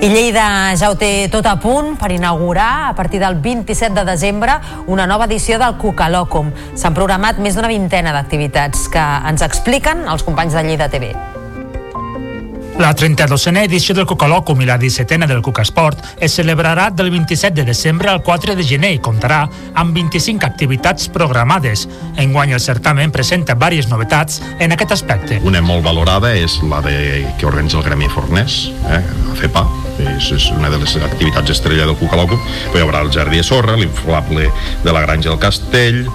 I 0.00 0.12
Lleida 0.12 0.76
ja 0.76 0.92
ho 0.92 1.00
té 1.00 1.28
tot 1.32 1.48
a 1.48 1.56
punt 1.60 1.96
per 2.00 2.12
inaugurar 2.12 2.90
a 2.90 2.94
partir 2.96 3.20
del 3.20 3.40
27 3.40 3.96
de 3.96 4.04
desembre 4.04 4.60
una 4.86 5.08
nova 5.08 5.24
edició 5.24 5.56
del 5.60 5.80
Cucalòcum. 5.80 6.52
S'han 6.76 6.96
programat 6.96 7.40
més 7.40 7.56
d'una 7.56 7.72
vintena 7.72 8.12
d'activitats 8.12 8.88
que 8.92 9.10
ens 9.28 9.44
expliquen 9.44 10.04
els 10.04 10.24
companys 10.24 10.56
de 10.56 10.68
Lleida 10.68 10.92
TV. 10.92 11.14
La 12.80 12.94
32a 12.96 13.60
edició 13.60 13.92
del 13.92 14.06
Cucalòcum 14.08 14.62
i 14.64 14.66
la 14.66 14.78
17a 14.80 15.26
del 15.28 15.42
Cucasport 15.44 15.98
es 16.24 16.32
celebrarà 16.38 16.86
del 16.88 17.10
27 17.12 17.52
de 17.58 17.66
desembre 17.68 18.08
al 18.08 18.22
4 18.24 18.54
de 18.56 18.64
gener 18.64 18.94
i 18.94 19.02
comptarà 19.04 19.42
amb 19.76 19.92
25 19.92 20.48
activitats 20.48 21.10
programades. 21.12 21.84
Enguany 22.16 22.54
el 22.56 22.64
certamen 22.64 23.12
presenta 23.12 23.52
diverses 23.52 23.90
novetats 23.92 24.40
en 24.58 24.72
aquest 24.72 24.96
aspecte. 24.96 25.42
Una 25.44 25.60
molt 25.60 25.84
valorada 25.84 26.32
és 26.32 26.56
la 26.72 26.80
de, 26.80 26.96
que 27.36 27.50
organitza 27.52 27.76
el 27.76 27.84
Gremi 27.84 28.08
Fornès, 28.08 28.70
eh, 28.88 29.04
a 29.04 29.36
FEPA, 29.36 29.66
és, 30.00 30.32
és 30.32 30.48
una 30.56 30.72
de 30.72 30.80
les 30.80 30.96
activitats 31.04 31.52
estrella 31.52 31.84
del 31.84 32.00
Cucalòcum, 32.00 32.40
però 32.70 32.80
hi 32.80 32.88
haurà 32.88 33.04
el 33.04 33.12
Jardí 33.12 33.42
de 33.42 33.44
Sorra, 33.44 33.76
l'inflable 33.76 34.48
de 34.86 34.96
la 34.96 35.04
Granja 35.04 35.28
del 35.28 35.42
Castell, 35.42 36.06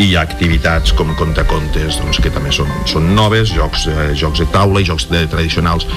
i 0.00 0.10
hi 0.10 0.14
ha 0.16 0.22
activitats 0.24 0.94
com 0.96 1.10
contacontes 1.18 1.98
doncs, 2.00 2.20
que 2.24 2.32
també 2.32 2.52
són, 2.56 2.70
són 2.88 3.10
noves, 3.16 3.52
jocs, 3.52 3.84
eh, 3.90 4.10
jocs 4.16 4.40
de 4.40 4.48
taula 4.54 4.80
i 4.80 4.88
jocs 4.88 5.10
de, 5.10 5.26
tradicionals. 5.28 5.88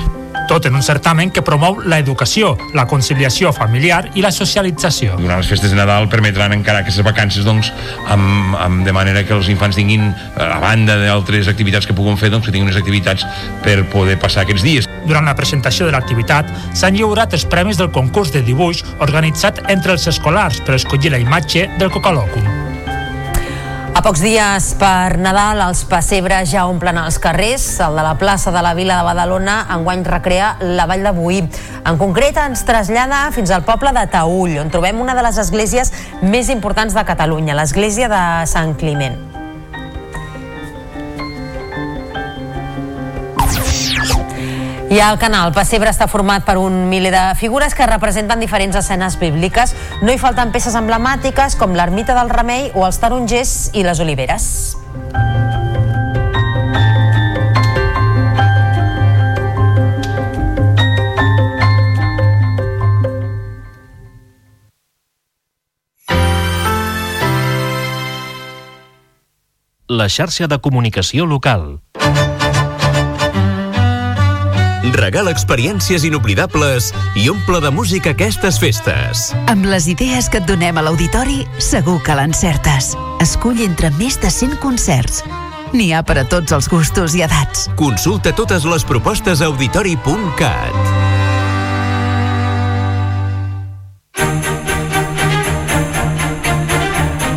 Tot 0.47 0.65
en 0.65 0.75
un 0.75 0.83
certamen 0.83 1.31
que 1.31 1.41
promou 1.41 1.79
la 1.87 1.99
educació, 2.01 2.53
la 2.75 2.85
conciliació 2.89 3.53
familiar 3.55 4.09
i 4.13 4.23
la 4.25 4.31
socialització. 4.35 5.15
Durant 5.19 5.39
les 5.39 5.49
festes 5.49 5.71
de 5.71 5.77
Nadal 5.79 6.09
permetran 6.11 6.55
encara 6.55 6.83
aquestes 6.83 7.05
vacances 7.05 7.47
doncs, 7.47 7.71
amb, 8.11 8.57
amb, 8.59 8.83
de 8.85 8.95
manera 8.95 9.23
que 9.23 9.35
els 9.35 9.49
infants 9.53 9.79
tinguin, 9.79 10.09
eh, 10.11 10.43
a 10.43 10.59
banda 10.63 10.97
d'altres 10.99 11.47
activitats 11.47 11.87
que 11.87 11.95
puguin 11.95 12.19
fer, 12.19 12.31
doncs, 12.33 12.45
que 12.45 12.51
tinguin 12.51 12.69
unes 12.69 12.79
activitats 12.79 13.25
per 13.63 13.79
poder 13.93 14.19
passar 14.19 14.43
aquests 14.43 14.67
dies. 14.67 14.89
Durant 15.07 15.25
la 15.27 15.35
presentació 15.35 15.87
de 15.87 15.95
l'activitat 15.95 16.51
s'han 16.75 16.99
lliurat 16.99 17.33
els 17.33 17.47
premis 17.47 17.79
del 17.79 17.91
concurs 17.91 18.31
de 18.35 18.43
dibuix 18.43 18.83
organitzat 18.99 19.63
entre 19.69 19.95
els 19.95 20.07
escolars 20.11 20.61
per 20.63 20.75
escollir 20.79 21.11
la 21.15 21.23
imatge 21.23 21.69
del 21.79 21.91
Cocalòcum. 21.91 22.82
Pocs 24.03 24.19
dies 24.19 24.65
per 24.75 25.15
Nadal, 25.15 25.61
els 25.63 25.85
pessebres 25.87 26.49
ja 26.51 26.65
omplen 26.67 26.97
els 26.99 27.15
carrers. 27.23 27.63
El 27.85 27.95
de 27.95 28.03
la 28.03 28.17
plaça 28.19 28.51
de 28.51 28.59
la 28.59 28.73
Vila 28.75 28.97
de 28.99 29.05
Badalona 29.07 29.61
enguany 29.71 30.03
recrea 30.03 30.57
la 30.59 30.89
Vall 30.91 31.07
de 31.07 31.13
Boí. 31.15 31.39
En 31.87 31.99
concret, 32.01 32.35
ens 32.35 32.65
trasllada 32.67 33.29
fins 33.31 33.55
al 33.55 33.63
poble 33.63 33.95
de 33.95 34.03
Taüll, 34.11 34.57
on 34.59 34.73
trobem 34.75 34.99
una 34.99 35.15
de 35.15 35.23
les 35.23 35.39
esglésies 35.39 35.95
més 36.19 36.51
importants 36.51 36.91
de 36.91 37.07
Catalunya, 37.07 37.55
l'església 37.55 38.11
de 38.11 38.25
Sant 38.51 38.75
Climent. 38.75 39.32
I 44.93 44.99
el 45.01 45.15
canal 45.17 45.49
Pessebre 45.55 45.89
està 45.89 46.05
format 46.05 46.43
per 46.45 46.53
un 46.61 46.83
miler 46.85 47.09
de 47.09 47.21
figures 47.39 47.73
que 47.73 47.87
representen 47.89 48.37
diferents 48.43 48.75
escenes 48.77 49.15
bíbliques. 49.17 49.71
No 50.05 50.13
hi 50.13 50.19
falten 50.21 50.51
peces 50.53 50.75
emblemàtiques 50.77 51.55
com 51.57 51.73
l'ermita 51.73 52.13
del 52.13 52.29
Remei 52.29 52.69
o 52.77 52.85
els 52.85 53.01
tarongers 53.01 53.71
i 53.73 53.81
les 53.81 53.97
oliveres. 54.05 54.77
La 69.89 70.05
xarxa 70.05 70.45
de 70.45 70.61
comunicació 70.61 71.25
local. 71.25 71.79
Regala 74.91 75.31
experiències 75.31 76.03
inoblidables 76.03 76.89
i 77.15 77.29
omple 77.31 77.61
de 77.63 77.71
música 77.71 78.11
aquestes 78.11 78.59
festes. 78.59 79.29
Amb 79.47 79.63
les 79.71 79.87
idees 79.87 80.27
que 80.27 80.41
et 80.41 80.49
donem 80.49 80.75
a 80.75 80.83
l'auditori, 80.83 81.45
segur 81.63 82.01
que 82.03 82.17
l'encertes. 82.17 82.91
Escull 83.23 83.63
entre 83.63 83.93
més 83.95 84.19
de 84.19 84.27
100 84.27 84.59
concerts. 84.59 85.23
N'hi 85.71 85.93
ha 85.95 86.03
per 86.03 86.19
a 86.19 86.25
tots 86.27 86.51
els 86.51 86.67
gustos 86.69 87.15
i 87.15 87.23
edats. 87.23 87.69
Consulta 87.79 88.35
totes 88.35 88.67
les 88.67 88.83
propostes 88.83 89.39
a 89.41 89.47
auditori.cat. 89.47 90.75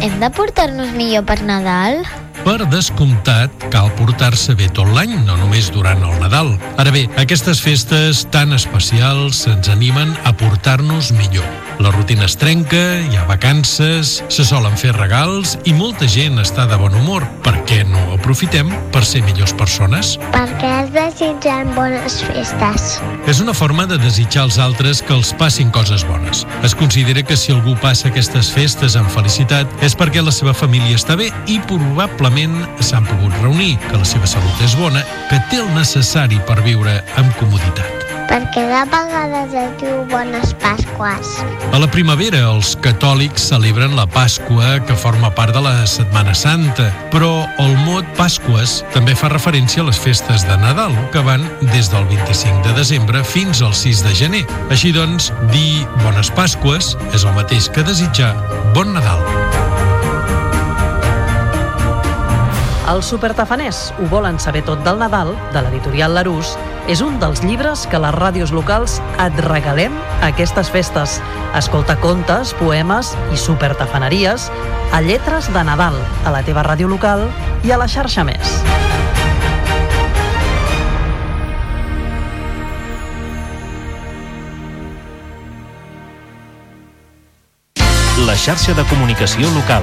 Hem 0.03 0.19
de 0.19 0.31
portar-nos 0.35 0.91
millor 0.99 1.25
per 1.31 1.41
Nadal? 1.47 2.03
Per 2.47 2.61
descomptat, 2.71 3.51
cal 3.73 3.89
portar-se 3.99 4.55
bé 4.55 4.69
tot 4.71 4.87
l'any, 4.95 5.17
no 5.27 5.35
només 5.41 5.67
durant 5.75 5.99
el 6.07 6.15
Nadal. 6.23 6.53
Ara 6.79 6.93
bé, 6.95 7.09
aquestes 7.19 7.59
festes 7.59 8.23
tan 8.31 8.55
especials 8.55 9.43
ens 9.51 9.67
animen 9.73 10.15
a 10.23 10.31
portar-nos 10.31 11.11
millor. 11.19 11.49
La 11.83 11.91
rutina 11.91 12.25
es 12.25 12.37
trenca, 12.39 12.79
hi 13.03 13.19
ha 13.19 13.27
vacances, 13.29 14.23
se 14.33 14.47
solen 14.47 14.79
fer 14.79 14.95
regals 14.95 15.57
i 15.69 15.75
molta 15.77 16.07
gent 16.09 16.39
està 16.41 16.69
de 16.71 16.79
bon 16.79 16.95
humor. 16.97 17.27
Per 17.43 17.53
què 17.69 17.83
no 17.85 18.01
aprofitem 18.15 18.71
per 18.95 19.03
ser 19.05 19.25
millors 19.27 19.53
persones? 19.59 20.15
Perquè 20.31 20.71
es 20.85 20.95
desitgen 20.95 21.75
bones 21.75 22.21
festes. 22.31 22.87
És 23.27 23.43
una 23.43 23.57
forma 23.59 23.89
de 23.91 23.99
desitjar 24.01 24.47
als 24.47 24.61
altres 24.63 25.03
que 25.03 25.13
els 25.19 25.35
passin 25.37 25.75
coses 25.75 26.07
bones. 26.07 26.47
Es 26.65 26.79
considera 26.79 27.27
que 27.27 27.37
si 27.37 27.53
algú 27.53 27.75
passa 27.83 28.09
aquestes 28.09 28.55
festes 28.55 28.97
amb 28.97 29.11
felicitat 29.11 29.85
és 29.85 29.99
perquè 29.99 30.23
la 30.23 30.33
seva 30.33 30.55
família 30.55 30.97
està 30.97 31.19
bé 31.19 31.29
i 31.51 31.59
probablement 31.67 32.36
s'han 32.85 33.07
pogut 33.09 33.33
reunir, 33.41 33.79
que 33.89 33.97
la 33.97 34.05
seva 34.05 34.27
salut 34.29 34.61
és 34.65 34.75
bona, 34.77 35.01
que 35.31 35.39
té 35.51 35.63
el 35.63 35.71
necessari 35.73 36.37
per 36.45 36.61
viure 36.67 36.99
amb 37.17 37.33
comoditat. 37.41 38.05
Perquè 38.27 38.65
de 38.69 38.81
vegades 38.91 39.55
es 39.57 39.71
diu 39.81 40.03
bones 40.11 40.53
Pasques. 40.61 41.31
A 41.73 41.79
la 41.81 41.89
primavera, 41.89 42.43
els 42.51 42.75
catòlics 42.85 43.47
celebren 43.53 43.95
la 43.97 44.05
Pasqua, 44.11 44.75
que 44.85 44.99
forma 44.99 45.31
part 45.33 45.55
de 45.57 45.63
la 45.65 45.87
Setmana 45.89 46.35
Santa, 46.37 46.91
però 47.15 47.47
el 47.63 47.73
mot 47.87 48.09
Pasques 48.19 48.83
també 48.93 49.15
fa 49.17 49.31
referència 49.33 49.85
a 49.85 49.89
les 49.89 50.01
festes 50.03 50.45
de 50.45 50.59
Nadal, 50.61 50.93
que 51.15 51.25
van 51.25 51.47
des 51.73 51.89
del 51.93 52.05
25 52.11 52.67
de 52.67 52.75
desembre 52.77 53.25
fins 53.25 53.63
al 53.63 53.73
6 53.73 54.05
de 54.05 54.17
gener. 54.25 54.45
Així 54.69 54.93
doncs, 54.93 55.31
dir 55.55 55.87
bones 56.03 56.35
Pasques 56.37 56.97
és 57.15 57.25
el 57.25 57.33
mateix 57.39 57.71
que 57.73 57.87
desitjar 57.87 58.35
bon 58.75 58.93
Nadal. 58.93 59.66
Els 62.87 63.09
supertafaners 63.11 63.89
ho 63.99 64.07
volen 64.07 64.37
saber 64.39 64.61
tot 64.63 64.85
del 64.87 65.01
Nadal, 65.01 65.33
de 65.51 65.59
l'editorial 65.65 66.13
Larús, 66.15 66.53
és 66.87 67.01
un 67.03 67.17
dels 67.19 67.43
llibres 67.43 67.83
que 67.91 67.99
les 67.99 68.15
ràdios 68.15 68.53
locals 68.55 69.01
et 69.19 69.41
regalem 69.43 69.97
a 70.21 70.29
aquestes 70.29 70.71
festes. 70.71 71.17
Escolta 71.59 71.97
contes, 71.99 72.55
poemes 72.61 73.11
i 73.35 73.41
supertafaneries 73.43 74.47
a 74.95 75.01
Lletres 75.03 75.51
de 75.51 75.65
Nadal, 75.67 75.99
a 76.23 76.31
la 76.31 76.45
teva 76.47 76.63
ràdio 76.63 76.87
local 76.87 77.27
i 77.67 77.75
a 77.75 77.81
la 77.81 77.89
xarxa 77.91 78.23
més. 78.23 78.55
La 88.31 88.39
xarxa 88.39 88.79
de 88.79 88.87
comunicació 88.87 89.51
local. 89.59 89.83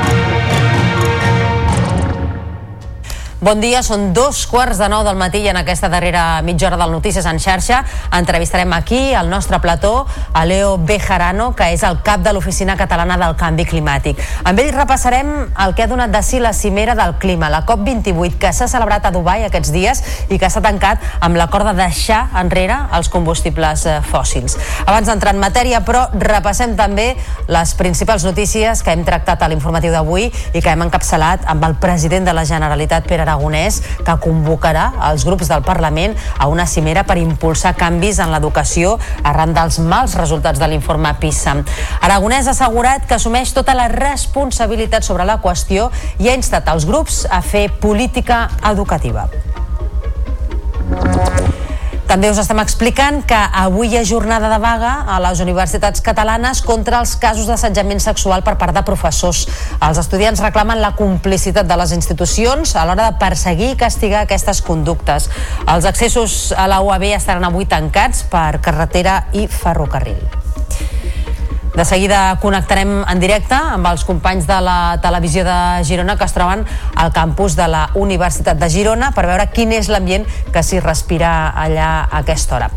Bon 3.41 3.57
dia, 3.57 3.79
són 3.81 4.11
dos 4.13 4.43
quarts 4.45 4.77
de 4.77 4.85
nou 4.85 5.01
del 5.01 5.15
matí 5.17 5.39
i 5.41 5.47
en 5.49 5.57
aquesta 5.57 5.87
darrera 5.89 6.43
mitja 6.45 6.67
hora 6.67 6.77
del 6.77 6.91
Notícies 6.93 7.25
en 7.25 7.39
xarxa 7.41 7.79
entrevistarem 8.13 8.69
aquí 8.77 9.15
al 9.17 9.31
nostre 9.31 9.57
plató 9.57 10.05
a 10.31 10.43
Leo 10.45 10.75
Bejarano, 10.77 11.47
que 11.57 11.71
és 11.73 11.81
el 11.81 11.97
cap 12.05 12.21
de 12.21 12.35
l'Oficina 12.35 12.75
Catalana 12.77 13.17
del 13.17 13.33
Canvi 13.39 13.65
Climàtic. 13.65 14.21
Amb 14.45 14.61
ell 14.61 14.69
repassarem 14.75 15.31
el 15.65 15.73
que 15.73 15.81
ha 15.81 15.89
donat 15.89 16.13
de 16.13 16.21
si 16.21 16.37
la 16.37 16.51
cimera 16.53 16.93
del 16.93 17.15
clima, 17.17 17.49
la 17.49 17.63
COP28, 17.65 18.37
que 18.37 18.51
s'ha 18.53 18.67
celebrat 18.69 19.09
a 19.09 19.13
Dubai 19.15 19.47
aquests 19.47 19.73
dies 19.73 20.03
i 20.29 20.37
que 20.37 20.51
s'ha 20.53 20.61
tancat 20.61 21.01
amb 21.19 21.41
l'acord 21.41 21.65
de 21.65 21.73
deixar 21.81 22.27
enrere 22.43 22.77
els 22.93 23.09
combustibles 23.09 23.87
eh, 23.89 23.97
fòssils. 24.11 24.59
Abans 24.85 25.09
d'entrar 25.09 25.33
en 25.33 25.41
matèria, 25.41 25.81
però, 25.81 26.05
repassem 26.13 26.77
també 26.77 27.15
les 27.49 27.73
principals 27.73 28.21
notícies 28.21 28.85
que 28.85 28.93
hem 28.93 29.01
tractat 29.01 29.41
a 29.41 29.49
l'informatiu 29.49 29.97
d'avui 29.97 30.29
i 30.29 30.61
que 30.61 30.69
hem 30.69 30.85
encapçalat 30.85 31.49
amb 31.49 31.65
el 31.65 31.79
president 31.81 32.29
de 32.29 32.37
la 32.37 32.45
Generalitat, 32.45 33.09
Pere 33.09 33.30
Aragonès, 33.31 33.79
que 34.03 34.15
convocarà 34.23 34.91
els 35.09 35.23
grups 35.27 35.49
del 35.51 35.63
Parlament 35.63 36.17
a 36.37 36.49
una 36.51 36.67
cimera 36.67 37.05
per 37.07 37.17
impulsar 37.21 37.73
canvis 37.79 38.19
en 38.19 38.33
l'educació 38.33 38.97
arran 39.23 39.55
dels 39.55 39.79
mals 39.79 40.17
resultats 40.19 40.59
de 40.59 40.67
l'informe 40.67 41.13
PISA. 41.21 41.55
Aragonès 42.01 42.49
ha 42.49 42.55
assegurat 42.55 43.07
que 43.07 43.15
assumeix 43.15 43.53
tota 43.55 43.75
la 43.77 43.87
responsabilitat 43.91 45.07
sobre 45.07 45.27
la 45.27 45.39
qüestió 45.43 45.89
i 46.19 46.29
ha 46.29 46.35
instat 46.37 46.67
els 46.73 46.87
grups 46.89 47.23
a 47.29 47.41
fer 47.45 47.69
política 47.81 48.47
educativa. 48.71 49.29
També 52.11 52.27
us 52.27 52.41
estem 52.41 52.59
explicant 52.59 53.21
que 53.23 53.37
avui 53.55 53.87
hi 53.87 53.95
ha 53.95 54.01
jornada 54.03 54.49
de 54.51 54.57
vaga 54.59 54.89
a 55.07 55.15
les 55.23 55.39
universitats 55.39 56.03
catalanes 56.03 56.59
contra 56.67 56.99
els 56.99 57.13
casos 57.21 57.47
d'assetjament 57.47 58.03
sexual 58.03 58.43
per 58.43 58.57
part 58.59 58.75
de 58.75 58.83
professors. 58.83 59.45
Els 59.79 60.01
estudiants 60.03 60.43
reclamen 60.43 60.83
la 60.83 60.91
complicitat 60.99 61.71
de 61.71 61.79
les 61.79 61.95
institucions 61.95 62.75
a 62.75 62.83
l'hora 62.83 63.07
de 63.07 63.23
perseguir 63.23 63.71
i 63.71 63.79
castigar 63.79 64.25
aquestes 64.27 64.59
conductes. 64.59 65.31
Els 65.63 65.87
accessos 65.87 66.51
a 66.51 66.67
la 66.67 66.83
UAB 66.83 67.13
estaran 67.15 67.47
avui 67.47 67.63
tancats 67.63 68.27
per 68.27 68.59
carretera 68.59 69.21
i 69.31 69.47
ferrocarril. 69.47 70.40
De 71.71 71.85
seguida 71.85 72.35
connectarem 72.43 72.97
en 73.07 73.19
directe 73.23 73.55
amb 73.55 73.87
els 73.87 74.03
companys 74.03 74.43
de 74.47 74.57
la 74.59 74.97
televisió 75.03 75.45
de 75.47 75.55
Girona 75.87 76.17
que 76.19 76.27
es 76.27 76.33
troben 76.35 76.65
al 76.99 77.13
campus 77.15 77.55
de 77.55 77.67
la 77.71 77.85
Universitat 77.95 78.59
de 78.59 78.67
Girona 78.69 79.13
per 79.15 79.23
veure 79.29 79.47
quin 79.55 79.71
és 79.71 79.87
l'ambient 79.87 80.27
que 80.51 80.63
s'hi 80.67 80.81
respira 80.83 81.53
allà 81.55 81.93
a 82.03 82.19
aquesta 82.19 82.57
hora. 82.57 82.69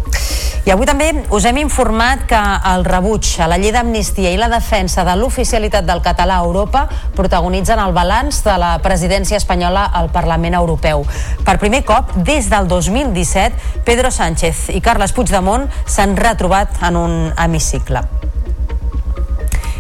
I 0.64 0.70
avui 0.72 0.86
també 0.88 1.10
us 1.34 1.44
hem 1.44 1.58
informat 1.60 2.22
que 2.30 2.38
el 2.70 2.86
rebuig 2.86 3.34
a 3.42 3.48
la 3.50 3.58
llei 3.60 3.74
d'amnistia 3.74 4.30
i 4.32 4.38
la 4.40 4.48
defensa 4.48 5.02
de 5.04 5.12
l'oficialitat 5.18 5.84
del 5.84 6.00
català 6.00 6.38
a 6.38 6.46
Europa 6.46 6.86
protagonitzen 7.18 7.82
el 7.82 7.92
balanç 7.92 8.44
de 8.46 8.54
la 8.62 8.76
presidència 8.84 9.36
espanyola 9.42 9.88
al 9.92 10.08
Parlament 10.14 10.56
Europeu. 10.56 11.04
Per 11.44 11.58
primer 11.58 11.82
cop, 11.84 12.14
des 12.16 12.48
del 12.48 12.70
2017, 12.70 13.82
Pedro 13.84 14.14
Sánchez 14.14 14.70
i 14.70 14.80
Carles 14.80 15.12
Puigdemont 15.12 15.66
s'han 15.84 16.16
retrobat 16.16 16.80
en 16.80 17.02
un 17.02 17.18
hemicicle. 17.36 18.06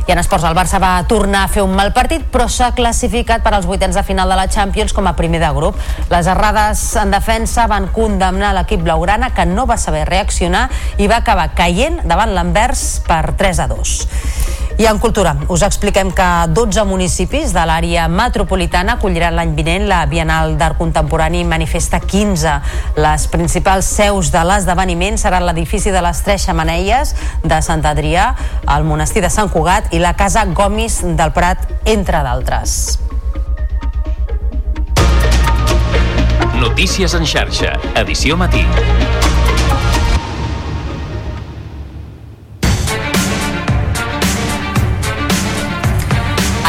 I 0.06 0.12
en 0.12 0.18
esports, 0.20 0.44
el 0.44 0.52
Barça 0.56 0.76
va 0.82 0.98
tornar 1.08 1.46
a 1.46 1.48
fer 1.48 1.62
un 1.64 1.72
mal 1.72 1.94
partit, 1.96 2.26
però 2.28 2.44
s'ha 2.52 2.74
classificat 2.76 3.40
per 3.40 3.54
als 3.56 3.64
vuitens 3.64 3.96
de 3.96 4.02
final 4.04 4.28
de 4.28 4.36
la 4.36 4.50
Champions 4.52 4.92
com 4.92 5.06
a 5.08 5.14
primer 5.16 5.40
de 5.40 5.48
grup. 5.56 5.78
Les 6.10 6.28
errades 6.28 6.82
en 7.00 7.14
defensa 7.14 7.64
van 7.72 7.88
condemnar 7.88 8.52
l'equip 8.52 8.84
blaugrana, 8.84 9.32
que 9.32 9.48
no 9.48 9.64
va 9.64 9.80
saber 9.80 10.04
reaccionar 10.10 10.68
i 10.98 11.08
va 11.08 11.22
acabar 11.22 11.54
caient 11.56 12.02
davant 12.04 12.36
l'Anvers 12.36 13.00
per 13.08 13.32
3 13.32 13.64
a 13.64 13.70
2. 13.72 13.96
I 14.74 14.88
en 14.90 14.98
cultura, 14.98 15.36
us 15.54 15.62
expliquem 15.62 16.08
que 16.10 16.24
12 16.50 16.82
municipis 16.88 17.52
de 17.54 17.62
l'àrea 17.62 18.08
metropolitana 18.10 18.96
acolliran 18.96 19.36
l'any 19.38 19.52
vinent 19.54 19.84
la 19.86 20.00
Bienal 20.10 20.56
d'Art 20.58 20.80
Contemporani 20.80 21.44
Manifesta 21.46 22.00
15. 22.02 22.56
Les 22.98 23.26
principals 23.30 23.86
seus 23.86 24.32
de 24.34 24.42
l'esdeveniment 24.42 25.14
seran 25.20 25.46
l'edifici 25.46 25.94
de 25.94 26.02
les 26.02 26.22
Tres 26.26 26.48
Xamaneies 26.48 27.14
de 27.44 27.60
Sant 27.62 27.86
Adrià, 27.86 28.32
el 28.74 28.82
monestir 28.88 29.22
de 29.22 29.30
Sant 29.30 29.52
Cugat 29.52 29.93
i 29.94 29.98
la 30.02 30.16
Casa 30.18 30.42
Gomis 30.44 30.96
del 31.14 31.30
Prat, 31.30 31.68
entre 31.86 32.18
d'altres. 32.26 32.98
Notícies 36.58 37.14
en 37.14 37.28
xarxa, 37.30 37.76
edició 38.02 38.34
matí. 38.40 38.64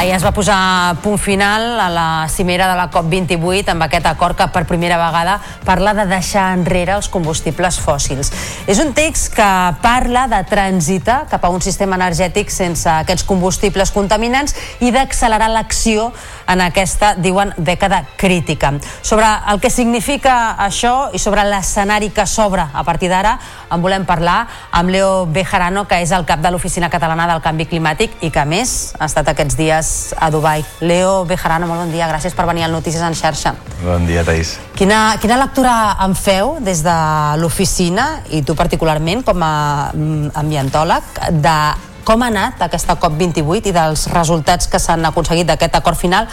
Ahir 0.06 0.14
es 0.14 0.24
va 0.24 0.36
posar 0.38 0.98
punt 1.02 1.18
final 1.18 1.80
a 1.82 1.88
la 1.90 2.28
cimera 2.30 2.68
de 2.70 2.76
la 2.78 2.92
COP28 2.94 3.72
amb 3.74 3.86
aquest 3.88 4.06
acord 4.06 4.38
que 4.38 4.46
per 4.54 4.62
primera 4.70 5.00
vegada 5.02 5.40
parla 5.66 5.96
de 5.98 6.04
deixar 6.06 6.52
enrere 6.54 6.94
els 6.94 7.08
combustibles 7.10 7.80
fòssils. 7.82 8.30
És 8.70 8.78
un 8.84 8.94
text 8.94 9.34
que 9.34 9.48
parla 9.82 10.28
de 10.30 10.44
transitar 10.46 11.24
cap 11.32 11.48
a 11.48 11.50
un 11.50 11.58
sistema 11.66 11.98
energètic 11.98 12.54
sense 12.54 12.86
aquests 12.86 13.26
combustibles 13.26 13.90
contaminants 13.96 14.54
i 14.86 14.92
d'accelerar 14.94 15.48
l'acció 15.50 16.12
en 16.54 16.62
aquesta, 16.62 17.16
diuen, 17.18 17.56
dècada 17.58 18.04
crítica. 18.16 18.76
Sobre 19.02 19.26
el 19.50 19.58
que 19.58 19.74
significa 19.74 20.54
això 20.68 21.10
i 21.18 21.24
sobre 21.24 21.48
l'escenari 21.50 22.12
que 22.14 22.28
s'obre 22.30 22.68
a 22.70 22.86
partir 22.86 23.10
d'ara 23.10 23.40
en 23.74 23.82
volem 23.82 24.06
parlar 24.06 24.44
amb 24.70 24.94
Leo 24.94 25.26
Bejarano, 25.26 25.88
que 25.90 26.04
és 26.06 26.14
el 26.14 26.30
cap 26.30 26.46
de 26.46 26.54
l'Oficina 26.54 26.94
Catalana 26.94 27.26
del 27.34 27.42
Canvi 27.42 27.66
Climàtic 27.66 28.22
i 28.22 28.30
que, 28.30 28.46
a 28.46 28.46
més, 28.46 28.94
ha 29.00 29.10
estat 29.10 29.34
aquests 29.34 29.58
dies 29.58 29.95
a 30.18 30.30
Dubai. 30.34 30.64
Leo 30.82 31.24
Bejarano, 31.30 31.68
molt 31.70 31.86
bon 31.86 31.94
dia, 31.94 32.08
gràcies 32.12 32.36
per 32.36 32.46
venir 32.50 32.66
al 32.66 32.74
Notícies 32.76 33.04
en 33.06 33.16
xarxa. 33.18 33.56
Bon 33.84 34.06
dia, 34.08 34.24
Taís. 34.28 34.56
Quina, 34.76 35.18
quina 35.22 35.40
lectura 35.40 35.74
en 36.06 36.16
feu 36.16 36.58
des 36.64 36.84
de 36.86 36.98
l'oficina, 37.42 38.22
i 38.30 38.44
tu 38.46 38.56
particularment 38.56 39.24
com 39.26 39.44
a 39.44 39.56
mm, 39.94 40.36
ambientòleg, 40.44 41.20
de 41.42 41.58
com 42.06 42.22
ha 42.22 42.30
anat 42.30 42.62
aquesta 42.62 42.96
COP28 43.02 43.72
i 43.72 43.74
dels 43.74 44.06
resultats 44.14 44.70
que 44.70 44.80
s'han 44.80 45.08
aconseguit 45.10 45.50
d'aquest 45.50 45.80
acord 45.80 45.98
final 45.98 46.30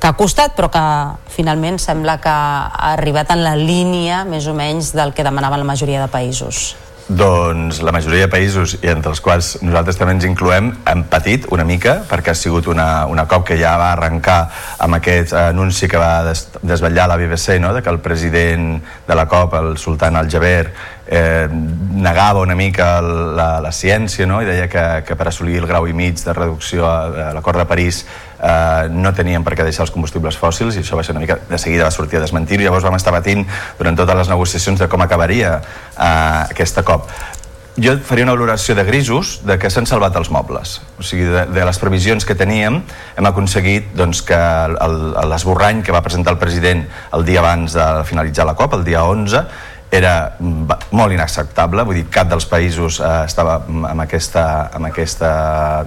que 0.00 0.10
ha 0.10 0.16
costat 0.18 0.52
però 0.52 0.68
que 0.68 0.84
finalment 1.32 1.78
sembla 1.80 2.18
que 2.20 2.28
ha 2.28 2.90
arribat 2.92 3.30
en 3.32 3.40
la 3.40 3.54
línia 3.56 4.24
més 4.28 4.44
o 4.44 4.52
menys 4.52 4.92
del 4.92 5.14
que 5.16 5.24
demanaven 5.24 5.62
la 5.62 5.70
majoria 5.70 6.02
de 6.02 6.10
països. 6.12 6.74
Doncs 7.04 7.82
la 7.84 7.92
majoria 7.92 8.24
de 8.24 8.30
països, 8.32 8.78
i 8.80 8.88
entre 8.88 9.10
els 9.12 9.20
quals 9.20 9.50
nosaltres 9.60 9.98
també 10.00 10.14
ens 10.16 10.24
incloem, 10.24 10.70
han 10.88 11.02
patit 11.12 11.44
una 11.52 11.66
mica, 11.68 11.98
perquè 12.08 12.32
ha 12.32 12.38
sigut 12.38 12.64
una, 12.72 13.04
una 13.12 13.26
cop 13.28 13.44
que 13.50 13.58
ja 13.60 13.74
va 13.76 13.90
arrencar 13.92 14.38
amb 14.80 14.96
aquest 14.96 15.34
anunci 15.36 15.84
que 15.90 16.00
va 16.00 16.22
des, 16.24 16.46
desvetllar 16.62 17.10
la 17.10 17.18
BBC, 17.20 17.58
no?, 17.60 17.74
de 17.76 17.84
que 17.84 17.92
el 17.92 18.00
president 18.00 18.78
de 19.04 19.18
la 19.18 19.28
COP, 19.28 19.52
el 19.60 19.76
sultan 19.76 20.16
Al-Jaber, 20.16 20.72
eh, 21.06 21.46
negava 21.50 22.40
una 22.40 22.54
mica 22.56 23.02
la, 23.02 23.60
la 23.60 23.72
ciència 23.72 24.24
no? 24.26 24.40
i 24.40 24.48
deia 24.48 24.68
que, 24.72 24.84
que 25.04 25.16
per 25.16 25.28
assolir 25.28 25.60
el 25.60 25.68
grau 25.68 25.84
i 25.88 25.92
mig 25.92 26.16
de 26.24 26.32
reducció 26.32 26.88
a, 26.88 27.28
a 27.28 27.32
l'acord 27.36 27.60
de 27.60 27.68
París 27.68 28.04
eh, 28.44 28.88
no 28.92 29.12
tenien 29.16 29.44
per 29.44 29.56
què 29.56 29.66
deixar 29.66 29.86
els 29.86 29.94
combustibles 29.94 30.38
fòssils 30.40 30.76
i 30.76 30.82
això 30.84 30.98
va 30.98 31.06
ser 31.06 31.16
una 31.16 31.24
mica, 31.24 31.38
de 31.48 31.60
seguida 31.60 31.88
va 31.88 31.94
sortir 31.94 32.20
a 32.20 32.24
desmentir 32.24 32.60
i 32.60 32.66
llavors 32.66 32.84
vam 32.86 32.98
estar 32.98 33.14
patint 33.14 33.46
durant 33.78 33.96
totes 33.96 34.20
les 34.22 34.32
negociacions 34.32 34.84
de 34.84 34.90
com 34.90 35.02
acabaria 35.04 35.56
eh, 35.60 36.04
aquesta 36.50 36.84
COP. 36.84 37.08
Jo 37.74 37.96
faria 38.06 38.22
una 38.22 38.36
valoració 38.36 38.76
de 38.78 38.84
grisos 38.86 39.40
de 39.42 39.56
que 39.58 39.66
s'han 39.66 39.88
salvat 39.90 40.14
els 40.14 40.28
mobles. 40.30 40.76
O 40.94 41.02
sigui, 41.02 41.24
de, 41.26 41.40
de 41.50 41.64
les 41.66 41.80
previsions 41.82 42.22
que 42.22 42.36
teníem 42.38 42.76
hem 43.18 43.26
aconseguit 43.26 43.88
doncs, 43.98 44.20
que 44.22 44.38
l'esborrany 45.26 45.82
que 45.82 45.94
va 45.94 46.04
presentar 46.04 46.36
el 46.36 46.38
president 46.38 46.84
el 47.18 47.26
dia 47.26 47.42
abans 47.42 47.74
de 47.74 47.88
finalitzar 48.06 48.46
la 48.46 48.54
COP, 48.54 48.78
el 48.78 48.86
dia 48.86 49.02
11 49.02 49.42
era 49.94 50.14
molt 50.40 51.14
inacceptable, 51.14 51.84
vull 51.86 52.00
dir, 52.00 52.04
cap 52.12 52.28
dels 52.30 52.46
països 52.50 52.98
eh, 52.98 53.10
estava 53.28 53.60
amb 53.64 54.04
aquesta, 54.04 54.44
amb 54.74 54.88
aquesta 54.90 55.30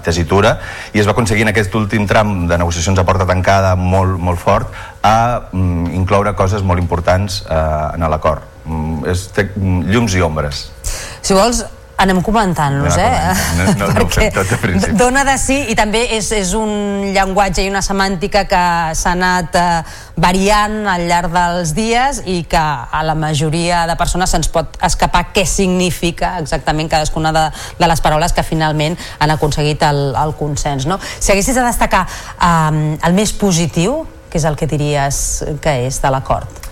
tesitura 0.06 0.56
i 0.94 1.02
es 1.02 1.08
va 1.10 1.16
aconseguir 1.16 1.44
en 1.48 1.52
aquest 1.52 1.76
últim 1.76 2.08
tram 2.08 2.46
de 2.48 2.60
negociacions 2.60 3.00
a 3.00 3.06
porta 3.08 3.28
tancada 3.28 3.76
molt, 3.76 4.16
molt 4.20 4.40
fort 4.40 4.72
a 5.04 5.18
mm, 5.52 5.92
incloure 6.00 6.36
coses 6.40 6.64
molt 6.64 6.82
importants 6.82 7.42
eh, 7.44 7.96
en 7.98 8.08
l'acord. 8.08 8.46
Mm, 8.68 9.04
és, 9.12 9.28
té 9.36 9.50
llums 9.58 10.16
i 10.16 10.24
ombres. 10.24 10.68
Si 11.22 11.36
vols, 11.36 11.66
anem 11.98 12.22
comentant-los, 12.22 12.98
eh? 12.98 13.12
No, 13.58 13.64
no, 13.66 13.88
no 13.88 13.88
Perquè 13.98 14.28
tot 14.36 14.50
de 14.52 14.58
principi. 14.62 14.96
dona 14.98 15.24
de 15.26 15.34
sí 15.42 15.58
i 15.72 15.76
també 15.78 16.04
és, 16.18 16.30
és 16.36 16.54
un 16.58 17.08
llenguatge 17.16 17.66
i 17.66 17.72
una 17.72 17.82
semàntica 17.86 18.44
que 18.50 18.64
s'ha 18.98 19.14
anat 19.16 19.58
eh, 19.58 19.96
variant 20.22 20.78
al 20.90 21.08
llarg 21.10 21.34
dels 21.34 21.74
dies 21.78 22.22
i 22.30 22.44
que 22.50 22.62
a 22.62 23.02
la 23.06 23.16
majoria 23.18 23.86
de 23.90 23.98
persones 23.98 24.30
se'ns 24.34 24.52
pot 24.54 24.78
escapar 24.86 25.28
què 25.34 25.46
significa 25.50 26.36
exactament 26.44 26.92
cadascuna 26.92 27.34
de, 27.34 27.48
de 27.80 27.90
les 27.90 28.04
paraules 28.06 28.34
que 28.34 28.46
finalment 28.46 28.98
han 29.18 29.34
aconseguit 29.34 29.82
el, 29.90 30.14
el 30.14 30.36
consens. 30.38 30.86
No? 30.86 31.00
Si 31.20 31.34
haguessis 31.34 31.58
de 31.58 31.66
destacar 31.66 32.06
eh, 32.06 32.94
el 33.02 33.18
més 33.18 33.34
positiu, 33.34 34.04
què 34.30 34.38
és 34.38 34.46
el 34.46 34.58
que 34.60 34.70
diries 34.70 35.26
que 35.64 35.80
és 35.88 36.02
de 36.04 36.14
l'acord? 36.14 36.67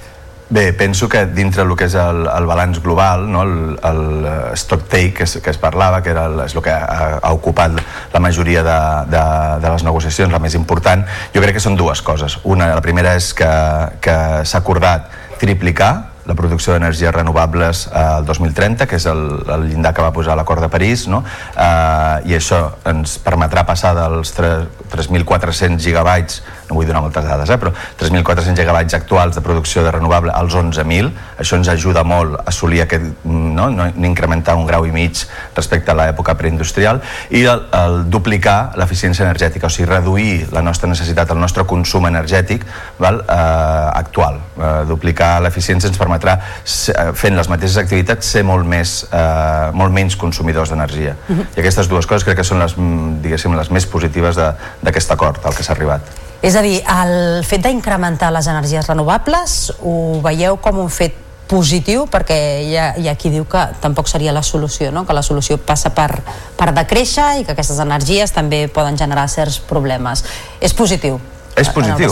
Bé, 0.48 0.74
penso 0.74 1.10
que 1.10 1.26
dintre 1.26 1.64
del 1.64 1.74
que 1.74 1.88
és 1.90 1.96
el, 1.98 2.28
el 2.30 2.46
balanç 2.46 2.78
global, 2.84 3.26
no? 3.32 3.42
el, 3.42 3.56
el 3.82 4.28
stock 4.54 4.86
take 4.88 5.14
que 5.18 5.24
es, 5.26 5.38
que 5.42 5.50
es 5.50 5.58
parlava, 5.58 6.04
que 6.06 6.14
era 6.14 6.28
el, 6.30 6.38
és 6.46 6.54
el 6.54 6.62
que 6.62 6.70
ha, 6.70 7.18
ha 7.18 7.32
ocupat 7.34 7.80
la 8.14 8.22
majoria 8.22 8.62
de, 8.62 8.80
de, 9.10 9.24
de 9.64 9.72
les 9.74 9.86
negociacions, 9.88 10.30
la 10.32 10.42
més 10.44 10.54
important, 10.54 11.02
jo 11.34 11.42
crec 11.42 11.58
que 11.58 11.66
són 11.66 11.80
dues 11.80 12.04
coses. 12.06 12.38
Una, 12.46 12.70
la 12.78 12.86
primera 12.86 13.16
és 13.18 13.34
que, 13.34 13.50
que 14.06 14.18
s'ha 14.46 14.62
acordat 14.62 15.10
triplicar 15.42 15.94
la 16.26 16.34
producció 16.34 16.74
d'energies 16.74 17.14
renovables 17.14 17.86
al 17.94 18.24
eh, 18.24 18.28
2030, 18.28 18.88
que 18.90 18.98
és 18.98 19.06
el, 19.10 19.22
el 19.46 19.68
llindar 19.70 19.94
que 19.94 20.06
va 20.06 20.14
posar 20.14 20.38
l'acord 20.38 20.64
de 20.64 20.70
París, 20.74 21.06
no? 21.10 21.22
eh, 21.54 22.30
i 22.30 22.38
això 22.38 22.62
ens 22.90 23.18
permetrà 23.22 23.66
passar 23.68 23.94
dels 23.98 24.34
3.400 24.38 25.78
gigabytes 25.82 26.42
no 26.70 26.78
vull 26.78 26.88
donar 26.88 27.02
moltes 27.06 27.26
dades, 27.26 27.50
eh, 27.50 27.58
però 27.62 27.72
3.400 28.00 28.58
gigabytes 28.58 28.98
actuals 28.98 29.36
de 29.36 29.42
producció 29.46 29.84
de 29.84 29.92
renovable 29.92 30.34
als 30.34 30.56
11.000, 30.56 31.12
això 31.40 31.60
ens 31.60 31.70
ajuda 31.70 32.04
molt 32.04 32.40
a 32.40 32.44
assolir 32.52 32.82
aquest, 32.86 33.26
no, 33.26 33.70
no, 33.70 33.88
incrementar 34.08 34.56
un 34.58 34.66
grau 34.66 34.86
i 34.88 34.94
mig 34.96 35.26
respecte 35.56 35.92
a 35.92 35.98
l'època 35.98 36.36
preindustrial 36.40 37.02
i 37.30 37.44
el, 37.46 37.66
el 37.76 38.00
duplicar 38.12 38.74
l'eficiència 38.80 39.26
energètica, 39.26 39.68
o 39.68 39.74
sigui, 39.74 39.90
reduir 39.90 40.48
la 40.56 40.64
nostra 40.66 40.90
necessitat, 40.90 41.32
el 41.32 41.42
nostre 41.42 41.66
consum 41.70 42.08
energètic 42.10 42.66
val, 43.00 43.22
eh, 43.22 43.90
actual. 44.02 44.40
Eh, 44.56 44.74
duplicar 44.90 45.38
l'eficiència 45.44 45.90
ens 45.92 46.00
permetrà, 46.00 46.38
eh, 46.40 47.12
fent 47.14 47.38
les 47.38 47.50
mateixes 47.52 47.78
activitats, 47.82 48.34
ser 48.36 48.44
molt, 48.44 48.66
més, 48.66 48.98
eh, 49.12 49.72
molt 49.74 49.94
menys 49.94 50.16
consumidors 50.16 50.70
d'energia. 50.70 51.16
Uh 51.28 51.38
-huh. 51.38 51.46
I 51.56 51.60
aquestes 51.60 51.88
dues 51.88 52.06
coses 52.06 52.24
crec 52.24 52.38
que 52.38 52.44
són 52.44 52.60
les, 52.60 52.76
diguéssim, 53.22 53.56
les 53.56 53.72
més 53.72 53.86
positives 53.86 54.36
d'aquest 54.36 55.12
acord 55.12 55.46
al 55.46 55.56
que 55.56 55.64
s'ha 55.64 55.74
arribat. 55.74 56.02
És 56.42 56.56
a 56.56 56.64
dir, 56.66 56.80
el 56.82 57.44
fet 57.48 57.64
d'incrementar 57.66 58.32
les 58.36 58.48
energies 58.52 58.88
renovables 58.90 59.60
ho 59.82 60.22
veieu 60.26 60.58
com 60.62 60.82
un 60.84 60.92
fet 60.94 61.22
positiu 61.46 62.08
perquè 62.10 62.38
hi 62.66 62.74
ha, 62.78 62.88
hi 62.98 63.08
ha 63.10 63.16
qui 63.20 63.30
diu 63.34 63.46
que 63.50 63.62
tampoc 63.82 64.10
seria 64.10 64.34
la 64.34 64.44
solució, 64.44 64.92
no? 64.92 65.06
que 65.06 65.14
la 65.14 65.24
solució 65.26 65.60
passa 65.62 65.92
per, 65.94 66.10
per 66.58 66.72
decréixer 66.74 67.30
i 67.42 67.46
que 67.46 67.54
aquestes 67.54 67.80
energies 67.84 68.34
també 68.34 68.66
poden 68.68 68.98
generar 68.98 69.28
certs 69.30 69.60
problemes. 69.70 70.26
És 70.60 70.74
positiu? 70.74 71.22
És 71.56 71.70
positiu, 71.72 72.12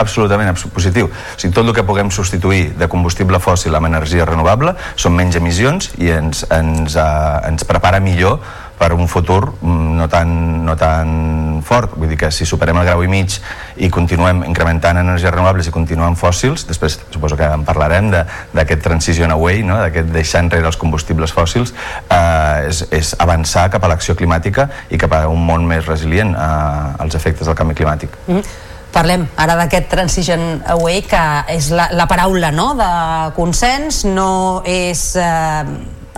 absolutament 0.00 0.48
positiu. 0.72 1.10
O 1.10 1.36
sigui, 1.36 1.52
tot 1.52 1.66
el 1.66 1.74
que 1.76 1.82
puguem 1.84 2.08
substituir 2.14 2.70
de 2.80 2.88
combustible 2.88 3.36
fòssil 3.42 3.76
amb 3.76 3.90
energia 3.90 4.24
renovable 4.24 4.72
són 4.96 5.12
menys 5.18 5.36
emissions 5.36 5.90
i 6.00 6.08
ens, 6.14 6.46
ens, 6.48 6.96
uh, 6.96 7.42
ens 7.44 7.66
prepara 7.68 8.00
millor 8.00 8.38
per 8.80 8.94
un 8.96 9.08
futur 9.12 9.52
mm, 9.60 9.96
no 9.98 10.08
tan, 10.08 10.30
no 10.64 10.74
tan 10.80 11.60
fort. 11.66 11.92
Vull 12.00 12.08
dir 12.08 12.16
que 12.16 12.30
si 12.32 12.46
superem 12.48 12.78
el 12.80 12.86
grau 12.88 13.02
i 13.04 13.10
mig 13.12 13.36
i 13.76 13.90
continuem 13.92 14.40
incrementant 14.48 14.96
energies 15.02 15.28
renovables 15.34 15.68
i 15.68 15.74
continuem 15.74 16.16
fòssils, 16.16 16.64
després 16.70 16.96
suposo 17.12 17.36
que 17.36 17.44
en 17.44 17.66
parlarem 17.68 18.08
d'aquest 18.10 18.80
transition 18.86 19.34
away, 19.34 19.60
no? 19.66 19.76
d'aquest 19.82 20.08
deixar 20.14 20.40
enrere 20.46 20.70
els 20.70 20.80
combustibles 20.80 21.34
fòssils, 21.36 21.74
eh, 22.08 22.70
és, 22.70 22.80
és 23.02 23.12
avançar 23.20 23.66
cap 23.74 23.84
a 23.84 23.92
l'acció 23.92 24.16
climàtica 24.16 24.70
i 24.88 25.00
cap 25.00 25.12
a 25.18 25.26
un 25.28 25.44
món 25.44 25.68
més 25.68 25.84
resilient 25.84 26.32
eh, 26.32 27.04
als 27.04 27.18
efectes 27.20 27.52
del 27.52 27.58
canvi 27.60 27.76
climàtic. 27.76 28.16
Mm 28.26 28.38
-hmm. 28.38 28.56
Parlem 28.90 29.28
ara 29.36 29.54
d'aquest 29.54 29.88
transition 29.88 30.62
away 30.66 31.02
que 31.02 31.44
és 31.48 31.68
la, 31.70 31.90
la 31.92 32.06
paraula 32.06 32.50
no? 32.50 32.74
de 32.74 32.90
consens, 33.36 34.04
no 34.04 34.62
és 34.64 35.14
eh, 35.16 35.64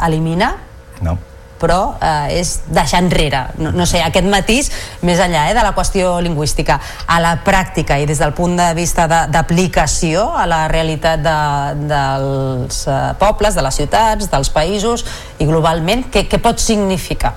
eliminar, 0.06 0.54
no 1.02 1.18
però 1.62 1.94
eh, 2.02 2.40
és 2.40 2.56
deixar 2.66 3.02
enrere 3.04 3.44
no, 3.62 3.72
no 3.76 3.86
sé, 3.88 4.02
aquest 4.02 4.28
matís 4.30 4.70
més 5.06 5.22
enllà 5.22 5.46
eh, 5.50 5.56
de 5.56 5.64
la 5.64 5.72
qüestió 5.76 6.16
lingüística 6.24 6.78
a 7.06 7.20
la 7.22 7.36
pràctica 7.46 8.00
i 8.02 8.06
des 8.08 8.20
del 8.22 8.34
punt 8.36 8.58
de 8.58 8.68
vista 8.78 9.06
d'aplicació 9.30 10.28
a 10.38 10.46
la 10.50 10.64
realitat 10.72 11.22
de, 11.22 11.38
dels 11.90 12.82
eh, 12.86 13.00
pobles, 13.22 13.56
de 13.58 13.64
les 13.64 13.80
ciutats, 13.82 14.30
dels 14.32 14.52
països 14.52 15.06
i 15.38 15.48
globalment, 15.48 16.08
què, 16.12 16.26
què 16.30 16.42
pot 16.42 16.60
significar? 16.62 17.34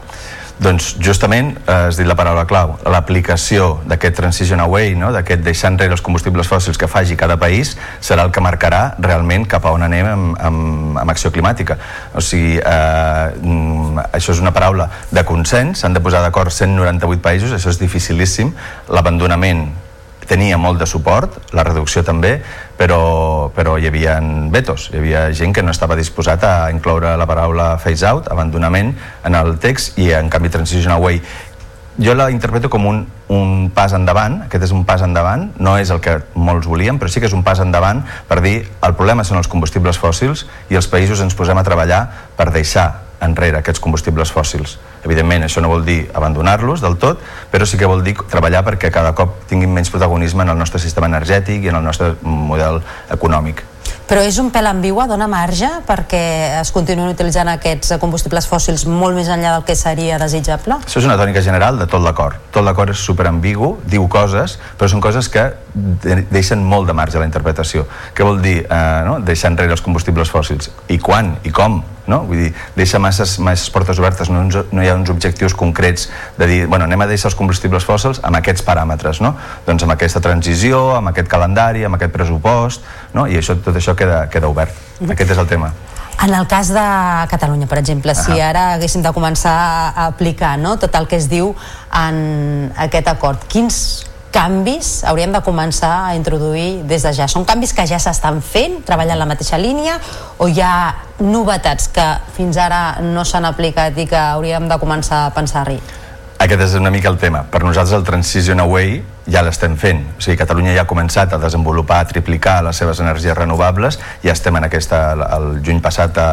Doncs 0.56 0.94
justament 1.04 1.52
eh, 1.58 1.74
has 1.90 1.98
dit 2.00 2.08
la 2.08 2.16
paraula 2.16 2.46
clau, 2.48 2.78
l'aplicació 2.88 3.82
d'aquest 3.90 4.16
transition 4.16 4.62
away, 4.64 4.94
no? 4.96 5.12
d'aquest 5.12 5.44
deixar 5.44 5.74
enrere 5.74 5.98
els 5.98 6.04
combustibles 6.06 6.48
fòssils 6.48 6.80
que 6.80 6.88
faci 6.88 7.18
cada 7.20 7.36
país, 7.42 7.74
serà 8.00 8.24
el 8.24 8.32
que 8.32 8.44
marcarà 8.44 8.96
realment 9.04 9.48
cap 9.52 9.68
a 9.68 9.76
on 9.76 9.84
anem 9.84 10.08
amb, 10.14 10.36
amb, 10.40 11.00
amb 11.04 11.12
acció 11.12 11.32
climàtica. 11.36 11.78
O 12.16 12.24
sigui, 12.24 12.56
eh, 12.60 13.28
mm, 13.36 14.12
això 14.16 14.32
és 14.32 14.44
una 14.44 14.56
paraula 14.56 14.88
de 15.12 15.26
consens, 15.28 15.84
s'han 15.84 15.98
de 15.98 16.04
posar 16.04 16.24
d'acord 16.24 16.54
198 16.56 17.22
països, 17.22 17.52
això 17.52 17.74
és 17.74 17.82
dificilíssim, 17.82 18.56
l'abandonament 18.88 19.68
tenia 20.28 20.58
molt 20.58 20.80
de 20.82 20.88
suport, 20.90 21.38
la 21.56 21.64
reducció 21.64 22.04
també, 22.04 22.38
però, 22.78 23.50
però 23.56 23.78
hi 23.80 23.90
havia 23.90 24.20
vetos, 24.54 24.90
hi 24.92 25.00
havia 25.00 25.26
gent 25.34 25.54
que 25.56 25.64
no 25.64 25.74
estava 25.74 25.98
disposat 25.98 26.44
a 26.44 26.54
incloure 26.74 27.16
la 27.18 27.28
paraula 27.30 27.76
phase 27.82 28.08
out, 28.10 28.32
abandonament, 28.32 28.96
en 29.24 29.36
el 29.36 29.58
text 29.60 30.00
i 30.02 30.12
en 30.14 30.30
canvi 30.34 30.54
transition 30.54 30.94
away 30.96 31.22
jo 31.98 32.14
la 32.14 32.30
interpreto 32.32 32.70
com 32.70 32.86
un, 32.86 32.98
un 33.32 33.70
pas 33.72 33.94
endavant, 33.96 34.42
aquest 34.46 34.68
és 34.68 34.74
un 34.76 34.84
pas 34.88 35.02
endavant, 35.06 35.48
no 35.64 35.78
és 35.80 35.92
el 35.94 36.02
que 36.04 36.18
molts 36.36 36.68
volien, 36.68 37.00
però 37.00 37.08
sí 37.12 37.22
que 37.24 37.30
és 37.30 37.36
un 37.36 37.44
pas 37.46 37.62
endavant 37.64 38.04
per 38.28 38.42
dir 38.44 38.58
el 38.66 38.98
problema 38.98 39.24
són 39.24 39.40
els 39.40 39.48
combustibles 39.52 40.00
fòssils 40.02 40.46
i 40.70 40.80
els 40.80 40.90
països 40.92 41.24
ens 41.24 41.38
posem 41.38 41.58
a 41.58 41.64
treballar 41.64 42.02
per 42.36 42.52
deixar 42.52 42.90
enrere 43.24 43.62
aquests 43.62 43.80
combustibles 43.80 44.34
fòssils. 44.36 44.76
Evidentment, 45.06 45.46
això 45.46 45.62
no 45.62 45.70
vol 45.72 45.86
dir 45.86 46.00
abandonar-los 46.14 46.82
del 46.82 46.98
tot, 47.02 47.22
però 47.52 47.68
sí 47.70 47.78
que 47.78 47.90
vol 47.90 48.04
dir 48.04 48.18
treballar 48.32 48.66
perquè 48.66 48.92
cada 48.92 49.14
cop 49.16 49.46
tinguin 49.50 49.74
menys 49.74 49.94
protagonisme 49.94 50.44
en 50.44 50.56
el 50.56 50.60
nostre 50.60 50.82
sistema 50.82 51.08
energètic 51.12 51.64
i 51.64 51.72
en 51.72 51.80
el 51.80 51.86
nostre 51.86 52.16
model 52.26 52.82
econòmic. 53.14 53.64
Però 54.06 54.22
és 54.22 54.36
un 54.38 54.52
pèl 54.54 54.68
ambigua, 54.70 55.08
dona 55.10 55.26
marge 55.26 55.66
perquè 55.88 56.20
es 56.60 56.70
continuen 56.74 57.10
utilitzant 57.10 57.50
aquests 57.56 57.96
combustibles 58.02 58.46
fòssils 58.46 58.84
molt 58.86 59.18
més 59.18 59.32
enllà 59.34 59.56
del 59.56 59.66
que 59.66 59.74
seria 59.78 60.20
desitjable? 60.22 60.78
Això 60.86 61.02
és 61.02 61.08
una 61.10 61.18
tònica 61.18 61.42
general 61.42 61.80
de 61.82 61.88
tot 61.90 62.06
l'acord. 62.06 62.38
Tot 62.54 62.66
l'acord 62.66 62.94
és 62.94 63.02
super 63.02 63.26
ambigu, 63.32 63.72
diu 63.90 64.06
coses, 64.12 64.60
però 64.78 64.92
són 64.92 65.02
coses 65.02 65.30
que 65.34 65.48
deixen 66.30 66.62
molt 66.62 66.86
de 66.86 66.94
marge 66.94 67.18
a 67.18 67.24
la 67.24 67.30
interpretació. 67.30 67.88
Què 68.14 68.30
vol 68.30 68.44
dir 68.46 68.60
eh, 68.62 69.02
no? 69.10 69.18
deixar 69.26 69.50
enrere 69.54 69.74
els 69.74 69.82
combustibles 69.86 70.30
fòssils? 70.30 70.70
I 70.86 71.02
quan? 71.02 71.40
I 71.42 71.54
com? 71.54 71.82
No? 72.08 72.22
Vull 72.30 72.46
dir, 72.46 72.52
deixa 72.76 73.00
masses, 73.02 73.38
masses 73.40 73.72
portes 73.74 74.00
obertes, 74.02 74.30
no, 74.30 74.44
no 74.46 74.84
hi 74.84 74.92
ha 74.92 74.96
uns 74.98 75.10
objectius 75.14 75.56
concrets 75.58 76.10
de 76.38 76.48
dir, 76.50 76.62
bueno, 76.68 76.86
anem 76.86 77.06
a 77.06 77.10
deixar 77.10 77.32
els 77.32 77.40
combustibles 77.40 77.88
fòssils 77.88 78.22
amb 78.24 78.40
aquests 78.42 78.66
paràmetres, 78.68 79.22
no? 79.26 79.36
Doncs 79.68 79.88
amb 79.88 79.96
aquesta 79.96 80.22
transició, 80.24 80.88
amb 80.98 81.14
aquest 81.14 81.32
calendari, 81.32 81.86
amb 81.86 82.00
aquest 82.00 82.14
pressupost, 82.16 82.86
no? 83.14 83.28
I 83.28 83.40
això, 83.42 83.58
tot 83.62 83.76
això 83.76 83.98
queda, 83.98 84.26
queda 84.32 84.52
obert. 84.52 84.74
Aquest 85.06 85.36
és 85.36 85.42
el 85.42 85.50
tema. 85.52 85.74
En 86.24 86.34
el 86.34 86.48
cas 86.48 86.70
de 86.72 86.84
Catalunya, 87.30 87.68
per 87.68 87.82
exemple, 87.82 88.16
si 88.16 88.40
ara 88.40 88.70
haguéssim 88.76 89.04
de 89.04 89.12
començar 89.14 89.56
a 89.92 90.06
aplicar 90.08 90.56
no, 90.58 90.78
tot 90.80 90.96
el 90.96 91.10
que 91.12 91.20
es 91.20 91.28
diu 91.30 91.52
en 91.92 92.72
aquest 92.88 93.10
acord, 93.12 93.44
quins 93.52 94.08
canvis 94.36 95.06
hauríem 95.08 95.32
de 95.32 95.40
començar 95.40 95.94
a 96.10 96.16
introduir 96.18 96.84
des 96.84 97.06
de 97.08 97.14
ja? 97.16 97.28
Són 97.32 97.46
canvis 97.48 97.72
que 97.74 97.86
ja 97.88 98.00
s'estan 98.02 98.42
fent, 98.44 98.82
treballant 98.88 99.22
la 99.22 99.28
mateixa 99.30 99.60
línia, 99.62 99.96
o 100.38 100.50
hi 100.52 100.60
ha 100.60 100.74
novetats 101.24 101.88
que 101.96 102.08
fins 102.36 102.60
ara 102.60 103.00
no 103.06 103.24
s'han 103.24 103.48
aplicat 103.48 103.96
i 103.96 104.08
que 104.10 104.20
hauríem 104.20 104.68
de 104.68 104.80
començar 104.82 105.26
a 105.26 105.32
pensar-hi? 105.36 105.80
Aquest 106.36 106.62
és 106.66 106.74
una 106.76 106.92
mica 106.92 107.08
el 107.08 107.16
tema. 107.16 107.46
Per 107.48 107.62
nosaltres 107.64 107.96
el 107.96 108.04
Transition 108.04 108.60
Away 108.60 108.98
ja 109.32 109.40
l'estem 109.42 109.78
fent. 109.80 110.02
O 110.18 110.22
sigui, 110.22 110.36
Catalunya 110.38 110.74
ja 110.76 110.82
ha 110.84 110.88
començat 110.90 111.32
a 111.32 111.38
desenvolupar, 111.40 112.02
a 112.04 112.08
triplicar 112.10 112.58
les 112.66 112.76
seves 112.76 113.00
energies 113.00 113.38
renovables. 113.38 113.98
Ja 114.24 114.34
estem 114.34 114.58
en 114.60 114.68
aquesta... 114.68 115.00
El 115.38 115.62
juny 115.64 115.80
passat 115.82 116.20
eh, 116.20 116.26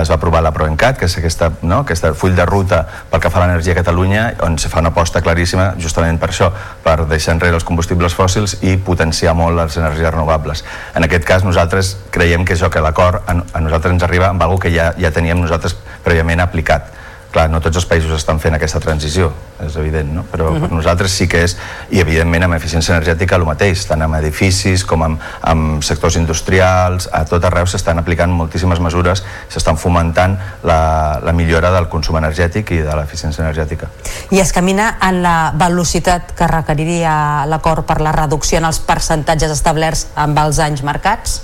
es 0.00 0.10
va 0.10 0.16
aprovar 0.18 0.40
la 0.42 0.50
ProEncat, 0.52 0.98
que 0.98 1.06
és 1.06 1.14
aquesta, 1.20 1.52
no? 1.62 1.84
aquesta 1.84 2.10
full 2.18 2.34
de 2.34 2.46
ruta 2.50 2.80
pel 3.12 3.22
que 3.22 3.30
fa 3.30 3.40
a 3.40 3.44
l'energia 3.44 3.76
a 3.76 3.78
Catalunya, 3.78 4.24
on 4.42 4.58
se 4.58 4.72
fa 4.72 4.82
una 4.82 4.90
aposta 4.90 5.22
claríssima 5.22 5.70
justament 5.78 6.18
per 6.18 6.32
això, 6.32 6.50
per 6.82 6.96
deixar 7.06 7.36
enrere 7.38 7.54
els 7.54 7.68
combustibles 7.68 8.18
fòssils 8.18 8.58
i 8.66 8.74
potenciar 8.76 9.36
molt 9.38 9.54
les 9.60 9.78
energies 9.78 10.10
renovables. 10.10 10.64
En 10.98 11.06
aquest 11.06 11.30
cas, 11.30 11.46
nosaltres 11.46 11.94
creiem 12.10 12.42
que 12.42 12.58
això 12.58 12.72
que 12.74 12.82
l'acord 12.82 13.22
a, 13.22 13.38
a 13.38 13.62
nosaltres 13.62 13.94
ens 13.94 14.10
arriba 14.10 14.34
amb 14.34 14.42
alguna 14.42 14.66
que 14.66 14.74
ja, 14.74 14.90
ja 14.98 15.14
teníem 15.14 15.40
nosaltres 15.40 15.78
prèviament 16.02 16.42
aplicat 16.42 17.03
clar, 17.34 17.48
no 17.50 17.60
tots 17.62 17.80
els 17.80 17.86
països 17.90 18.12
estan 18.14 18.38
fent 18.42 18.54
aquesta 18.56 18.80
transició, 18.82 19.30
és 19.64 19.76
evident, 19.80 20.10
no? 20.14 20.24
però 20.30 20.48
uh 20.48 20.54
-huh. 20.54 20.60
per 20.60 20.68
mhm. 20.70 20.76
nosaltres 20.78 21.12
sí 21.12 21.26
que 21.28 21.42
és, 21.44 21.56
i 21.90 22.00
evidentment 22.00 22.44
amb 22.44 22.54
eficiència 22.54 22.94
energètica 22.94 23.36
el 23.36 23.44
mateix, 23.44 23.86
tant 23.86 24.02
amb 24.02 24.14
edificis 24.14 24.84
com 24.84 25.02
amb, 25.02 25.20
amb 25.40 25.82
sectors 25.82 26.16
industrials, 26.16 27.08
a 27.12 27.24
tot 27.24 27.44
arreu 27.44 27.66
s'estan 27.66 27.98
aplicant 27.98 28.30
moltíssimes 28.32 28.80
mesures, 28.80 29.24
s'estan 29.48 29.76
fomentant 29.76 30.38
la, 30.62 31.20
la 31.22 31.32
millora 31.32 31.70
del 31.70 31.88
consum 31.88 32.16
energètic 32.16 32.70
i 32.70 32.78
de 32.82 32.96
l'eficiència 32.96 33.42
energètica. 33.42 33.88
I 34.30 34.40
es 34.40 34.52
camina 34.52 34.98
en 35.00 35.22
la 35.22 35.52
velocitat 35.54 36.32
que 36.32 36.46
requeriria 36.46 37.46
l'acord 37.46 37.84
per 37.84 38.00
la 38.00 38.12
reducció 38.12 38.58
en 38.58 38.64
els 38.64 38.78
percentatges 38.78 39.50
establerts 39.50 40.06
amb 40.14 40.38
els 40.38 40.58
anys 40.58 40.82
marcats? 40.82 41.42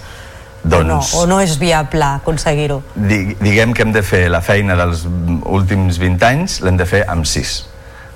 Doncs, 0.63 1.15
o, 1.15 1.25
no, 1.25 1.25
o 1.25 1.27
no 1.27 1.41
és 1.41 1.57
viable 1.61 2.05
aconseguir-ho? 2.21 2.83
Diguem 2.95 3.73
que 3.73 3.87
hem 3.87 3.97
de 3.97 4.05
fer 4.05 4.27
la 4.29 4.43
feina 4.45 4.77
dels 4.77 5.07
últims 5.49 6.01
20 6.01 6.27
anys, 6.29 6.61
l'hem 6.65 6.77
de 6.81 6.87
fer 6.89 7.07
amb 7.09 7.29
6. 7.29 7.59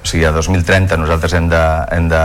O 0.04 0.06
sigui, 0.06 0.26
a 0.28 0.32
2030 0.36 0.98
nosaltres 1.00 1.32
hem 1.32 1.46
de, 1.48 1.60
hem 1.96 2.10
de, 2.12 2.20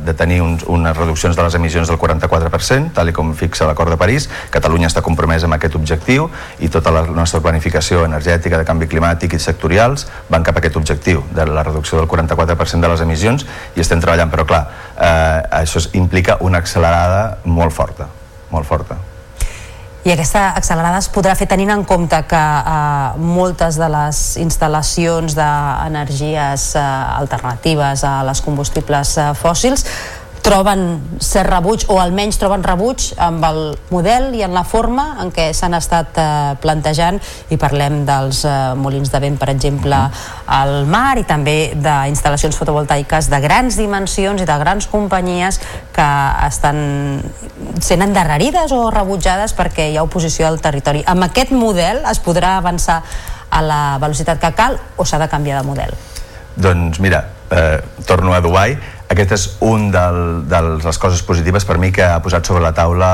de 0.00 0.14
tenir 0.16 0.38
uns, 0.40 0.62
unes 0.64 0.96
reduccions 0.96 1.36
de 1.36 1.44
les 1.44 1.56
emissions 1.58 1.90
del 1.90 1.98
44%, 2.00 2.94
tal 2.96 3.10
com 3.12 3.34
fixa 3.36 3.68
l'acord 3.68 3.92
de 3.92 3.98
París. 4.00 4.30
Catalunya 4.48 4.88
està 4.88 5.02
compromesa 5.04 5.44
amb 5.44 5.58
aquest 5.58 5.76
objectiu 5.76 6.30
i 6.64 6.70
tota 6.72 6.94
la 6.94 7.02
nostra 7.04 7.42
planificació 7.44 8.06
energètica 8.08 8.56
de 8.56 8.64
canvi 8.64 8.88
climàtic 8.88 9.36
i 9.36 9.42
sectorials 9.44 10.06
van 10.32 10.46
cap 10.46 10.56
a 10.56 10.64
aquest 10.64 10.80
objectiu 10.80 11.20
de 11.36 11.44
la 11.52 11.66
reducció 11.68 12.00
del 12.00 12.08
44% 12.08 12.80
de 12.80 12.92
les 12.94 13.04
emissions 13.04 13.44
i 13.76 13.84
estem 13.84 14.00
treballant, 14.00 14.32
però 14.32 14.48
clar, 14.48 14.64
eh, 14.96 15.60
això 15.60 15.84
implica 16.00 16.40
una 16.40 16.64
accelerada 16.64 17.44
molt 17.44 17.76
forta, 17.76 18.08
molt 18.48 18.64
forta 18.64 18.96
i 20.06 20.12
aquesta 20.12 20.52
accelerada 20.56 21.00
es 21.02 21.08
podrà 21.10 21.34
fer 21.38 21.48
tenint 21.50 21.72
en 21.74 21.82
compte 21.88 22.20
que 22.30 22.38
eh, 22.38 23.18
moltes 23.18 23.78
de 23.80 23.88
les 23.90 24.20
instal·lacions 24.40 25.34
d'energies 25.38 26.68
eh, 26.78 26.84
alternatives 27.18 28.04
a 28.06 28.20
les 28.28 28.42
combustibles 28.44 29.16
eh, 29.18 29.32
fòssils 29.38 29.84
troben 30.44 30.82
ser 31.20 31.44
rebuig 31.46 31.84
o 31.92 31.98
almenys 32.00 32.38
troben 32.40 32.62
rebuig 32.64 33.10
amb 33.20 33.44
el 33.48 33.60
model 33.90 34.30
i 34.38 34.42
en 34.46 34.54
la 34.56 34.64
forma 34.64 35.18
en 35.22 35.32
què 35.34 35.48
s'han 35.56 35.76
estat 35.78 36.18
eh, 36.20 36.26
plantejant 36.62 37.20
i 37.52 37.58
parlem 37.60 38.02
dels 38.08 38.44
eh, 38.48 38.56
molins 38.78 39.12
de 39.12 39.20
vent 39.22 39.38
per 39.40 39.50
exemple 39.52 40.00
al 40.58 40.74
mar 40.90 41.18
i 41.20 41.24
també 41.28 41.74
d'instal·lacions 41.76 42.58
fotovoltaiques 42.58 43.30
de 43.32 43.40
grans 43.44 43.78
dimensions 43.80 44.42
i 44.42 44.48
de 44.48 44.58
grans 44.60 44.88
companyies 44.90 45.60
que 45.94 46.10
estan 46.46 46.78
sent 47.80 48.04
endarrerides 48.04 48.72
o 48.76 48.88
rebutjades 48.94 49.54
perquè 49.58 49.90
hi 49.90 49.98
ha 49.98 50.04
oposició 50.06 50.46
al 50.48 50.60
territori. 50.62 51.02
Amb 51.06 51.26
aquest 51.28 51.52
model 51.52 52.04
es 52.10 52.22
podrà 52.24 52.56
avançar 52.58 53.02
a 53.50 53.62
la 53.64 53.82
velocitat 54.00 54.40
que 54.40 54.52
cal 54.56 54.78
o 54.96 55.06
s'ha 55.06 55.18
de 55.18 55.28
canviar 55.28 55.62
de 55.62 55.66
model? 55.66 55.94
Doncs 56.58 56.98
mira, 57.00 57.22
eh, 57.50 57.80
torno 58.06 58.34
a 58.34 58.40
Dubai 58.40 58.76
aquest 59.08 59.32
és 59.34 59.44
un 59.64 59.88
del, 59.92 60.18
de 60.48 60.60
les 60.84 61.00
coses 61.00 61.22
positives 61.24 61.64
per 61.68 61.78
mi 61.80 61.90
que 61.94 62.04
ha 62.04 62.20
posat 62.24 62.48
sobre 62.48 62.62
la 62.64 62.74
taula 62.76 63.08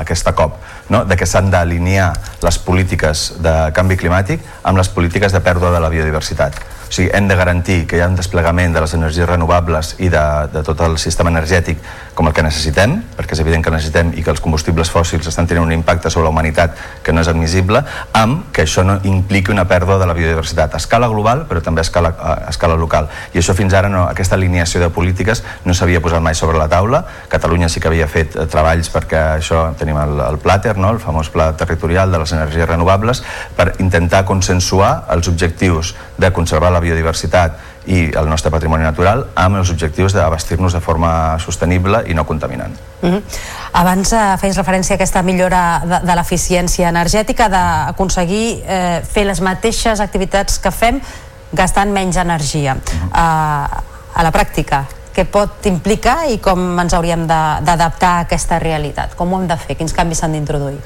aquesta 0.00 0.32
COP, 0.36 0.56
no? 0.88 1.04
de 1.04 1.16
que 1.16 1.26
s'han 1.26 1.50
d'alinear 1.50 2.12
les 2.42 2.58
polítiques 2.58 3.28
de 3.42 3.56
canvi 3.76 3.98
climàtic 4.00 4.42
amb 4.62 4.78
les 4.78 4.88
polítiques 4.88 5.32
de 5.32 5.42
pèrdua 5.44 5.74
de 5.74 5.82
la 5.82 5.92
biodiversitat 5.92 6.62
o 6.86 6.92
sigui, 6.92 7.10
hem 7.12 7.26
de 7.26 7.34
garantir 7.34 7.86
que 7.86 7.98
hi 7.98 8.00
ha 8.00 8.06
un 8.06 8.14
desplegament 8.14 8.74
de 8.74 8.80
les 8.80 8.92
energies 8.94 9.26
renovables 9.26 9.96
i 9.98 10.08
de, 10.12 10.22
de 10.52 10.62
tot 10.62 10.80
el 10.86 10.98
sistema 11.02 11.32
energètic 11.32 11.80
com 12.14 12.28
el 12.30 12.34
que 12.34 12.44
necessitem, 12.46 12.94
perquè 13.16 13.34
és 13.34 13.42
evident 13.42 13.64
que 13.64 13.72
necessitem 13.74 14.12
i 14.16 14.22
que 14.22 14.30
els 14.30 14.40
combustibles 14.40 14.88
fòssils 14.94 15.26
estan 15.26 15.48
tenint 15.50 15.66
un 15.66 15.74
impacte 15.74 16.12
sobre 16.12 16.28
la 16.28 16.32
humanitat 16.32 16.78
que 17.04 17.12
no 17.12 17.24
és 17.24 17.30
admissible, 17.32 17.82
amb 18.14 18.46
que 18.54 18.62
això 18.64 18.86
no 18.86 19.00
impliqui 19.04 19.50
una 19.52 19.66
pèrdua 19.66 19.98
de 19.98 20.06
la 20.06 20.14
biodiversitat 20.14 20.76
a 20.76 20.80
escala 20.80 21.10
global, 21.10 21.44
però 21.50 21.60
també 21.64 21.82
a 21.82 21.86
escala, 21.88 22.14
a 22.16 22.36
escala 22.54 22.78
local. 22.78 23.10
I 23.34 23.42
això 23.42 23.56
fins 23.58 23.74
ara, 23.74 23.90
no, 23.90 24.06
aquesta 24.06 24.38
alineació 24.38 24.80
de 24.80 24.92
polítiques 24.94 25.42
no 25.66 25.74
s'havia 25.74 26.00
posat 26.04 26.22
mai 26.22 26.38
sobre 26.38 26.56
la 26.56 26.70
taula. 26.70 27.02
Catalunya 27.28 27.68
sí 27.68 27.82
que 27.82 27.90
havia 27.90 28.06
fet 28.08 28.38
eh, 28.38 28.46
treballs 28.46 28.92
perquè 28.94 29.24
això 29.40 29.66
tenim 29.76 29.98
el, 30.00 30.22
el 30.30 30.38
Plater, 30.76 30.82
no? 30.82 30.92
el 30.92 31.00
famós 31.00 31.30
pla 31.30 31.56
territorial 31.56 32.12
de 32.12 32.18
les 32.18 32.32
energies 32.32 32.68
renovables, 32.68 33.22
per 33.56 33.74
intentar 33.80 34.24
consensuar 34.24 35.06
els 35.10 35.28
objectius 35.28 35.94
de 36.18 36.30
conservar 36.32 36.70
la 36.72 36.80
biodiversitat 36.80 37.58
i 37.86 38.10
el 38.18 38.28
nostre 38.28 38.50
patrimoni 38.50 38.82
natural 38.82 39.28
amb 39.38 39.60
els 39.60 39.70
objectius 39.70 40.12
d'abastir-nos 40.12 40.74
de 40.74 40.80
forma 40.80 41.38
sostenible 41.38 42.02
i 42.10 42.14
no 42.14 42.26
contaminant. 42.26 42.74
Mm 43.02 43.10
-hmm. 43.10 43.22
Abans 43.72 44.12
eh, 44.12 44.36
feies 44.40 44.56
referència 44.56 44.94
a 44.94 44.96
aquesta 44.96 45.22
millora 45.22 45.82
de, 45.84 46.00
de 46.06 46.14
l'eficiència 46.14 46.88
energètica, 46.88 47.48
d'aconseguir 47.48 48.62
eh, 48.66 49.02
fer 49.12 49.24
les 49.24 49.40
mateixes 49.40 50.00
activitats 50.00 50.58
que 50.58 50.70
fem 50.70 51.00
gastant 51.52 51.92
menys 51.92 52.16
energia. 52.16 52.74
Mm 52.74 52.80
-hmm. 52.80 53.10
eh, 53.14 53.82
a 54.16 54.22
la 54.22 54.32
pràctica, 54.32 54.84
què 55.16 55.24
pot 55.32 55.64
implicar 55.68 56.26
i 56.28 56.36
com 56.44 56.60
ens 56.82 56.92
hauríem 56.96 57.24
d'adaptar 57.28 58.10
a 58.18 58.24
aquesta 58.26 58.58
realitat? 58.60 59.14
Com 59.16 59.32
ho 59.32 59.40
hem 59.40 59.46
de 59.48 59.56
fer? 59.60 59.76
Quins 59.78 59.94
canvis 59.96 60.20
s'han 60.20 60.36
d'introduir? 60.36 60.76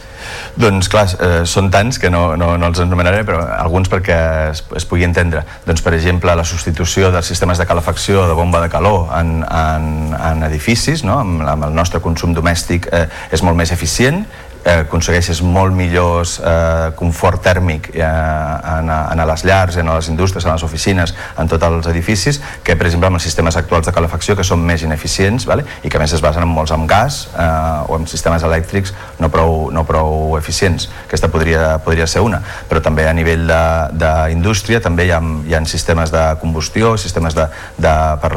Doncs 0.60 0.90
clar, 0.92 1.06
eh, 1.18 1.40
són 1.50 1.70
tants 1.74 1.98
que 1.98 2.12
no, 2.14 2.36
no, 2.38 2.52
no 2.60 2.70
els 2.70 2.82
anomenaré, 2.84 3.24
però 3.26 3.42
alguns 3.56 3.90
perquè 3.90 4.18
es, 4.52 4.62
es 4.78 4.86
pugui 4.86 5.06
entendre. 5.08 5.42
Doncs 5.66 5.82
per 5.82 5.96
exemple, 5.98 6.34
la 6.38 6.46
substitució 6.46 7.10
dels 7.10 7.26
sistemes 7.32 7.58
de 7.58 7.66
calefacció 7.66 8.28
de 8.30 8.36
bomba 8.38 8.62
de 8.62 8.70
calor 8.70 9.10
en, 9.18 9.40
en, 9.42 9.90
en 10.14 10.46
edificis, 10.46 11.02
no? 11.06 11.18
amb, 11.24 11.42
amb 11.56 11.66
el 11.70 11.74
nostre 11.74 12.02
consum 12.04 12.36
domèstic 12.36 12.86
eh, 12.92 13.08
és 13.34 13.42
molt 13.46 13.58
més 13.58 13.74
eficient 13.74 14.22
aconsegueixes 14.64 15.40
molt 15.42 15.74
millors 15.76 16.36
eh, 16.40 16.90
confort 16.98 17.42
tèrmic 17.44 17.90
eh, 17.94 18.04
en, 18.04 18.90
en 18.90 19.22
les 19.30 19.44
llars, 19.48 19.78
en 19.80 19.88
les 19.88 20.10
indústries, 20.12 20.44
en 20.44 20.52
les 20.52 20.64
oficines, 20.66 21.14
en 21.38 21.48
tots 21.48 21.68
els 21.70 21.88
edificis, 21.92 22.40
que 22.64 22.76
per 22.76 22.88
exemple 22.88 23.08
amb 23.08 23.20
els 23.20 23.26
sistemes 23.26 23.56
actuals 23.56 23.88
de 23.88 23.94
calefacció 23.96 24.36
que 24.36 24.44
són 24.46 24.62
més 24.66 24.84
ineficients 24.86 25.46
vale? 25.48 25.64
i 25.82 25.88
que 25.88 25.98
a 25.98 26.02
més 26.02 26.12
es 26.16 26.24
basen 26.24 26.44
en 26.44 26.52
molts 26.52 26.74
amb 26.76 26.88
gas 26.90 27.22
eh, 27.32 27.48
o 27.88 27.98
en 27.98 28.06
sistemes 28.10 28.44
elèctrics 28.46 28.94
no 29.20 29.30
prou, 29.32 29.70
no 29.72 29.84
prou 29.88 30.36
eficients. 30.38 30.90
Aquesta 31.06 31.30
podria, 31.32 31.78
podria 31.84 32.08
ser 32.10 32.24
una, 32.24 32.42
però 32.68 32.82
també 32.84 33.08
a 33.08 33.16
nivell 33.16 33.48
d'indústria 33.96 34.80
també 34.84 35.08
hi 35.08 35.14
ha, 35.16 35.20
hi 35.48 35.56
ha 35.56 35.64
sistemes 35.70 36.12
de 36.12 36.22
combustió, 36.40 36.96
sistemes 36.98 37.36
de, 37.36 37.46
de, 37.78 37.92
per, 38.22 38.32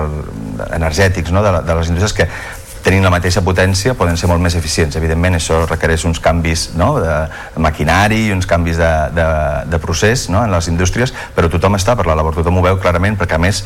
energètics 0.76 1.32
no? 1.32 1.44
de, 1.44 1.58
de 1.66 1.80
les 1.80 1.90
indústries 1.92 2.14
que 2.14 2.63
tenint 2.84 3.06
la 3.06 3.12
mateixa 3.14 3.42
potència 3.46 3.96
poden 3.98 4.18
ser 4.20 4.28
molt 4.32 4.44
més 4.44 4.58
eficients. 4.60 4.98
Evidentment 5.00 5.38
això 5.38 5.64
requereix 5.66 6.04
uns 6.10 6.20
canvis 6.24 6.70
no? 6.80 6.98
de 7.00 7.16
maquinari 7.64 8.28
i 8.28 8.36
uns 8.36 8.50
canvis 8.50 8.78
de, 8.82 8.92
de, 9.16 9.30
de 9.72 9.80
procés 9.84 10.28
no? 10.34 10.44
en 10.44 10.52
les 10.52 10.70
indústries, 10.72 11.16
però 11.36 11.50
tothom 11.52 11.80
està 11.80 11.96
per 12.00 12.08
la 12.10 12.18
labor, 12.20 12.36
tothom 12.36 12.60
ho 12.60 12.68
veu 12.68 12.80
clarament 12.84 13.18
perquè 13.20 13.40
a 13.40 13.42
més 13.42 13.64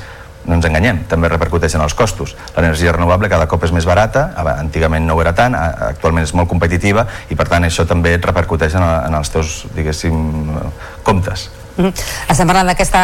no 0.47 0.55
ens 0.55 0.65
enganyem, 0.69 1.01
també 1.11 1.27
repercuteix 1.27 1.75
en 1.75 1.83
els 1.83 1.95
costos. 1.97 2.33
L'energia 2.55 2.93
renovable 2.95 3.27
cada 3.27 3.49
cop 3.51 3.65
és 3.67 3.73
més 3.75 3.87
barata, 3.89 4.29
antigament 4.55 5.03
no 5.03 5.17
ho 5.17 5.21
era 5.23 5.35
tant, 5.35 5.57
actualment 5.57 6.23
és 6.23 6.33
molt 6.37 6.47
competitiva 6.47 7.03
i 7.27 7.35
per 7.35 7.49
tant 7.51 7.67
això 7.67 7.83
també 7.89 8.15
et 8.15 8.25
repercuteix 8.25 8.77
en, 8.79 8.85
en 8.85 9.19
els 9.19 9.33
teus, 9.33 9.63
diguéssim, 9.75 10.53
comptes. 11.03 11.49
Mm 11.77 11.85
-hmm. 11.85 11.93
Estem 12.29 12.47
parlant 12.47 12.67
d'aquesta 12.67 13.01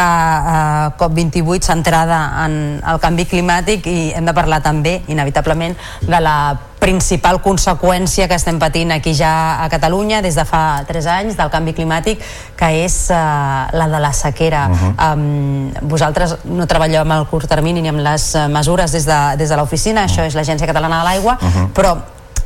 uh, 0.97 0.99
COP28 0.99 1.61
centrada 1.61 2.45
en 2.45 2.81
el 2.85 2.99
canvi 2.99 3.25
climàtic 3.25 3.85
i 3.87 4.11
hem 4.15 4.25
de 4.25 4.33
parlar 4.33 4.61
també, 4.61 5.01
inevitablement, 5.07 5.75
de 6.01 6.19
la 6.19 6.57
principal 6.79 7.39
conseqüència 7.39 8.27
que 8.27 8.35
estem 8.35 8.59
patint 8.59 8.91
aquí 8.91 9.13
ja 9.15 9.63
a 9.63 9.69
Catalunya 9.69 10.21
des 10.21 10.35
de 10.35 10.43
fa 10.43 10.83
3 10.87 11.05
anys 11.07 11.37
del 11.37 11.49
canvi 11.49 11.71
climàtic 11.73 12.19
que 12.59 12.83
és 12.83 13.07
uh, 13.09 13.71
la 13.71 13.87
de 13.87 13.99
la 13.99 14.11
sequera 14.11 14.67
uh 14.67 14.75
-huh. 14.75 15.13
um, 15.13 15.71
vosaltres 15.87 16.35
no 16.43 16.67
treballeu 16.67 17.01
amb 17.01 17.11
el 17.11 17.25
curt 17.27 17.47
termini 17.47 17.81
ni 17.81 17.87
amb 17.87 17.99
les 17.99 18.35
mesures 18.49 18.91
des 18.91 19.05
de, 19.05 19.37
des 19.37 19.49
de 19.49 19.55
l'oficina, 19.55 20.01
uh 20.01 20.07
-huh. 20.07 20.11
això 20.11 20.25
és 20.25 20.33
l'Agència 20.35 20.67
Catalana 20.67 20.99
de 20.99 21.03
l'Aigua, 21.03 21.37
uh 21.41 21.47
-huh. 21.47 21.67
però 21.73 21.97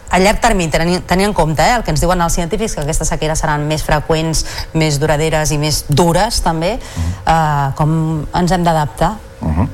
a 0.09 0.19
llarg 0.19 0.39
termini, 0.43 0.71
tenint, 0.71 1.03
tenint 1.07 1.29
en 1.29 1.33
compte 1.37 1.63
eh, 1.63 1.75
el 1.77 1.83
que 1.83 1.91
ens 1.91 2.03
diuen 2.03 2.21
els 2.21 2.33
científics, 2.33 2.75
que 2.75 2.85
aquestes 2.85 3.11
sequeres 3.13 3.39
seran 3.43 3.67
més 3.67 3.83
freqüents, 3.83 4.45
més 4.73 4.99
duraderes 5.01 5.51
i 5.51 5.57
més 5.61 5.83
dures 5.89 6.41
també, 6.41 6.77
uh 6.77 7.01
-huh. 7.01 7.11
eh, 7.33 7.73
com 7.75 8.27
ens 8.33 8.51
hem 8.51 8.63
d'adaptar? 8.63 9.15
Uh 9.41 9.57
-huh. 9.57 9.67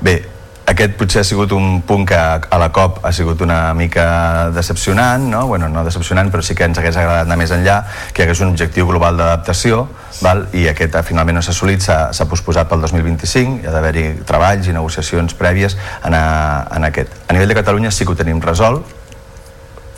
Bé, 0.00 0.22
aquest 0.64 0.94
potser 0.96 1.20
ha 1.20 1.26
sigut 1.28 1.52
un 1.52 1.82
punt 1.84 2.06
que 2.08 2.16
a 2.16 2.58
la 2.58 2.70
COP 2.72 3.02
ha 3.04 3.12
sigut 3.12 3.40
una 3.44 3.74
mica 3.76 4.50
decepcionant, 4.54 5.26
no? 5.28 5.46
Bueno, 5.46 5.68
no 5.68 5.84
decepcionant, 5.84 6.32
però 6.32 6.42
sí 6.42 6.54
que 6.54 6.64
ens 6.64 6.78
hagués 6.80 6.96
agradat 6.96 7.26
anar 7.26 7.36
més 7.36 7.52
enllà, 7.52 7.82
que 8.12 8.22
hi 8.22 8.24
hagués 8.24 8.40
un 8.40 8.54
objectiu 8.54 8.88
global 8.88 9.20
d'adaptació, 9.20 9.88
val? 10.22 10.46
i 10.56 10.66
aquest 10.70 10.96
finalment 11.04 11.36
no 11.36 11.42
s'ha 11.42 11.52
assolit, 11.52 11.84
s'ha 11.84 12.28
posposat 12.30 12.68
pel 12.70 12.80
2025, 12.80 13.60
hi 13.60 13.68
ha 13.68 13.76
d'haver-hi 13.76 14.06
treballs 14.24 14.66
i 14.66 14.72
negociacions 14.72 15.36
prèvies 15.36 15.76
en, 16.02 16.14
a, 16.14 16.66
en 16.76 16.88
aquest. 16.88 17.12
A 17.28 17.36
nivell 17.36 17.52
de 17.52 17.60
Catalunya 17.60 17.92
sí 17.92 18.06
que 18.06 18.12
ho 18.12 18.16
tenim 18.16 18.40
resolt, 18.40 18.88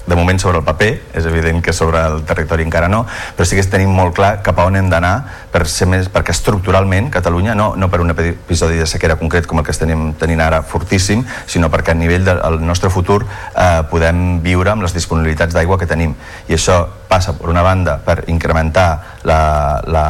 de 0.07 0.17
moment 0.17 0.39
sobre 0.39 0.59
el 0.59 0.65
paper, 0.65 0.91
és 1.19 1.27
evident 1.27 1.63
que 1.63 1.75
sobre 1.75 2.01
el 2.07 2.23
territori 2.27 2.65
encara 2.67 2.89
no, 2.89 3.05
però 3.37 3.47
sí 3.47 3.59
que 3.59 3.65
tenim 3.67 3.91
molt 3.91 4.15
clar 4.17 4.37
cap 4.47 4.59
a 4.59 4.67
on 4.69 4.79
hem 4.79 4.91
d'anar 4.91 5.15
per 5.53 5.67
ser 5.71 5.89
més, 5.91 6.11
perquè 6.13 6.35
estructuralment 6.35 7.11
Catalunya, 7.11 7.55
no, 7.55 7.73
no 7.77 7.89
per 7.91 8.01
un 8.03 8.13
episodi 8.13 8.79
de 8.79 8.87
sequera 8.87 9.17
concret 9.17 9.47
com 9.47 9.59
el 9.59 9.65
que 9.67 9.75
estem 9.75 10.13
tenint 10.21 10.43
ara 10.45 10.63
fortíssim, 10.67 11.25
sinó 11.47 11.71
perquè 11.73 11.95
a 11.95 11.99
nivell 11.99 12.27
del 12.27 12.61
nostre 12.67 12.91
futur 12.91 13.23
eh, 13.25 13.83
podem 13.91 14.41
viure 14.45 14.73
amb 14.73 14.85
les 14.85 14.95
disponibilitats 14.95 15.55
d'aigua 15.57 15.79
que 15.81 15.89
tenim. 15.91 16.15
I 16.49 16.59
això 16.59 16.83
passa, 17.09 17.37
per 17.39 17.49
una 17.51 17.63
banda, 17.63 17.99
per 18.03 18.25
incrementar 18.31 19.16
la, 19.27 19.83
la, 19.91 20.07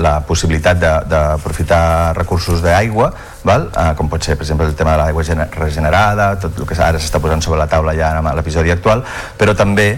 la 0.00 0.12
possibilitat 0.26 0.80
d'aprofitar 1.08 2.14
recursos 2.16 2.62
d'aigua, 2.64 3.10
val? 3.44 3.68
Eh, 3.76 3.90
com 3.98 4.08
pot 4.12 4.24
ser, 4.24 4.38
per 4.38 4.46
exemple, 4.46 4.68
el 4.70 4.78
tema 4.78 4.96
de 4.96 5.02
l'aigua 5.02 5.48
regenerada, 5.58 6.32
tot 6.40 6.58
el 6.58 6.68
que 6.68 6.78
ara 6.78 7.00
s'està 7.00 7.20
posant 7.20 7.44
sobre 7.44 7.60
la 7.60 7.68
taula 7.68 7.94
ja 7.98 8.14
en 8.18 8.30
l'episodi 8.36 8.72
actual, 8.72 9.04
però 9.38 9.56
també 9.58 9.90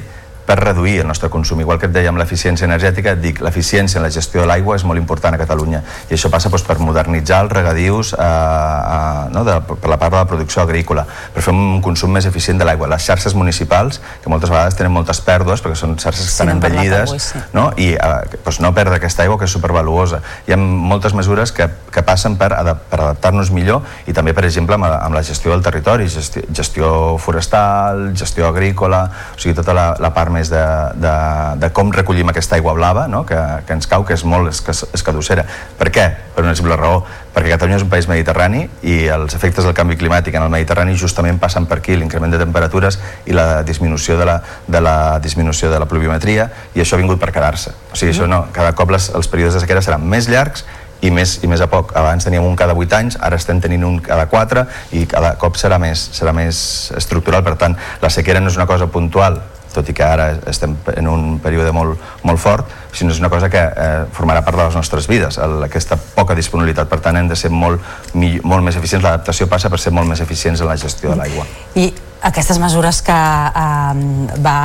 per 0.47 0.59
reduir 0.61 1.01
el 1.01 1.09
nostre 1.09 1.31
consum. 1.31 1.61
Igual 1.61 1.79
que 1.81 1.89
et 1.89 1.95
dèiem 1.95 2.19
l'eficiència 2.21 2.69
energètica, 2.69 3.15
et 3.15 3.23
dic, 3.23 3.41
l'eficiència 3.45 3.99
en 4.01 4.07
la 4.07 4.13
gestió 4.15 4.43
de 4.43 4.49
l'aigua 4.51 4.77
és 4.77 4.85
molt 4.85 5.01
important 5.01 5.35
a 5.35 5.41
Catalunya 5.41 5.83
i 6.11 6.17
això 6.17 6.31
passa 6.33 6.51
doncs, 6.53 6.65
per 6.67 6.77
modernitzar 6.83 7.41
els 7.45 7.53
regadius 7.53 8.13
eh, 8.15 8.25
eh, 8.25 9.25
no, 9.35 9.45
de, 9.47 9.57
per 9.69 9.91
la 9.91 9.99
part 10.01 10.15
de 10.15 10.21
la 10.21 10.29
producció 10.29 10.63
agrícola, 10.63 11.07
per 11.35 11.45
fer 11.45 11.55
un 11.55 11.81
consum 11.85 12.13
més 12.15 12.27
eficient 12.29 12.61
de 12.61 12.69
l'aigua. 12.69 12.89
Les 12.93 13.05
xarxes 13.05 13.37
municipals, 13.39 14.01
que 14.23 14.33
moltes 14.33 14.53
vegades 14.53 14.77
tenen 14.79 14.93
moltes 14.95 15.21
pèrdues 15.25 15.63
perquè 15.65 15.79
són 15.79 15.97
xarxes 16.01 16.29
que 16.29 16.35
estan 16.35 16.51
sí, 16.51 16.57
envellides, 16.57 17.15
avui, 17.15 17.23
sí. 17.23 17.43
no? 17.57 17.71
i 17.81 17.93
eh, 17.95 18.41
doncs 18.45 18.61
no 18.65 18.75
perdre 18.77 19.01
aquesta 19.01 19.25
aigua 19.25 19.39
que 19.41 19.49
és 19.49 19.57
supervaluosa. 19.57 20.21
Hi 20.49 20.55
ha 20.55 20.61
moltes 20.61 21.17
mesures 21.17 21.55
que, 21.55 21.69
que 21.93 22.05
passen 22.07 22.39
per, 22.41 22.53
adap 22.57 22.85
per 22.91 23.01
adaptar-nos 23.01 23.53
millor 23.55 23.85
i 24.11 24.15
també, 24.17 24.35
per 24.37 24.45
exemple, 24.49 24.77
amb, 24.77 24.89
amb 24.91 25.17
la 25.17 25.25
gestió 25.27 25.55
del 25.55 25.65
territori, 25.65 26.09
gestió, 26.13 26.45
gestió 26.53 26.93
forestal, 27.23 28.11
gestió 28.19 28.49
agrícola, 28.51 29.07
o 29.35 29.41
sigui, 29.41 29.57
tota 29.57 29.77
la, 29.77 29.87
la 30.01 30.13
part 30.15 30.34
més 30.35 30.51
de, 30.53 30.63
de, 31.01 31.15
de 31.63 31.71
com 31.77 31.93
recollim 31.95 32.29
aquesta 32.33 32.59
aigua 32.59 32.75
blava 32.77 33.07
no? 33.09 33.23
que, 33.29 33.39
que 33.67 33.77
ens 33.77 33.89
cau, 33.91 34.05
que 34.07 34.17
és 34.17 34.25
molt 34.29 34.51
escadossera. 34.51 35.47
Per 35.79 35.91
què? 35.95 36.09
Per 36.35 36.45
una 36.45 36.57
simple 36.59 36.77
raó. 36.81 37.05
Perquè 37.35 37.55
Catalunya 37.55 37.81
és 37.81 37.87
un 37.87 37.91
país 37.91 38.07
mediterrani 38.11 38.65
i 38.87 38.99
els 39.11 39.35
efectes 39.35 39.67
del 39.67 39.75
canvi 39.75 39.97
climàtic 39.99 40.37
en 40.39 40.45
el 40.45 40.53
Mediterrani 40.53 40.95
justament 40.99 41.41
passen 41.43 41.67
per 41.71 41.81
aquí, 41.81 41.97
l'increment 41.99 42.31
de 42.31 42.39
temperatures 42.39 43.01
i 43.27 43.35
la 43.35 43.65
disminució 43.67 44.19
de 44.21 44.29
la, 44.29 44.39
de 44.69 44.83
la 44.85 44.97
disminució 45.23 45.71
de 45.73 45.81
la 45.83 45.89
pluviometria 45.91 46.47
i 46.75 46.85
això 46.85 46.95
ha 46.95 47.03
vingut 47.03 47.19
per 47.23 47.33
quedar-se. 47.35 47.75
O 47.91 47.99
sigui, 47.99 48.15
això 48.15 48.31
no, 48.31 48.45
cada 48.55 48.75
cop 48.79 48.95
les, 48.95 49.11
els 49.15 49.31
períodes 49.31 49.59
de 49.59 49.65
sequera 49.65 49.83
seran 49.83 50.07
més 50.07 50.31
llargs 50.31 50.67
i 51.05 51.11
més, 51.13 51.37
i 51.45 51.51
més 51.51 51.61
a 51.61 51.69
poc. 51.71 51.93
Abans 51.99 52.25
teníem 52.25 52.45
un 52.47 52.57
cada 52.57 52.77
8 52.77 52.99
anys, 52.99 53.19
ara 53.21 53.39
estem 53.41 53.61
tenint 53.61 53.85
un 53.87 53.99
cada 54.05 54.27
4 54.31 54.65
i 54.97 55.05
cada 55.11 55.35
cop 55.41 55.59
serà 55.61 55.79
més, 55.83 56.01
serà 56.17 56.33
més 56.37 56.93
estructural. 56.97 57.45
Per 57.45 57.57
tant, 57.61 57.77
la 58.03 58.13
sequera 58.13 58.41
no 58.41 58.53
és 58.53 58.59
una 58.61 58.69
cosa 58.71 58.89
puntual 58.93 59.41
tot 59.75 59.89
i 59.91 59.95
que 59.97 60.07
ara 60.07 60.31
estem 60.51 60.77
en 60.95 61.11
un 61.11 61.39
període 61.43 61.73
molt, 61.75 62.01
molt 62.23 62.41
fort, 62.41 62.71
sinó 62.95 63.13
és 63.13 63.21
una 63.23 63.31
cosa 63.33 63.51
que 63.51 63.61
eh, 63.61 64.07
formarà 64.15 64.45
part 64.47 64.61
de 64.61 64.69
les 64.69 64.79
nostres 64.79 65.09
vides, 65.11 65.39
el, 65.43 65.59
aquesta 65.67 65.99
poca 65.99 66.37
disponibilitat. 66.39 66.89
Per 66.91 67.01
tant, 67.05 67.19
hem 67.19 67.29
de 67.31 67.39
ser 67.39 67.51
molt, 67.53 67.83
molt 68.15 68.65
més 68.65 68.79
eficients. 68.81 69.05
L'adaptació 69.05 69.49
passa 69.51 69.71
per 69.71 69.83
ser 69.83 69.93
molt 69.95 70.09
més 70.11 70.23
eficients 70.25 70.63
en 70.63 70.71
la 70.71 70.79
gestió 70.81 71.13
de 71.13 71.21
l'aigua. 71.21 71.47
I 71.75 71.91
aquestes 72.25 72.59
mesures 72.63 73.03
que 73.05 73.15
eh, 73.15 74.39
va 74.45 74.59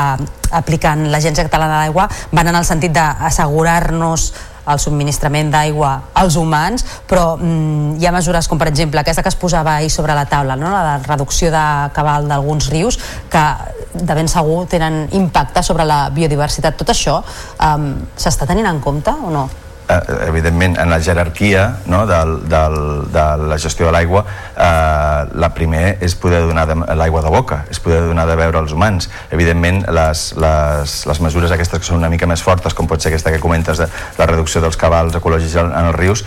aplicant 0.56 1.04
l'Agència 1.12 1.46
Catalana 1.46 1.76
de 1.76 1.82
l'Aigua 1.84 2.08
van 2.32 2.50
en 2.50 2.58
el 2.58 2.66
sentit 2.66 2.94
d'assegurar-nos 2.96 4.30
el 4.68 4.80
subministrament 4.82 5.52
d'aigua 5.54 5.92
als 6.14 6.36
humans, 6.40 6.86
però 7.08 7.36
mm, 7.38 8.00
hi 8.00 8.08
ha 8.08 8.14
mesures 8.16 8.48
com 8.48 8.60
per 8.60 8.70
exemple 8.72 9.02
aquesta 9.02 9.24
que 9.24 9.32
es 9.32 9.40
posava 9.40 9.76
ahir 9.78 9.92
sobre 9.94 10.16
la 10.18 10.26
taula, 10.30 10.58
no? 10.60 10.72
la 10.72 10.98
reducció 11.06 11.52
de 11.54 11.64
cabal 11.96 12.28
d'alguns 12.28 12.70
rius, 12.74 13.00
que 13.30 13.46
de 13.94 14.14
ben 14.14 14.28
segur 14.30 14.66
tenen 14.70 15.08
impacte 15.18 15.64
sobre 15.64 15.86
la 15.86 16.10
biodiversitat. 16.14 16.78
Tot 16.78 16.94
això 16.94 17.20
um, 17.22 17.90
s'està 18.16 18.48
tenint 18.50 18.70
en 18.70 18.84
compte 18.84 19.14
o 19.14 19.34
no? 19.34 19.48
Eh, 19.90 20.28
evidentment 20.28 20.78
en 20.80 20.90
la 20.90 21.00
jerarquia 21.02 21.80
no, 21.88 22.06
del, 22.08 22.36
del, 22.50 22.78
de 23.12 23.26
la 23.50 23.58
gestió 23.60 23.88
de 23.88 23.96
l'aigua 23.96 24.24
eh, 24.26 25.26
la 25.34 25.52
primer 25.56 25.98
és 26.06 26.16
poder 26.20 26.44
donar 26.46 26.68
l'aigua 26.98 27.24
de 27.26 27.34
boca, 27.34 27.64
és 27.72 27.82
poder 27.84 28.02
donar 28.06 28.28
de 28.30 28.38
beure 28.40 28.62
als 28.62 28.76
humans. 28.76 29.10
Evidentment 29.32 29.84
les, 29.90 30.24
les, 30.38 30.96
les 31.10 31.24
mesures 31.26 31.52
aquestes 31.56 31.82
que 31.82 31.90
són 31.90 32.00
una 32.00 32.12
mica 32.14 32.30
més 32.30 32.44
fortes 32.46 32.78
com 32.78 32.88
pot 32.88 33.02
ser 33.02 33.14
aquesta 33.14 33.34
que 33.34 33.42
comentes 33.44 33.82
de 33.82 33.90
la 34.20 34.30
reducció 34.30 34.62
dels 34.62 34.78
cabals 34.80 35.18
ecològics 35.20 35.60
en, 35.60 35.74
en 35.74 35.92
els 35.92 36.00
rius 36.00 36.26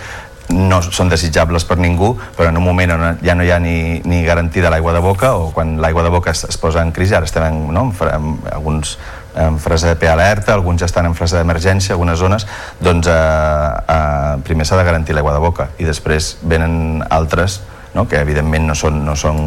no 0.53 0.81
són 0.83 1.09
desitjables 1.09 1.65
per 1.65 1.79
ningú, 1.81 2.13
però 2.37 2.51
en 2.51 2.59
un 2.59 2.65
moment 2.67 2.91
on 2.93 3.05
ja 3.25 3.35
no 3.39 3.45
hi 3.47 3.53
ha 3.55 3.59
ni, 3.63 4.03
ni 4.05 4.23
garantida 4.27 4.71
l'aigua 4.73 4.93
de 4.93 5.01
boca 5.01 5.35
o 5.39 5.51
quan 5.55 5.79
l'aigua 5.81 6.03
de 6.05 6.13
boca 6.13 6.33
es, 6.35 6.45
es 6.45 6.59
posa 6.61 6.83
en 6.83 6.93
crisi, 6.93 7.15
ara 7.15 7.29
estem 7.29 7.47
en, 7.47 7.61
no, 7.73 7.87
en, 7.93 8.11
en 8.11 8.53
alguns 8.53 8.99
en 9.35 9.59
fase 9.59 9.95
de 9.95 10.09
alerta, 10.09 10.55
alguns 10.55 10.81
ja 10.81 10.87
estan 10.87 11.07
en 11.07 11.15
fase 11.15 11.37
d'emergència, 11.39 11.95
algunes 11.95 12.19
zones, 12.19 12.47
doncs 12.81 13.09
eh, 13.09 13.13
eh, 13.13 14.37
primer 14.45 14.67
s'ha 14.67 14.77
de 14.77 14.85
garantir 14.85 15.15
l'aigua 15.15 15.33
de 15.33 15.43
boca 15.43 15.71
i 15.79 15.89
després 15.89 16.37
venen 16.43 17.05
altres 17.11 17.63
no? 17.95 18.07
que 18.09 18.21
evidentment 18.21 18.67
no 18.67 18.75
són, 18.79 19.05
no 19.05 19.17
són 19.17 19.39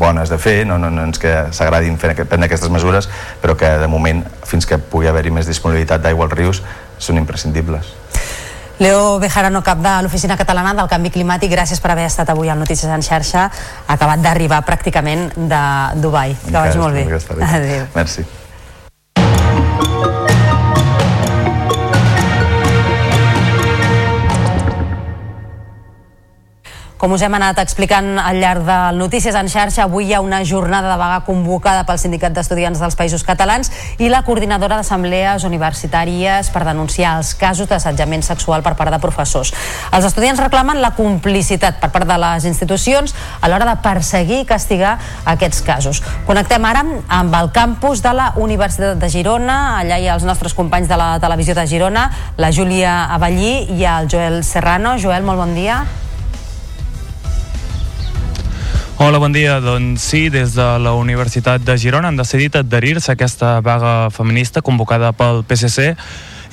bones 0.00 0.30
de 0.32 0.38
fer, 0.38 0.64
no, 0.66 0.78
no, 0.78 0.90
no 0.90 1.04
ens 1.06 1.20
que 1.20 1.32
s'agradin 1.54 1.98
prendre 2.00 2.46
aquestes 2.46 2.70
mesures, 2.72 3.10
però 3.42 3.56
que 3.56 3.68
de 3.78 3.88
moment, 3.90 4.24
fins 4.48 4.66
que 4.66 4.80
pugui 4.80 5.10
haver-hi 5.10 5.32
més 5.34 5.50
disponibilitat 5.50 6.02
d'aigua 6.02 6.26
als 6.26 6.36
rius, 6.36 6.62
són 6.98 7.20
imprescindibles. 7.20 7.94
Leo 8.80 9.18
Bejarano, 9.20 9.60
cap 9.60 9.82
de 9.84 9.92
l'Oficina 10.00 10.38
Catalana 10.40 10.72
del 10.72 10.88
Canvi 10.88 11.12
Climàtic, 11.12 11.52
gràcies 11.52 11.84
per 11.84 11.92
haver 11.92 12.08
estat 12.08 12.32
avui 12.32 12.48
al 12.48 12.58
Notícies 12.58 12.88
en 12.88 13.04
xarxa, 13.04 13.50
acabat 13.86 14.24
d'arribar 14.24 14.64
pràcticament 14.64 15.28
de 15.36 15.62
Dubai. 16.00 16.36
Que 16.48 16.56
vagi 16.56 16.80
molt 16.80 16.96
bé. 16.96 17.08
Adéu. 17.44 17.88
Merci. 17.94 18.39
Com 27.00 27.14
us 27.16 27.22
hem 27.24 27.32
anat 27.32 27.56
explicant 27.62 28.18
al 28.20 28.36
llarg 28.42 28.66
de 28.66 28.74
Notícies 28.92 29.32
en 29.38 29.46
xarxa, 29.48 29.86
avui 29.86 30.10
hi 30.10 30.12
ha 30.12 30.18
una 30.20 30.42
jornada 30.44 30.90
de 30.90 30.98
vaga 31.00 31.22
convocada 31.24 31.86
pel 31.88 31.96
Sindicat 31.96 32.34
d'Estudiants 32.36 32.76
dels 32.76 32.96
Països 32.98 33.22
Catalans 33.24 33.70
i 34.04 34.10
la 34.12 34.20
coordinadora 34.26 34.76
d'assemblees 34.76 35.46
universitàries 35.48 36.50
per 36.52 36.60
denunciar 36.68 37.14
els 37.16 37.30
casos 37.40 37.70
d'assetjament 37.70 38.20
sexual 38.26 38.60
per 38.60 38.74
part 38.76 38.92
de 38.92 38.98
professors. 39.00 39.54
Els 39.96 40.08
estudiants 40.10 40.42
reclamen 40.44 40.82
la 40.84 40.90
complicitat 40.98 41.80
per 41.80 41.88
part 41.94 42.04
de 42.04 42.18
les 42.20 42.44
institucions 42.50 43.16
a 43.40 43.48
l'hora 43.48 43.70
de 43.70 43.78
perseguir 43.80 44.42
i 44.42 44.50
castigar 44.52 44.98
aquests 45.24 45.64
casos. 45.64 46.02
Connectem 46.28 46.68
ara 46.68 46.84
amb 47.08 47.40
el 47.40 47.48
campus 47.56 48.04
de 48.04 48.12
la 48.12 48.34
Universitat 48.36 49.00
de 49.00 49.08
Girona. 49.08 49.56
Allà 49.78 49.96
hi 49.96 50.04
ha 50.10 50.20
els 50.20 50.28
nostres 50.28 50.52
companys 50.52 50.92
de 50.92 51.00
la 51.00 51.14
televisió 51.16 51.56
de 51.56 51.64
Girona, 51.64 52.10
la 52.36 52.52
Júlia 52.52 53.06
Avellí 53.16 53.70
i 53.72 53.88
el 53.88 54.12
Joel 54.12 54.42
Serrano. 54.44 54.98
Joel, 55.00 55.24
molt 55.24 55.46
bon 55.46 55.56
dia. 55.56 55.80
Hola, 59.02 59.16
bon 59.16 59.32
dia. 59.32 59.62
Doncs 59.64 60.02
sí, 60.04 60.26
des 60.28 60.52
de 60.52 60.64
la 60.76 60.90
Universitat 60.92 61.62
de 61.64 61.72
Girona 61.80 62.10
han 62.12 62.18
decidit 62.20 62.58
adherir-se 62.58 63.08
a 63.08 63.14
aquesta 63.16 63.54
vaga 63.64 64.10
feminista 64.12 64.60
convocada 64.60 65.14
pel 65.16 65.40
PSC 65.48 65.94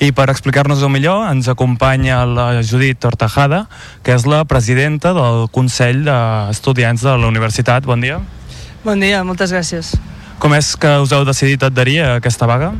i 0.00 0.08
per 0.16 0.30
explicar-nos-ho 0.32 0.88
millor 0.88 1.26
ens 1.28 1.50
acompanya 1.52 2.22
la 2.24 2.62
Judit 2.64 3.02
Tortajada, 3.04 3.66
que 4.00 4.16
és 4.16 4.24
la 4.24 4.46
presidenta 4.48 5.12
del 5.12 5.50
Consell 5.52 6.00
d'Estudiants 6.08 7.04
de 7.04 7.18
la 7.20 7.28
Universitat. 7.28 7.84
Bon 7.84 8.00
dia. 8.00 8.16
Bon 8.80 8.96
dia, 8.96 9.20
moltes 9.28 9.52
gràcies. 9.52 9.92
Com 10.40 10.56
és 10.56 10.72
que 10.80 10.96
us 11.04 11.12
heu 11.12 11.28
decidit 11.28 11.68
adherir 11.68 12.00
a 12.00 12.10
aquesta 12.16 12.48
vaga? 12.48 12.72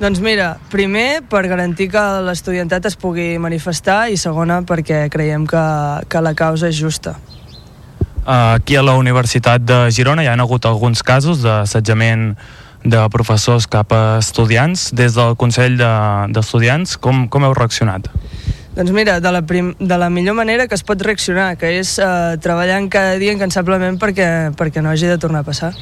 Doncs 0.00 0.24
mira, 0.24 0.54
primer 0.72 1.20
per 1.28 1.44
garantir 1.52 1.92
que 1.92 2.08
l'estudiantat 2.24 2.88
es 2.88 2.96
pugui 2.96 3.34
manifestar 3.36 4.06
i 4.08 4.16
segona 4.16 4.62
perquè 4.64 5.10
creiem 5.12 5.44
que, 5.44 5.64
que 6.08 6.24
la 6.24 6.32
causa 6.32 6.72
és 6.72 6.80
justa. 6.80 7.18
Aquí 8.24 8.76
a 8.76 8.82
la 8.82 8.94
Universitat 8.96 9.60
de 9.60 9.90
Girona 9.92 10.24
hi 10.24 10.28
ha 10.32 10.36
hagut 10.40 10.64
alguns 10.64 11.02
casos 11.04 11.42
d'assetjament 11.44 12.32
de 12.84 13.00
professors 13.12 13.66
cap 13.68 13.92
a 13.92 14.18
estudiants. 14.20 14.90
Des 14.96 15.16
del 15.16 15.36
Consell 15.36 15.76
d'Estudiants, 15.76 16.96
de, 16.96 17.00
com, 17.04 17.26
com 17.28 17.44
heu 17.44 17.56
reaccionat? 17.56 18.08
Doncs 18.74 18.90
mira, 18.90 19.20
de 19.20 19.30
la, 19.30 19.42
prim, 19.46 19.74
de 19.78 19.98
la 19.98 20.08
millor 20.10 20.34
manera 20.34 20.66
que 20.66 20.74
es 20.74 20.82
pot 20.82 21.00
reaccionar, 21.00 21.54
que 21.60 21.76
és 21.78 21.98
eh, 22.02 22.36
treballant 22.42 22.88
cada 22.90 23.18
dia 23.20 23.34
incansablement 23.36 24.00
perquè, 24.02 24.30
perquè 24.56 24.82
no 24.82 24.90
hagi 24.90 25.12
de 25.12 25.18
tornar 25.20 25.44
a 25.44 25.46
passar. 25.46 25.74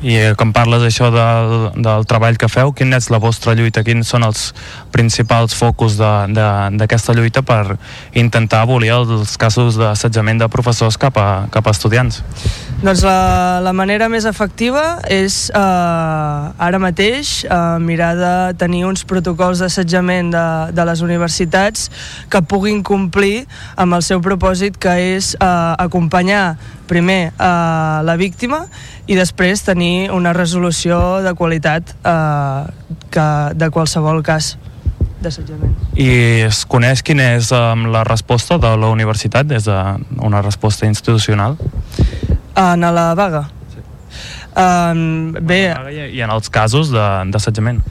I 0.00 0.14
eh, 0.16 0.28
quan 0.32 0.54
parles 0.56 0.80
això 0.86 1.10
del, 1.12 1.50
del 1.76 2.06
treball 2.08 2.38
que 2.40 2.48
feu, 2.48 2.72
quina 2.72 2.96
és 2.96 3.10
la 3.12 3.18
vostra 3.20 3.52
lluita? 3.52 3.82
Quins 3.84 4.08
són 4.08 4.24
els 4.24 4.46
principals 4.94 5.52
focus 5.52 5.98
d'aquesta 6.00 7.12
lluita 7.16 7.42
per 7.44 7.76
intentar 8.16 8.62
abolir 8.64 8.94
els 8.94 9.36
casos 9.40 9.76
d'assetjament 9.76 10.40
de 10.40 10.48
professors 10.48 10.96
cap 10.96 11.20
a, 11.20 11.28
cap 11.52 11.68
a 11.68 11.76
estudiants? 11.76 12.22
Doncs 12.80 13.04
la, 13.04 13.60
la 13.60 13.74
manera 13.76 14.08
més 14.08 14.24
efectiva 14.24 15.02
és 15.12 15.50
eh, 15.52 15.60
ara 15.60 16.80
mateix 16.80 17.44
eh, 17.44 17.60
mirar 17.84 18.14
de 18.16 18.34
tenir 18.56 18.86
uns 18.88 19.04
protocols 19.04 19.60
d'assetjament 19.60 20.32
de, 20.32 20.48
de 20.72 20.88
les 20.88 21.04
universitats 21.04 21.90
que 22.32 22.40
puguin 22.40 22.80
complir 22.80 23.44
amb 23.76 24.00
el 24.00 24.06
seu 24.06 24.24
propòsit 24.24 24.80
que 24.80 24.96
és 25.12 25.34
eh, 25.36 25.46
acompanyar 25.76 26.56
primer 26.90 27.20
eh, 27.30 28.00
la 28.04 28.16
víctima 28.18 28.64
i 29.06 29.16
després 29.18 29.62
tenir 29.66 30.10
una 30.14 30.34
resolució 30.36 31.20
de 31.24 31.34
qualitat 31.38 31.94
eh, 32.02 32.90
que, 33.14 33.28
de 33.54 33.70
qualsevol 33.70 34.24
cas 34.26 34.56
d'assetjament. 35.20 35.74
I 36.00 36.10
es 36.48 36.64
coneix 36.68 37.02
quina 37.04 37.34
és 37.36 37.50
um, 37.52 37.86
la 37.92 38.02
resposta 38.08 38.58
de 38.60 38.70
la 38.80 38.90
universitat 38.92 39.48
des 39.48 39.66
d'una 39.68 40.40
resposta 40.42 40.88
institucional? 40.88 41.58
En 42.56 42.86
la 42.96 43.10
vaga? 43.18 43.44
Sí. 43.74 43.84
Um, 44.56 45.36
bé... 45.36 45.60
I 46.10 46.24
en 46.24 46.32
els 46.32 46.48
casos 46.52 46.90
d'assetjament? 46.94 47.82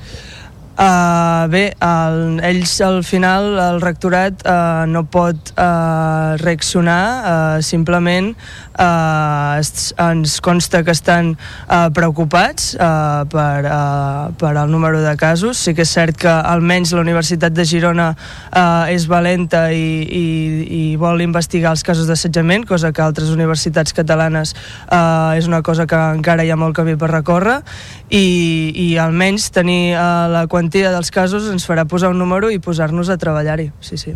Uh, 0.79 1.43
bé, 1.51 1.73
el, 1.83 2.39
ells 2.47 2.77
al 2.79 3.01
final, 3.03 3.49
el 3.59 3.81
rectorat 3.83 4.45
uh, 4.47 4.85
no 4.87 5.01
pot 5.11 5.51
uh, 5.59 6.39
reaccionar, 6.39 7.03
uh, 7.19 7.59
simplement 7.59 8.31
uh, 8.79 9.59
ens 9.59 10.37
consta 10.39 10.79
que 10.87 10.95
estan 10.95 11.33
uh, 11.35 11.89
preocupats 11.91 12.77
uh, 12.79 13.27
per, 13.27 13.67
uh, 13.67 14.31
per 14.39 14.53
el 14.55 14.71
número 14.71 15.01
de 15.03 15.17
casos. 15.19 15.59
Sí 15.59 15.75
que 15.75 15.83
és 15.83 15.91
cert 15.91 16.15
que 16.15 16.31
almenys 16.31 16.93
la 16.95 17.03
Universitat 17.03 17.51
de 17.51 17.67
Girona 17.67 18.13
uh, 18.15 18.87
és 18.87 19.09
valenta 19.11 19.67
i, 19.75 19.83
i, 20.07 20.25
i 20.63 20.83
vol 20.95 21.19
investigar 21.25 21.75
els 21.75 21.83
casos 21.83 22.07
d'assetjament, 22.07 22.63
cosa 22.63 22.93
que 22.95 23.03
altres 23.03 23.33
universitats 23.35 23.91
catalanes 23.91 24.55
uh, 24.87 25.35
és 25.35 25.51
una 25.51 25.59
cosa 25.59 25.83
que 25.83 25.99
encara 26.15 26.47
hi 26.47 26.55
ha 26.55 26.59
molt 26.59 26.77
camí 26.79 26.95
per 26.95 27.11
recórrer 27.11 27.59
i, 28.07 28.71
i 28.79 28.87
almenys 28.95 29.51
tenir 29.51 29.97
uh, 29.97 30.29
la 30.31 30.47
quantia 30.69 30.91
dels 30.93 31.09
casos 31.09 31.47
ens 31.49 31.65
farà 31.65 31.87
posar 31.89 32.11
un 32.13 32.19
número 32.21 32.51
i 32.53 32.59
posar-nos 32.61 33.09
a 33.09 33.17
treballar-hi. 33.17 33.71
Sí, 33.81 33.97
sí. 33.97 34.13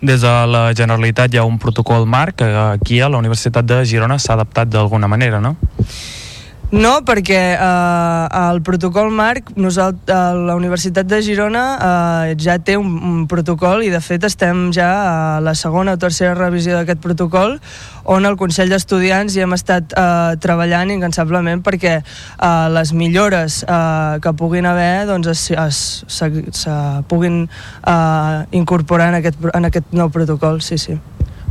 Des 0.00 0.22
de 0.22 0.30
la 0.48 0.72
Generalitat 0.72 1.34
hi 1.34 1.38
ha 1.38 1.44
un 1.44 1.58
protocol 1.60 2.06
marc 2.06 2.38
que 2.40 2.48
aquí 2.48 3.00
a 3.00 3.10
la 3.12 3.18
Universitat 3.20 3.66
de 3.68 3.84
Girona 3.84 4.16
s'ha 4.18 4.32
adaptat 4.32 4.70
d'alguna 4.72 5.06
manera, 5.06 5.40
no? 5.40 5.56
No, 6.72 7.02
perquè 7.04 7.38
eh, 7.52 8.28
el 8.48 8.62
protocol 8.64 9.10
marc, 9.12 9.50
nosaltres, 9.60 10.08
eh, 10.08 10.38
la 10.48 10.54
Universitat 10.56 11.04
de 11.04 11.18
Girona 11.20 11.64
eh, 11.76 12.30
ja 12.40 12.54
té 12.64 12.78
un, 12.80 12.94
un 12.96 13.26
protocol 13.28 13.84
i 13.84 13.90
de 13.92 14.00
fet 14.00 14.24
estem 14.24 14.70
ja 14.72 14.86
a 15.02 15.42
la 15.44 15.52
segona 15.52 15.92
o 15.92 16.00
tercera 16.00 16.32
revisió 16.32 16.78
d'aquest 16.78 17.02
protocol 17.04 17.58
on 18.08 18.24
el 18.24 18.38
Consell 18.40 18.72
d'Estudiants 18.72 19.36
hi 19.36 19.44
hem 19.44 19.52
estat 19.52 19.92
eh, 19.92 20.32
treballant 20.40 20.94
incansablement 20.96 21.60
perquè 21.60 21.98
eh, 22.00 22.66
les 22.72 22.96
millores 22.96 23.60
eh, 23.68 24.16
que 24.24 24.32
puguin 24.32 24.72
haver 24.72 25.04
doncs 25.12 25.28
es, 25.28 25.44
es, 25.52 25.82
se, 26.08 26.32
se 26.56 26.78
puguin 27.12 27.42
eh, 27.44 28.44
incorporar 28.56 29.12
en 29.12 29.20
aquest, 29.20 29.44
en 29.52 29.68
aquest 29.68 29.92
nou 29.92 30.08
protocol, 30.08 30.64
sí, 30.64 30.80
sí. 30.80 30.96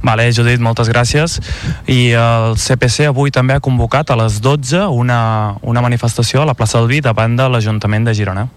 Vale, 0.01 0.31
Judit, 0.33 0.61
moltes 0.61 0.89
gràcies. 0.89 1.37
I 1.85 2.13
el 2.17 2.57
CPC 2.57 3.05
avui 3.11 3.31
també 3.33 3.53
ha 3.53 3.61
convocat 3.61 4.09
a 4.09 4.17
les 4.17 4.39
12 4.41 4.87
una, 4.89 5.57
una 5.61 5.83
manifestació 5.85 6.41
a 6.41 6.49
la 6.49 6.57
plaça 6.57 6.81
del 6.81 6.89
Vi 6.89 7.01
davant 7.05 7.37
de 7.37 7.47
l'Ajuntament 7.49 8.09
de 8.09 8.17
Girona. 8.17 8.47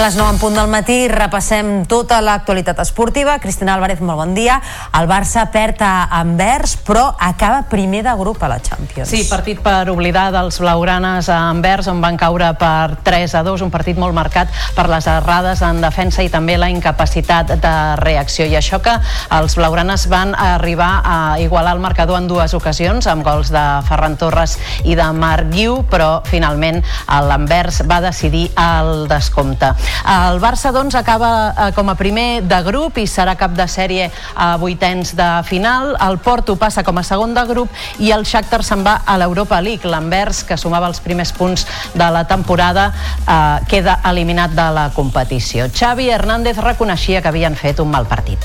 Les 0.00 0.16
9 0.16 0.30
en 0.32 0.38
punt 0.40 0.54
del 0.56 0.68
matí 0.72 0.94
repassem 1.12 1.82
tota 1.84 2.22
l'actualitat 2.24 2.78
esportiva. 2.80 3.34
Cristina 3.38 3.74
Álvarez, 3.74 3.98
molt 4.00 4.16
bon 4.16 4.30
dia. 4.32 4.54
El 4.96 5.04
Barça 5.10 5.42
perd 5.52 5.82
a 5.84 6.06
Anvers, 6.16 6.78
però 6.86 7.02
acaba 7.20 7.66
primer 7.68 8.00
de 8.06 8.14
grup 8.16 8.40
a 8.42 8.48
la 8.48 8.56
Champions. 8.64 9.10
Sí, 9.10 9.26
partit 9.28 9.60
per 9.60 9.90
oblidar 9.92 10.30
dels 10.32 10.56
blaugranes 10.62 11.28
a 11.28 11.36
Anvers, 11.50 11.90
on 11.92 12.00
van 12.00 12.16
caure 12.16 12.48
per 12.56 12.96
3 13.04 13.34
a 13.36 13.42
2, 13.44 13.64
un 13.66 13.72
partit 13.74 13.98
molt 14.00 14.16
marcat 14.16 14.48
per 14.76 14.86
les 14.88 15.08
errades 15.10 15.60
en 15.66 15.82
defensa 15.84 16.24
i 16.24 16.32
també 16.32 16.56
la 16.56 16.70
incapacitat 16.72 17.52
de 17.60 17.74
reacció. 18.00 18.48
I 18.48 18.56
això 18.56 18.80
que 18.80 18.96
els 19.36 19.58
blaugranes 19.60 20.08
van 20.08 20.32
arribar 20.32 21.02
a 21.04 21.18
igualar 21.44 21.76
el 21.76 21.84
marcador 21.84 22.22
en 22.22 22.30
dues 22.30 22.56
ocasions, 22.56 23.10
amb 23.10 23.26
gols 23.26 23.52
de 23.52 23.66
Ferran 23.90 24.16
Torres 24.16 24.56
i 24.84 24.96
de 24.96 25.12
Marc 25.12 25.52
Guiu, 25.52 25.82
però 25.92 26.22
finalment 26.24 26.80
l'Anvers 27.28 27.82
va 27.84 28.00
decidir 28.00 28.48
el 28.56 29.04
descompte. 29.10 29.74
El 30.10 30.40
Barça 30.40 30.72
doncs 30.72 30.96
acaba 30.98 31.30
eh, 31.50 31.70
com 31.76 31.88
a 31.90 31.96
primer 31.98 32.42
de 32.48 32.60
grup 32.66 32.98
i 32.98 33.06
serà 33.10 33.36
cap 33.38 33.54
de 33.56 33.66
sèrie 33.70 34.10
a 34.34 34.56
vuitens 34.60 35.14
de 35.18 35.28
final. 35.48 35.94
El 36.00 36.18
Porto 36.24 36.56
passa 36.56 36.84
com 36.86 36.98
a 36.98 37.04
segon 37.06 37.34
de 37.36 37.44
grup 37.48 37.68
i 37.98 38.12
el 38.14 38.24
Shakhtar 38.24 38.62
se'n 38.66 38.84
va 38.86 39.00
a 39.04 39.18
l'Europa 39.20 39.60
League. 39.60 39.88
L'Anvers, 39.88 40.42
que 40.48 40.58
sumava 40.60 40.88
els 40.90 41.02
primers 41.04 41.32
punts 41.36 41.66
de 41.94 42.10
la 42.10 42.24
temporada, 42.28 42.90
eh, 43.20 43.60
queda 43.68 44.00
eliminat 44.10 44.56
de 44.56 44.68
la 44.74 44.90
competició. 44.94 45.68
Xavi 45.70 46.10
Hernández 46.10 46.58
reconeixia 46.58 47.22
que 47.22 47.28
havien 47.28 47.56
fet 47.56 47.80
un 47.80 47.90
mal 47.90 48.06
partit. 48.10 48.40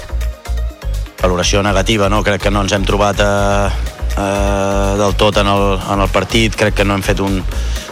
Valoració 1.22 1.64
negativa, 1.64 2.10
no? 2.10 2.22
Crec 2.24 2.44
que 2.44 2.52
no 2.54 2.62
ens 2.62 2.74
hem 2.76 2.86
trobat 2.86 3.22
eh, 3.24 3.95
eh, 4.18 4.96
del 4.98 5.16
tot 5.16 5.38
en 5.38 5.48
el, 5.48 5.66
en 5.80 6.02
el 6.02 6.10
partit. 6.10 6.56
Crec 6.56 6.76
que 6.80 6.86
no 6.86 6.96
hem 6.96 7.04
fet 7.06 7.22
un, 7.24 7.42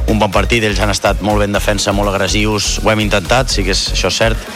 un 0.08 0.20
bon 0.20 0.32
partit, 0.32 0.64
ells 0.64 0.82
han 0.84 0.92
estat 0.94 1.22
molt 1.26 1.44
ben 1.44 1.56
defensa, 1.56 1.94
molt 1.96 2.12
agressius, 2.14 2.78
ho 2.84 2.92
hem 2.92 3.04
intentat, 3.06 3.52
sí 3.52 3.64
que 3.66 3.74
és, 3.76 3.86
això 3.96 4.12
és 4.12 4.20
cert, 4.20 4.50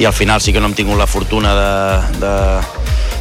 i 0.00 0.06
al 0.08 0.14
final 0.16 0.42
sí 0.42 0.54
que 0.54 0.62
no 0.62 0.70
hem 0.70 0.76
tingut 0.78 0.98
la 0.98 1.08
fortuna 1.10 1.54
de, 1.58 1.72
de, 2.22 2.34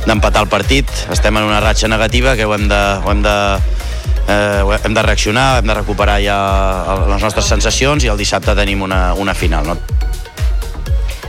d'empatar 0.08 0.46
el 0.46 0.52
partit, 0.52 0.92
estem 1.14 1.38
en 1.38 1.50
una 1.50 1.62
ratxa 1.64 1.90
negativa 1.92 2.36
que 2.38 2.46
ho 2.46 2.54
hem 2.58 2.68
de, 2.70 2.82
ho 3.02 3.12
hem 3.14 3.26
de, 3.26 3.38
eh, 4.28 4.80
hem 4.84 4.94
de 4.94 5.06
reaccionar, 5.08 5.50
hem 5.60 5.74
de 5.74 5.80
recuperar 5.82 6.20
ja 6.24 6.40
les 7.08 7.22
nostres 7.22 7.50
sensacions 7.50 8.06
i 8.06 8.14
el 8.14 8.22
dissabte 8.22 8.56
tenim 8.58 8.86
una, 8.86 9.12
una 9.14 9.36
final. 9.38 9.74
No? 9.74 10.11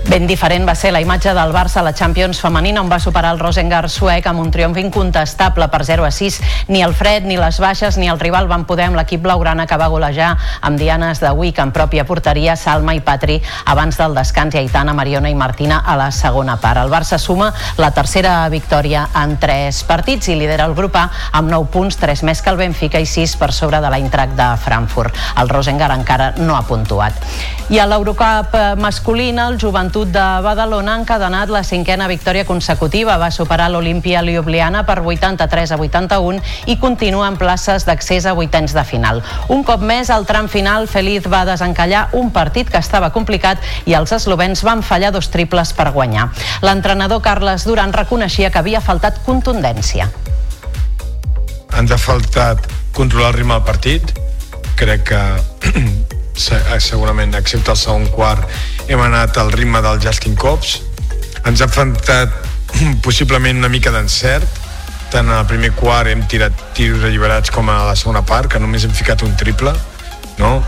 Ben 0.08 0.26
diferent 0.26 0.66
va 0.66 0.74
ser 0.74 0.90
la 0.92 1.00
imatge 1.00 1.30
del 1.32 1.52
Barça 1.54 1.78
a 1.78 1.82
la 1.86 1.92
Champions 1.94 2.40
femenina 2.42 2.82
on 2.82 2.88
va 2.90 2.98
superar 3.00 3.30
el 3.32 3.38
Rosengar 3.38 3.86
suec 3.88 4.26
amb 4.26 4.42
un 4.42 4.50
triomf 4.50 4.76
incontestable 4.80 5.68
per 5.70 5.84
0 5.86 6.04
a 6.04 6.10
6. 6.10 6.40
Ni 6.68 6.82
el 6.82 6.92
fred, 6.92 7.22
ni 7.24 7.36
les 7.38 7.60
baixes, 7.62 7.96
ni 7.96 8.10
el 8.10 8.18
rival 8.20 8.48
van 8.50 8.66
poder 8.66 8.88
amb 8.90 8.98
l'equip 8.98 9.22
blaugrana 9.22 9.66
que 9.70 9.78
va 9.78 9.86
golejar 9.88 10.34
amb 10.60 10.78
dianes 10.78 11.22
de 11.22 11.30
Wick 11.30 11.60
en 11.62 11.72
pròpia 11.72 12.04
porteria, 12.04 12.56
Salma 12.56 12.96
i 12.98 13.00
Patri 13.00 13.38
abans 13.64 13.96
del 13.96 14.16
descans 14.18 14.56
i 14.56 14.60
Aitana, 14.60 14.92
Mariona 14.92 15.30
i 15.30 15.38
Martina 15.38 15.78
a 15.86 15.96
la 15.96 16.10
segona 16.10 16.58
part. 16.60 16.82
El 16.82 16.90
Barça 16.90 17.16
suma 17.18 17.52
la 17.78 17.92
tercera 17.94 18.48
victòria 18.50 19.06
en 19.22 19.38
tres 19.40 19.84
partits 19.86 20.28
i 20.28 20.36
lidera 20.36 20.66
el 20.66 20.74
grup 20.74 20.98
A 20.98 21.06
amb 21.32 21.48
9 21.48 21.70
punts, 21.72 21.96
3 22.02 22.24
més 22.26 22.42
que 22.42 22.50
el 22.50 22.60
Benfica 22.60 23.00
i 23.00 23.06
6 23.06 23.36
per 23.38 23.52
sobre 23.54 23.80
de 23.80 23.94
l'Eintracht 23.94 24.34
de 24.36 24.50
Frankfurt. 24.66 25.16
El 25.38 25.48
Rosengar 25.48 25.92
encara 25.94 26.32
no 26.42 26.58
ha 26.58 26.66
puntuat. 26.66 27.16
I 27.70 27.78
a 27.78 27.86
l'Eurocup 27.86 28.58
masculina, 28.76 29.46
el 29.48 29.60
Joventut 29.62 29.91
de 29.92 30.24
Badalona 30.42 30.94
ha 30.94 31.00
encadenat 31.02 31.50
la 31.52 31.60
cinquena 31.62 32.06
victòria 32.08 32.46
consecutiva. 32.48 33.18
Va 33.20 33.28
superar 33.30 33.68
l'Olimpia 33.70 34.22
Ljubljana 34.24 34.86
per 34.88 35.02
83 35.04 35.74
a 35.74 35.76
81 35.76 36.40
i 36.72 36.78
continua 36.80 37.28
en 37.28 37.36
places 37.36 37.84
d'accés 37.84 38.24
a 38.24 38.32
vuitens 38.32 38.72
de 38.72 38.84
final. 38.88 39.20
Un 39.52 39.60
cop 39.68 39.84
més, 39.84 40.08
al 40.10 40.24
tram 40.24 40.48
final, 40.48 40.88
Feliz 40.88 41.28
va 41.28 41.44
desencallar 41.44 42.06
un 42.16 42.30
partit 42.32 42.70
que 42.72 42.80
estava 42.80 43.12
complicat 43.12 43.60
i 43.84 43.92
els 43.98 44.14
eslovens 44.16 44.64
van 44.64 44.82
fallar 44.82 45.12
dos 45.12 45.28
triples 45.28 45.74
per 45.76 45.90
guanyar. 45.92 46.30
L'entrenador 46.64 47.20
Carles 47.20 47.66
Duran 47.68 47.92
reconeixia 47.92 48.50
que 48.50 48.62
havia 48.62 48.80
faltat 48.80 49.20
contundència. 49.26 50.08
Ens 51.76 51.92
ha 51.92 52.00
faltat 52.00 52.64
controlar 52.96 53.34
el 53.34 53.38
ritme 53.42 53.60
del 53.60 53.68
partit. 53.68 54.16
Crec 54.80 55.06
que 55.12 55.22
segurament, 56.36 57.34
excepte 57.34 57.72
el 57.72 57.78
segon 57.78 58.06
quart, 58.14 58.48
hem 58.88 59.00
anat 59.00 59.36
al 59.38 59.52
ritme 59.52 59.82
del 59.84 60.00
Justin 60.02 60.36
Cops. 60.36 60.80
Ens 61.48 61.60
ha 61.60 61.68
faltat 61.68 62.32
possiblement 63.06 63.58
una 63.58 63.70
mica 63.72 63.92
d'encert. 63.92 64.60
Tant 65.12 65.28
el 65.28 65.44
primer 65.46 65.72
quart 65.76 66.08
hem 66.08 66.22
tirat 66.28 66.56
tiros 66.76 67.04
alliberats 67.04 67.52
com 67.52 67.68
a 67.68 67.82
la 67.90 67.96
segona 67.96 68.22
part, 68.24 68.48
que 68.52 68.60
només 68.62 68.84
hem 68.84 68.94
ficat 68.96 69.24
un 69.26 69.36
triple. 69.36 69.74
No? 70.38 70.62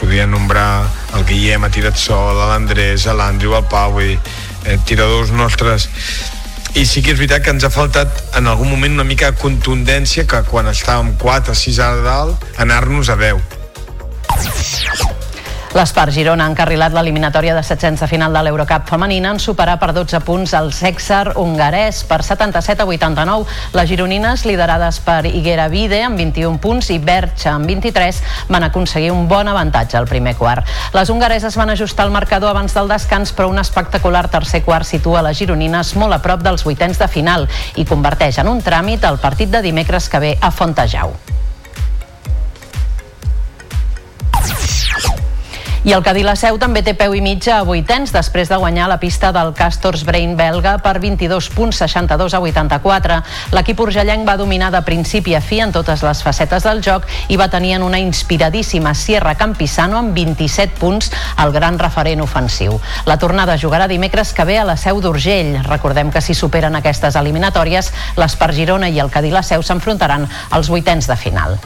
Podria 0.00 0.26
nombrar 0.26 0.88
el 1.14 1.24
Guillem, 1.28 1.64
ha 1.64 1.70
tirat 1.70 1.98
sol, 1.98 2.34
l'Andrés, 2.50 3.06
l'Andrew, 3.06 3.54
el 3.54 3.68
Pau, 3.70 4.00
dir, 4.02 4.18
eh, 4.64 4.78
tiradors 4.84 5.30
nostres 5.30 5.88
i 6.76 6.84
sí 6.86 7.00
que 7.02 7.14
és 7.14 7.16
veritat 7.16 7.42
que 7.42 7.50
ens 7.54 7.64
ha 7.64 7.70
faltat 7.72 8.36
en 8.38 8.46
algun 8.46 8.68
moment 8.68 8.98
una 8.98 9.06
mica 9.08 9.30
de 9.30 9.40
contundència 9.40 10.26
que 10.28 10.42
quan 10.50 10.68
estàvem 10.68 11.14
4 11.18 11.54
o 11.54 11.56
6 11.56 11.78
a 11.80 11.88
dalt 12.04 12.60
anar-nos 12.60 13.08
a 13.08 13.16
10 13.16 13.57
L'Espar 15.76 16.08
Girona 16.10 16.46
ha 16.46 16.50
encarrilat 16.50 16.94
l'eliminatòria 16.96 17.52
de 17.54 17.60
setzents 17.62 18.00
de 18.00 18.06
final 18.10 18.32
de 18.32 18.40
l'Eurocup 18.42 18.88
femenina 18.88 19.34
en 19.34 19.38
superar 19.38 19.76
per 19.78 19.92
12 19.92 20.18
punts 20.24 20.54
el 20.58 20.72
Sexar 20.72 21.34
hongarès 21.38 22.00
per 22.08 22.22
77 22.26 22.82
a 22.82 22.86
89. 22.88 23.44
Les 23.76 23.86
gironines, 23.90 24.42
liderades 24.48 24.98
per 25.04 25.20
Higuera 25.28 25.68
Vide 25.68 26.00
amb 26.06 26.18
21 26.18 26.58
punts 26.58 26.88
i 26.90 26.98
Bercha 26.98 27.52
amb 27.52 27.68
23, 27.70 28.22
van 28.48 28.66
aconseguir 28.66 29.12
un 29.12 29.28
bon 29.28 29.46
avantatge 29.46 30.00
al 30.00 30.10
primer 30.10 30.34
quart. 30.40 30.66
Les 30.96 31.14
hongareses 31.14 31.60
van 31.60 31.70
ajustar 31.70 32.08
el 32.08 32.16
marcador 32.16 32.56
abans 32.56 32.74
del 32.74 32.88
descans, 32.88 33.30
però 33.30 33.46
un 33.52 33.62
espectacular 33.62 34.26
tercer 34.32 34.64
quart 34.64 34.88
situa 34.88 35.22
les 35.28 35.38
gironines 35.38 35.94
molt 36.00 36.16
a 36.16 36.22
prop 36.24 36.42
dels 36.42 36.64
vuitens 36.64 36.98
de 36.98 37.06
final 37.12 37.46
i 37.76 37.86
converteix 37.86 38.40
en 38.42 38.50
un 38.50 38.64
tràmit 38.64 39.04
el 39.04 39.22
partit 39.22 39.52
de 39.52 39.62
dimecres 39.62 40.08
que 40.08 40.26
ve 40.26 40.38
a 40.40 40.50
Fontejau. 40.50 41.14
I 45.84 45.92
el 45.92 46.02
Cadí 46.02 46.24
la 46.26 46.34
Seu 46.34 46.56
també 46.58 46.80
té 46.82 46.90
peu 46.98 47.12
i 47.14 47.20
mitja 47.22 47.60
a 47.60 47.64
vuitens 47.66 48.10
després 48.10 48.48
de 48.50 48.56
guanyar 48.58 48.88
la 48.90 48.96
pista 48.98 49.30
del 49.30 49.52
Castors 49.54 50.02
Brain 50.04 50.32
belga 50.36 50.72
per 50.82 50.96
22 50.98 51.48
punts 51.54 51.78
62 51.84 52.34
a 52.34 52.40
84. 52.42 53.18
L'equip 53.54 53.82
urgellenc 53.86 54.26
va 54.26 54.34
dominar 54.40 54.72
de 54.74 54.82
principi 54.82 55.36
a 55.38 55.40
fi 55.40 55.60
en 55.62 55.72
totes 55.72 56.02
les 56.02 56.24
facetes 56.26 56.66
del 56.66 56.82
joc 56.82 57.06
i 57.30 57.38
va 57.38 57.46
tenir 57.52 57.76
en 57.78 57.86
una 57.86 58.02
inspiradíssima 58.02 58.96
Sierra 58.98 59.36
Campisano 59.38 60.02
amb 60.02 60.18
27 60.18 60.80
punts 60.82 61.12
el 61.38 61.54
gran 61.54 61.78
referent 61.78 62.26
ofensiu. 62.26 62.80
La 63.06 63.20
tornada 63.22 63.56
jugarà 63.56 63.86
dimecres 63.86 64.34
que 64.34 64.44
ve 64.50 64.58
a 64.58 64.66
la 64.66 64.76
Seu 64.76 64.98
d'Urgell. 65.00 65.60
Recordem 65.62 66.10
que 66.10 66.20
si 66.20 66.34
superen 66.34 66.74
aquestes 66.74 67.14
eliminatòries, 67.14 67.94
l'Espar 68.18 68.50
Girona 68.52 68.90
i 68.90 68.98
el 68.98 69.14
Cadí 69.14 69.30
la 69.30 69.46
Seu 69.46 69.62
s'enfrontaran 69.62 70.26
als 70.50 70.74
vuitens 70.74 71.06
de 71.06 71.16
final. 71.16 71.60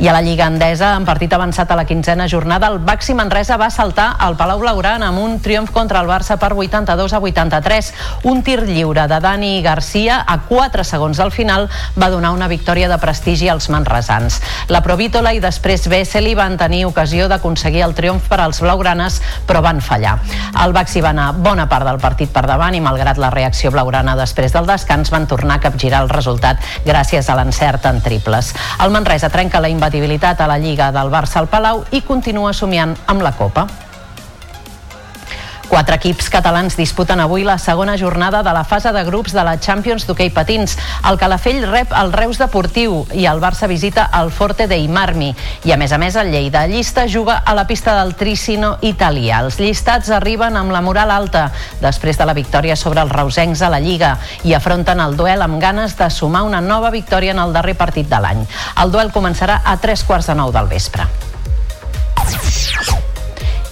I 0.00 0.08
a 0.08 0.14
la 0.14 0.22
Lliga 0.22 0.46
Endesa, 0.48 0.94
en 0.96 1.04
partit 1.04 1.34
avançat 1.36 1.68
a 1.68 1.76
la 1.76 1.84
quinzena 1.84 2.24
jornada, 2.24 2.70
el 2.72 2.78
Baxi 2.80 3.12
Manresa 3.12 3.58
va 3.60 3.66
saltar 3.68 4.14
al 4.16 4.32
Palau 4.32 4.62
Blaugrana 4.62 5.10
amb 5.10 5.20
un 5.20 5.34
triomf 5.44 5.74
contra 5.76 6.00
el 6.00 6.06
Barça 6.08 6.38
per 6.40 6.54
82 6.56 7.12
a 7.12 7.18
83. 7.20 7.90
Un 8.24 8.40
tir 8.40 8.62
lliure 8.64 9.04
de 9.04 9.18
Dani 9.20 9.60
Garcia 9.60 10.22
a 10.24 10.38
4 10.48 10.86
segons 10.88 11.20
del 11.20 11.28
final 11.30 11.68
va 12.00 12.08
donar 12.08 12.30
una 12.32 12.48
victòria 12.48 12.88
de 12.88 12.96
prestigi 12.96 13.50
als 13.52 13.68
manresans. 13.68 14.38
La 14.72 14.80
Provítola 14.80 15.34
i 15.36 15.42
després 15.44 15.84
Veseli 15.92 16.32
van 16.32 16.56
tenir 16.56 16.86
ocasió 16.88 17.28
d'aconseguir 17.28 17.84
el 17.84 17.92
triomf 17.92 18.32
per 18.32 18.40
als 18.40 18.62
blaugranes, 18.64 19.20
però 19.44 19.60
van 19.60 19.84
fallar. 19.84 20.16
El 20.64 20.72
Baxi 20.72 21.04
va 21.04 21.12
anar 21.12 21.34
bona 21.36 21.68
part 21.68 21.84
del 21.84 22.00
partit 22.00 22.32
per 22.32 22.46
davant 22.48 22.72
i 22.72 22.80
malgrat 22.80 23.20
la 23.20 23.28
reacció 23.36 23.68
blaugrana 23.76 24.16
després 24.16 24.56
del 24.56 24.64
descans 24.64 25.12
van 25.12 25.28
tornar 25.28 25.60
a 25.60 25.64
capgirar 25.68 26.00
el 26.06 26.08
resultat 26.08 26.56
gràcies 26.88 27.28
a 27.28 27.36
l'encert 27.36 27.84
en 27.92 28.00
triples. 28.00 28.54
El 28.80 28.96
Manresa 28.96 29.28
trenca 29.28 29.60
la 29.60 29.68
invadibilitat 29.90 30.40
a 30.40 30.46
la 30.46 30.58
Lliga 30.58 30.92
del 30.94 31.10
Barça 31.10 31.40
al 31.40 31.48
Palau 31.50 31.82
i 31.90 32.04
continua 32.06 32.52
somiant 32.54 32.94
amb 33.10 33.26
la 33.26 33.32
Copa. 33.34 33.89
Quatre 35.70 35.94
equips 36.00 36.26
catalans 36.34 36.74
disputen 36.74 37.20
avui 37.22 37.44
la 37.46 37.54
segona 37.62 37.92
jornada 37.94 38.40
de 38.42 38.50
la 38.50 38.64
fase 38.66 38.90
de 38.90 39.04
grups 39.06 39.30
de 39.30 39.44
la 39.46 39.52
Champions 39.62 40.02
d'hoquei 40.02 40.32
patins. 40.34 40.74
El 41.06 41.14
Calafell 41.20 41.62
rep 41.62 41.94
el 41.94 42.10
Reus 42.10 42.40
Deportiu 42.42 43.04
i 43.14 43.28
el 43.30 43.38
Barça 43.38 43.68
visita 43.70 44.08
el 44.18 44.32
Forte 44.34 44.66
dei 44.66 44.88
Marmi. 44.90 45.30
I 45.62 45.70
a 45.70 45.78
més 45.78 45.94
a 45.94 46.00
més 46.02 46.18
el 46.18 46.32
Lleida 46.34 46.64
Llista 46.66 47.06
juga 47.06 47.38
a 47.46 47.54
la 47.54 47.68
pista 47.70 47.94
del 48.00 48.16
Tricino 48.18 48.72
italià. 48.82 49.44
Els 49.46 49.60
llistats 49.62 50.10
arriben 50.10 50.58
amb 50.58 50.74
la 50.74 50.82
moral 50.82 51.14
alta 51.14 51.46
després 51.78 52.18
de 52.18 52.26
la 52.26 52.34
victòria 52.34 52.74
sobre 52.74 53.06
els 53.06 53.14
reusencs 53.14 53.62
a 53.62 53.70
la 53.70 53.78
Lliga 53.78 54.16
i 54.42 54.58
afronten 54.58 54.98
el 54.98 55.14
duel 55.14 55.46
amb 55.46 55.62
ganes 55.62 55.94
de 55.94 56.10
sumar 56.10 56.42
una 56.50 56.60
nova 56.60 56.90
victòria 56.90 57.30
en 57.30 57.46
el 57.46 57.54
darrer 57.54 57.78
partit 57.78 58.10
de 58.10 58.18
l'any. 58.18 58.42
El 58.82 58.90
duel 58.90 59.14
començarà 59.14 59.62
a 59.62 59.78
tres 59.78 60.02
quarts 60.02 60.34
de 60.34 60.34
nou 60.34 60.50
del 60.50 60.66
vespre. 60.66 61.06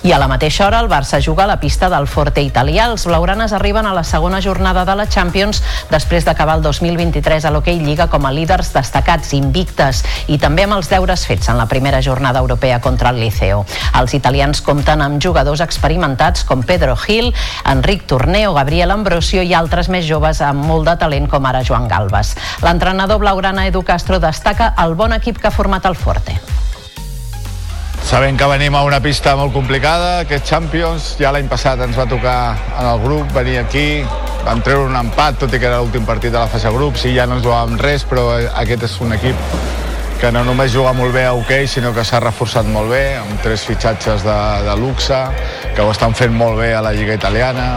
I 0.07 0.13
a 0.13 0.19
la 0.23 0.29
mateixa 0.31 0.63
hora 0.65 0.79
el 0.79 0.89
Barça 0.89 1.19
juga 1.21 1.43
a 1.43 1.49
la 1.51 1.59
pista 1.59 1.89
del 1.91 2.07
Forte 2.07 2.41
italià. 2.41 2.85
Els 2.87 3.05
blaugranes 3.09 3.53
arriben 3.53 3.87
a 3.87 3.93
la 3.93 4.05
segona 4.07 4.39
jornada 4.41 4.85
de 4.87 4.95
la 4.95 5.09
Champions 5.11 5.59
després 5.91 6.25
d'acabar 6.25 6.55
el 6.57 6.63
2023 6.63 7.45
a 7.45 7.51
l'Hockey 7.51 7.81
Lliga 7.83 8.07
com 8.07 8.25
a 8.25 8.31
líders 8.33 8.71
destacats, 8.77 9.33
invictes 9.35 10.05
i 10.31 10.39
també 10.39 10.69
amb 10.69 10.77
els 10.77 10.91
deures 10.93 11.25
fets 11.27 11.51
en 11.51 11.59
la 11.59 11.67
primera 11.67 11.99
jornada 12.01 12.39
europea 12.39 12.79
contra 12.81 13.11
el 13.11 13.19
Liceo. 13.19 13.65
Els 13.99 14.15
italians 14.15 14.63
compten 14.63 15.03
amb 15.03 15.19
jugadors 15.19 15.65
experimentats 15.67 16.47
com 16.47 16.63
Pedro 16.63 16.95
Gil, 16.95 17.33
Enric 17.67 18.07
Torneo, 18.07 18.55
Gabriel 18.55 18.95
Ambrosio 18.95 19.43
i 19.43 19.53
altres 19.53 19.91
més 19.91 20.07
joves 20.07 20.41
amb 20.47 20.63
molt 20.63 20.87
de 20.87 20.95
talent 21.03 21.27
com 21.27 21.51
ara 21.51 21.65
Joan 21.67 21.91
Galvas. 21.91 22.37
L'entrenador 22.63 23.19
blaugrana 23.19 23.67
Edu 23.67 23.83
Castro 23.83 24.23
destaca 24.23 24.77
el 24.79 24.95
bon 24.95 25.19
equip 25.19 25.43
que 25.43 25.51
ha 25.51 25.57
format 25.59 25.91
el 25.91 25.99
Forte. 25.99 26.39
Sabem 28.05 28.37
que 28.37 28.47
venim 28.47 28.75
a 28.75 28.85
una 28.87 29.01
pista 29.01 29.35
molt 29.37 29.53
complicada, 29.53 30.21
aquest 30.23 30.47
Champions, 30.49 31.11
ja 31.21 31.33
l'any 31.35 31.49
passat 31.49 31.81
ens 31.85 31.99
va 31.99 32.07
tocar 32.09 32.39
en 32.79 32.87
el 32.87 33.03
grup 33.03 33.33
venir 33.35 33.59
aquí, 33.61 34.05
vam 34.47 34.63
treure 34.65 34.87
un 34.89 34.97
empat, 34.97 35.41
tot 35.43 35.53
i 35.53 35.61
que 35.61 35.69
era 35.69 35.83
l'últim 35.83 36.07
partit 36.09 36.33
de 36.33 36.39
la 36.39 36.49
fase 36.49 36.71
grups 36.73 37.05
i 37.05 37.13
ja 37.17 37.27
no 37.29 37.37
ens 37.37 37.45
jugàvem 37.45 37.77
res, 37.83 38.07
però 38.09 38.31
aquest 38.63 38.87
és 38.89 38.97
un 39.05 39.13
equip 39.19 39.45
que 40.19 40.33
no 40.33 40.43
només 40.43 40.73
juga 40.75 40.93
molt 40.97 41.15
bé 41.15 41.27
a 41.29 41.35
hoquei, 41.37 41.69
sinó 41.71 41.93
que 41.95 42.03
s'ha 42.05 42.19
reforçat 42.25 42.67
molt 42.67 42.91
bé, 42.91 43.03
amb 43.21 43.39
tres 43.45 43.63
fitxatges 43.69 44.25
de, 44.27 44.39
de 44.67 44.75
luxe, 44.81 45.21
que 45.77 45.85
ho 45.85 45.93
estan 45.93 46.17
fent 46.19 46.35
molt 46.35 46.59
bé 46.59 46.73
a 46.75 46.83
la 46.83 46.93
Lliga 46.97 47.15
Italiana, 47.15 47.69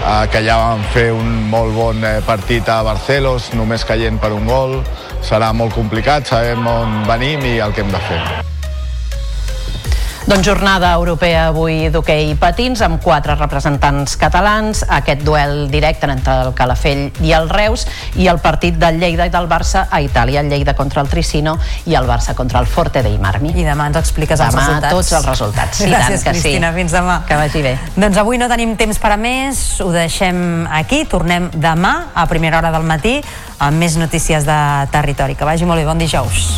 eh, 0.00 0.26
que 0.32 0.42
ja 0.48 0.58
vam 0.64 0.82
fer 0.96 1.12
un 1.14 1.30
molt 1.52 1.76
bon 1.76 2.02
eh, 2.02 2.18
partit 2.26 2.66
a 2.72 2.80
Barcelos, 2.86 3.52
només 3.54 3.86
caient 3.86 4.18
per 4.18 4.32
un 4.34 4.50
gol, 4.50 4.80
serà 5.22 5.52
molt 5.54 5.78
complicat, 5.78 6.26
sabem 6.26 6.66
on 6.66 7.02
venim 7.06 7.46
i 7.46 7.58
el 7.62 7.76
que 7.76 7.86
hem 7.86 7.94
de 7.94 8.04
fer. 8.10 8.20
Doncs 10.26 10.42
jornada 10.42 10.88
europea 10.98 11.44
avui 11.52 11.84
d'hoquei 11.94 12.32
patins 12.34 12.80
amb 12.82 12.98
quatre 12.98 13.36
representants 13.38 14.16
catalans, 14.18 14.80
aquest 14.90 15.20
duel 15.22 15.68
directe 15.70 16.08
entre 16.10 16.34
el 16.42 16.50
Calafell 16.58 17.12
i 17.22 17.30
el 17.36 17.46
Reus 17.46 17.84
i 18.18 18.26
el 18.26 18.40
partit 18.42 18.74
del 18.74 18.98
Lleida 18.98 19.28
i 19.28 19.30
del 19.30 19.46
Barça 19.46 19.84
a 19.86 20.00
Itàlia, 20.02 20.42
el 20.42 20.50
Lleida 20.50 20.74
contra 20.74 21.04
el 21.04 21.12
Tricino 21.12 21.54
i 21.86 21.94
el 21.94 22.10
Barça 22.10 22.34
contra 22.34 22.58
el 22.58 22.66
Forte 22.66 23.04
dei 23.06 23.14
Marmi. 23.22 23.52
I 23.54 23.68
demà 23.68 23.86
ens 23.86 24.00
expliques 24.02 24.42
els 24.42 24.50
demà 24.50 24.64
resultats. 24.66 24.96
tots 24.96 25.12
els 25.20 25.30
resultats. 25.30 25.84
I 25.84 25.92
Gràcies, 25.92 26.08
tant 26.10 26.24
que 26.24 26.34
Cristina. 26.40 26.72
sí. 26.72 26.80
Fins 26.80 26.98
demà. 26.98 27.20
Que 27.28 27.38
vagi 27.38 27.62
bé. 27.62 27.76
Doncs 27.94 28.18
avui 28.18 28.42
no 28.42 28.50
tenim 28.50 28.74
temps 28.76 28.98
per 28.98 29.12
a 29.14 29.16
més, 29.16 29.62
ho 29.80 29.92
deixem 29.94 30.66
aquí, 30.66 31.04
tornem 31.06 31.52
demà 31.54 31.94
a 32.16 32.26
primera 32.26 32.58
hora 32.58 32.74
del 32.74 32.82
matí 32.82 33.20
amb 33.60 33.78
més 33.78 33.94
notícies 33.94 34.42
de 34.42 34.58
territori. 34.90 35.38
Que 35.38 35.46
vagi 35.46 35.64
molt 35.70 35.78
bé, 35.78 35.86
bon 35.86 36.02
dijous. 36.02 36.56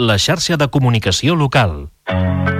La 0.00 0.16
xarxa 0.16 0.56
de 0.56 0.70
comunicació 0.72 1.36
local. 1.36 1.90
Comunions 2.08 2.59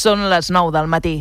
Són 0.00 0.22
les 0.32 0.48
9 0.48 0.70
del 0.72 0.86
matí. 0.88 1.14